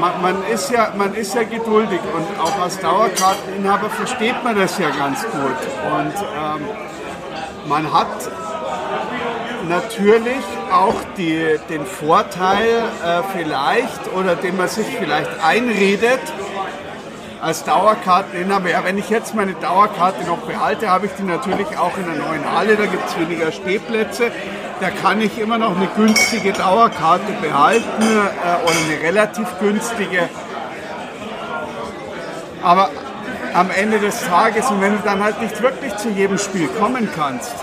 man, 0.00 0.22
man, 0.22 0.44
ist 0.50 0.70
ja, 0.70 0.94
man 0.96 1.14
ist 1.14 1.34
ja 1.34 1.42
geduldig 1.42 2.00
und 2.16 2.40
auch 2.40 2.58
als 2.58 2.80
Dauerkarteninhaber 2.80 3.90
versteht 3.90 4.42
man 4.42 4.56
das 4.56 4.78
ja 4.78 4.88
ganz 4.88 5.20
gut. 5.24 5.58
Und 5.94 6.14
ähm, 6.16 6.68
man 7.68 7.92
hat 7.92 8.30
natürlich 9.68 10.44
auch 10.72 10.96
die, 11.18 11.58
den 11.68 11.84
Vorteil 11.84 12.66
äh, 13.04 13.20
vielleicht 13.36 14.10
oder 14.16 14.36
den 14.36 14.56
man 14.56 14.68
sich 14.68 14.86
vielleicht 14.86 15.44
einredet, 15.44 16.20
als 17.40 17.64
Dauerkarteninhaber, 17.64 18.84
wenn 18.84 18.98
ich 18.98 19.10
jetzt 19.10 19.34
meine 19.34 19.54
Dauerkarte 19.54 20.24
noch 20.24 20.38
behalte, 20.38 20.90
habe 20.90 21.06
ich 21.06 21.12
die 21.12 21.22
natürlich 21.22 21.78
auch 21.78 21.96
in 21.96 22.04
der 22.04 22.14
neuen 22.14 22.52
Halle, 22.52 22.76
da 22.76 22.86
gibt 22.86 23.08
es 23.08 23.18
weniger 23.18 23.52
Stehplätze. 23.52 24.30
Da 24.80 24.90
kann 24.90 25.20
ich 25.20 25.38
immer 25.38 25.58
noch 25.58 25.76
eine 25.76 25.88
günstige 25.88 26.52
Dauerkarte 26.52 27.32
behalten 27.40 28.02
äh, 28.02 28.64
oder 28.64 28.76
eine 28.86 29.02
relativ 29.02 29.46
günstige. 29.60 30.28
Aber 32.62 32.90
am 33.54 33.70
Ende 33.70 33.98
des 33.98 34.20
Tages, 34.26 34.70
und 34.70 34.80
wenn 34.80 34.92
du 34.92 35.02
dann 35.04 35.22
halt 35.22 35.40
nicht 35.40 35.60
wirklich 35.62 35.96
zu 35.96 36.10
jedem 36.10 36.38
Spiel 36.38 36.68
kommen 36.68 37.08
kannst, 37.14 37.54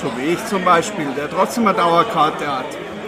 so 0.00 0.10
wie 0.16 0.32
ich 0.32 0.46
zum 0.46 0.64
Beispiel, 0.64 1.06
der 1.16 1.30
trotzdem 1.30 1.66
eine 1.66 1.76
Dauerkarte 1.76 2.46
hat, 2.46 2.66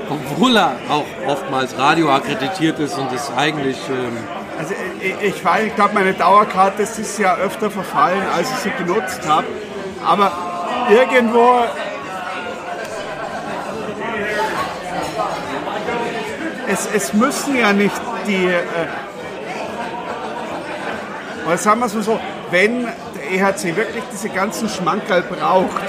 Obwohl 0.08 0.56
er 0.56 0.76
auch 0.88 1.04
oftmals 1.26 1.76
radioakkreditiert 1.76 2.78
ist 2.78 2.96
und 2.96 3.12
es 3.12 3.30
eigentlich 3.36 3.76
ähm, 3.90 4.16
Also 4.58 4.74
ich, 5.00 5.34
ich 5.34 5.44
weiß, 5.44 5.66
ich 5.66 5.74
glaube, 5.74 5.94
meine 5.94 6.14
Dauerkarte 6.14 6.82
ist 6.82 6.98
Jahr 7.18 7.38
öfter 7.38 7.70
verfallen, 7.70 8.22
als 8.34 8.50
ich 8.50 8.56
sie 8.58 8.70
genutzt 8.70 9.20
habe. 9.28 9.46
Aber 10.04 10.32
irgendwo 10.90 11.64
es, 16.68 16.88
es 16.94 17.12
müssen 17.12 17.56
ja 17.56 17.72
nicht 17.72 17.94
die, 18.26 18.46
äh, 18.46 18.62
oder 21.46 21.58
sagen 21.58 21.80
wir 21.80 21.86
es 21.86 21.94
mal 21.94 22.02
so, 22.02 22.20
wenn 22.50 22.82
der 22.84 23.30
EHC 23.30 23.76
wirklich 23.76 24.04
diese 24.12 24.28
ganzen 24.28 24.68
Schmankerl 24.68 25.22
braucht, 25.22 25.82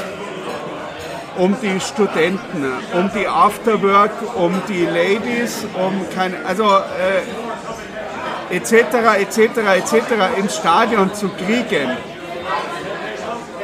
um 1.37 1.55
die 1.61 1.79
Studenten, 1.79 2.71
um 2.93 3.11
die 3.15 3.27
Afterwork, 3.27 4.11
um 4.35 4.59
die 4.67 4.85
Ladies, 4.85 5.65
um 5.75 6.05
keine, 6.15 6.37
also 6.45 6.63
äh, 6.63 7.21
etc., 8.49 8.73
etc., 9.19 9.39
etc. 9.77 9.93
ins 10.37 10.55
Stadion 10.55 11.13
zu 11.13 11.29
kriegen, 11.29 11.97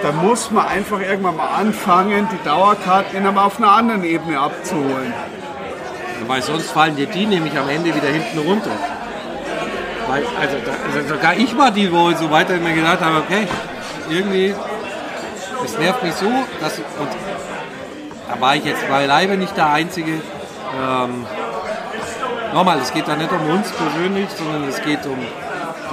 da 0.02 0.12
muss 0.12 0.52
man 0.52 0.68
einfach 0.68 1.00
irgendwann 1.00 1.38
mal 1.38 1.48
anfangen, 1.48 2.28
die 2.32 2.44
Dauerkarten 2.44 3.26
immer 3.26 3.46
auf 3.46 3.58
einer 3.58 3.72
anderen 3.72 4.04
Ebene 4.04 4.38
abzuholen. 4.40 5.14
Weil 6.28 6.42
sonst 6.42 6.72
fallen 6.72 6.96
dir 6.96 7.08
die 7.08 7.26
nämlich 7.26 7.58
am 7.58 7.70
Ende 7.70 7.94
wieder 7.96 8.08
hinten 8.08 8.40
runter. 8.40 8.72
Weil, 10.08 10.24
also, 10.40 10.58
da, 10.66 10.72
also 10.94 11.16
sogar 11.16 11.36
ich 11.38 11.58
war 11.58 11.72
die, 11.72 11.92
wo 11.92 12.10
ich 12.10 12.18
so 12.18 12.30
weiter 12.30 12.58
mir 12.58 12.74
gedacht 12.74 13.02
habe, 13.02 13.18
okay, 13.18 13.48
irgendwie, 14.10 14.54
es 15.64 15.78
nervt 15.78 16.04
mich 16.04 16.14
so, 16.16 16.30
dass, 16.60 16.78
und 16.78 17.10
da 18.30 18.42
war 18.42 18.56
ich 18.56 18.66
jetzt 18.66 18.88
beileibe 18.90 19.38
nicht 19.38 19.56
der 19.56 19.70
Einzige. 19.72 20.22
Ähm, 20.82 21.26
nochmal, 22.54 22.80
es 22.80 22.94
geht 22.94 23.08
da 23.08 23.16
nicht 23.16 23.32
um 23.32 23.50
uns 23.50 23.70
persönlich, 23.72 24.30
sondern 24.38 24.68
es 24.70 24.82
geht 24.82 25.06
um 25.06 25.18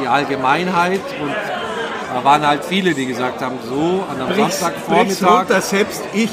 die 0.01 0.07
Allgemeinheit 0.07 1.01
und 1.21 1.35
da 2.15 2.25
waren 2.25 2.47
halt 2.47 2.65
viele, 2.65 2.95
die 2.95 3.07
gesagt 3.07 3.41
haben, 3.41 3.59
so 3.69 4.05
an 4.11 4.21
einem 4.21 4.35
Brich's, 4.35 4.61
Samstagvormittag. 4.61 5.39
runter, 5.41 5.61
selbst 5.61 6.03
ich. 6.13 6.31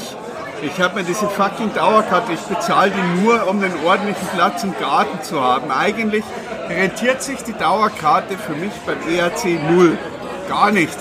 Ich 0.60 0.80
habe 0.80 0.96
mir 0.96 1.04
diese 1.04 1.28
fucking 1.28 1.72
Dauerkarte, 1.72 2.32
ich 2.32 2.40
bezahle 2.40 2.90
die 2.90 3.22
nur, 3.22 3.46
um 3.46 3.62
einen 3.62 3.74
ordentlichen 3.86 4.26
Platz 4.34 4.64
im 4.64 4.74
Garten 4.76 5.22
zu 5.22 5.40
haben. 5.40 5.70
Eigentlich 5.70 6.24
rentiert 6.68 7.22
sich 7.22 7.44
die 7.44 7.52
Dauerkarte 7.52 8.36
für 8.36 8.54
mich 8.54 8.72
beim 8.84 8.98
ERC 9.08 9.44
null. 9.70 9.96
Gar 10.48 10.72
nicht. 10.72 10.98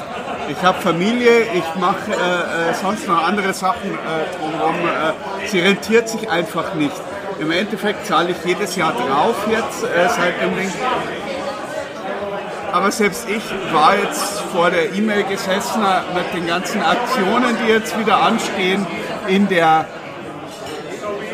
Ich 0.49 0.61
habe 0.63 0.79
Familie, 0.79 1.41
ich 1.55 1.75
mache 1.81 2.11
äh, 2.11 2.69
äh, 2.69 2.73
sonst 2.79 3.07
noch 3.07 3.27
andere 3.27 3.51
Sachen 3.53 3.89
äh, 3.91 4.37
drumherum. 4.37 4.75
Äh, 4.75 5.47
sie 5.47 5.59
rentiert 5.59 6.07
sich 6.07 6.29
einfach 6.29 6.75
nicht. 6.75 6.93
Im 7.39 7.51
Endeffekt 7.51 8.05
zahle 8.07 8.31
ich 8.31 8.37
jedes 8.45 8.75
Jahr 8.75 8.93
drauf 8.93 9.35
jetzt 9.49 9.83
äh, 9.83 10.09
seit 10.09 10.41
dem 10.41 10.55
Ding. 10.55 10.71
Aber 12.71 12.91
selbst 12.91 13.27
ich 13.29 13.43
war 13.73 13.95
jetzt 13.95 14.41
vor 14.51 14.71
der 14.71 14.93
E-Mail 14.93 15.23
gesessen 15.23 15.83
äh, 15.83 16.13
mit 16.15 16.33
den 16.33 16.47
ganzen 16.47 16.81
Aktionen, 16.81 17.55
die 17.63 17.71
jetzt 17.71 17.97
wieder 17.97 18.21
anstehen, 18.21 18.85
in 19.27 19.47
der, 19.47 19.85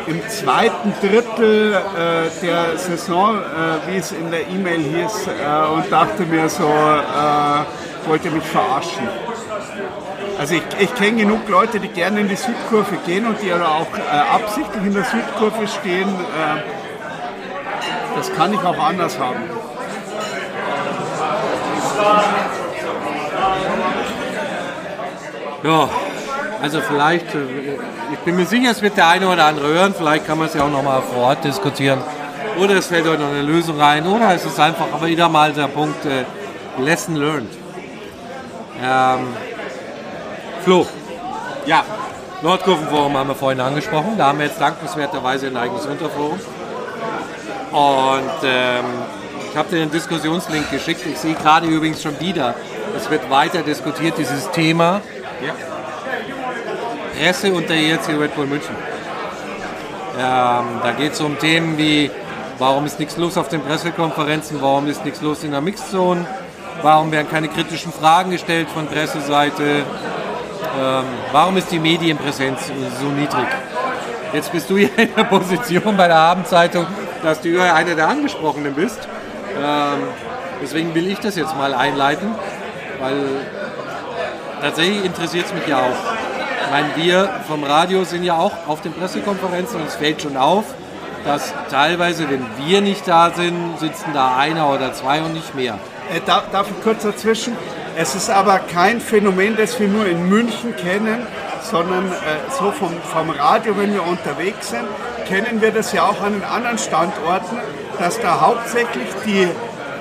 im 0.06 0.20
zweiten 0.28 0.92
Drittel 1.00 1.72
äh, 1.72 2.44
der 2.44 2.76
Saison, 2.78 3.38
äh, 3.38 3.90
wie 3.90 3.96
es 3.96 4.12
in 4.12 4.30
der 4.30 4.48
E-Mail 4.48 4.80
hieß, 4.80 5.28
äh, 5.28 5.72
und 5.72 5.90
dachte 5.90 6.24
mir 6.24 6.48
so, 6.48 6.64
äh, 6.64 8.08
wollte 8.08 8.30
mich 8.30 8.44
verarschen. 8.44 9.08
Also 10.38 10.54
ich, 10.54 10.62
ich 10.80 10.94
kenne 10.94 11.18
genug 11.18 11.48
Leute, 11.48 11.78
die 11.78 11.88
gerne 11.88 12.20
in 12.20 12.28
die 12.28 12.36
Südkurve 12.36 12.96
gehen 13.06 13.26
und 13.26 13.40
die 13.40 13.52
aber 13.52 13.68
auch 13.68 13.86
äh, 13.96 14.34
absichtlich 14.34 14.84
in 14.84 14.94
der 14.94 15.04
Südkurve 15.04 15.68
stehen. 15.68 16.08
Äh, 16.08 16.62
das 18.16 18.32
kann 18.34 18.52
ich 18.52 18.60
auch 18.60 18.78
anders 18.78 19.18
haben. 19.18 19.42
Ja, 25.62 25.88
also 26.60 26.80
vielleicht, 26.80 27.34
äh, 27.34 27.38
ich 28.12 28.18
bin 28.18 28.36
mir 28.36 28.46
sicher, 28.46 28.70
es 28.70 28.82
wird 28.82 28.96
der 28.96 29.08
eine 29.08 29.28
oder 29.28 29.46
andere 29.46 29.68
hören, 29.68 29.94
vielleicht 29.96 30.26
kann 30.26 30.38
man 30.38 30.48
es 30.48 30.54
ja 30.54 30.64
auch 30.64 30.70
nochmal 30.70 31.00
vor 31.02 31.24
Ort 31.24 31.44
diskutieren. 31.44 32.00
Oder 32.58 32.76
es 32.76 32.88
fällt 32.88 33.06
euch 33.06 33.18
noch 33.18 33.30
eine 33.30 33.42
Lösung 33.42 33.80
rein, 33.80 34.06
oder 34.06 34.34
es 34.34 34.44
ist 34.44 34.60
einfach 34.60 34.86
aber 34.92 35.06
wieder 35.06 35.28
mal 35.28 35.52
der 35.52 35.68
Punkt 35.68 36.04
äh, 36.04 36.24
Lesson 36.82 37.16
learned. 37.16 37.50
Ähm, 38.82 39.28
Flo, 40.64 40.86
Ja, 41.66 41.84
Nordkurvenforum 42.40 43.18
haben 43.18 43.28
wir 43.28 43.34
vorhin 43.34 43.60
angesprochen, 43.60 44.16
da 44.16 44.28
haben 44.28 44.38
wir 44.38 44.46
jetzt 44.46 44.58
dankenswerterweise 44.58 45.48
ein 45.48 45.56
eigenes 45.58 45.84
Unterforum. 45.84 46.40
Und 47.70 48.44
ähm, 48.44 48.84
ich 49.50 49.56
habe 49.58 49.68
dir 49.68 49.80
den 49.80 49.90
Diskussionslink 49.90 50.70
geschickt, 50.70 51.02
ich 51.04 51.18
sehe 51.18 51.34
gerade 51.34 51.66
übrigens 51.66 52.02
schon 52.02 52.18
wieder, 52.18 52.54
es 52.96 53.10
wird 53.10 53.28
weiter 53.28 53.60
diskutiert, 53.60 54.16
dieses 54.16 54.50
Thema 54.52 55.02
ja. 55.44 55.52
Presse 57.18 57.52
und 57.52 57.68
der 57.68 57.76
ERC 57.76 58.08
Red 58.18 58.34
Bull 58.34 58.46
München. 58.46 58.74
Ähm, 60.18 60.64
da 60.82 60.94
geht 60.96 61.12
es 61.12 61.20
um 61.20 61.38
Themen 61.38 61.76
wie, 61.76 62.10
warum 62.58 62.86
ist 62.86 62.98
nichts 62.98 63.18
los 63.18 63.36
auf 63.36 63.48
den 63.48 63.60
Pressekonferenzen, 63.60 64.62
warum 64.62 64.88
ist 64.88 65.04
nichts 65.04 65.20
los 65.20 65.44
in 65.44 65.50
der 65.50 65.60
Mixzone, 65.60 66.26
warum 66.80 67.12
werden 67.12 67.28
keine 67.30 67.48
kritischen 67.48 67.92
Fragen 67.92 68.30
gestellt 68.30 68.68
von 68.70 68.86
Presseseite, 68.86 69.84
ähm, 70.78 71.04
warum 71.32 71.56
ist 71.56 71.70
die 71.70 71.78
Medienpräsenz 71.78 72.72
so 73.00 73.06
niedrig. 73.06 73.46
Jetzt 74.32 74.50
bist 74.50 74.68
du 74.68 74.76
ja 74.76 74.88
in 74.96 75.14
der 75.14 75.24
Position 75.24 75.96
bei 75.96 76.08
der 76.08 76.16
Abendzeitung, 76.16 76.86
dass 77.22 77.40
du 77.40 77.50
ja 77.50 77.74
einer 77.74 77.94
der 77.94 78.08
Angesprochenen 78.08 78.74
bist. 78.74 79.08
Ähm, 79.56 80.08
deswegen 80.60 80.94
will 80.94 81.06
ich 81.06 81.20
das 81.20 81.36
jetzt 81.36 81.56
mal 81.56 81.72
einleiten, 81.72 82.34
weil 82.98 83.46
tatsächlich 84.60 85.04
interessiert 85.04 85.46
es 85.46 85.54
mich 85.54 85.66
ja 85.68 85.78
auch. 85.78 86.14
Ich 86.64 86.70
meine, 86.70 86.96
wir 86.96 87.28
vom 87.46 87.62
Radio 87.62 88.04
sind 88.04 88.24
ja 88.24 88.36
auch 88.36 88.66
auf 88.66 88.80
den 88.80 88.92
Pressekonferenzen 88.92 89.80
und 89.80 89.86
es 89.86 89.94
fällt 89.94 90.22
schon 90.22 90.36
auf, 90.36 90.64
dass 91.24 91.54
teilweise, 91.70 92.28
wenn 92.28 92.44
wir 92.66 92.80
nicht 92.80 93.06
da 93.06 93.30
sind, 93.30 93.78
sitzen 93.78 94.12
da 94.12 94.36
einer 94.36 94.68
oder 94.68 94.92
zwei 94.92 95.22
und 95.22 95.34
nicht 95.34 95.54
mehr. 95.54 95.78
Äh, 96.12 96.20
da, 96.26 96.44
darf 96.52 96.68
ich 96.70 96.82
kurz 96.82 97.02
dazwischen? 97.02 97.56
Es 97.96 98.14
ist 98.14 98.28
aber 98.28 98.58
kein 98.58 99.00
Phänomen, 99.00 99.56
das 99.56 99.78
wir 99.78 99.88
nur 99.88 100.06
in 100.06 100.28
München 100.28 100.74
kennen, 100.76 101.26
sondern 101.62 102.06
äh, 102.06 102.50
so 102.58 102.70
vom, 102.72 102.92
vom 103.12 103.30
Radio, 103.30 103.76
wenn 103.76 103.94
wir 103.94 104.06
unterwegs 104.06 104.70
sind, 104.70 104.84
kennen 105.26 105.60
wir 105.60 105.70
das 105.70 105.92
ja 105.92 106.02
auch 106.02 106.20
an 106.22 106.34
den 106.34 106.44
anderen 106.44 106.78
Standorten, 106.78 107.56
dass 107.98 108.20
da 108.20 108.40
hauptsächlich 108.40 109.08
die 109.24 109.48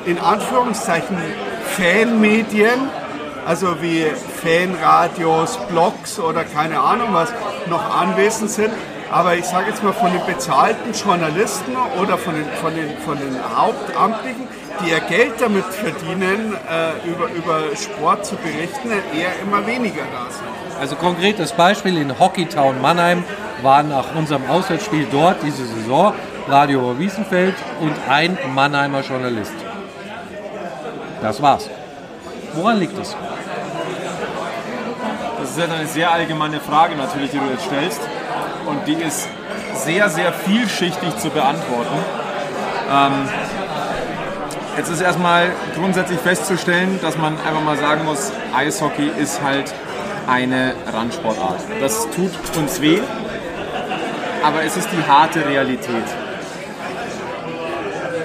in 0.05 0.19
Anführungszeichen 0.19 1.17
Fanmedien, 1.77 2.89
also 3.45 3.81
wie 3.81 4.05
Fanradios, 4.41 5.57
Blogs 5.69 6.19
oder 6.19 6.43
keine 6.43 6.79
Ahnung 6.79 7.09
was, 7.11 7.29
noch 7.69 7.95
anwesend 7.95 8.49
sind. 8.49 8.73
Aber 9.11 9.35
ich 9.35 9.45
sage 9.45 9.69
jetzt 9.69 9.83
mal 9.83 9.93
von 9.93 10.11
den 10.11 10.25
bezahlten 10.25 10.91
Journalisten 10.91 11.75
oder 12.01 12.17
von 12.17 12.33
den, 12.33 12.45
von 12.59 12.73
den, 12.73 12.97
von 13.05 13.17
den 13.17 13.37
Hauptamtlichen, 13.55 14.47
die 14.81 14.89
ihr 14.89 14.99
Geld 15.01 15.33
damit 15.39 15.65
verdienen, 15.65 16.55
äh, 16.69 17.07
über, 17.07 17.29
über 17.31 17.75
Sport 17.75 18.25
zu 18.25 18.35
berichten, 18.35 18.91
eher 18.91 19.31
immer 19.41 19.65
weniger 19.65 20.03
da 20.11 20.31
sind. 20.31 20.79
Also 20.79 20.95
konkretes 20.95 21.51
Beispiel 21.51 21.97
in 21.97 22.19
Hockeytown 22.19 22.81
Mannheim 22.81 23.23
war 23.61 23.83
nach 23.83 24.15
unserem 24.15 24.49
Auswärtsspiel 24.49 25.07
dort 25.11 25.37
diese 25.43 25.65
Saison 25.65 26.13
Radio 26.47 26.97
Wiesenfeld 26.97 27.55
und 27.79 27.93
ein 28.09 28.37
Mannheimer 28.53 29.01
Journalist. 29.01 29.53
Das 31.21 31.41
war's. 31.41 31.69
Woran 32.53 32.79
liegt 32.79 32.97
es? 32.97 33.15
Das 35.39 35.49
ist 35.49 35.57
ja 35.57 35.65
eine 35.65 35.87
sehr 35.87 36.11
allgemeine 36.11 36.59
Frage 36.59 36.95
natürlich, 36.95 37.31
die 37.31 37.37
du 37.37 37.45
jetzt 37.45 37.65
stellst. 37.65 38.01
Und 38.65 38.87
die 38.87 38.93
ist 38.93 39.27
sehr, 39.75 40.09
sehr 40.09 40.33
vielschichtig 40.33 41.17
zu 41.17 41.29
beantworten. 41.29 41.97
Ähm, 42.91 43.29
jetzt 44.77 44.89
ist 44.89 45.01
erstmal 45.01 45.51
grundsätzlich 45.75 46.19
festzustellen, 46.19 46.99
dass 47.01 47.17
man 47.17 47.37
einfach 47.39 47.61
mal 47.61 47.77
sagen 47.77 48.05
muss, 48.05 48.31
Eishockey 48.55 49.11
ist 49.19 49.41
halt 49.41 49.73
eine 50.27 50.73
Randsportart. 50.91 51.59
Das 51.79 52.07
tut 52.09 52.31
uns 52.57 52.81
weh, 52.81 52.99
aber 54.43 54.63
es 54.63 54.77
ist 54.77 54.89
die 54.91 55.03
harte 55.09 55.45
Realität. 55.45 56.05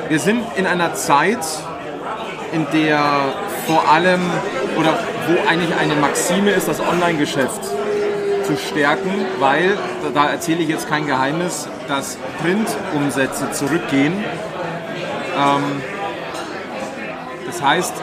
Wir 0.09 0.19
sind 0.19 0.43
in 0.57 0.67
einer 0.67 0.95
Zeit, 0.95 1.45
in 2.53 2.67
der 2.73 3.35
vor 3.67 3.89
allem 3.91 4.23
oder 4.79 4.99
wo 5.27 5.49
eigentlich 5.49 5.77
eine 5.79 5.95
Maxime 5.97 6.51
ist, 6.51 6.69
das 6.69 6.81
Online-Geschäft 6.81 7.63
zu 8.47 8.57
stärken, 8.57 9.27
weil, 9.39 9.77
da 10.15 10.31
erzähle 10.31 10.61
ich 10.61 10.69
jetzt 10.69 10.89
kein 10.89 11.07
Geheimnis, 11.07 11.69
dass 11.87 12.17
Print-Umsätze 12.41 13.51
zurückgehen. 13.53 14.25
Ähm, 15.37 15.83
das 17.59 17.67
heißt, 17.67 17.95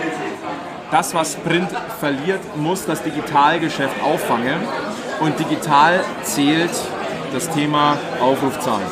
das, 0.91 1.14
was 1.14 1.36
Print 1.36 1.70
verliert, 1.99 2.41
muss 2.58 2.86
das 2.86 3.01
Digitalgeschäft 3.03 4.03
auffangen. 4.03 4.60
Und 5.22 5.39
digital 5.39 6.01
zählt 6.24 6.72
das 7.32 7.49
Thema 7.51 7.97
Aufrufzahlen. 8.20 8.88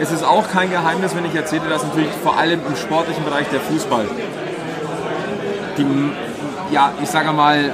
Es 0.00 0.10
ist 0.10 0.24
auch 0.24 0.48
kein 0.50 0.70
Geheimnis, 0.70 1.14
wenn 1.14 1.24
ich 1.24 1.36
erzähle, 1.36 1.68
dass 1.68 1.84
natürlich 1.84 2.10
vor 2.24 2.36
allem 2.36 2.60
im 2.66 2.74
sportlichen 2.74 3.24
Bereich 3.24 3.46
der 3.48 3.60
Fußball 3.60 4.06
die, 5.76 6.12
ja, 6.72 6.90
ich 7.00 7.08
sage 7.08 7.32
mal, 7.32 7.70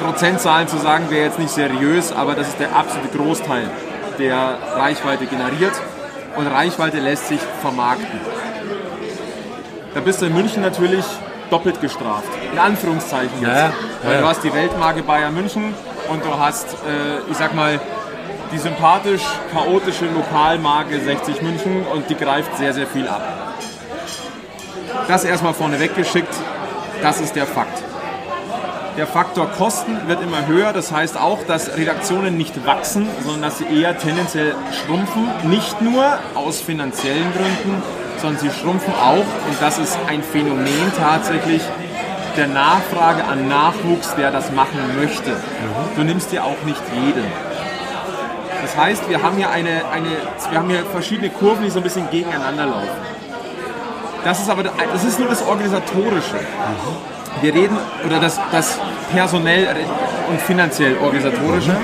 Prozentzahlen 0.00 0.66
zu 0.66 0.78
sagen 0.78 1.08
wäre 1.08 1.26
jetzt 1.26 1.38
nicht 1.38 1.52
seriös, 1.52 2.10
aber 2.10 2.34
das 2.34 2.48
ist 2.48 2.58
der 2.58 2.74
absolute 2.74 3.16
Großteil, 3.16 3.70
der 4.18 4.58
Reichweite 4.74 5.26
generiert 5.26 5.74
und 6.34 6.48
Reichweite 6.48 6.98
lässt 6.98 7.28
sich 7.28 7.40
vermarkten. 7.60 8.33
Da 9.94 10.00
bist 10.00 10.20
du 10.20 10.26
in 10.26 10.34
München 10.34 10.60
natürlich 10.60 11.04
doppelt 11.50 11.80
gestraft, 11.80 12.28
in 12.52 12.58
Anführungszeichen 12.58 13.40
jetzt. 13.40 13.48
Ja, 13.48 13.66
ja. 13.66 13.72
Weil 14.02 14.20
du 14.20 14.26
hast 14.26 14.42
die 14.42 14.52
Weltmarke 14.52 15.02
Bayern 15.02 15.32
München 15.32 15.72
und 16.10 16.24
du 16.24 16.36
hast, 16.36 16.66
äh, 16.66 17.30
ich 17.30 17.36
sag 17.36 17.54
mal, 17.54 17.80
die 18.52 18.58
sympathisch 18.58 19.22
chaotische 19.52 20.06
Lokalmarke 20.06 21.00
60 21.00 21.42
München 21.42 21.86
und 21.86 22.10
die 22.10 22.16
greift 22.16 22.56
sehr, 22.58 22.74
sehr 22.74 22.88
viel 22.88 23.06
ab. 23.06 23.22
Das 25.06 25.24
erstmal 25.24 25.54
vorneweg 25.54 25.94
geschickt, 25.94 26.34
das 27.00 27.20
ist 27.20 27.36
der 27.36 27.46
Fakt. 27.46 27.82
Der 28.96 29.06
Faktor 29.06 29.50
Kosten 29.50 30.08
wird 30.08 30.22
immer 30.22 30.46
höher, 30.46 30.72
das 30.72 30.92
heißt 30.92 31.18
auch, 31.18 31.44
dass 31.46 31.76
Redaktionen 31.76 32.36
nicht 32.36 32.64
wachsen, 32.64 33.08
sondern 33.22 33.42
dass 33.42 33.58
sie 33.58 33.66
eher 33.66 33.98
tendenziell 33.98 34.54
schrumpfen. 34.86 35.28
Nicht 35.44 35.80
nur 35.82 36.18
aus 36.34 36.60
finanziellen 36.60 37.32
Gründen, 37.32 37.82
sondern 38.18 38.40
sie 38.40 38.50
schrumpfen 38.50 38.92
auch, 38.94 39.18
und 39.18 39.56
das 39.60 39.78
ist 39.78 39.98
ein 40.08 40.22
Phänomen 40.22 40.92
tatsächlich, 40.98 41.62
der 42.36 42.48
Nachfrage 42.48 43.24
an 43.24 43.48
Nachwuchs, 43.48 44.14
der 44.16 44.30
das 44.30 44.50
machen 44.52 44.78
möchte. 44.98 45.36
Du 45.96 46.02
nimmst 46.02 46.32
dir 46.32 46.44
auch 46.44 46.60
nicht 46.64 46.82
jeden. 46.92 47.24
Das 48.62 48.76
heißt, 48.76 49.08
wir 49.08 49.22
haben 49.22 49.36
hier, 49.36 49.50
eine, 49.50 49.82
eine, 49.92 50.08
wir 50.50 50.58
haben 50.58 50.70
hier 50.70 50.84
verschiedene 50.86 51.30
Kurven, 51.30 51.64
die 51.64 51.70
so 51.70 51.80
ein 51.80 51.82
bisschen 51.82 52.08
gegeneinander 52.10 52.66
laufen. 52.66 52.88
Das 54.24 54.40
ist 54.40 54.48
aber 54.48 54.62
das 54.62 55.04
ist 55.04 55.18
nur 55.18 55.28
das 55.28 55.46
Organisatorische. 55.46 56.40
Wir 57.42 57.54
reden, 57.54 57.76
oder 58.06 58.20
das, 58.20 58.40
das 58.50 58.78
personell 59.12 59.68
und 60.30 60.40
finanziell 60.40 60.96
Organisatorische. 60.96 61.76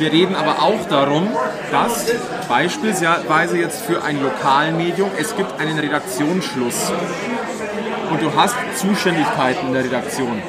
Wir 0.00 0.10
reden 0.10 0.34
aber 0.34 0.62
auch 0.62 0.88
darum, 0.88 1.28
dass 1.70 2.06
beispielsweise 2.48 3.58
jetzt 3.58 3.82
für 3.82 4.02
ein 4.02 4.22
Lokalmedium, 4.22 5.10
es 5.18 5.36
gibt 5.36 5.60
einen 5.60 5.78
Redaktionsschluss 5.78 6.90
und 8.10 8.22
du 8.22 8.34
hast 8.34 8.56
Zuständigkeiten 8.76 9.66
in 9.66 9.74
der 9.74 9.84
Redaktion. 9.84 10.42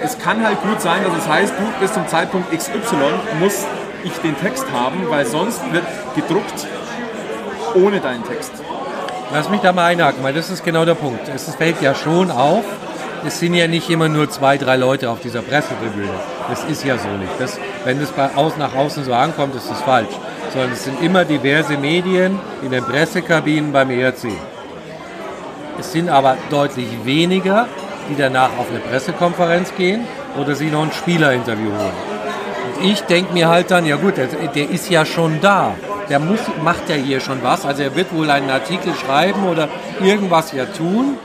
Es 0.00 0.16
kann 0.16 0.46
halt 0.46 0.62
gut 0.62 0.80
sein, 0.80 1.02
dass 1.02 1.24
es 1.24 1.28
heißt, 1.28 1.52
du 1.58 1.80
bis 1.80 1.92
zum 1.92 2.06
Zeitpunkt 2.06 2.56
XY 2.56 2.70
musst 3.40 3.66
ich 4.04 4.12
den 4.18 4.38
Text 4.38 4.70
haben, 4.72 5.10
weil 5.10 5.26
sonst 5.26 5.60
wird 5.72 5.84
gedruckt 6.14 6.68
ohne 7.74 7.98
deinen 7.98 8.22
Text. 8.22 8.52
Lass 9.32 9.50
mich 9.50 9.60
da 9.60 9.72
mal 9.72 9.86
einhaken, 9.86 10.22
weil 10.22 10.34
das 10.34 10.50
ist 10.50 10.64
genau 10.64 10.84
der 10.84 10.94
Punkt. 10.94 11.28
Es 11.28 11.52
fällt 11.56 11.82
ja 11.82 11.96
schon 11.96 12.30
auf, 12.30 12.64
es 13.26 13.40
sind 13.40 13.54
ja 13.54 13.66
nicht 13.66 13.88
immer 13.90 14.08
nur 14.08 14.30
zwei, 14.30 14.58
drei 14.58 14.76
Leute 14.76 15.10
auf 15.10 15.20
dieser 15.20 15.42
Pressetribüne. 15.42 16.12
Das 16.48 16.64
ist 16.64 16.84
ja 16.84 16.98
so 16.98 17.08
nicht. 17.08 17.32
Das, 17.38 17.58
wenn 17.84 18.00
es 18.00 18.10
bei 18.10 18.30
aus, 18.34 18.56
nach 18.56 18.74
außen 18.74 19.04
so 19.04 19.12
ankommt, 19.14 19.54
ist 19.54 19.70
das 19.70 19.80
falsch. 19.82 20.14
Sondern 20.52 20.72
es 20.72 20.84
sind 20.84 21.02
immer 21.02 21.24
diverse 21.24 21.76
Medien 21.76 22.38
in 22.62 22.70
den 22.70 22.84
Pressekabinen 22.84 23.72
beim 23.72 23.90
ERC. 23.90 24.28
Es 25.78 25.92
sind 25.92 26.08
aber 26.08 26.36
deutlich 26.50 26.88
weniger, 27.04 27.66
die 28.10 28.16
danach 28.16 28.50
auf 28.58 28.70
eine 28.70 28.80
Pressekonferenz 28.80 29.74
gehen 29.76 30.06
oder 30.40 30.54
sich 30.54 30.72
noch 30.72 30.82
ein 30.82 30.92
Spielerinterview 30.92 31.70
holen 31.70 32.18
ich 32.82 33.00
denke 33.02 33.32
mir 33.32 33.48
halt 33.48 33.70
dann, 33.70 33.86
ja 33.86 33.96
gut, 33.96 34.16
der, 34.16 34.26
der, 34.26 34.70
ist 34.70 34.90
ja 34.90 35.04
schon 35.04 35.40
da. 35.40 35.74
Der 36.08 36.18
muss, 36.18 36.40
macht 36.62 36.88
ja 36.88 36.94
hier 36.94 37.20
schon 37.20 37.42
was. 37.42 37.66
Also 37.66 37.82
er 37.82 37.94
wird 37.94 38.14
wohl 38.14 38.30
einen 38.30 38.50
Artikel 38.50 38.94
schreiben 38.94 39.46
oder 39.46 39.68
irgendwas 40.00 40.52
ja 40.52 40.64
tun. 40.64 41.16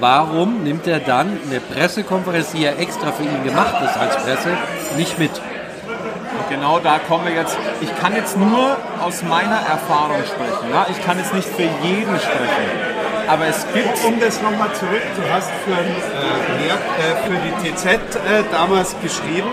Warum 0.00 0.64
nimmt 0.64 0.86
er 0.86 0.98
dann 0.98 1.38
eine 1.46 1.60
Pressekonferenz, 1.60 2.52
die 2.52 2.62
ja 2.62 2.70
extra 2.72 3.12
für 3.12 3.22
ihn 3.22 3.44
gemacht 3.44 3.74
ist 3.84 3.98
als 3.98 4.16
Presse, 4.16 4.56
nicht 4.96 5.18
mit? 5.18 5.30
Und 5.30 6.48
genau 6.48 6.78
da 6.78 6.98
kommen 6.98 7.26
wir 7.26 7.34
jetzt. 7.34 7.58
Ich 7.82 7.94
kann 8.00 8.16
jetzt 8.16 8.38
nur 8.38 8.78
aus 9.02 9.22
meiner 9.22 9.60
Erfahrung 9.60 10.22
sprechen. 10.24 10.70
Ja? 10.72 10.86
Ich 10.90 11.04
kann 11.04 11.18
jetzt 11.18 11.34
nicht 11.34 11.46
für 11.46 11.68
jeden 11.82 12.18
sprechen. 12.18 12.90
Aber 13.28 13.46
es 13.46 13.66
gibt. 13.74 14.02
Um 14.06 14.18
das 14.18 14.40
nochmal 14.40 14.72
zurück, 14.72 15.02
du 15.16 15.32
hast 15.32 15.50
für, 15.64 15.72
äh, 15.72 16.68
äh 16.68 17.16
für 17.26 17.36
die 17.36 17.70
TZ 17.70 17.86
äh, 17.86 18.42
damals 18.50 18.96
geschrieben 19.02 19.50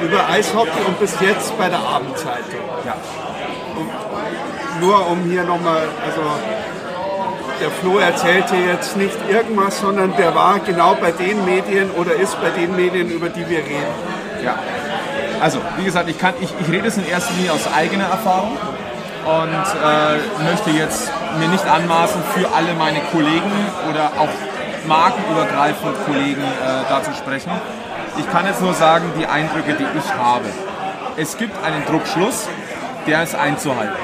über 0.00 0.28
Eishockey 0.28 0.80
und 0.86 1.00
bis 1.00 1.18
jetzt 1.20 1.58
bei 1.58 1.68
der 1.68 1.80
Abendzeitung. 1.80 2.60
Ja. 2.84 2.94
Und 3.76 4.80
nur 4.80 5.10
um 5.10 5.24
hier 5.24 5.42
nochmal, 5.42 5.82
also 6.04 6.20
der 7.60 7.70
Flo 7.70 7.98
erzählte 7.98 8.56
jetzt 8.56 8.96
nicht 8.96 9.16
irgendwas, 9.28 9.80
sondern 9.80 10.16
der 10.16 10.34
war 10.34 10.58
genau 10.60 10.94
bei 10.94 11.12
den 11.12 11.44
Medien 11.44 11.90
oder 11.92 12.14
ist 12.14 12.40
bei 12.40 12.50
den 12.50 12.76
Medien, 12.76 13.10
über 13.10 13.28
die 13.28 13.48
wir 13.48 13.58
reden. 13.58 13.94
Ja. 14.44 14.56
Also, 15.40 15.60
wie 15.76 15.84
gesagt, 15.84 16.08
ich, 16.08 16.18
kann, 16.18 16.34
ich, 16.40 16.48
ich 16.60 16.70
rede 16.70 16.88
es 16.88 16.96
in 16.96 17.06
erster 17.06 17.34
Linie 17.34 17.52
aus 17.52 17.68
eigener 17.74 18.04
Erfahrung 18.04 18.56
und 19.26 19.50
äh, 19.52 20.50
möchte 20.50 20.70
jetzt 20.70 21.10
mir 21.38 21.48
nicht 21.48 21.66
anmaßen, 21.66 22.22
für 22.34 22.48
alle 22.54 22.74
meine 22.74 23.00
Kollegen 23.12 23.52
oder 23.90 24.12
auch 24.18 24.28
markenübergreifend 24.86 25.94
Kollegen 26.06 26.42
äh, 26.42 26.88
da 26.88 27.02
zu 27.02 27.12
sprechen. 27.12 27.50
Ich 28.18 28.30
kann 28.30 28.46
jetzt 28.46 28.62
nur 28.62 28.72
sagen, 28.72 29.12
die 29.18 29.26
Eindrücke, 29.26 29.74
die 29.74 29.98
ich 29.98 30.14
habe. 30.14 30.46
Es 31.16 31.36
gibt 31.36 31.52
einen 31.64 31.84
Druckschluss, 31.86 32.48
der 33.06 33.22
ist 33.22 33.34
einzuhalten. 33.34 33.94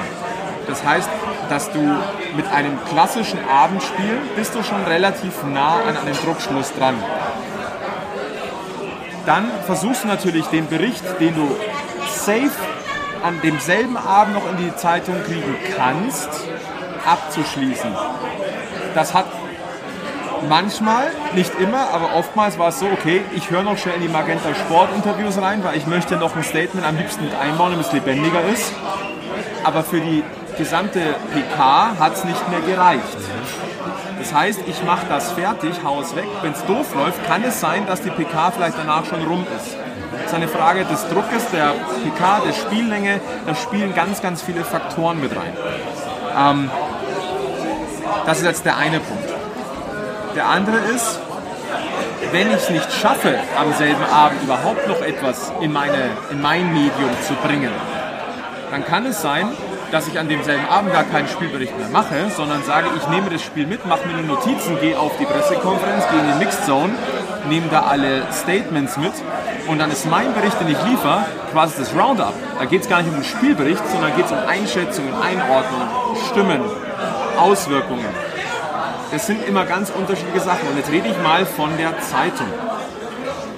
Das 0.67 0.85
heißt, 0.85 1.09
dass 1.49 1.71
du 1.71 1.97
mit 2.37 2.51
einem 2.53 2.79
klassischen 2.85 3.39
Abendspiel 3.49 4.19
bist 4.37 4.55
du 4.55 4.63
schon 4.63 4.83
relativ 4.85 5.43
nah 5.45 5.81
an 5.87 5.97
einem 5.97 6.17
Druckschluss 6.25 6.73
dran. 6.75 6.97
dann 9.27 9.49
versuchst 9.67 10.05
du 10.05 10.09
natürlich 10.09 10.47
den 10.47 10.67
Bericht, 10.67 11.05
den 11.21 11.35
du 11.35 11.57
safe 12.09 12.51
an 13.23 13.41
demselben 13.43 13.97
Abend 13.97 14.35
noch 14.35 14.51
in 14.51 14.57
die 14.57 14.75
Zeitung 14.75 15.15
kriegen 15.23 15.55
kannst, 15.77 16.29
abzuschließen. 17.07 17.95
Das 18.95 19.15
hat 19.15 19.27
manchmal, 20.49 21.11
nicht 21.35 21.53
immer, 21.61 21.91
aber 21.91 22.17
oftmals 22.17 22.59
war 22.59 22.69
es 22.69 22.81
so, 22.81 22.87
okay, 22.87 23.23
ich 23.35 23.51
höre 23.51 23.63
noch 23.63 23.79
schnell 23.79 23.95
in 23.97 24.03
die 24.03 24.09
Magenta 24.09 24.55
Sport 24.55 24.89
Interviews 24.95 25.41
rein, 25.41 25.63
weil 25.63 25.77
ich 25.77 25.87
möchte 25.87 26.17
noch 26.17 26.35
ein 26.35 26.43
Statement 26.43 26.85
am 26.85 26.97
liebsten 26.97 27.25
mit 27.25 27.35
einbauen, 27.35 27.73
damit 27.73 27.87
es 27.87 27.93
lebendiger 27.93 28.43
ist. 28.53 28.73
Aber 29.65 29.85
für 29.85 30.01
die 30.01 30.25
gesamte 30.57 31.01
PK 31.33 31.93
hat 31.99 32.15
es 32.15 32.25
nicht 32.25 32.49
mehr 32.49 32.61
gereicht. 32.61 33.19
Das 34.19 34.33
heißt, 34.33 34.61
ich 34.67 34.85
mache 34.85 35.07
das 35.09 35.33
fertig, 35.33 35.81
hau 35.85 36.01
es 36.01 36.15
weg. 36.15 36.27
Wenn 36.43 36.53
es 36.53 36.65
doof 36.67 36.95
läuft, 36.95 37.27
kann 37.27 37.43
es 37.43 37.61
sein, 37.61 37.87
dass 37.87 38.03
die 38.03 38.11
PK 38.11 38.53
vielleicht 38.53 38.79
danach 38.79 39.05
schon 39.05 39.23
rum 39.27 39.45
ist. 39.57 39.77
Das 40.13 40.27
ist 40.27 40.35
eine 40.35 40.49
Frage 40.49 40.85
des 40.85 41.09
Druckes, 41.09 41.51
der 41.51 41.75
PK, 42.05 42.43
der 42.47 42.53
Spiellänge. 42.53 43.21
Da 43.47 43.55
spielen 43.55 43.95
ganz, 43.95 44.23
ganz 44.23 44.43
viele 44.43 44.65
Faktoren 44.65 45.21
mit 45.21 45.33
rein. 45.33 45.57
Ähm, 46.39 46.71
das 48.27 48.39
ist 48.39 48.45
jetzt 48.45 48.65
der 48.65 48.77
eine 48.77 49.01
Punkt. 49.01 49.29
Der 50.37 50.49
andere 50.49 50.77
ist, 50.77 51.19
wenn 52.31 52.49
ich 52.49 52.57
es 52.57 52.71
nicht 52.71 52.93
schaffe, 52.93 53.39
am 53.59 53.73
selben 53.75 54.05
Abend 54.05 54.43
überhaupt 54.43 54.87
noch 54.87 55.01
etwas 55.03 55.53
in, 55.61 55.73
meine, 55.73 56.11
in 56.31 56.41
mein 56.41 56.73
Medium 56.73 57.11
zu 57.27 57.35
bringen, 57.35 57.73
dann 58.71 58.85
kann 58.85 59.05
es 59.05 59.21
sein, 59.21 59.49
dass 59.93 60.09
ich 60.09 60.19
an 60.19 60.27
demselben 60.27 60.67
Abend 60.69 60.93
gar 60.93 61.05
keinen 61.05 61.29
Spielbericht 61.29 61.77
mehr 61.79 61.89
mache, 61.91 62.31
sondern 62.35 62.65
sage, 62.65 62.89
ich 62.97 63.07
nehme 63.09 63.29
das 63.29 63.43
Spiel 63.43 63.67
mit, 63.67 63.87
mache 63.87 64.09
mir 64.09 64.15
die 64.21 64.27
Notizen, 64.27 64.81
gehe 64.81 64.99
auf 64.99 65.13
die 65.19 65.27
Pressekonferenz, 65.27 66.05
gehe 66.11 66.19
in 66.19 66.33
die 66.33 66.39
Mixed 66.45 66.65
Zone, 66.65 66.95
nehme 67.49 67.69
da 67.71 67.83
alle 67.83 68.23
Statements 68.33 68.97
mit 68.97 69.13
und 69.69 69.79
dann 69.79 69.91
ist 69.93 70.07
mein 70.07 70.33
Bericht, 70.33 70.59
den 70.61 70.69
ich 70.69 70.83
liefere, 70.85 71.27
quasi 71.53 71.75
das 71.79 71.95
Roundup. 71.95 72.33
Da 72.59 72.65
geht 72.65 72.83
es 72.83 72.89
gar 72.89 73.03
nicht 73.03 73.11
um 73.11 73.17
den 73.17 73.25
Spielbericht, 73.25 73.83
sondern 73.91 74.17
geht 74.17 74.25
es 74.25 74.33
um 74.33 74.39
Einschätzungen, 74.39 75.13
Einordnungen, 75.15 75.89
Stimmen, 76.31 76.63
Auswirkungen. 77.39 78.09
Das 79.13 79.27
sind 79.27 79.47
immer 79.47 79.67
ganz 79.67 79.91
unterschiedliche 79.91 80.41
Sachen. 80.41 80.67
Und 80.69 80.79
jetzt 80.79 80.91
rede 80.91 81.09
ich 81.09 81.23
mal 81.23 81.45
von 81.45 81.77
der 81.77 82.01
Zeitung. 82.01 82.47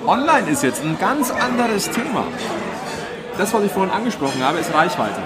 Online 0.05 0.51
ist 0.51 0.65
jetzt 0.65 0.83
ein 0.83 0.99
ganz 0.99 1.31
anderes 1.31 1.89
Thema. 1.91 2.25
Das, 3.39 3.55
was 3.55 3.63
ich 3.63 3.71
vorhin 3.71 3.93
angesprochen 3.93 4.45
habe, 4.45 4.59
ist 4.59 4.75
Reichweite. 4.75 5.21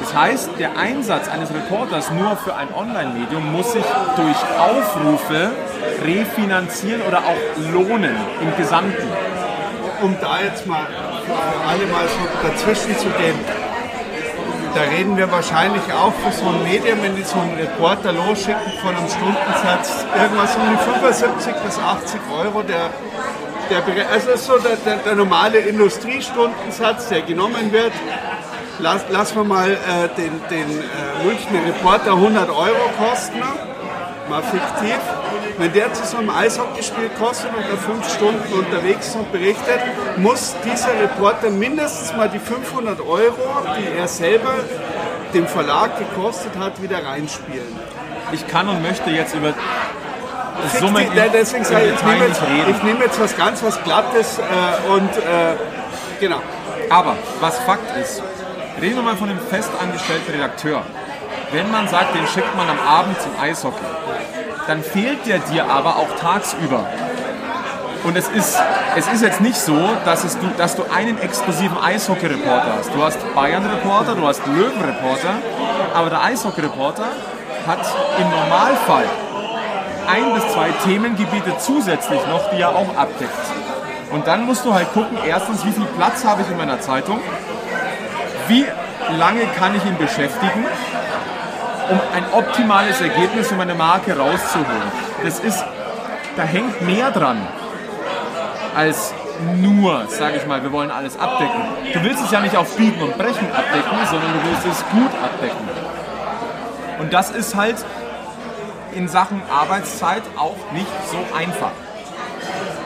Das 0.00 0.14
heißt, 0.14 0.50
der 0.58 0.76
Einsatz 0.76 1.28
eines 1.28 1.50
Reporters 1.52 2.10
nur 2.10 2.36
für 2.36 2.54
ein 2.54 2.68
Online-Medium 2.74 3.52
muss 3.52 3.72
sich 3.72 3.84
durch 4.16 4.36
Aufrufe 4.58 5.50
refinanzieren 6.04 7.02
oder 7.02 7.18
auch 7.18 7.72
lohnen 7.72 8.16
im 8.40 8.56
Gesamten. 8.56 9.08
Um 10.02 10.16
da 10.20 10.40
jetzt 10.42 10.66
mal 10.66 10.86
alle 11.68 11.86
mal 11.86 12.06
so 12.06 12.48
dazwischen 12.48 12.96
zu 12.96 13.08
gehen, 13.10 13.38
da 14.74 14.82
reden 14.82 15.16
wir 15.16 15.30
wahrscheinlich 15.32 15.82
auch 15.92 16.12
für 16.14 16.30
so 16.30 16.48
ein 16.48 16.62
Medium, 16.62 17.02
wenn 17.02 17.16
die 17.16 17.24
so 17.24 17.38
einen 17.38 17.56
Reporter 17.56 18.12
losschicken 18.12 18.72
von 18.80 18.94
einem 18.94 19.08
Stundensatz, 19.08 20.06
irgendwas 20.16 20.54
um 20.54 20.62
die 20.70 21.08
75 21.08 21.54
bis 21.64 21.78
80 21.78 22.20
Euro, 22.44 22.62
der, 22.62 22.90
der 23.70 24.08
also 24.10 24.30
ist 24.30 24.46
so 24.46 24.58
der, 24.58 24.76
der, 24.76 24.96
der 24.98 25.14
normale 25.16 25.58
Industriestundensatz, 25.58 27.08
der 27.08 27.22
genommen 27.22 27.72
wird. 27.72 27.92
Lass, 28.80 29.02
lassen 29.10 29.36
wir 29.36 29.44
mal 29.44 29.72
äh, 29.72 30.08
den, 30.16 30.40
den 30.50 30.70
äh, 30.70 31.24
Münchner 31.24 31.66
Reporter 31.66 32.12
100 32.12 32.48
Euro 32.48 32.76
kosten, 32.96 33.42
mal 34.30 34.42
fiktiv. 34.42 34.98
Wenn 35.58 35.72
der 35.72 35.92
zu 35.92 36.06
so 36.06 36.18
einem 36.18 36.30
Eishockeyspiel 36.30 37.10
kostet 37.18 37.50
und 37.50 37.64
da 37.68 37.76
fünf 37.76 38.08
Stunden 38.08 38.52
unterwegs 38.52 39.08
ist 39.08 39.16
und 39.16 39.32
berichtet, 39.32 39.80
muss 40.16 40.54
dieser 40.64 40.92
Reporter 41.00 41.50
mindestens 41.50 42.16
mal 42.16 42.28
die 42.28 42.38
500 42.38 43.00
Euro, 43.00 43.34
die 43.76 43.98
er 43.98 44.06
selber 44.06 44.54
dem 45.34 45.48
Verlag 45.48 45.98
gekostet 45.98 46.52
hat, 46.56 46.80
wieder 46.80 47.04
reinspielen. 47.04 47.76
Ich 48.30 48.46
kann 48.46 48.68
und 48.68 48.80
möchte 48.80 49.10
jetzt 49.10 49.34
über 49.34 49.54
Summen 50.78 51.04
im, 51.04 51.32
deswegen 51.32 51.64
im 51.64 51.70
sage 51.70 51.86
ich, 51.86 51.94
ich 51.94 52.04
nehme 52.04 52.26
jetzt, 52.26 52.42
ich 52.68 52.82
nehme 52.84 53.04
jetzt 53.04 53.20
was 53.20 53.36
ganz 53.36 53.62
was 53.64 53.82
Glattes 53.82 54.38
äh, 54.38 54.90
und 54.90 55.10
äh, 55.16 55.56
genau. 56.20 56.40
Aber 56.90 57.16
was 57.40 57.58
Fakt 57.60 57.96
ist, 57.96 58.22
reden 58.80 58.96
wir 58.96 59.02
mal 59.02 59.16
von 59.16 59.28
dem 59.28 59.38
festangestellten 59.38 60.32
Redakteur. 60.32 60.82
Wenn 61.52 61.70
man 61.70 61.88
sagt, 61.88 62.14
den 62.14 62.26
schickt 62.26 62.54
man 62.56 62.68
am 62.68 62.78
Abend 62.78 63.20
zum 63.20 63.32
Eishockey, 63.40 63.84
dann 64.66 64.82
fehlt 64.82 65.26
der 65.26 65.38
dir 65.38 65.68
aber 65.68 65.96
auch 65.96 66.14
tagsüber. 66.20 66.86
Und 68.04 68.16
es 68.16 68.28
ist, 68.28 68.56
es 68.96 69.08
ist 69.08 69.22
jetzt 69.22 69.40
nicht 69.40 69.56
so, 69.56 69.76
dass, 70.04 70.22
es 70.24 70.38
du, 70.38 70.46
dass 70.56 70.76
du 70.76 70.84
einen 70.94 71.20
exklusiven 71.20 71.76
Eishockey-Reporter 71.76 72.74
hast. 72.78 72.94
Du 72.94 73.02
hast 73.02 73.18
Bayern-Reporter, 73.34 74.14
du 74.14 74.26
hast 74.26 74.46
Löwen-Reporter, 74.46 75.34
aber 75.94 76.10
der 76.10 76.22
Eishockey-Reporter 76.22 77.06
hat 77.66 77.80
im 78.18 78.30
Normalfall 78.30 79.04
ein 80.06 80.32
bis 80.34 80.52
zwei 80.52 80.70
Themengebiete 80.84 81.58
zusätzlich 81.58 82.20
noch, 82.28 82.50
die 82.50 82.60
er 82.60 82.70
auch 82.70 82.96
abdeckt. 82.96 83.32
Und 84.12 84.26
dann 84.26 84.46
musst 84.46 84.64
du 84.64 84.72
halt 84.72 84.92
gucken, 84.92 85.18
erstens, 85.26 85.64
wie 85.64 85.72
viel 85.72 85.84
Platz 85.96 86.24
habe 86.24 86.42
ich 86.42 86.50
in 86.50 86.56
meiner 86.56 86.80
Zeitung, 86.80 87.20
wie 88.48 88.66
lange 89.18 89.46
kann 89.58 89.74
ich 89.74 89.84
ihn 89.84 89.96
beschäftigen, 89.96 90.64
um 91.90 92.00
ein 92.14 92.24
optimales 92.32 93.00
Ergebnis 93.00 93.48
für 93.48 93.54
meine 93.54 93.74
Marke 93.74 94.16
rauszuholen. 94.16 94.92
Das 95.24 95.40
ist, 95.40 95.64
da 96.36 96.42
hängt 96.42 96.82
mehr 96.82 97.10
dran 97.10 97.46
als 98.74 99.14
nur, 99.56 100.06
sage 100.08 100.36
ich 100.36 100.46
mal, 100.46 100.62
wir 100.62 100.72
wollen 100.72 100.90
alles 100.90 101.18
abdecken. 101.18 101.62
Du 101.92 102.02
willst 102.02 102.24
es 102.24 102.30
ja 102.30 102.40
nicht 102.40 102.56
auf 102.56 102.76
Biegen 102.76 103.00
und 103.00 103.16
Brechen 103.16 103.50
abdecken, 103.52 103.98
sondern 104.10 104.32
du 104.32 104.50
willst 104.50 104.66
es 104.66 104.84
gut 104.90 105.10
abdecken. 105.22 105.68
Und 106.98 107.12
das 107.12 107.30
ist 107.30 107.54
halt 107.54 107.76
in 108.92 109.08
Sachen 109.08 109.42
Arbeitszeit 109.50 110.22
auch 110.36 110.56
nicht 110.72 110.86
so 111.10 111.18
einfach. 111.36 111.70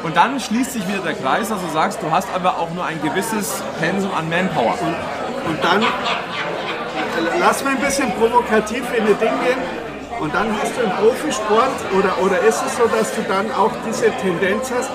Und 0.02 0.16
dann 0.16 0.40
schließt 0.40 0.72
sich 0.72 0.86
wieder 0.89 0.98
der 0.98 1.14
Kreis, 1.14 1.48
dass 1.48 1.60
du 1.60 1.68
sagst, 1.68 2.02
du 2.02 2.10
hast 2.10 2.28
aber 2.34 2.59
auch 2.59 2.70
nur 2.70 2.84
ein 2.84 3.01
gewisses 3.02 3.62
Pensum 3.80 4.12
an 4.14 4.28
Manpower. 4.28 4.76
Und 5.48 5.62
dann 5.62 5.85
lass 7.39 7.64
mal 7.64 7.70
ein 7.70 7.81
bisschen 7.81 8.12
provokativ 8.12 8.85
in 8.97 9.06
die 9.06 9.14
Dinge 9.14 9.39
gehen. 9.44 9.82
Und 10.20 10.32
dann 10.35 10.56
hast 10.60 10.77
du 10.77 10.82
im 10.82 10.90
Profisport 10.90 11.73
oder, 11.98 12.16
oder 12.23 12.39
ist 12.40 12.62
es 12.64 12.77
so, 12.77 12.86
dass 12.86 13.12
du 13.14 13.23
dann 13.23 13.51
auch 13.52 13.73
diese 13.86 14.10
Tendenz 14.23 14.70
hast, 14.70 14.90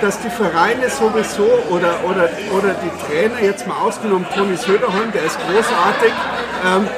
dass 0.00 0.18
die 0.20 0.30
Vereine 0.30 0.88
sowieso 0.88 1.48
oder, 1.70 1.94
oder, 2.04 2.28
oder 2.56 2.74
die 2.74 3.06
Trainer, 3.06 3.40
jetzt 3.42 3.66
mal 3.66 3.76
ausgenommen 3.76 4.26
Toni 4.34 4.56
Söderholm, 4.56 5.12
der 5.12 5.24
ist 5.24 5.38
großartig, 5.40 6.12
ähm, 6.64 6.88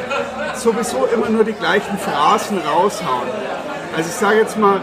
sowieso 0.55 1.07
immer 1.07 1.29
nur 1.29 1.45
die 1.45 1.53
gleichen 1.53 1.99
Phrasen 1.99 2.59
raushauen. 2.59 3.29
Also 3.97 4.09
ich 4.09 4.17
sage 4.17 4.39
jetzt 4.39 4.59
mal, 4.59 4.81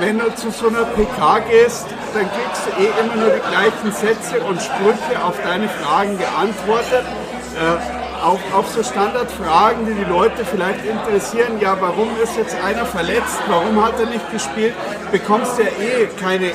wenn 0.00 0.18
du 0.18 0.34
zu 0.34 0.50
so 0.50 0.68
einer 0.68 0.84
PK 0.84 1.38
gehst, 1.50 1.86
dann 2.14 2.28
kriegst 2.30 2.66
du 2.66 2.82
eh 2.82 2.90
immer 3.00 3.16
nur 3.16 3.30
die 3.30 3.40
gleichen 3.40 3.92
Sätze 3.92 4.40
und 4.40 4.60
Sprüche 4.60 5.22
auf 5.24 5.36
deine 5.42 5.68
Fragen 5.68 6.18
geantwortet. 6.18 7.04
Äh, 7.56 8.24
auf, 8.24 8.40
auf 8.52 8.66
so 8.68 8.82
Standardfragen, 8.82 9.86
die 9.86 9.94
die 9.94 10.10
Leute 10.10 10.44
vielleicht 10.44 10.84
interessieren, 10.84 11.60
ja, 11.60 11.76
warum 11.80 12.08
ist 12.20 12.36
jetzt 12.36 12.56
einer 12.64 12.84
verletzt, 12.84 13.38
warum 13.46 13.84
hat 13.84 13.98
er 14.00 14.06
nicht 14.06 14.32
gespielt, 14.32 14.74
bekommst 15.12 15.56
du 15.56 15.62
ja 15.62 15.68
eh 15.68 16.08
keine 16.20 16.52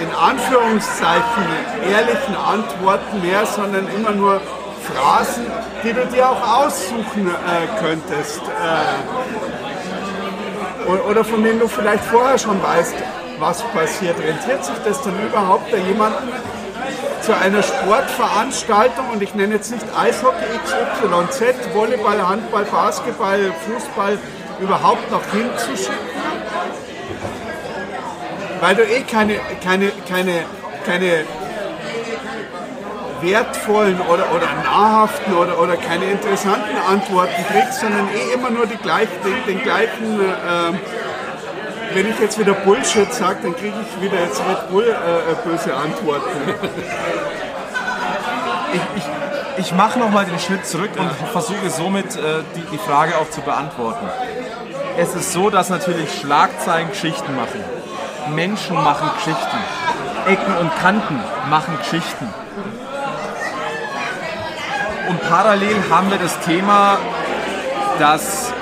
in 0.00 0.12
Anführungszeichen 0.14 1.44
ehrlichen 1.88 2.34
Antworten 2.34 3.22
mehr, 3.22 3.46
sondern 3.46 3.86
immer 3.94 4.10
nur 4.10 4.40
Phrasen, 4.82 5.46
die 5.84 5.92
du 5.92 6.04
dir 6.06 6.28
auch 6.28 6.64
aussuchen 6.64 7.28
äh, 7.28 7.66
könntest. 7.80 8.40
Äh, 8.40 8.96
oder 11.08 11.24
von 11.24 11.44
denen 11.44 11.60
du 11.60 11.68
vielleicht 11.68 12.04
vorher 12.04 12.36
schon 12.36 12.60
weißt, 12.60 12.94
was 13.42 13.62
passiert. 13.74 14.16
Rentiert 14.18 14.64
sich 14.64 14.76
das 14.84 15.02
dann 15.02 15.14
überhaupt, 15.26 15.70
da 15.72 15.76
jemanden 15.76 16.32
zu 17.20 17.36
einer 17.36 17.62
Sportveranstaltung, 17.62 19.10
und 19.12 19.22
ich 19.22 19.34
nenne 19.34 19.54
jetzt 19.54 19.70
nicht 19.70 19.84
Eishockey 19.96 20.46
XYZ, 20.64 21.74
Volleyball, 21.74 22.26
Handball, 22.26 22.64
Basketball, 22.64 23.52
Fußball, 23.66 24.18
überhaupt 24.60 25.10
noch 25.10 25.22
hinzuschicken? 25.32 26.12
Weil 28.60 28.76
du 28.76 28.82
eh 28.82 29.02
keine, 29.02 29.40
keine, 29.62 29.90
keine, 30.08 30.44
keine 30.86 31.24
wertvollen 33.20 34.00
oder, 34.00 34.24
oder 34.34 34.48
nahrhaften 34.64 35.34
oder, 35.34 35.60
oder 35.60 35.76
keine 35.76 36.06
interessanten 36.06 36.76
Antworten 36.88 37.44
kriegst, 37.50 37.80
sondern 37.80 38.08
eh 38.08 38.34
immer 38.34 38.50
nur 38.50 38.66
die 38.66 38.76
gleich, 38.76 39.08
den, 39.24 39.46
den 39.46 39.62
gleichen, 39.62 40.20
ähm, 40.20 40.78
wenn 41.94 42.08
ich 42.10 42.18
jetzt 42.18 42.38
wieder 42.38 42.54
Bullshit 42.54 43.12
sage, 43.12 43.38
dann 43.42 43.54
kriege 43.54 43.74
ich 43.80 44.02
wieder 44.02 44.20
jetzt 44.20 44.40
Red 44.40 44.70
Bull 44.70 44.84
äh, 44.84 44.88
äh, 44.88 45.34
böse 45.44 45.74
Antworten. 45.74 46.30
ich, 48.72 48.80
ich, 48.96 49.66
ich 49.66 49.72
mache 49.74 49.98
nochmal 49.98 50.24
den 50.24 50.38
Schritt 50.38 50.66
zurück 50.66 50.90
und 50.98 51.10
versuche 51.30 51.70
somit 51.70 52.16
äh, 52.16 52.42
die, 52.56 52.62
die 52.72 52.78
Frage 52.78 53.16
auch 53.18 53.30
zu 53.30 53.40
beantworten. 53.40 54.06
Es 54.96 55.14
ist 55.14 55.32
so, 55.32 55.50
dass 55.50 55.70
natürlich 55.70 56.20
Schlagzeilen 56.20 56.90
Geschichten 56.90 57.34
machen. 57.34 57.60
Menschen 58.34 58.76
machen 58.76 59.10
Geschichten. 59.16 59.58
Ecken 60.26 60.56
und 60.58 60.76
Kanten 60.76 61.20
machen 61.48 61.78
Geschichten. 61.78 62.28
Und 65.08 65.20
parallel 65.28 65.76
haben 65.90 66.10
wir 66.10 66.18
das 66.18 66.38
Thema, 66.40 66.98
dass 67.98 68.52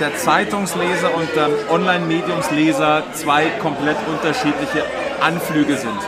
der 0.00 0.14
Zeitungsleser 0.16 1.14
und 1.14 1.28
der 1.34 1.48
Online-Mediumsleser 1.70 3.02
zwei 3.12 3.46
komplett 3.62 3.96
unterschiedliche 4.08 4.84
Anflüge 5.20 5.76
sind. 5.76 5.98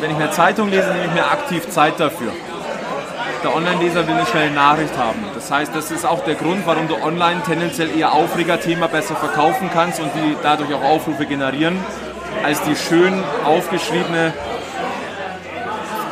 Wenn 0.00 0.10
ich 0.10 0.16
eine 0.16 0.30
Zeitung 0.30 0.70
lese, 0.70 0.88
nehme 0.88 1.06
ich 1.06 1.12
mir 1.12 1.26
aktiv 1.26 1.68
Zeit 1.68 1.98
dafür. 1.98 2.32
Der 3.44 3.54
Online-Leser 3.54 4.06
will 4.06 4.14
eine 4.14 4.26
schnelle 4.26 4.50
Nachricht 4.50 4.96
haben. 4.98 5.24
Das 5.34 5.50
heißt, 5.50 5.74
das 5.74 5.92
ist 5.92 6.04
auch 6.04 6.24
der 6.24 6.34
Grund, 6.34 6.66
warum 6.66 6.88
du 6.88 6.96
online 6.96 7.40
tendenziell 7.46 7.96
eher 7.96 8.12
Aufregerthema 8.12 8.88
besser 8.88 9.14
verkaufen 9.14 9.70
kannst 9.72 10.00
und 10.00 10.10
die 10.14 10.36
dadurch 10.42 10.74
auch 10.74 10.82
Aufrufe 10.82 11.24
generieren, 11.24 11.78
als 12.42 12.62
die 12.62 12.74
schön 12.74 13.22
aufgeschriebene, 13.44 14.32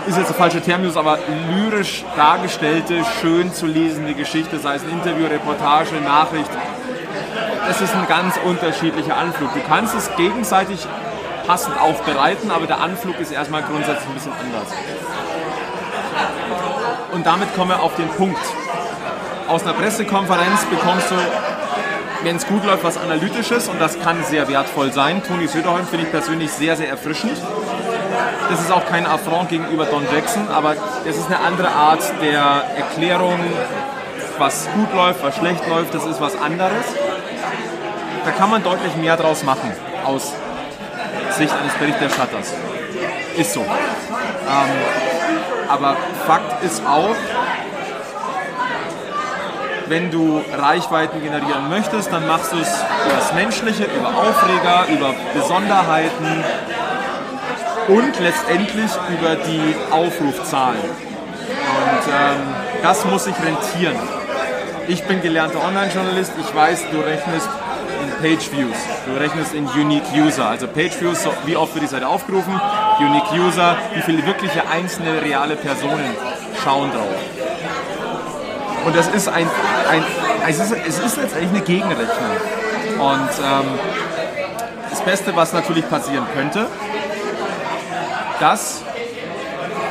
ist 0.06 0.16
jetzt 0.16 0.28
der 0.28 0.36
falsche 0.36 0.60
Terminus, 0.60 0.96
aber 0.96 1.18
lyrisch 1.50 2.04
dargestellte, 2.16 3.04
schön 3.20 3.52
zu 3.52 3.66
lesende 3.66 4.14
Geschichte, 4.14 4.58
sei 4.58 4.76
es 4.76 4.82
ein 4.82 4.90
Interview, 4.90 5.26
Reportage, 5.26 5.96
Nachricht. 6.04 6.50
Das 7.66 7.80
ist 7.80 7.94
ein 7.94 8.06
ganz 8.06 8.36
unterschiedlicher 8.44 9.16
Anflug. 9.16 9.52
Du 9.52 9.60
kannst 9.66 9.94
es 9.94 10.14
gegenseitig 10.16 10.86
passend 11.46 11.80
aufbereiten, 11.80 12.50
aber 12.50 12.66
der 12.66 12.80
Anflug 12.80 13.18
ist 13.18 13.32
erstmal 13.32 13.62
grundsätzlich 13.62 14.08
ein 14.08 14.14
bisschen 14.14 14.32
anders. 14.32 14.68
Und 17.12 17.26
damit 17.26 17.54
kommen 17.56 17.70
wir 17.70 17.82
auf 17.82 17.94
den 17.96 18.08
Punkt. 18.08 18.40
Aus 19.48 19.62
einer 19.62 19.72
Pressekonferenz 19.72 20.64
bekommst 20.66 21.10
du, 21.10 21.14
wenn 22.22 22.36
es 22.36 22.46
gut 22.46 22.64
läuft, 22.64 22.84
was 22.84 22.96
Analytisches 22.96 23.68
und 23.68 23.80
das 23.80 23.98
kann 24.00 24.22
sehr 24.24 24.48
wertvoll 24.48 24.92
sein. 24.92 25.22
Toni 25.22 25.46
Söderholm 25.46 25.86
finde 25.86 26.06
ich 26.06 26.10
persönlich 26.10 26.50
sehr, 26.50 26.76
sehr 26.76 26.88
erfrischend. 26.88 27.40
Das 28.51 28.60
ist 28.60 28.70
auch 28.70 28.86
kein 28.86 29.06
Affront 29.06 29.48
gegenüber 29.48 29.86
Don 29.86 30.06
Jackson, 30.12 30.48
aber 30.48 30.74
es 31.05 31.16
ist 31.16 31.26
eine 31.26 31.40
andere 31.40 31.68
Art 31.68 32.02
der 32.22 32.64
Erklärung, 32.76 33.38
was 34.38 34.68
gut 34.74 34.94
läuft, 34.94 35.22
was 35.24 35.36
schlecht 35.36 35.66
läuft, 35.68 35.94
das 35.94 36.05
ist 36.05 36.20
was 36.20 36.40
anderes. 36.40 36.84
Da 38.24 38.30
kann 38.32 38.51
man 38.51 38.62
deutlich 38.62 38.94
mehr 38.97 39.16
draus 39.16 39.43
machen 39.44 39.72
aus 40.05 40.32
Sicht 41.36 41.52
eines 41.52 41.74
Berichterstatters. 41.74 42.55
Ist 43.36 43.52
so. 43.52 43.60
Ähm, 43.60 43.66
aber 45.68 45.97
Fakt 46.26 46.62
ist 46.62 46.82
auch, 46.86 47.16
wenn 49.88 50.10
du 50.10 50.43
Reichweiten 50.56 51.22
generieren 51.22 51.68
möchtest, 51.68 52.12
dann 52.12 52.26
machst 52.26 52.52
du 52.52 52.59
es 52.59 52.68
über 53.06 53.16
das 53.16 53.32
Menschliche, 53.32 53.84
über 53.84 54.09
Aufreger, 54.09 54.86
über 54.88 55.14
Besonderheiten 55.34 56.44
und 57.88 58.20
letztendlich 58.20 58.90
über 59.10 59.36
die 59.36 59.74
Aufrufzahlen. 59.90 60.80
Und 60.80 62.12
ähm, 62.12 62.40
das 62.82 63.04
muss 63.04 63.24
sich 63.24 63.34
rentieren. 63.34 63.96
Ich 64.88 65.04
bin 65.04 65.20
gelernter 65.20 65.64
Online-Journalist, 65.64 66.32
ich 66.40 66.54
weiß, 66.54 66.84
du 66.92 67.00
rechnest 67.00 67.48
in 68.02 68.22
Page 68.22 68.52
Views, 68.52 68.76
du 69.06 69.20
rechnest 69.20 69.54
in 69.54 69.66
Unique 69.66 70.04
User. 70.14 70.48
Also 70.48 70.68
Page 70.68 71.00
Views, 71.00 71.26
wie 71.44 71.56
oft 71.56 71.74
wird 71.74 71.84
die 71.84 71.88
Seite 71.88 72.06
aufgerufen, 72.06 72.60
Unique 73.00 73.32
User, 73.32 73.76
wie 73.94 74.02
viele 74.02 74.24
wirkliche 74.26 74.68
einzelne 74.68 75.22
reale 75.22 75.56
Personen 75.56 76.14
schauen 76.62 76.90
drauf. 76.92 77.16
Und 78.84 78.96
das 78.96 79.08
ist 79.08 79.28
ein, 79.28 79.48
ein 79.90 80.04
es, 80.48 80.60
ist, 80.60 80.72
es 80.86 80.98
ist 81.00 81.16
letztendlich 81.16 81.50
eine 81.50 81.60
Gegenrechnung. 81.62 82.36
Und 82.98 83.30
ähm, 83.44 83.78
das 84.90 85.00
Beste, 85.00 85.34
was 85.34 85.52
natürlich 85.52 85.88
passieren 85.88 86.26
könnte, 86.34 86.68
dass 88.40 88.82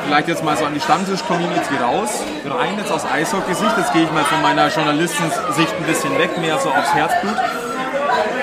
vielleicht 0.06 0.28
jetzt 0.28 0.44
mal 0.44 0.56
so 0.56 0.64
an 0.64 0.74
die 0.74 0.80
Stammtisch-Community 0.80 1.76
raus, 1.82 2.22
rein 2.44 2.78
jetzt 2.78 2.92
aus 2.92 3.04
Eishockey-Sicht, 3.04 3.76
jetzt 3.76 3.92
gehe 3.92 4.04
ich 4.04 4.12
mal 4.12 4.24
von 4.24 4.40
meiner 4.42 4.68
Journalistensicht 4.68 5.74
ein 5.78 5.84
bisschen 5.84 6.16
weg, 6.18 6.38
mehr 6.38 6.58
so 6.58 6.70
aufs 6.70 6.94
Herzblut. 6.94 7.36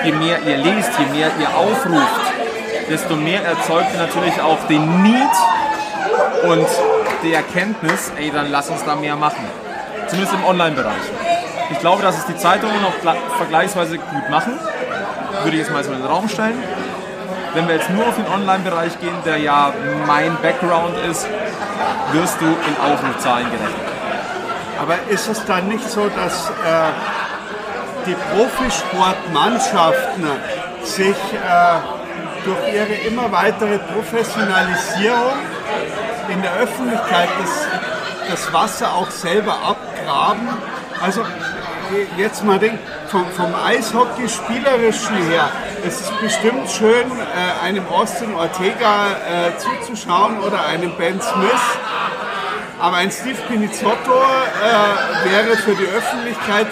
Je 0.04 0.12
mehr 0.12 0.38
ihr 0.42 0.58
lest, 0.58 0.90
je 0.98 1.06
mehr 1.06 1.30
ihr 1.40 1.48
aufruft, 1.56 2.20
desto 2.90 3.16
mehr 3.16 3.42
erzeugt 3.42 3.88
ihr 3.94 4.00
natürlich 4.00 4.38
auch 4.40 4.58
den 4.68 5.02
Need 5.02 5.30
und 6.44 6.66
die 7.22 7.32
Erkenntnis, 7.32 8.12
ey, 8.18 8.30
dann 8.30 8.50
lass 8.50 8.68
uns 8.68 8.84
da 8.84 8.96
mehr 8.96 9.16
machen. 9.16 9.44
Zumindest 10.08 10.34
im 10.34 10.44
Online-Bereich. 10.44 10.92
Ich 11.70 11.80
glaube, 11.80 12.02
dass 12.02 12.18
es 12.18 12.26
die 12.26 12.36
Zeitungen 12.36 12.76
noch 12.82 13.16
vergleichsweise 13.38 13.96
gut 13.96 14.28
machen. 14.28 14.58
Würde 15.42 15.56
ich 15.56 15.62
jetzt 15.62 15.72
mal 15.72 15.82
so 15.82 15.92
in 15.92 15.98
den 15.98 16.06
Raum 16.06 16.28
stellen. 16.28 16.62
Wenn 17.54 17.68
wir 17.68 17.76
jetzt 17.76 17.88
nur 17.90 18.06
auf 18.08 18.16
den 18.16 18.26
Online-Bereich 18.26 18.98
gehen, 18.98 19.14
der 19.24 19.36
ja 19.36 19.72
mein 20.08 20.36
Background 20.42 20.96
ist, 21.08 21.24
wirst 22.12 22.40
du 22.40 22.46
in 22.46 22.76
Aufrufzahlen 22.82 23.46
gerechnet. 23.46 23.94
Aber 24.80 24.96
ist 25.08 25.28
es 25.28 25.44
dann 25.44 25.68
nicht 25.68 25.88
so, 25.88 26.08
dass 26.08 26.50
äh, 26.50 26.90
die 28.06 28.16
Profisportmannschaften 28.34 30.26
sich 30.82 31.16
äh, 31.16 31.78
durch 32.44 32.74
ihre 32.74 32.94
immer 33.06 33.30
weitere 33.30 33.78
Professionalisierung 33.78 35.38
in 36.28 36.42
der 36.42 36.54
Öffentlichkeit 36.54 37.28
das, 37.40 37.68
das 38.30 38.52
Wasser 38.52 38.92
auch 38.94 39.10
selber 39.10 39.54
abgraben? 39.64 40.48
Also 41.00 41.24
jetzt 42.16 42.44
mal 42.44 42.58
denk, 42.58 42.80
vom, 43.14 43.26
vom 43.30 43.54
Eishockey-Spielerischen 43.54 45.16
her, 45.28 45.48
es 45.86 46.00
ist 46.00 46.20
bestimmt 46.20 46.68
schön, 46.68 47.06
äh, 47.12 47.64
einem 47.64 47.86
Austin 47.86 48.34
Ortega 48.34 49.12
äh, 49.12 49.52
zuzuschauen 49.56 50.40
oder 50.40 50.66
einem 50.66 50.96
Ben 50.96 51.20
Smith. 51.20 51.78
Aber 52.80 52.96
ein 52.96 53.12
Steve 53.12 53.38
Pinizotto 53.46 54.10
äh, 54.10 55.30
wäre 55.30 55.56
für 55.56 55.76
die 55.76 55.86
Öffentlichkeit 55.86 56.66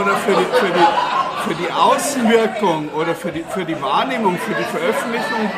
oder 0.00 0.16
für 0.16 0.32
die, 0.32 0.46
für, 0.58 0.72
die, 0.72 1.48
für 1.48 1.54
die 1.54 1.70
Außenwirkung 1.70 2.88
oder 2.94 3.14
für 3.14 3.30
die, 3.30 3.44
für 3.50 3.66
die 3.66 3.80
Wahrnehmung, 3.82 4.38
für 4.38 4.54
die 4.54 4.64
Veröffentlichung 4.64 5.50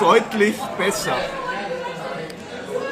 deutlich 0.00 0.56
besser. 0.76 1.14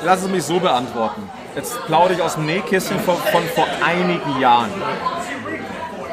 Lass 0.05 0.23
es 0.23 0.29
mich 0.29 0.45
so 0.45 0.61
beantworten. 0.61 1.29
Jetzt 1.57 1.85
plaudere 1.87 2.15
ich 2.15 2.23
aus 2.23 2.35
dem 2.35 2.47
Nähkästchen 2.47 3.01
von, 3.01 3.17
von 3.17 3.43
vor 3.57 3.67
einigen 3.85 4.41
Jahren 4.41 4.71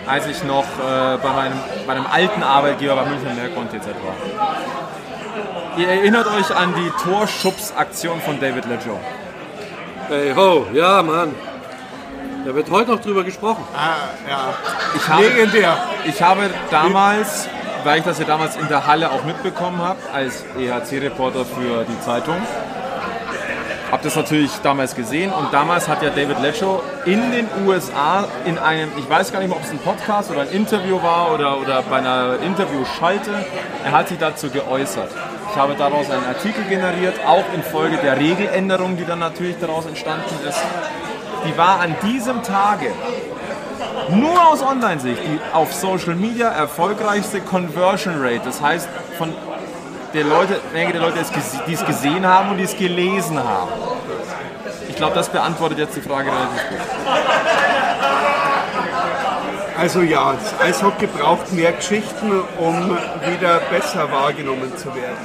als 0.07 0.27
ich 0.27 0.43
noch 0.43 0.63
äh, 0.63 1.17
bei, 1.17 1.33
meinem, 1.33 1.59
bei 1.85 1.93
einem 1.93 2.05
alten 2.05 2.43
Arbeitgeber 2.43 2.95
bei 2.95 3.05
München 3.05 3.35
Merkur 3.35 3.67
TZ 3.69 3.87
war. 3.87 4.15
Ihr 5.77 5.89
erinnert 5.89 6.27
euch 6.27 6.55
an 6.55 6.73
die 6.75 6.89
Torschubs-Aktion 7.03 8.21
von 8.21 8.39
David 8.39 8.65
Ledger. 8.65 8.99
Hey 10.07 10.33
ho, 10.35 10.67
ja 10.73 11.01
Mann. 11.01 11.35
Da 12.45 12.53
wird 12.53 12.69
heute 12.69 12.91
noch 12.91 12.99
drüber 13.01 13.23
gesprochen. 13.23 13.63
Ah, 13.75 13.95
ja. 14.29 14.53
Ich 14.95 15.07
habe, 15.09 15.23
Legendär. 15.23 15.77
ich 16.05 16.21
habe 16.21 16.49
damals, 16.69 17.49
weil 17.83 17.99
ich 17.99 18.05
das 18.05 18.19
ja 18.19 18.25
damals 18.25 18.55
in 18.55 18.67
der 18.67 18.85
Halle 18.85 19.11
auch 19.11 19.23
mitbekommen 19.23 19.81
habe, 19.81 19.97
als 20.13 20.45
EHC-Reporter 20.57 21.43
für 21.43 21.85
die 21.85 21.99
Zeitung, 22.01 22.37
habe 23.91 24.03
das 24.03 24.15
natürlich 24.15 24.51
damals 24.63 24.95
gesehen 24.95 25.31
und 25.31 25.53
damals 25.53 25.87
hat 25.87 26.01
ja 26.01 26.09
David 26.09 26.39
Lecco 26.41 26.81
in 27.05 27.31
den 27.31 27.47
USA 27.65 28.27
in 28.45 28.57
einem, 28.57 28.91
ich 28.97 29.09
weiß 29.09 29.31
gar 29.31 29.39
nicht 29.39 29.49
mehr, 29.49 29.57
ob 29.57 29.63
es 29.63 29.71
ein 29.71 29.79
Podcast 29.79 30.31
oder 30.31 30.41
ein 30.41 30.49
Interview 30.49 31.01
war 31.01 31.33
oder, 31.33 31.59
oder 31.59 31.81
bei 31.83 31.97
einer 31.97 32.39
Interviewschalte, 32.39 33.31
er 33.83 33.91
hat 33.91 34.09
sich 34.09 34.17
dazu 34.17 34.49
geäußert. 34.49 35.09
Ich 35.51 35.55
habe 35.55 35.75
daraus 35.75 36.09
einen 36.09 36.25
Artikel 36.25 36.63
generiert, 36.65 37.13
auch 37.25 37.45
infolge 37.53 37.97
der 37.97 38.19
Regeländerung, 38.19 38.97
die 38.97 39.05
dann 39.05 39.19
natürlich 39.19 39.57
daraus 39.59 39.85
entstanden 39.85 40.35
ist. 40.47 40.61
Die 41.47 41.57
war 41.57 41.79
an 41.79 41.95
diesem 42.03 42.41
Tage 42.43 42.91
nur 44.09 44.47
aus 44.47 44.61
Online-Sicht 44.61 45.21
die 45.23 45.39
auf 45.53 45.73
Social 45.73 46.15
Media 46.15 46.49
erfolgreichste 46.49 47.41
Conversion 47.41 48.15
Rate. 48.19 48.41
Das 48.43 48.61
heißt, 48.61 48.89
von 49.17 49.33
der 50.15 50.23
Leute, 50.23 50.59
Menge 50.73 50.93
der 50.93 51.01
Leute, 51.01 51.19
die 51.67 51.73
es 51.73 51.85
gesehen 51.85 52.25
haben 52.25 52.51
und 52.51 52.57
die 52.57 52.63
es 52.63 52.75
gelesen 52.75 53.37
haben. 53.37 53.69
Ich 54.87 54.95
glaube, 54.95 55.13
das 55.13 55.27
beantwortet 55.29 55.77
jetzt 55.77 55.95
die 55.97 56.01
Frage 56.01 56.31
relativ 56.31 56.69
gut. 56.69 56.79
Also 59.77 60.01
ja, 60.01 60.33
das 60.33 60.59
Eishockey 60.61 61.07
braucht 61.07 61.51
mehr 61.51 61.73
Geschichten, 61.73 62.31
um 62.57 62.97
wieder 63.29 63.59
besser 63.69 64.09
wahrgenommen 64.09 64.71
zu 64.77 64.95
werden. 64.95 65.17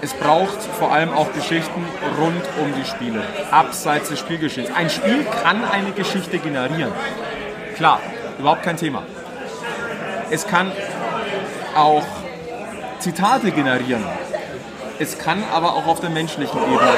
Es 0.00 0.14
braucht 0.14 0.62
vor 0.78 0.92
allem 0.92 1.12
auch 1.12 1.32
Geschichten 1.32 1.84
rund 2.16 2.44
um 2.62 2.72
die 2.74 2.84
Spiele, 2.84 3.22
abseits 3.50 4.10
des 4.10 4.20
Spielgeschehens. 4.20 4.70
Ein 4.76 4.90
Spiel 4.90 5.26
kann 5.42 5.64
eine 5.64 5.90
Geschichte 5.90 6.38
generieren. 6.38 6.92
Klar, 7.74 7.98
überhaupt 8.38 8.62
kein 8.62 8.76
Thema. 8.76 9.02
Es 10.30 10.46
kann 10.46 10.70
auch 11.74 12.04
Zitate 13.00 13.50
generieren. 13.50 14.04
Es 14.98 15.18
kann 15.18 15.44
aber 15.52 15.74
auch 15.74 15.86
auf 15.86 16.00
der 16.00 16.10
menschlichen 16.10 16.58
Ebene 16.58 16.90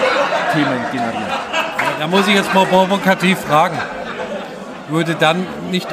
Themen 0.52 0.80
generieren. 0.92 1.26
Da 1.98 2.06
muss 2.06 2.28
ich 2.28 2.34
jetzt 2.34 2.54
mal 2.54 2.66
provokativ 2.66 3.38
fragen. 3.38 3.78
Würde 4.88 5.16
dann 5.16 5.46
nicht 5.70 5.88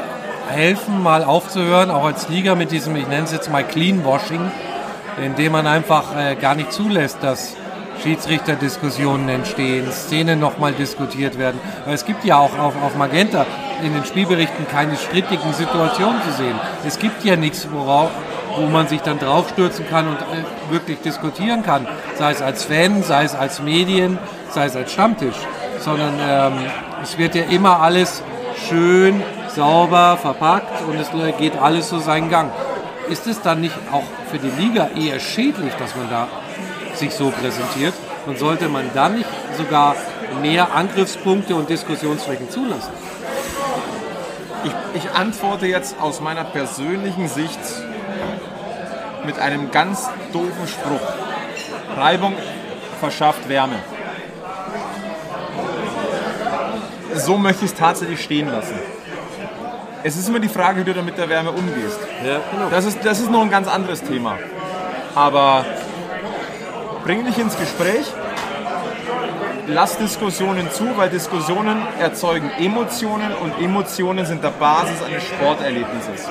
helfen, 0.49 1.01
mal 1.01 1.23
aufzuhören, 1.23 1.89
auch 1.89 2.05
als 2.05 2.29
Liga 2.29 2.55
mit 2.55 2.71
diesem, 2.71 2.95
ich 2.95 3.07
nenne 3.07 3.23
es 3.23 3.31
jetzt 3.31 3.51
mal 3.51 3.63
Cleanwashing, 3.63 4.51
indem 5.21 5.53
man 5.53 5.65
einfach 5.65 6.15
äh, 6.15 6.35
gar 6.35 6.55
nicht 6.55 6.71
zulässt, 6.71 7.17
dass 7.21 7.55
Schiedsrichterdiskussionen 8.03 9.27
entstehen, 9.29 9.91
Szenen 9.91 10.39
nochmal 10.39 10.73
diskutiert 10.73 11.39
werden. 11.39 11.59
Weil 11.85 11.95
es 11.95 12.05
gibt 12.05 12.23
ja 12.23 12.37
auch 12.37 12.57
auf, 12.59 12.75
auf 12.83 12.95
Magenta 12.95 13.45
in 13.83 13.93
den 13.93 14.05
Spielberichten 14.05 14.67
keine 14.67 14.95
strittigen 14.95 15.53
Situationen 15.53 16.21
zu 16.21 16.31
sehen. 16.33 16.59
Es 16.85 16.99
gibt 16.99 17.23
ja 17.23 17.35
nichts, 17.35 17.67
worauf, 17.71 18.11
wo 18.57 18.67
man 18.67 18.87
sich 18.87 19.01
dann 19.01 19.19
draufstürzen 19.19 19.87
kann 19.89 20.07
und 20.07 20.17
äh, 20.17 20.71
wirklich 20.71 20.99
diskutieren 20.99 21.63
kann. 21.63 21.87
Sei 22.17 22.31
es 22.31 22.41
als 22.41 22.63
Fan, 22.65 23.03
sei 23.03 23.23
es 23.23 23.35
als 23.35 23.61
Medien, 23.61 24.17
sei 24.51 24.65
es 24.65 24.75
als 24.75 24.91
Stammtisch. 24.91 25.35
Sondern 25.79 26.13
ähm, 26.19 26.53
es 27.03 27.17
wird 27.17 27.35
ja 27.35 27.43
immer 27.43 27.81
alles 27.81 28.23
schön, 28.67 29.21
sauber 29.55 30.17
verpackt 30.21 30.81
und 30.87 30.95
es 30.95 31.09
geht 31.37 31.57
alles 31.57 31.89
so 31.89 31.99
seinen 31.99 32.29
Gang. 32.29 32.51
Ist 33.09 33.27
es 33.27 33.41
dann 33.41 33.61
nicht 33.61 33.75
auch 33.91 34.03
für 34.31 34.39
die 34.39 34.49
Liga 34.49 34.89
eher 34.95 35.19
schädlich, 35.19 35.73
dass 35.75 35.95
man 35.95 36.09
da 36.09 36.27
sich 36.95 37.13
so 37.13 37.29
präsentiert? 37.29 37.93
Und 38.25 38.39
sollte 38.39 38.67
man 38.69 38.89
dann 38.95 39.17
nicht 39.17 39.29
sogar 39.55 39.95
mehr 40.41 40.73
Angriffspunkte 40.73 41.55
und 41.55 41.69
Diskussionsflächen 41.69 42.49
zulassen? 42.49 42.91
Ich, 44.63 45.03
ich 45.03 45.11
antworte 45.11 45.67
jetzt 45.67 45.99
aus 46.01 46.21
meiner 46.21 46.43
persönlichen 46.43 47.27
Sicht 47.27 47.59
mit 49.25 49.39
einem 49.39 49.71
ganz 49.71 50.07
doofen 50.31 50.67
Spruch. 50.67 51.01
Reibung 51.97 52.33
verschafft 52.99 53.47
Wärme. 53.49 53.75
So 57.15 57.37
möchte 57.37 57.65
ich 57.65 57.71
es 57.71 57.77
tatsächlich 57.77 58.23
stehen 58.23 58.51
lassen. 58.51 58.75
Es 60.03 60.17
ist 60.17 60.29
immer 60.29 60.39
die 60.39 60.49
Frage, 60.49 60.81
wie 60.81 60.83
du 60.83 60.93
damit 60.93 61.17
der 61.17 61.29
Wärme 61.29 61.51
umgehst. 61.51 61.99
Ja, 62.23 62.39
genau. 62.51 62.69
Das 62.69 62.85
ist, 62.85 63.03
das 63.03 63.19
ist 63.19 63.31
noch 63.31 63.41
ein 63.41 63.49
ganz 63.49 63.67
anderes 63.67 64.03
Thema. 64.03 64.37
Aber 65.15 65.65
bring 67.03 67.25
dich 67.25 67.37
ins 67.39 67.57
Gespräch, 67.57 68.05
lass 69.67 69.97
Diskussionen 69.97 70.69
zu, 70.71 70.95
weil 70.97 71.09
Diskussionen 71.09 71.81
erzeugen 71.99 72.51
Emotionen 72.59 73.33
und 73.33 73.59
Emotionen 73.59 74.25
sind 74.25 74.43
der 74.43 74.49
Basis 74.49 75.01
eines 75.01 75.23
Sporterlebnisses. 75.23 76.29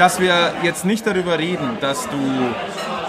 Dass 0.00 0.18
wir 0.18 0.54
jetzt 0.62 0.86
nicht 0.86 1.06
darüber 1.06 1.38
reden, 1.38 1.76
dass 1.82 2.08
du 2.08 2.16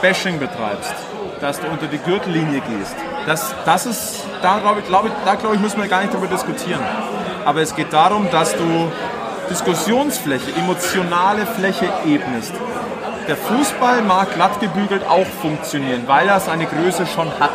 Bashing 0.02 0.40
betreibst, 0.40 0.94
dass 1.40 1.62
du 1.62 1.68
unter 1.68 1.88
die 1.88 2.00
Gürtellinie 2.00 2.60
gehst, 2.60 2.98
das, 3.26 3.56
das 3.64 3.86
ist, 3.86 4.26
da 4.42 4.60
glaube 4.60 4.82
ich, 4.82 4.88
glaub 4.88 5.06
ich, 5.06 5.12
da, 5.24 5.36
glaub 5.36 5.54
ich, 5.54 5.62
müssen 5.62 5.82
wir 5.82 5.88
gar 5.88 6.02
nicht 6.02 6.14
darüber 6.14 6.28
diskutieren. 6.28 6.82
Aber 7.46 7.62
es 7.62 7.74
geht 7.78 7.94
darum, 7.94 8.30
dass 8.30 8.58
du 8.58 8.92
Diskussionsfläche, 9.50 10.52
emotionale 10.60 11.46
Fläche 11.46 11.88
ebnest. 12.06 12.52
Der 13.26 13.38
Fußball 13.38 14.02
mag 14.02 14.34
glattgebügelt 14.34 15.08
auch 15.08 15.28
funktionieren, 15.42 16.04
weil 16.08 16.28
er 16.28 16.42
seine 16.42 16.66
Größe 16.66 17.08
schon 17.08 17.32
hat. 17.40 17.54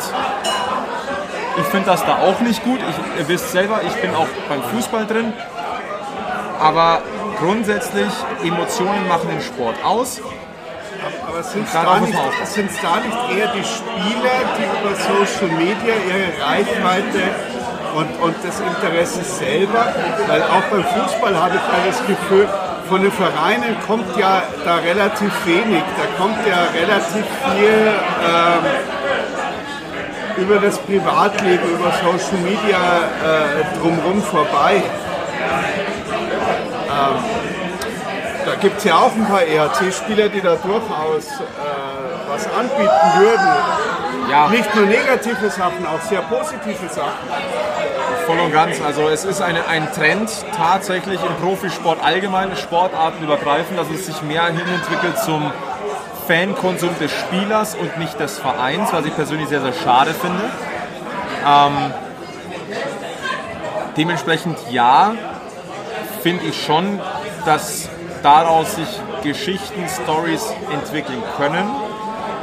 Ich 1.58 1.64
finde 1.64 1.90
das 1.90 2.02
da 2.06 2.20
auch 2.20 2.40
nicht 2.40 2.64
gut. 2.64 2.80
Ich, 2.88 3.20
ihr 3.20 3.28
wisst 3.28 3.52
selber, 3.52 3.82
ich 3.86 4.00
bin 4.00 4.14
auch 4.14 4.28
beim 4.48 4.62
Fußball 4.62 5.04
drin. 5.04 5.34
Aber 6.58 7.02
grundsätzlich, 7.38 8.08
Emotionen 8.42 9.06
machen 9.08 9.28
den 9.30 9.40
Sport 9.40 9.76
aus. 9.84 10.20
Aber 11.28 11.42
sind 11.42 11.66
es 11.66 11.72
da, 11.72 12.00
nicht- 12.00 12.18
sind's 12.46 12.74
da 12.80 12.96
nicht 12.96 13.38
eher 13.38 13.48
die 13.48 13.62
Spieler, 13.64 14.36
die 14.56 14.64
über 14.64 14.94
Social 14.96 15.54
Media 15.56 15.94
ihre 16.08 16.44
Reichweite 16.44 17.22
und, 17.94 18.08
und 18.22 18.34
das 18.42 18.58
Interesse 18.60 19.22
selber, 19.22 19.92
weil 20.26 20.42
auch 20.42 20.62
beim 20.70 20.84
Fußball 20.84 21.36
habe 21.40 21.54
ich 21.56 21.60
das 21.90 22.06
Gefühl, 22.06 22.48
von 22.88 23.02
den 23.02 23.12
Vereinen 23.12 23.76
kommt 23.86 24.16
ja 24.16 24.42
da 24.64 24.76
relativ 24.76 25.32
wenig. 25.44 25.82
Da 25.96 26.22
kommt 26.22 26.38
ja 26.46 26.66
relativ 26.72 27.24
viel 27.52 27.92
ähm, 28.24 28.64
über 30.42 30.56
das 30.58 30.78
Privatleben, 30.78 31.68
über 31.70 31.90
Social 31.92 32.38
Media 32.42 32.78
äh, 33.24 33.78
drumherum 33.80 34.22
vorbei. 34.22 34.82
Da 38.46 38.54
gibt 38.60 38.78
es 38.78 38.84
ja 38.84 38.96
auch 38.96 39.12
ein 39.12 39.26
paar 39.26 39.42
EHC-Spieler, 39.42 40.28
die 40.28 40.40
da 40.40 40.54
durchaus 40.54 41.26
äh, 41.40 42.28
was 42.28 42.46
anbieten 42.46 42.88
würden. 43.18 43.48
Ja, 44.30 44.48
Nicht 44.48 44.74
nur 44.74 44.86
negative 44.86 45.50
Sachen, 45.50 45.86
auch 45.86 46.00
sehr 46.00 46.20
positive 46.22 46.88
Sachen. 46.88 47.12
voll 48.26 48.40
und 48.40 48.52
ganz. 48.52 48.80
Also 48.80 49.08
es 49.08 49.24
ist 49.24 49.40
eine, 49.40 49.66
ein 49.68 49.92
Trend 49.92 50.30
tatsächlich 50.56 51.20
im 51.22 51.34
Profisport 51.36 52.02
allgemein, 52.04 52.56
Sportarten 52.56 53.22
übergreifend, 53.22 53.78
dass 53.78 53.88
es 53.88 54.06
sich 54.06 54.22
mehr 54.22 54.46
hin 54.46 54.66
entwickelt 54.66 55.18
zum 55.18 55.52
Fankonsum 56.26 56.90
des 56.98 57.12
Spielers 57.12 57.76
und 57.76 57.98
nicht 57.98 58.18
des 58.18 58.38
Vereins, 58.38 58.92
was 58.92 59.04
ich 59.06 59.14
persönlich 59.14 59.48
sehr, 59.48 59.60
sehr 59.60 59.72
schade 59.72 60.12
finde. 60.12 60.42
Ähm, 61.46 61.92
dementsprechend 63.96 64.58
ja, 64.70 65.14
finde 66.26 66.44
ich 66.46 66.60
schon, 66.60 66.98
dass 67.44 67.88
daraus 68.24 68.74
sich 68.74 68.88
Geschichten, 69.22 69.84
Stories 70.02 70.52
entwickeln 70.72 71.22
können. 71.36 71.70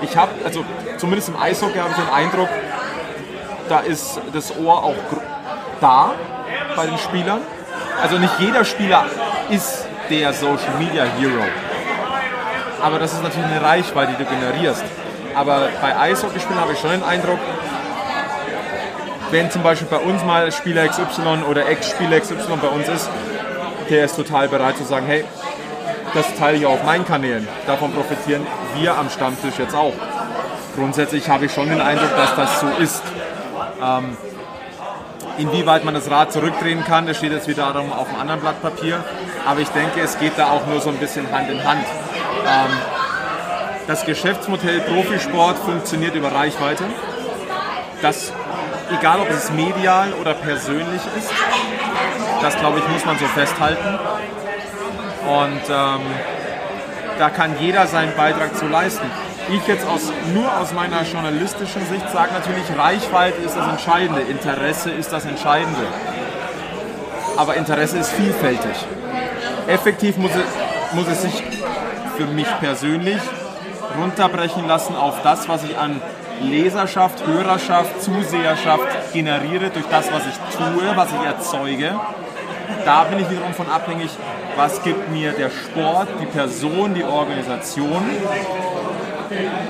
Ich 0.02 0.16
habe, 0.16 0.32
also 0.46 0.64
zumindest 0.98 1.28
im 1.28 1.36
Eishockey 1.36 1.80
habe 1.80 1.90
ich 1.90 1.98
den 1.98 2.14
Eindruck, 2.14 2.48
da 3.68 3.80
ist 3.80 4.22
das 4.32 4.58
Ohr 4.58 4.86
auch 4.86 4.96
da 5.82 6.14
bei 6.78 6.86
den 6.86 6.98
Spielern. 6.98 7.42
Also 8.02 8.20
nicht 8.20 8.32
jeder 8.40 8.64
Spieler 8.64 9.06
ist 9.50 9.86
der 10.10 10.32
Social 10.32 10.78
Media 10.80 11.04
Hero. 11.20 11.44
Aber 12.82 13.00
das 13.00 13.12
ist 13.12 13.22
natürlich 13.22 13.52
eine 13.52 13.62
Reichweite, 13.62 14.14
die 14.18 14.24
du 14.24 14.30
generierst. 14.30 14.86
Aber 15.36 15.68
bei 15.82 16.00
Eishockeyspielen 16.00 16.62
habe 16.62 16.72
ich 16.72 16.80
schon 16.80 16.92
den 16.92 17.04
Eindruck, 17.04 17.40
wenn 19.30 19.52
zum 19.52 19.62
Beispiel 19.62 19.90
bei 19.90 19.98
uns 19.98 20.24
mal 20.24 20.50
Spieler 20.54 20.88
XY 20.88 21.44
oder 21.50 21.68
Ex-Spieler 21.68 22.22
XY 22.22 22.36
bei 22.62 22.70
uns 22.70 22.88
ist, 22.88 23.10
der 23.90 24.06
ist 24.06 24.16
total 24.16 24.48
bereit 24.48 24.78
zu 24.78 24.84
sagen, 24.84 25.06
hey, 25.08 25.24
das 26.14 26.36
teile 26.36 26.58
ich 26.58 26.66
auch 26.66 26.74
auf 26.74 26.84
meinen 26.84 27.06
Kanälen. 27.06 27.48
Davon 27.66 27.92
profitieren 27.92 28.46
wir 28.76 28.98
am 28.98 29.10
Stammtisch 29.10 29.58
jetzt 29.58 29.76
auch. 29.76 29.94
Grundsätzlich 30.76 31.30
habe 31.30 31.46
ich 31.46 31.54
schon 31.54 31.70
den 31.70 31.82
Eindruck, 31.82 32.16
dass 32.16 32.36
das 32.36 32.60
so 32.60 32.68
ist. 32.80 33.04
Ähm, 33.82 34.18
inwieweit 35.38 35.84
man 35.84 35.94
das 35.94 36.10
Rad 36.10 36.32
zurückdrehen 36.32 36.84
kann, 36.84 37.08
das 37.08 37.18
steht 37.18 37.32
jetzt 37.32 37.48
wiederum 37.48 37.92
auf 37.92 38.08
einem 38.10 38.22
anderen 38.22 38.42
Blatt 38.42 38.62
Papier. 38.62 39.04
Aber 39.46 39.60
ich 39.60 39.70
denke, 39.70 40.02
es 40.02 40.18
geht 40.20 40.34
da 40.38 40.52
auch 40.52 40.66
nur 40.68 40.80
so 40.82 40.90
ein 40.90 40.98
bisschen 40.98 41.32
Hand 41.32 41.50
in 41.50 41.64
Hand. 41.64 41.86
Ähm, 42.48 42.78
das 43.88 44.06
Geschäftsmodell 44.06 44.82
Profisport 44.82 45.58
funktioniert 45.58 46.16
über 46.16 46.32
Reichweite. 46.32 46.86
Das, 48.02 48.32
egal 48.98 49.20
ob 49.20 49.30
es 49.30 49.52
medial 49.52 50.14
oder 50.14 50.34
persönlich 50.34 51.02
ist, 51.18 51.32
das 52.44 52.58
glaube 52.58 52.80
ich, 52.80 52.88
muss 52.90 53.06
man 53.06 53.18
so 53.18 53.26
festhalten. 53.26 54.00
Und 55.26 55.62
ähm, 55.70 56.02
da 57.18 57.30
kann 57.30 57.56
jeder 57.60 57.88
seinen 57.88 58.16
Beitrag 58.16 58.56
zu 58.58 58.68
leisten. 58.68 59.10
Ich 59.50 59.66
jetzt 59.68 59.88
aus, 59.88 60.12
nur 60.34 60.58
aus 60.58 60.74
meiner 60.74 61.04
journalistischen 61.04 61.86
Sicht 61.88 62.10
sage 62.12 62.34
natürlich, 62.34 62.66
Reichweite 62.78 63.42
ist 63.42 63.56
das 63.56 63.68
Entscheidende, 63.68 64.22
Interesse 64.22 64.92
ist 64.92 65.12
das 65.12 65.26
Entscheidende. 65.26 65.86
Aber 67.38 67.56
Interesse 67.56 67.98
ist 67.98 68.12
vielfältig. 68.12 68.76
Effektiv 69.68 70.18
muss 70.18 70.32
es, 70.32 70.94
muss 70.96 71.08
es 71.08 71.22
sich 71.22 71.44
für 72.18 72.26
mich 72.26 72.48
persönlich 72.60 73.20
runterbrechen 73.98 74.68
lassen 74.68 74.96
auf 74.96 75.22
das, 75.24 75.48
was 75.48 75.64
ich 75.64 75.78
an 75.78 76.02
Leserschaft, 76.42 77.26
Hörerschaft, 77.26 78.02
Zuseherschaft 78.02 79.14
generiere 79.14 79.70
durch 79.70 79.86
das, 79.86 80.12
was 80.12 80.24
ich 80.26 80.58
tue, 80.58 80.96
was 80.96 81.10
ich 81.12 81.26
erzeuge. 81.26 82.00
Da 82.86 83.04
bin 83.06 83.20
ich 83.20 83.30
wiederum 83.30 83.54
von 83.54 83.70
abhängig, 83.70 84.10
was 84.56 84.84
gibt 84.84 85.10
mir 85.12 85.32
der 85.32 85.50
Sport, 85.50 86.08
die 86.22 86.26
Person, 86.26 86.94
die 86.94 87.04
Organisation. 87.04 88.04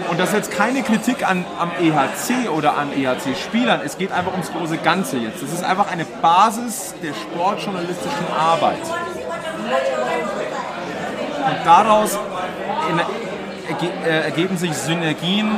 Und 0.10 0.20
das 0.20 0.30
ist 0.30 0.36
jetzt 0.36 0.52
keine 0.52 0.84
Kritik 0.84 1.28
an, 1.28 1.45
am 1.60 1.72
EHC 1.80 2.49
oder 2.49 2.78
an 2.78 2.91
EHC-Spielern. 2.91 3.82
Es 3.86 3.98
geht 3.98 4.11
einfach 4.11 4.32
ums 4.32 4.52
große 4.52 4.78
Ganze 4.78 5.18
jetzt. 5.18 5.41
Das 5.41 5.53
ist 5.53 5.64
einfach 5.64 5.91
eine 5.91 6.06
Basis 6.06 6.94
der 7.02 7.14
sportjournalistischen 7.14 8.28
Arbeit. 8.38 8.82
Und 11.45 11.65
daraus 11.65 12.18
äh, 14.06 14.10
ergeben 14.10 14.57
sich 14.57 14.74
Synergien, 14.74 15.57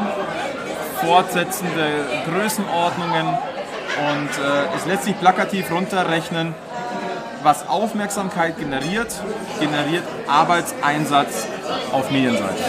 fortsetzende 1.01 2.05
Größenordnungen 2.29 3.27
und 3.27 4.29
äh, 4.29 4.75
es 4.75 4.85
lässt 4.85 5.03
sich 5.03 5.19
plakativ 5.19 5.71
runterrechnen, 5.71 6.53
was 7.45 7.69
Aufmerksamkeit 7.69 8.57
generiert, 8.57 9.13
generiert 9.59 10.03
Arbeitseinsatz 10.27 11.47
auf 11.91 12.09
Medienseite. 12.09 12.63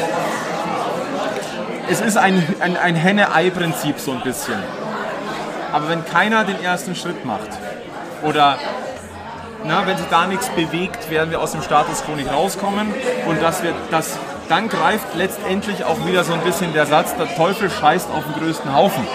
Es 1.89 2.03
ist 2.03 2.19
ein, 2.19 2.47
ein, 2.61 2.77
ein 2.77 2.95
Henne-Ei-Prinzip 2.95 3.99
so 3.99 4.13
ein 4.13 4.21
bisschen. 4.21 4.63
Aber 5.73 5.89
wenn 5.89 6.05
keiner 6.05 6.45
den 6.45 6.63
ersten 6.63 6.95
Schritt 6.95 7.25
macht 7.25 7.49
oder 8.23 8.59
na, 9.65 9.87
wenn 9.87 9.97
sich 9.97 10.07
da 10.11 10.27
nichts 10.27 10.49
bewegt, 10.51 11.11
werden 11.11 11.31
wir 11.31 11.41
aus 11.41 11.53
dem 11.53 11.63
Status 11.63 12.05
quo 12.05 12.13
nicht 12.13 12.31
rauskommen. 12.31 12.93
Und 13.27 13.43
dass 13.43 13.63
wir 13.63 13.73
das, 13.91 14.19
dann 14.49 14.69
greift 14.69 15.15
letztendlich 15.15 15.85
auch 15.85 16.07
wieder 16.07 16.23
so 16.23 16.35
ein 16.35 16.43
bisschen 16.43 16.75
der 16.75 16.87
Satz, 16.87 17.17
der 17.17 17.35
Teufel 17.35 17.71
scheißt 17.71 18.11
auf 18.11 18.25
den 18.25 18.35
größten 18.35 18.75
Haufen. 18.75 19.07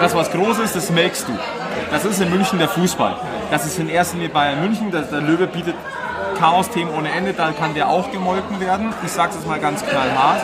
Das, 0.00 0.14
was 0.14 0.30
groß 0.30 0.60
ist, 0.60 0.74
das 0.74 0.90
melkst 0.90 1.28
du. 1.28 1.38
Das 1.90 2.04
ist 2.04 2.20
in 2.20 2.30
München 2.30 2.58
der 2.58 2.68
Fußball. 2.68 3.16
Das 3.50 3.64
ist 3.64 3.78
in 3.78 3.88
erster 3.88 4.16
Linie 4.16 4.30
Bayern 4.30 4.60
München. 4.60 4.90
Der, 4.90 5.02
der 5.02 5.20
Löwe 5.20 5.46
bietet 5.46 5.74
Chaos-Themen 6.38 6.92
ohne 6.92 7.10
Ende, 7.10 7.32
dann 7.32 7.56
kann 7.56 7.74
der 7.74 7.88
auch 7.88 8.10
gemolken 8.10 8.60
werden. 8.60 8.92
Ich 9.04 9.12
sage 9.12 9.32
es 9.38 9.46
mal 9.46 9.58
ganz 9.58 9.84
knallhart. 9.84 10.42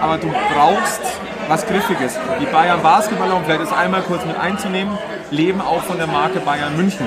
Aber 0.00 0.18
du 0.18 0.28
brauchst 0.52 1.00
was 1.48 1.66
Griffiges. 1.66 2.18
Die 2.40 2.46
Bayern 2.46 2.82
Basketballer, 2.82 3.36
um 3.36 3.44
vielleicht 3.44 3.62
das 3.62 3.72
einmal 3.72 4.02
kurz 4.02 4.24
mit 4.24 4.38
einzunehmen, 4.38 4.98
leben 5.30 5.60
auch 5.60 5.82
von 5.82 5.96
der 5.96 6.06
Marke 6.06 6.40
Bayern 6.40 6.76
München. 6.76 7.06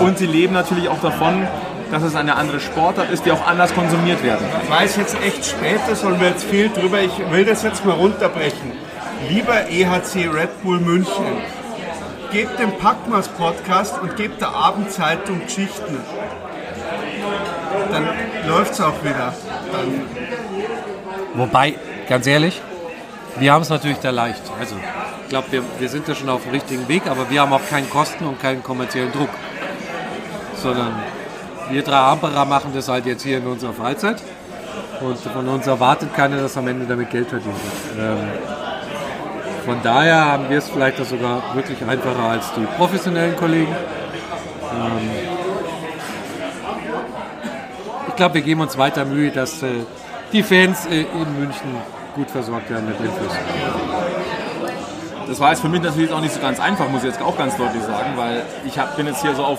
Und 0.00 0.18
sie 0.18 0.26
leben 0.26 0.52
natürlich 0.52 0.88
auch 0.88 1.00
davon, 1.00 1.46
dass 1.90 2.02
es 2.02 2.14
eine 2.14 2.36
andere 2.36 2.60
Sportart 2.60 3.10
ist, 3.10 3.24
die 3.24 3.32
auch 3.32 3.46
anders 3.46 3.74
konsumiert 3.74 4.22
werden. 4.22 4.46
Weil 4.68 4.86
es 4.86 4.96
jetzt 4.96 5.16
echt 5.22 5.44
spät 5.46 5.80
ist 5.90 6.04
und 6.04 6.20
wir 6.20 6.28
jetzt 6.28 6.44
viel 6.44 6.68
drüber, 6.68 7.00
ich 7.00 7.18
will 7.30 7.44
das 7.44 7.62
jetzt 7.62 7.84
mal 7.84 7.94
runterbrechen. 7.94 8.72
Lieber 9.28 9.68
EHC 9.68 10.28
Red 10.32 10.62
Bull 10.62 10.78
München, 10.78 11.24
gebt 12.30 12.58
dem 12.58 12.72
Packmas 12.78 13.28
Podcast 13.28 14.00
und 14.00 14.16
gebt 14.16 14.40
der 14.40 14.50
Abendzeitung 14.50 15.40
Geschichten. 15.44 15.98
Dann 17.90 18.08
läuft 18.46 18.72
es 18.72 18.80
auch 18.80 19.02
wieder. 19.02 19.34
Dann 19.72 20.02
Wobei, 21.34 21.74
ganz 22.08 22.26
ehrlich, 22.26 22.60
wir 23.38 23.52
haben 23.52 23.62
es 23.62 23.68
natürlich 23.68 23.98
da 23.98 24.10
leicht. 24.10 24.42
Also, 24.58 24.76
ich 25.22 25.28
glaube, 25.28 25.52
wir, 25.52 25.62
wir 25.78 25.88
sind 25.88 26.08
da 26.08 26.14
schon 26.14 26.28
auf 26.28 26.42
dem 26.42 26.52
richtigen 26.52 26.88
Weg, 26.88 27.06
aber 27.06 27.30
wir 27.30 27.40
haben 27.40 27.52
auch 27.52 27.66
keinen 27.68 27.88
Kosten- 27.88 28.24
und 28.24 28.40
keinen 28.40 28.62
kommerziellen 28.62 29.12
Druck. 29.12 29.28
Sondern 30.60 30.94
wir 31.70 31.82
drei 31.82 31.98
Amperer 31.98 32.44
machen 32.44 32.72
das 32.74 32.88
halt 32.88 33.06
jetzt 33.06 33.22
hier 33.22 33.38
in 33.38 33.46
unserer 33.46 33.72
Freizeit. 33.72 34.22
Und 35.00 35.18
von 35.18 35.48
uns 35.48 35.66
erwartet 35.66 36.12
keiner, 36.14 36.38
dass 36.38 36.56
am 36.56 36.66
Ende 36.66 36.86
damit 36.86 37.10
Geld 37.10 37.28
verdient 37.28 37.54
wird. 37.54 38.04
Ähm, 38.04 38.18
von 39.68 39.82
daher 39.82 40.24
haben 40.24 40.48
wir 40.48 40.56
es 40.56 40.68
vielleicht 40.70 40.96
sogar 41.04 41.54
wirklich 41.54 41.84
einfacher 41.84 42.22
als 42.22 42.54
die 42.54 42.64
professionellen 42.78 43.36
Kollegen. 43.36 43.76
Ähm, 44.72 45.10
ich 48.08 48.16
glaube, 48.16 48.36
wir 48.36 48.40
geben 48.40 48.62
uns 48.62 48.78
weiter 48.78 49.04
Mühe, 49.04 49.30
dass 49.30 49.62
äh, 49.62 49.66
die 50.32 50.42
Fans 50.42 50.86
äh, 50.86 51.02
in 51.02 51.38
München 51.38 51.76
gut 52.14 52.30
versorgt 52.30 52.70
werden 52.70 52.88
mit 52.88 52.98
Infos. 52.98 53.36
Das 55.26 55.38
war 55.38 55.50
jetzt 55.50 55.60
für 55.60 55.68
mich 55.68 55.82
natürlich 55.82 56.12
auch 56.12 56.22
nicht 56.22 56.32
so 56.32 56.40
ganz 56.40 56.58
einfach, 56.60 56.88
muss 56.88 57.02
ich 57.02 57.10
jetzt 57.10 57.20
auch 57.20 57.36
ganz 57.36 57.54
deutlich 57.58 57.82
sagen, 57.82 58.12
weil 58.16 58.44
ich 58.64 58.78
hab, 58.78 58.96
bin 58.96 59.06
jetzt 59.06 59.20
hier 59.20 59.34
so 59.34 59.44
auf, 59.44 59.58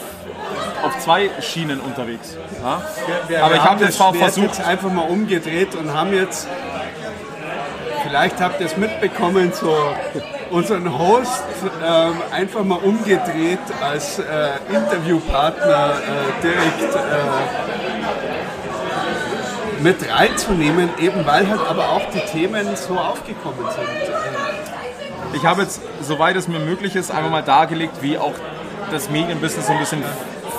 auf 0.82 0.98
zwei 0.98 1.30
Schienen 1.40 1.80
unterwegs. 1.80 2.36
Ja? 2.64 2.82
Wir, 3.28 3.44
Aber 3.44 3.54
wir 3.54 3.58
ich 3.58 3.64
habe 3.64 3.86
das 3.86 3.96
jetzt 3.96 4.18
versucht, 4.18 4.58
jetzt 4.58 4.62
einfach 4.66 4.92
mal 4.92 5.08
umgedreht 5.08 5.76
und 5.76 5.94
haben 5.94 6.12
jetzt, 6.14 6.48
vielleicht 8.10 8.42
habt 8.42 8.60
ihr 8.60 8.66
es 8.66 8.76
mitbekommen, 8.76 9.54
so 9.54 9.76
unseren 10.50 10.98
Host 10.98 11.44
ähm, 11.86 12.14
einfach 12.32 12.64
mal 12.64 12.80
umgedreht 12.80 13.60
als 13.82 14.18
äh, 14.20 14.24
Interviewpartner 14.74 15.94
äh, 15.94 16.42
direkt 16.42 16.96
äh, 16.96 16.98
mit 19.84 20.12
reinzunehmen, 20.12 20.90
eben 21.00 21.26
weil 21.26 21.48
halt 21.48 21.62
aber 21.70 21.90
auch 21.90 22.02
die 22.12 22.20
Themen 22.32 22.76
so 22.76 22.98
aufgekommen 22.98 23.66
sind. 23.70 23.88
Ich 25.34 25.46
habe 25.46 25.62
jetzt, 25.62 25.82
soweit 26.02 26.36
es 26.36 26.48
mir 26.48 26.60
möglich 26.60 26.96
ist, 26.96 27.12
einfach 27.12 27.30
mal 27.30 27.44
dargelegt, 27.44 28.02
wie 28.02 28.18
auch 28.18 28.34
das 28.92 29.12
Medienbusiness 29.12 29.68
so 29.68 29.74
ein 29.74 29.80
bisschen 29.80 30.04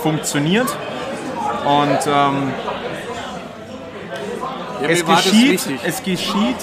funktioniert. 0.02 0.68
Und 1.64 1.98
ähm, 2.06 2.52
es, 4.88 5.06
war 5.06 5.16
das 5.16 5.24
geschieht, 5.24 5.60
es 5.84 6.02
geschieht, 6.02 6.56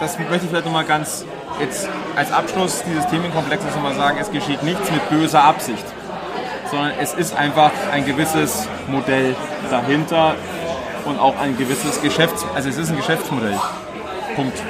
das 0.00 0.18
möchte 0.18 0.44
ich 0.44 0.50
vielleicht 0.50 0.66
nochmal 0.66 0.84
ganz 0.84 1.24
jetzt 1.60 1.88
als 2.14 2.32
Abschluss 2.32 2.82
dieses 2.84 3.06
Themenkomplexes 3.08 3.74
nochmal 3.74 3.94
sagen, 3.94 4.18
es 4.20 4.30
geschieht 4.30 4.62
nichts 4.62 4.90
mit 4.90 5.08
böser 5.08 5.44
Absicht, 5.44 5.84
sondern 6.70 6.92
es 7.00 7.14
ist 7.14 7.36
einfach 7.36 7.70
ein 7.92 8.04
gewisses 8.04 8.68
Modell 8.88 9.34
dahinter 9.70 10.34
und 11.04 11.18
auch 11.18 11.38
ein 11.38 11.56
gewisses 11.56 12.02
Geschäfts-, 12.02 12.44
also 12.54 12.68
es 12.68 12.76
ist 12.76 12.90
ein 12.90 12.96
Geschäftsmodell. 12.96 13.58
Punkt. 14.34 14.60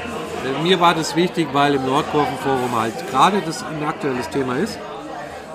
Mir 0.62 0.78
war 0.78 0.94
das 0.94 1.16
wichtig, 1.16 1.48
weil 1.53 1.74
im 1.74 1.85
Nordkurvenforum 1.86 2.78
halt 2.78 3.11
gerade 3.11 3.43
das 3.44 3.65
ein 3.65 3.85
aktuelles 3.85 4.28
Thema 4.28 4.57
ist. 4.57 4.78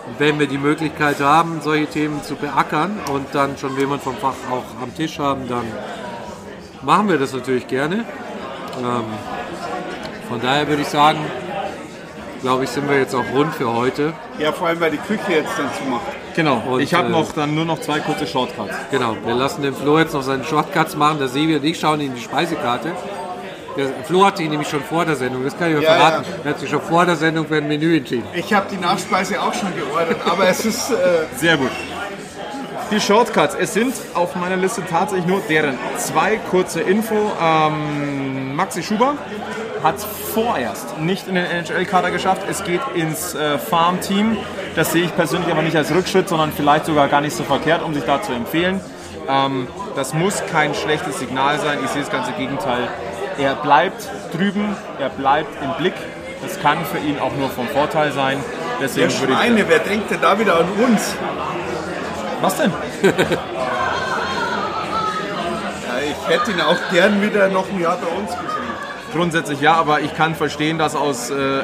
Und 0.06 0.20
wenn 0.20 0.38
wir 0.40 0.48
die 0.48 0.58
Möglichkeit 0.58 1.22
haben, 1.22 1.62
solche 1.62 1.88
Themen 1.88 2.22
zu 2.24 2.36
beackern 2.36 3.00
und 3.14 3.34
dann 3.34 3.58
schon 3.58 3.78
jemand 3.78 4.02
vom 4.02 4.18
Fach 4.18 4.34
auch 4.52 4.66
am 4.82 4.94
Tisch 4.94 5.20
haben, 5.20 5.48
dann 5.48 5.64
machen 6.82 7.08
wir 7.08 7.18
das 7.18 7.32
natürlich 7.32 7.68
gerne. 7.68 8.04
Ähm, 8.80 9.04
von 10.32 10.40
daher 10.42 10.66
würde 10.70 10.82
ich 10.82 10.88
sagen, 10.88 11.20
glaube 12.42 12.64
ich, 12.64 12.70
sind 12.70 12.90
wir 12.90 12.98
jetzt 12.98 13.14
auch 13.14 13.26
rund 13.36 13.54
für 13.54 13.72
heute. 13.74 14.14
ja, 14.40 14.54
vor 14.54 14.68
allem, 14.68 14.80
weil 14.80 14.92
die 14.92 14.98
Küche 14.98 15.34
jetzt 15.34 15.52
dann 15.58 15.70
zumacht. 15.78 16.04
Genau. 16.36 16.64
Und, 16.70 16.80
ich 16.80 16.94
habe 16.94 17.10
äh, 17.10 17.12
noch 17.12 17.34
dann 17.34 17.54
nur 17.54 17.66
noch 17.66 17.82
zwei 17.82 18.00
kurze 18.00 18.26
Shortcuts. 18.26 18.74
Genau, 18.92 19.18
wir 19.26 19.36
lassen 19.36 19.62
den 19.62 19.76
Flo 19.76 20.00
jetzt 20.00 20.14
noch 20.14 20.24
seinen 20.24 20.46
Shortcuts 20.46 20.96
machen. 20.96 21.20
Der 21.20 21.28
Sevi 21.28 21.58
und 21.58 21.66
ich 21.66 21.78
schauen 21.78 22.00
in 22.00 22.16
die 22.16 22.22
Speisekarte. 22.22 22.94
Der 23.76 23.88
Flo 24.06 24.26
hatte 24.26 24.42
ihn 24.42 24.52
nämlich 24.52 24.70
schon 24.70 24.84
vor 24.84 25.04
der 25.04 25.18
Sendung, 25.18 25.44
das 25.44 25.58
kann 25.58 25.72
ich 25.72 25.78
euch 25.78 25.84
Ja, 25.84 25.96
verraten. 25.96 26.26
Er 26.46 26.50
hat 26.52 26.60
sich 26.60 26.70
schon 26.70 26.82
vor 26.82 27.06
der 27.06 27.18
Sendung 27.18 27.46
für 27.48 27.58
ein 27.58 27.68
Menü 27.68 27.98
entschieden. 27.98 28.24
Ich 28.34 28.54
habe 28.54 28.68
die 28.72 28.78
Nachspeise 28.78 29.42
auch 29.42 29.54
schon 29.54 29.76
geordert, 29.76 30.18
aber 30.26 30.48
es 30.48 30.66
ist... 30.66 30.92
Äh, 30.92 31.26
Sehr 31.38 31.58
gut. 31.58 31.72
Die 32.90 33.00
Shortcuts, 33.00 33.56
es 33.58 33.74
sind 33.74 33.94
auf 34.14 34.36
meiner 34.36 34.58
Liste 34.58 34.82
tatsächlich 34.90 35.26
nur 35.26 35.42
deren 35.50 35.78
zwei 35.98 36.36
kurze 36.50 36.82
Info. 36.82 37.16
Ähm, 37.42 38.54
Maxi 38.58 38.84
Schuber 38.84 39.16
hat 39.84 39.98
es 39.98 40.04
vorerst 40.04 40.98
nicht 41.00 41.28
in 41.28 41.36
den 41.36 41.46
NHL-Kader 41.46 42.12
geschafft. 42.12 42.44
Es 42.50 42.64
geht 42.64 42.82
ins 42.96 43.34
äh, 43.34 43.58
Farm-Team. 43.58 44.38
Das 44.76 44.92
sehe 44.92 45.06
ich 45.06 45.16
persönlich 45.16 45.52
aber 45.52 45.62
nicht 45.62 45.76
als 45.76 45.94
Rückschritt, 45.94 46.30
sondern 46.30 46.52
vielleicht 46.52 46.86
sogar 46.86 47.08
gar 47.08 47.22
nicht 47.22 47.36
so 47.36 47.44
verkehrt, 47.44 47.84
um 47.84 47.94
sich 47.94 48.04
da 48.04 48.22
zu 48.22 48.32
empfehlen. 48.32 48.80
Ähm, 49.28 49.68
das 49.96 50.14
muss 50.14 50.44
kein 50.52 50.74
schlechtes 50.74 51.20
Signal 51.20 51.60
sein. 51.60 51.80
Ich 51.84 51.92
sehe 51.92 52.02
das 52.02 52.12
ganze 52.12 52.32
Gegenteil. 52.34 52.88
Er 53.38 53.56
bleibt 53.56 54.10
drüben, 54.34 54.76
er 55.00 55.10
bleibt 55.10 55.62
im 55.64 55.74
Blick. 55.78 55.94
Das 56.42 56.60
kann 56.60 56.86
für 56.86 56.98
ihn 56.98 57.20
auch 57.20 57.36
nur 57.36 57.50
vom 57.50 57.68
Vorteil 57.68 58.12
sein. 58.12 58.38
Deswegen 58.82 59.10
der 59.10 59.20
würde 59.20 59.34
ich. 59.34 59.40
Schweine, 59.40 59.66
wer 59.68 59.80
denkt 59.80 60.12
denn 60.12 60.22
da 60.22 60.40
wieder 60.40 60.58
an 60.58 60.66
uns? 60.84 61.16
Was 62.42 62.58
denn? 62.58 62.72
Ich 66.04 66.28
hätte 66.28 66.52
ihn 66.52 66.62
auch 66.62 66.78
gern 66.92 67.22
wieder 67.22 67.48
noch 67.50 67.70
ein 67.70 67.80
Jahr 67.80 67.98
bei 67.98 68.08
uns 68.08 68.32
gesehen. 68.32 68.51
Grundsätzlich 69.14 69.60
ja, 69.60 69.74
aber 69.74 70.02
ich 70.02 70.16
kann 70.16 70.36
verstehen, 70.36 70.78
dass 70.78 70.96
aus 70.96 71.30
äh, 71.30 71.36
äh, 71.36 71.64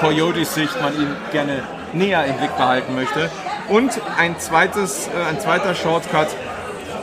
Coyotes 0.00 0.54
Sicht 0.54 0.80
man 0.82 0.94
ihn 0.94 1.16
gerne 1.30 1.62
näher 1.92 2.24
im 2.24 2.36
Blick 2.36 2.56
behalten 2.56 2.94
möchte. 2.94 3.30
Und 3.68 4.00
ein, 4.18 4.38
zweites, 4.38 5.08
äh, 5.08 5.28
ein 5.28 5.40
zweiter 5.40 5.74
Shortcut. 5.74 6.28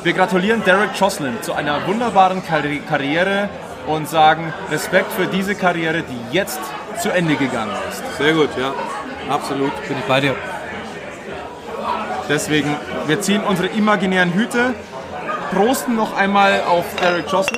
Wir 0.04 0.14
gratulieren 0.14 0.64
Derek 0.66 0.92
Jocelyn 0.96 1.42
zu 1.42 1.54
einer 1.54 1.88
wunderbaren 1.88 2.46
Karri 2.46 2.82
Karriere 2.88 3.50
und 3.88 4.10
sagen 4.10 4.54
Respekt 4.70 5.12
für 5.14 5.28
diese 5.28 5.56
Karriere, 5.56 6.04
die 6.04 6.36
jetzt 6.36 6.60
zu 7.02 7.10
Ende 7.10 7.36
gegangen 7.36 7.72
ist. 7.90 8.18
Sehr 8.18 8.34
gut, 8.34 8.50
ja. 8.60 8.74
Absolut, 9.30 9.72
bin 9.88 9.98
ich 9.98 10.06
bei 10.06 10.22
dir. 10.22 10.36
Deswegen, 12.30 12.76
wir 13.08 13.22
ziehen 13.22 13.44
unsere 13.44 13.70
imaginären 13.70 14.34
Hüte, 14.34 14.74
prosten 15.54 15.96
noch 15.96 16.18
einmal 16.18 16.62
auf 16.68 16.86
Derek 17.02 17.32
Jocelyn, 17.32 17.57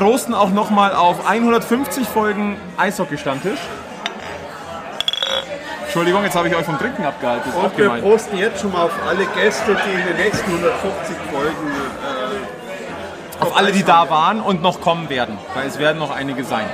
prosten 0.00 0.32
auch 0.32 0.48
noch 0.48 0.70
mal 0.70 0.94
auf 0.94 1.28
150 1.28 2.08
Folgen 2.08 2.56
Eishockey-Stammtisch. 2.78 3.60
Entschuldigung, 5.82 6.22
jetzt 6.24 6.34
habe 6.34 6.48
ich 6.48 6.56
euch 6.56 6.64
vom 6.64 6.78
Trinken 6.78 7.04
abgehalten. 7.04 7.52
Und 7.52 7.76
wir 7.76 7.84
gemein. 7.84 8.02
posten 8.02 8.38
jetzt 8.38 8.62
schon 8.62 8.72
mal 8.72 8.84
auf 8.84 8.92
alle 9.06 9.26
Gäste, 9.26 9.76
die 9.76 10.00
in 10.00 10.06
den 10.06 10.16
nächsten 10.16 10.50
150 10.50 11.16
Folgen. 11.30 11.70
Äh, 13.40 13.44
Auf 13.44 13.56
alle, 13.56 13.72
die 13.72 13.82
da 13.82 14.08
waren 14.08 14.40
und 14.40 14.62
noch 14.62 14.80
kommen 14.80 15.10
werden, 15.10 15.36
weil 15.54 15.66
es 15.66 15.78
werden 15.78 15.98
noch 15.98 16.10
einige 16.10 16.44
sein. 16.44 16.64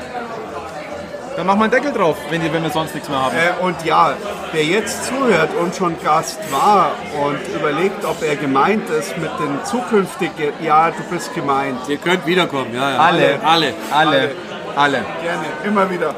Dann 1.37 1.47
machen 1.47 1.59
wir 1.59 1.65
einen 1.65 1.73
Deckel 1.73 1.93
drauf, 1.93 2.17
wenn, 2.31 2.41
die, 2.41 2.51
wenn 2.51 2.63
wir 2.63 2.71
sonst 2.71 2.95
nichts 2.95 3.11
mehr 3.11 3.21
haben. 3.21 3.37
Äh, 3.37 3.63
und 3.63 3.85
ja, 3.85 4.15
wer 4.53 4.65
jetzt 4.65 5.05
zuhört 5.05 5.51
und 5.61 5.75
schon 5.75 5.95
Gast 6.03 6.39
war 6.51 6.93
und 7.23 7.39
überlegt, 7.55 8.05
ob 8.07 8.23
er 8.23 8.37
gemeint 8.37 8.89
ist 8.89 9.19
mit 9.19 9.31
den 9.39 9.63
zukünftigen, 9.65 10.55
ja, 10.63 10.91
du 10.91 11.03
bist 11.11 11.35
gemeint. 11.35 11.79
Ihr 11.89 11.99
könnt 11.99 12.27
wiederkommen, 12.27 12.75
ja, 12.75 12.91
ja. 12.91 12.99
Alle. 12.99 13.39
Alle. 13.45 13.75
Alle, 13.93 14.31
alle. 14.75 15.05
Gerne, 15.23 15.45
immer 15.65 15.91
wieder. 15.91 16.15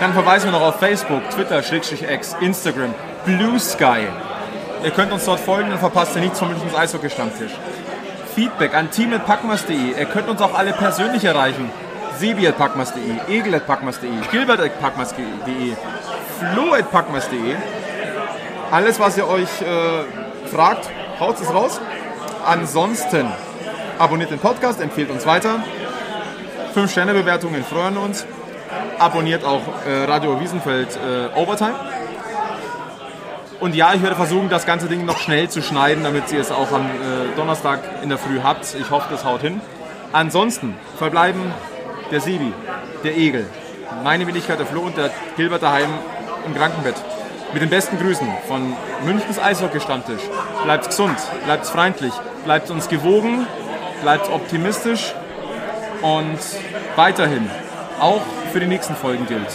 Dann 0.00 0.14
verweisen 0.14 0.50
wir 0.50 0.58
noch 0.58 0.66
auf 0.66 0.78
Facebook, 0.80 1.28
Twitter, 1.30 1.62
Schrägstrich 1.62 2.02
X, 2.02 2.34
Instagram, 2.40 2.94
Blue 3.26 3.60
Sky. 3.60 4.06
Ihr 4.82 4.90
könnt 4.90 5.12
uns 5.12 5.26
dort 5.26 5.40
folgen, 5.40 5.70
dann 5.70 5.78
verpasst 5.78 6.16
ihr 6.16 6.22
nichts 6.22 6.38
vom 6.38 6.48
Münchens 6.48 6.74
Eishockey-Stammtisch. 6.74 7.52
Feedback 8.34 8.74
an 8.74 8.90
team.packmas.de. 8.90 9.98
Ihr 9.98 10.06
könnt 10.06 10.28
uns 10.28 10.40
auch 10.40 10.54
alle 10.54 10.72
persönlich 10.72 11.24
erreichen. 11.24 11.70
sebi.packmas.de, 12.18 13.20
egel.packmas.de, 13.28 14.08
gilbert.packmas.de, 14.30 15.76
flo.packmas.de. 16.38 17.56
Alles, 18.70 18.98
was 18.98 19.16
ihr 19.16 19.28
euch 19.28 19.48
äh, 19.60 20.48
fragt, 20.48 20.88
haut 21.20 21.40
es 21.40 21.52
raus. 21.52 21.80
Ansonsten 22.44 23.26
abonniert 23.98 24.30
den 24.30 24.38
Podcast, 24.38 24.80
empfehlt 24.80 25.10
uns 25.10 25.26
weiter. 25.26 25.62
5-Sterne-Bewertungen 26.74 27.64
freuen 27.64 27.96
uns. 27.96 28.26
Abonniert 28.98 29.44
auch 29.44 29.62
äh, 29.86 30.04
Radio 30.04 30.40
Wiesenfeld 30.40 30.88
äh, 30.96 31.38
Overtime. 31.38 31.74
Und 33.60 33.76
ja, 33.76 33.94
ich 33.94 34.02
werde 34.02 34.16
versuchen, 34.16 34.48
das 34.48 34.66
ganze 34.66 34.88
Ding 34.88 35.04
noch 35.04 35.18
schnell 35.18 35.48
zu 35.48 35.62
schneiden, 35.62 36.02
damit 36.02 36.32
ihr 36.32 36.40
es 36.40 36.50
auch 36.50 36.72
am 36.72 36.86
äh, 36.86 37.36
Donnerstag 37.36 37.80
in 38.02 38.08
der 38.08 38.18
Früh 38.18 38.40
habt. 38.42 38.74
Ich 38.74 38.90
hoffe, 38.90 39.06
das 39.10 39.24
haut 39.24 39.42
hin. 39.42 39.60
Ansonsten 40.12 40.74
verbleiben 40.98 41.52
der 42.12 42.20
Sibi, 42.20 42.52
der 43.02 43.16
Egel, 43.16 43.46
meine 44.04 44.26
Wenigkeit 44.26 44.58
der 44.58 44.66
Flo 44.66 44.82
und 44.82 44.96
der 44.96 45.10
Gilbert 45.36 45.62
daheim 45.62 45.88
im 46.46 46.54
Krankenbett. 46.54 46.94
Mit 47.52 47.62
den 47.62 47.70
besten 47.70 47.98
Grüßen 47.98 48.26
von 48.46 48.74
Münchens 49.04 49.38
Eishockey-Stammtisch. 49.38 50.22
Bleibt 50.64 50.86
gesund, 50.86 51.16
bleibt 51.44 51.66
freundlich, 51.66 52.12
bleibt 52.44 52.70
uns 52.70 52.88
gewogen, 52.88 53.46
bleibt 54.02 54.30
optimistisch 54.30 55.14
und 56.02 56.38
weiterhin 56.96 57.50
auch 57.98 58.22
für 58.52 58.60
die 58.60 58.66
nächsten 58.66 58.94
Folgen 58.94 59.26
gilt. 59.26 59.48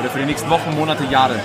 Oder 0.00 0.10
für 0.10 0.18
die 0.18 0.26
nächsten 0.26 0.48
Wochen, 0.50 0.74
Monate, 0.76 1.04
Jahre 1.04 1.36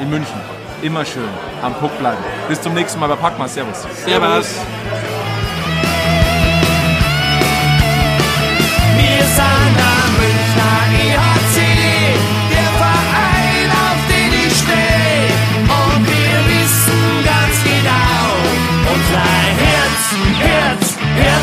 in 0.00 0.10
München. 0.10 0.40
Immer 0.82 1.04
schön 1.04 1.28
am 1.62 1.74
Puck 1.74 1.96
bleiben. 1.98 2.22
Bis 2.48 2.60
zum 2.60 2.74
nächsten 2.74 2.98
Mal 3.00 3.08
bei 3.08 3.16
Packma. 3.16 3.46
Servus. 3.46 3.86
Servus. 4.04 4.54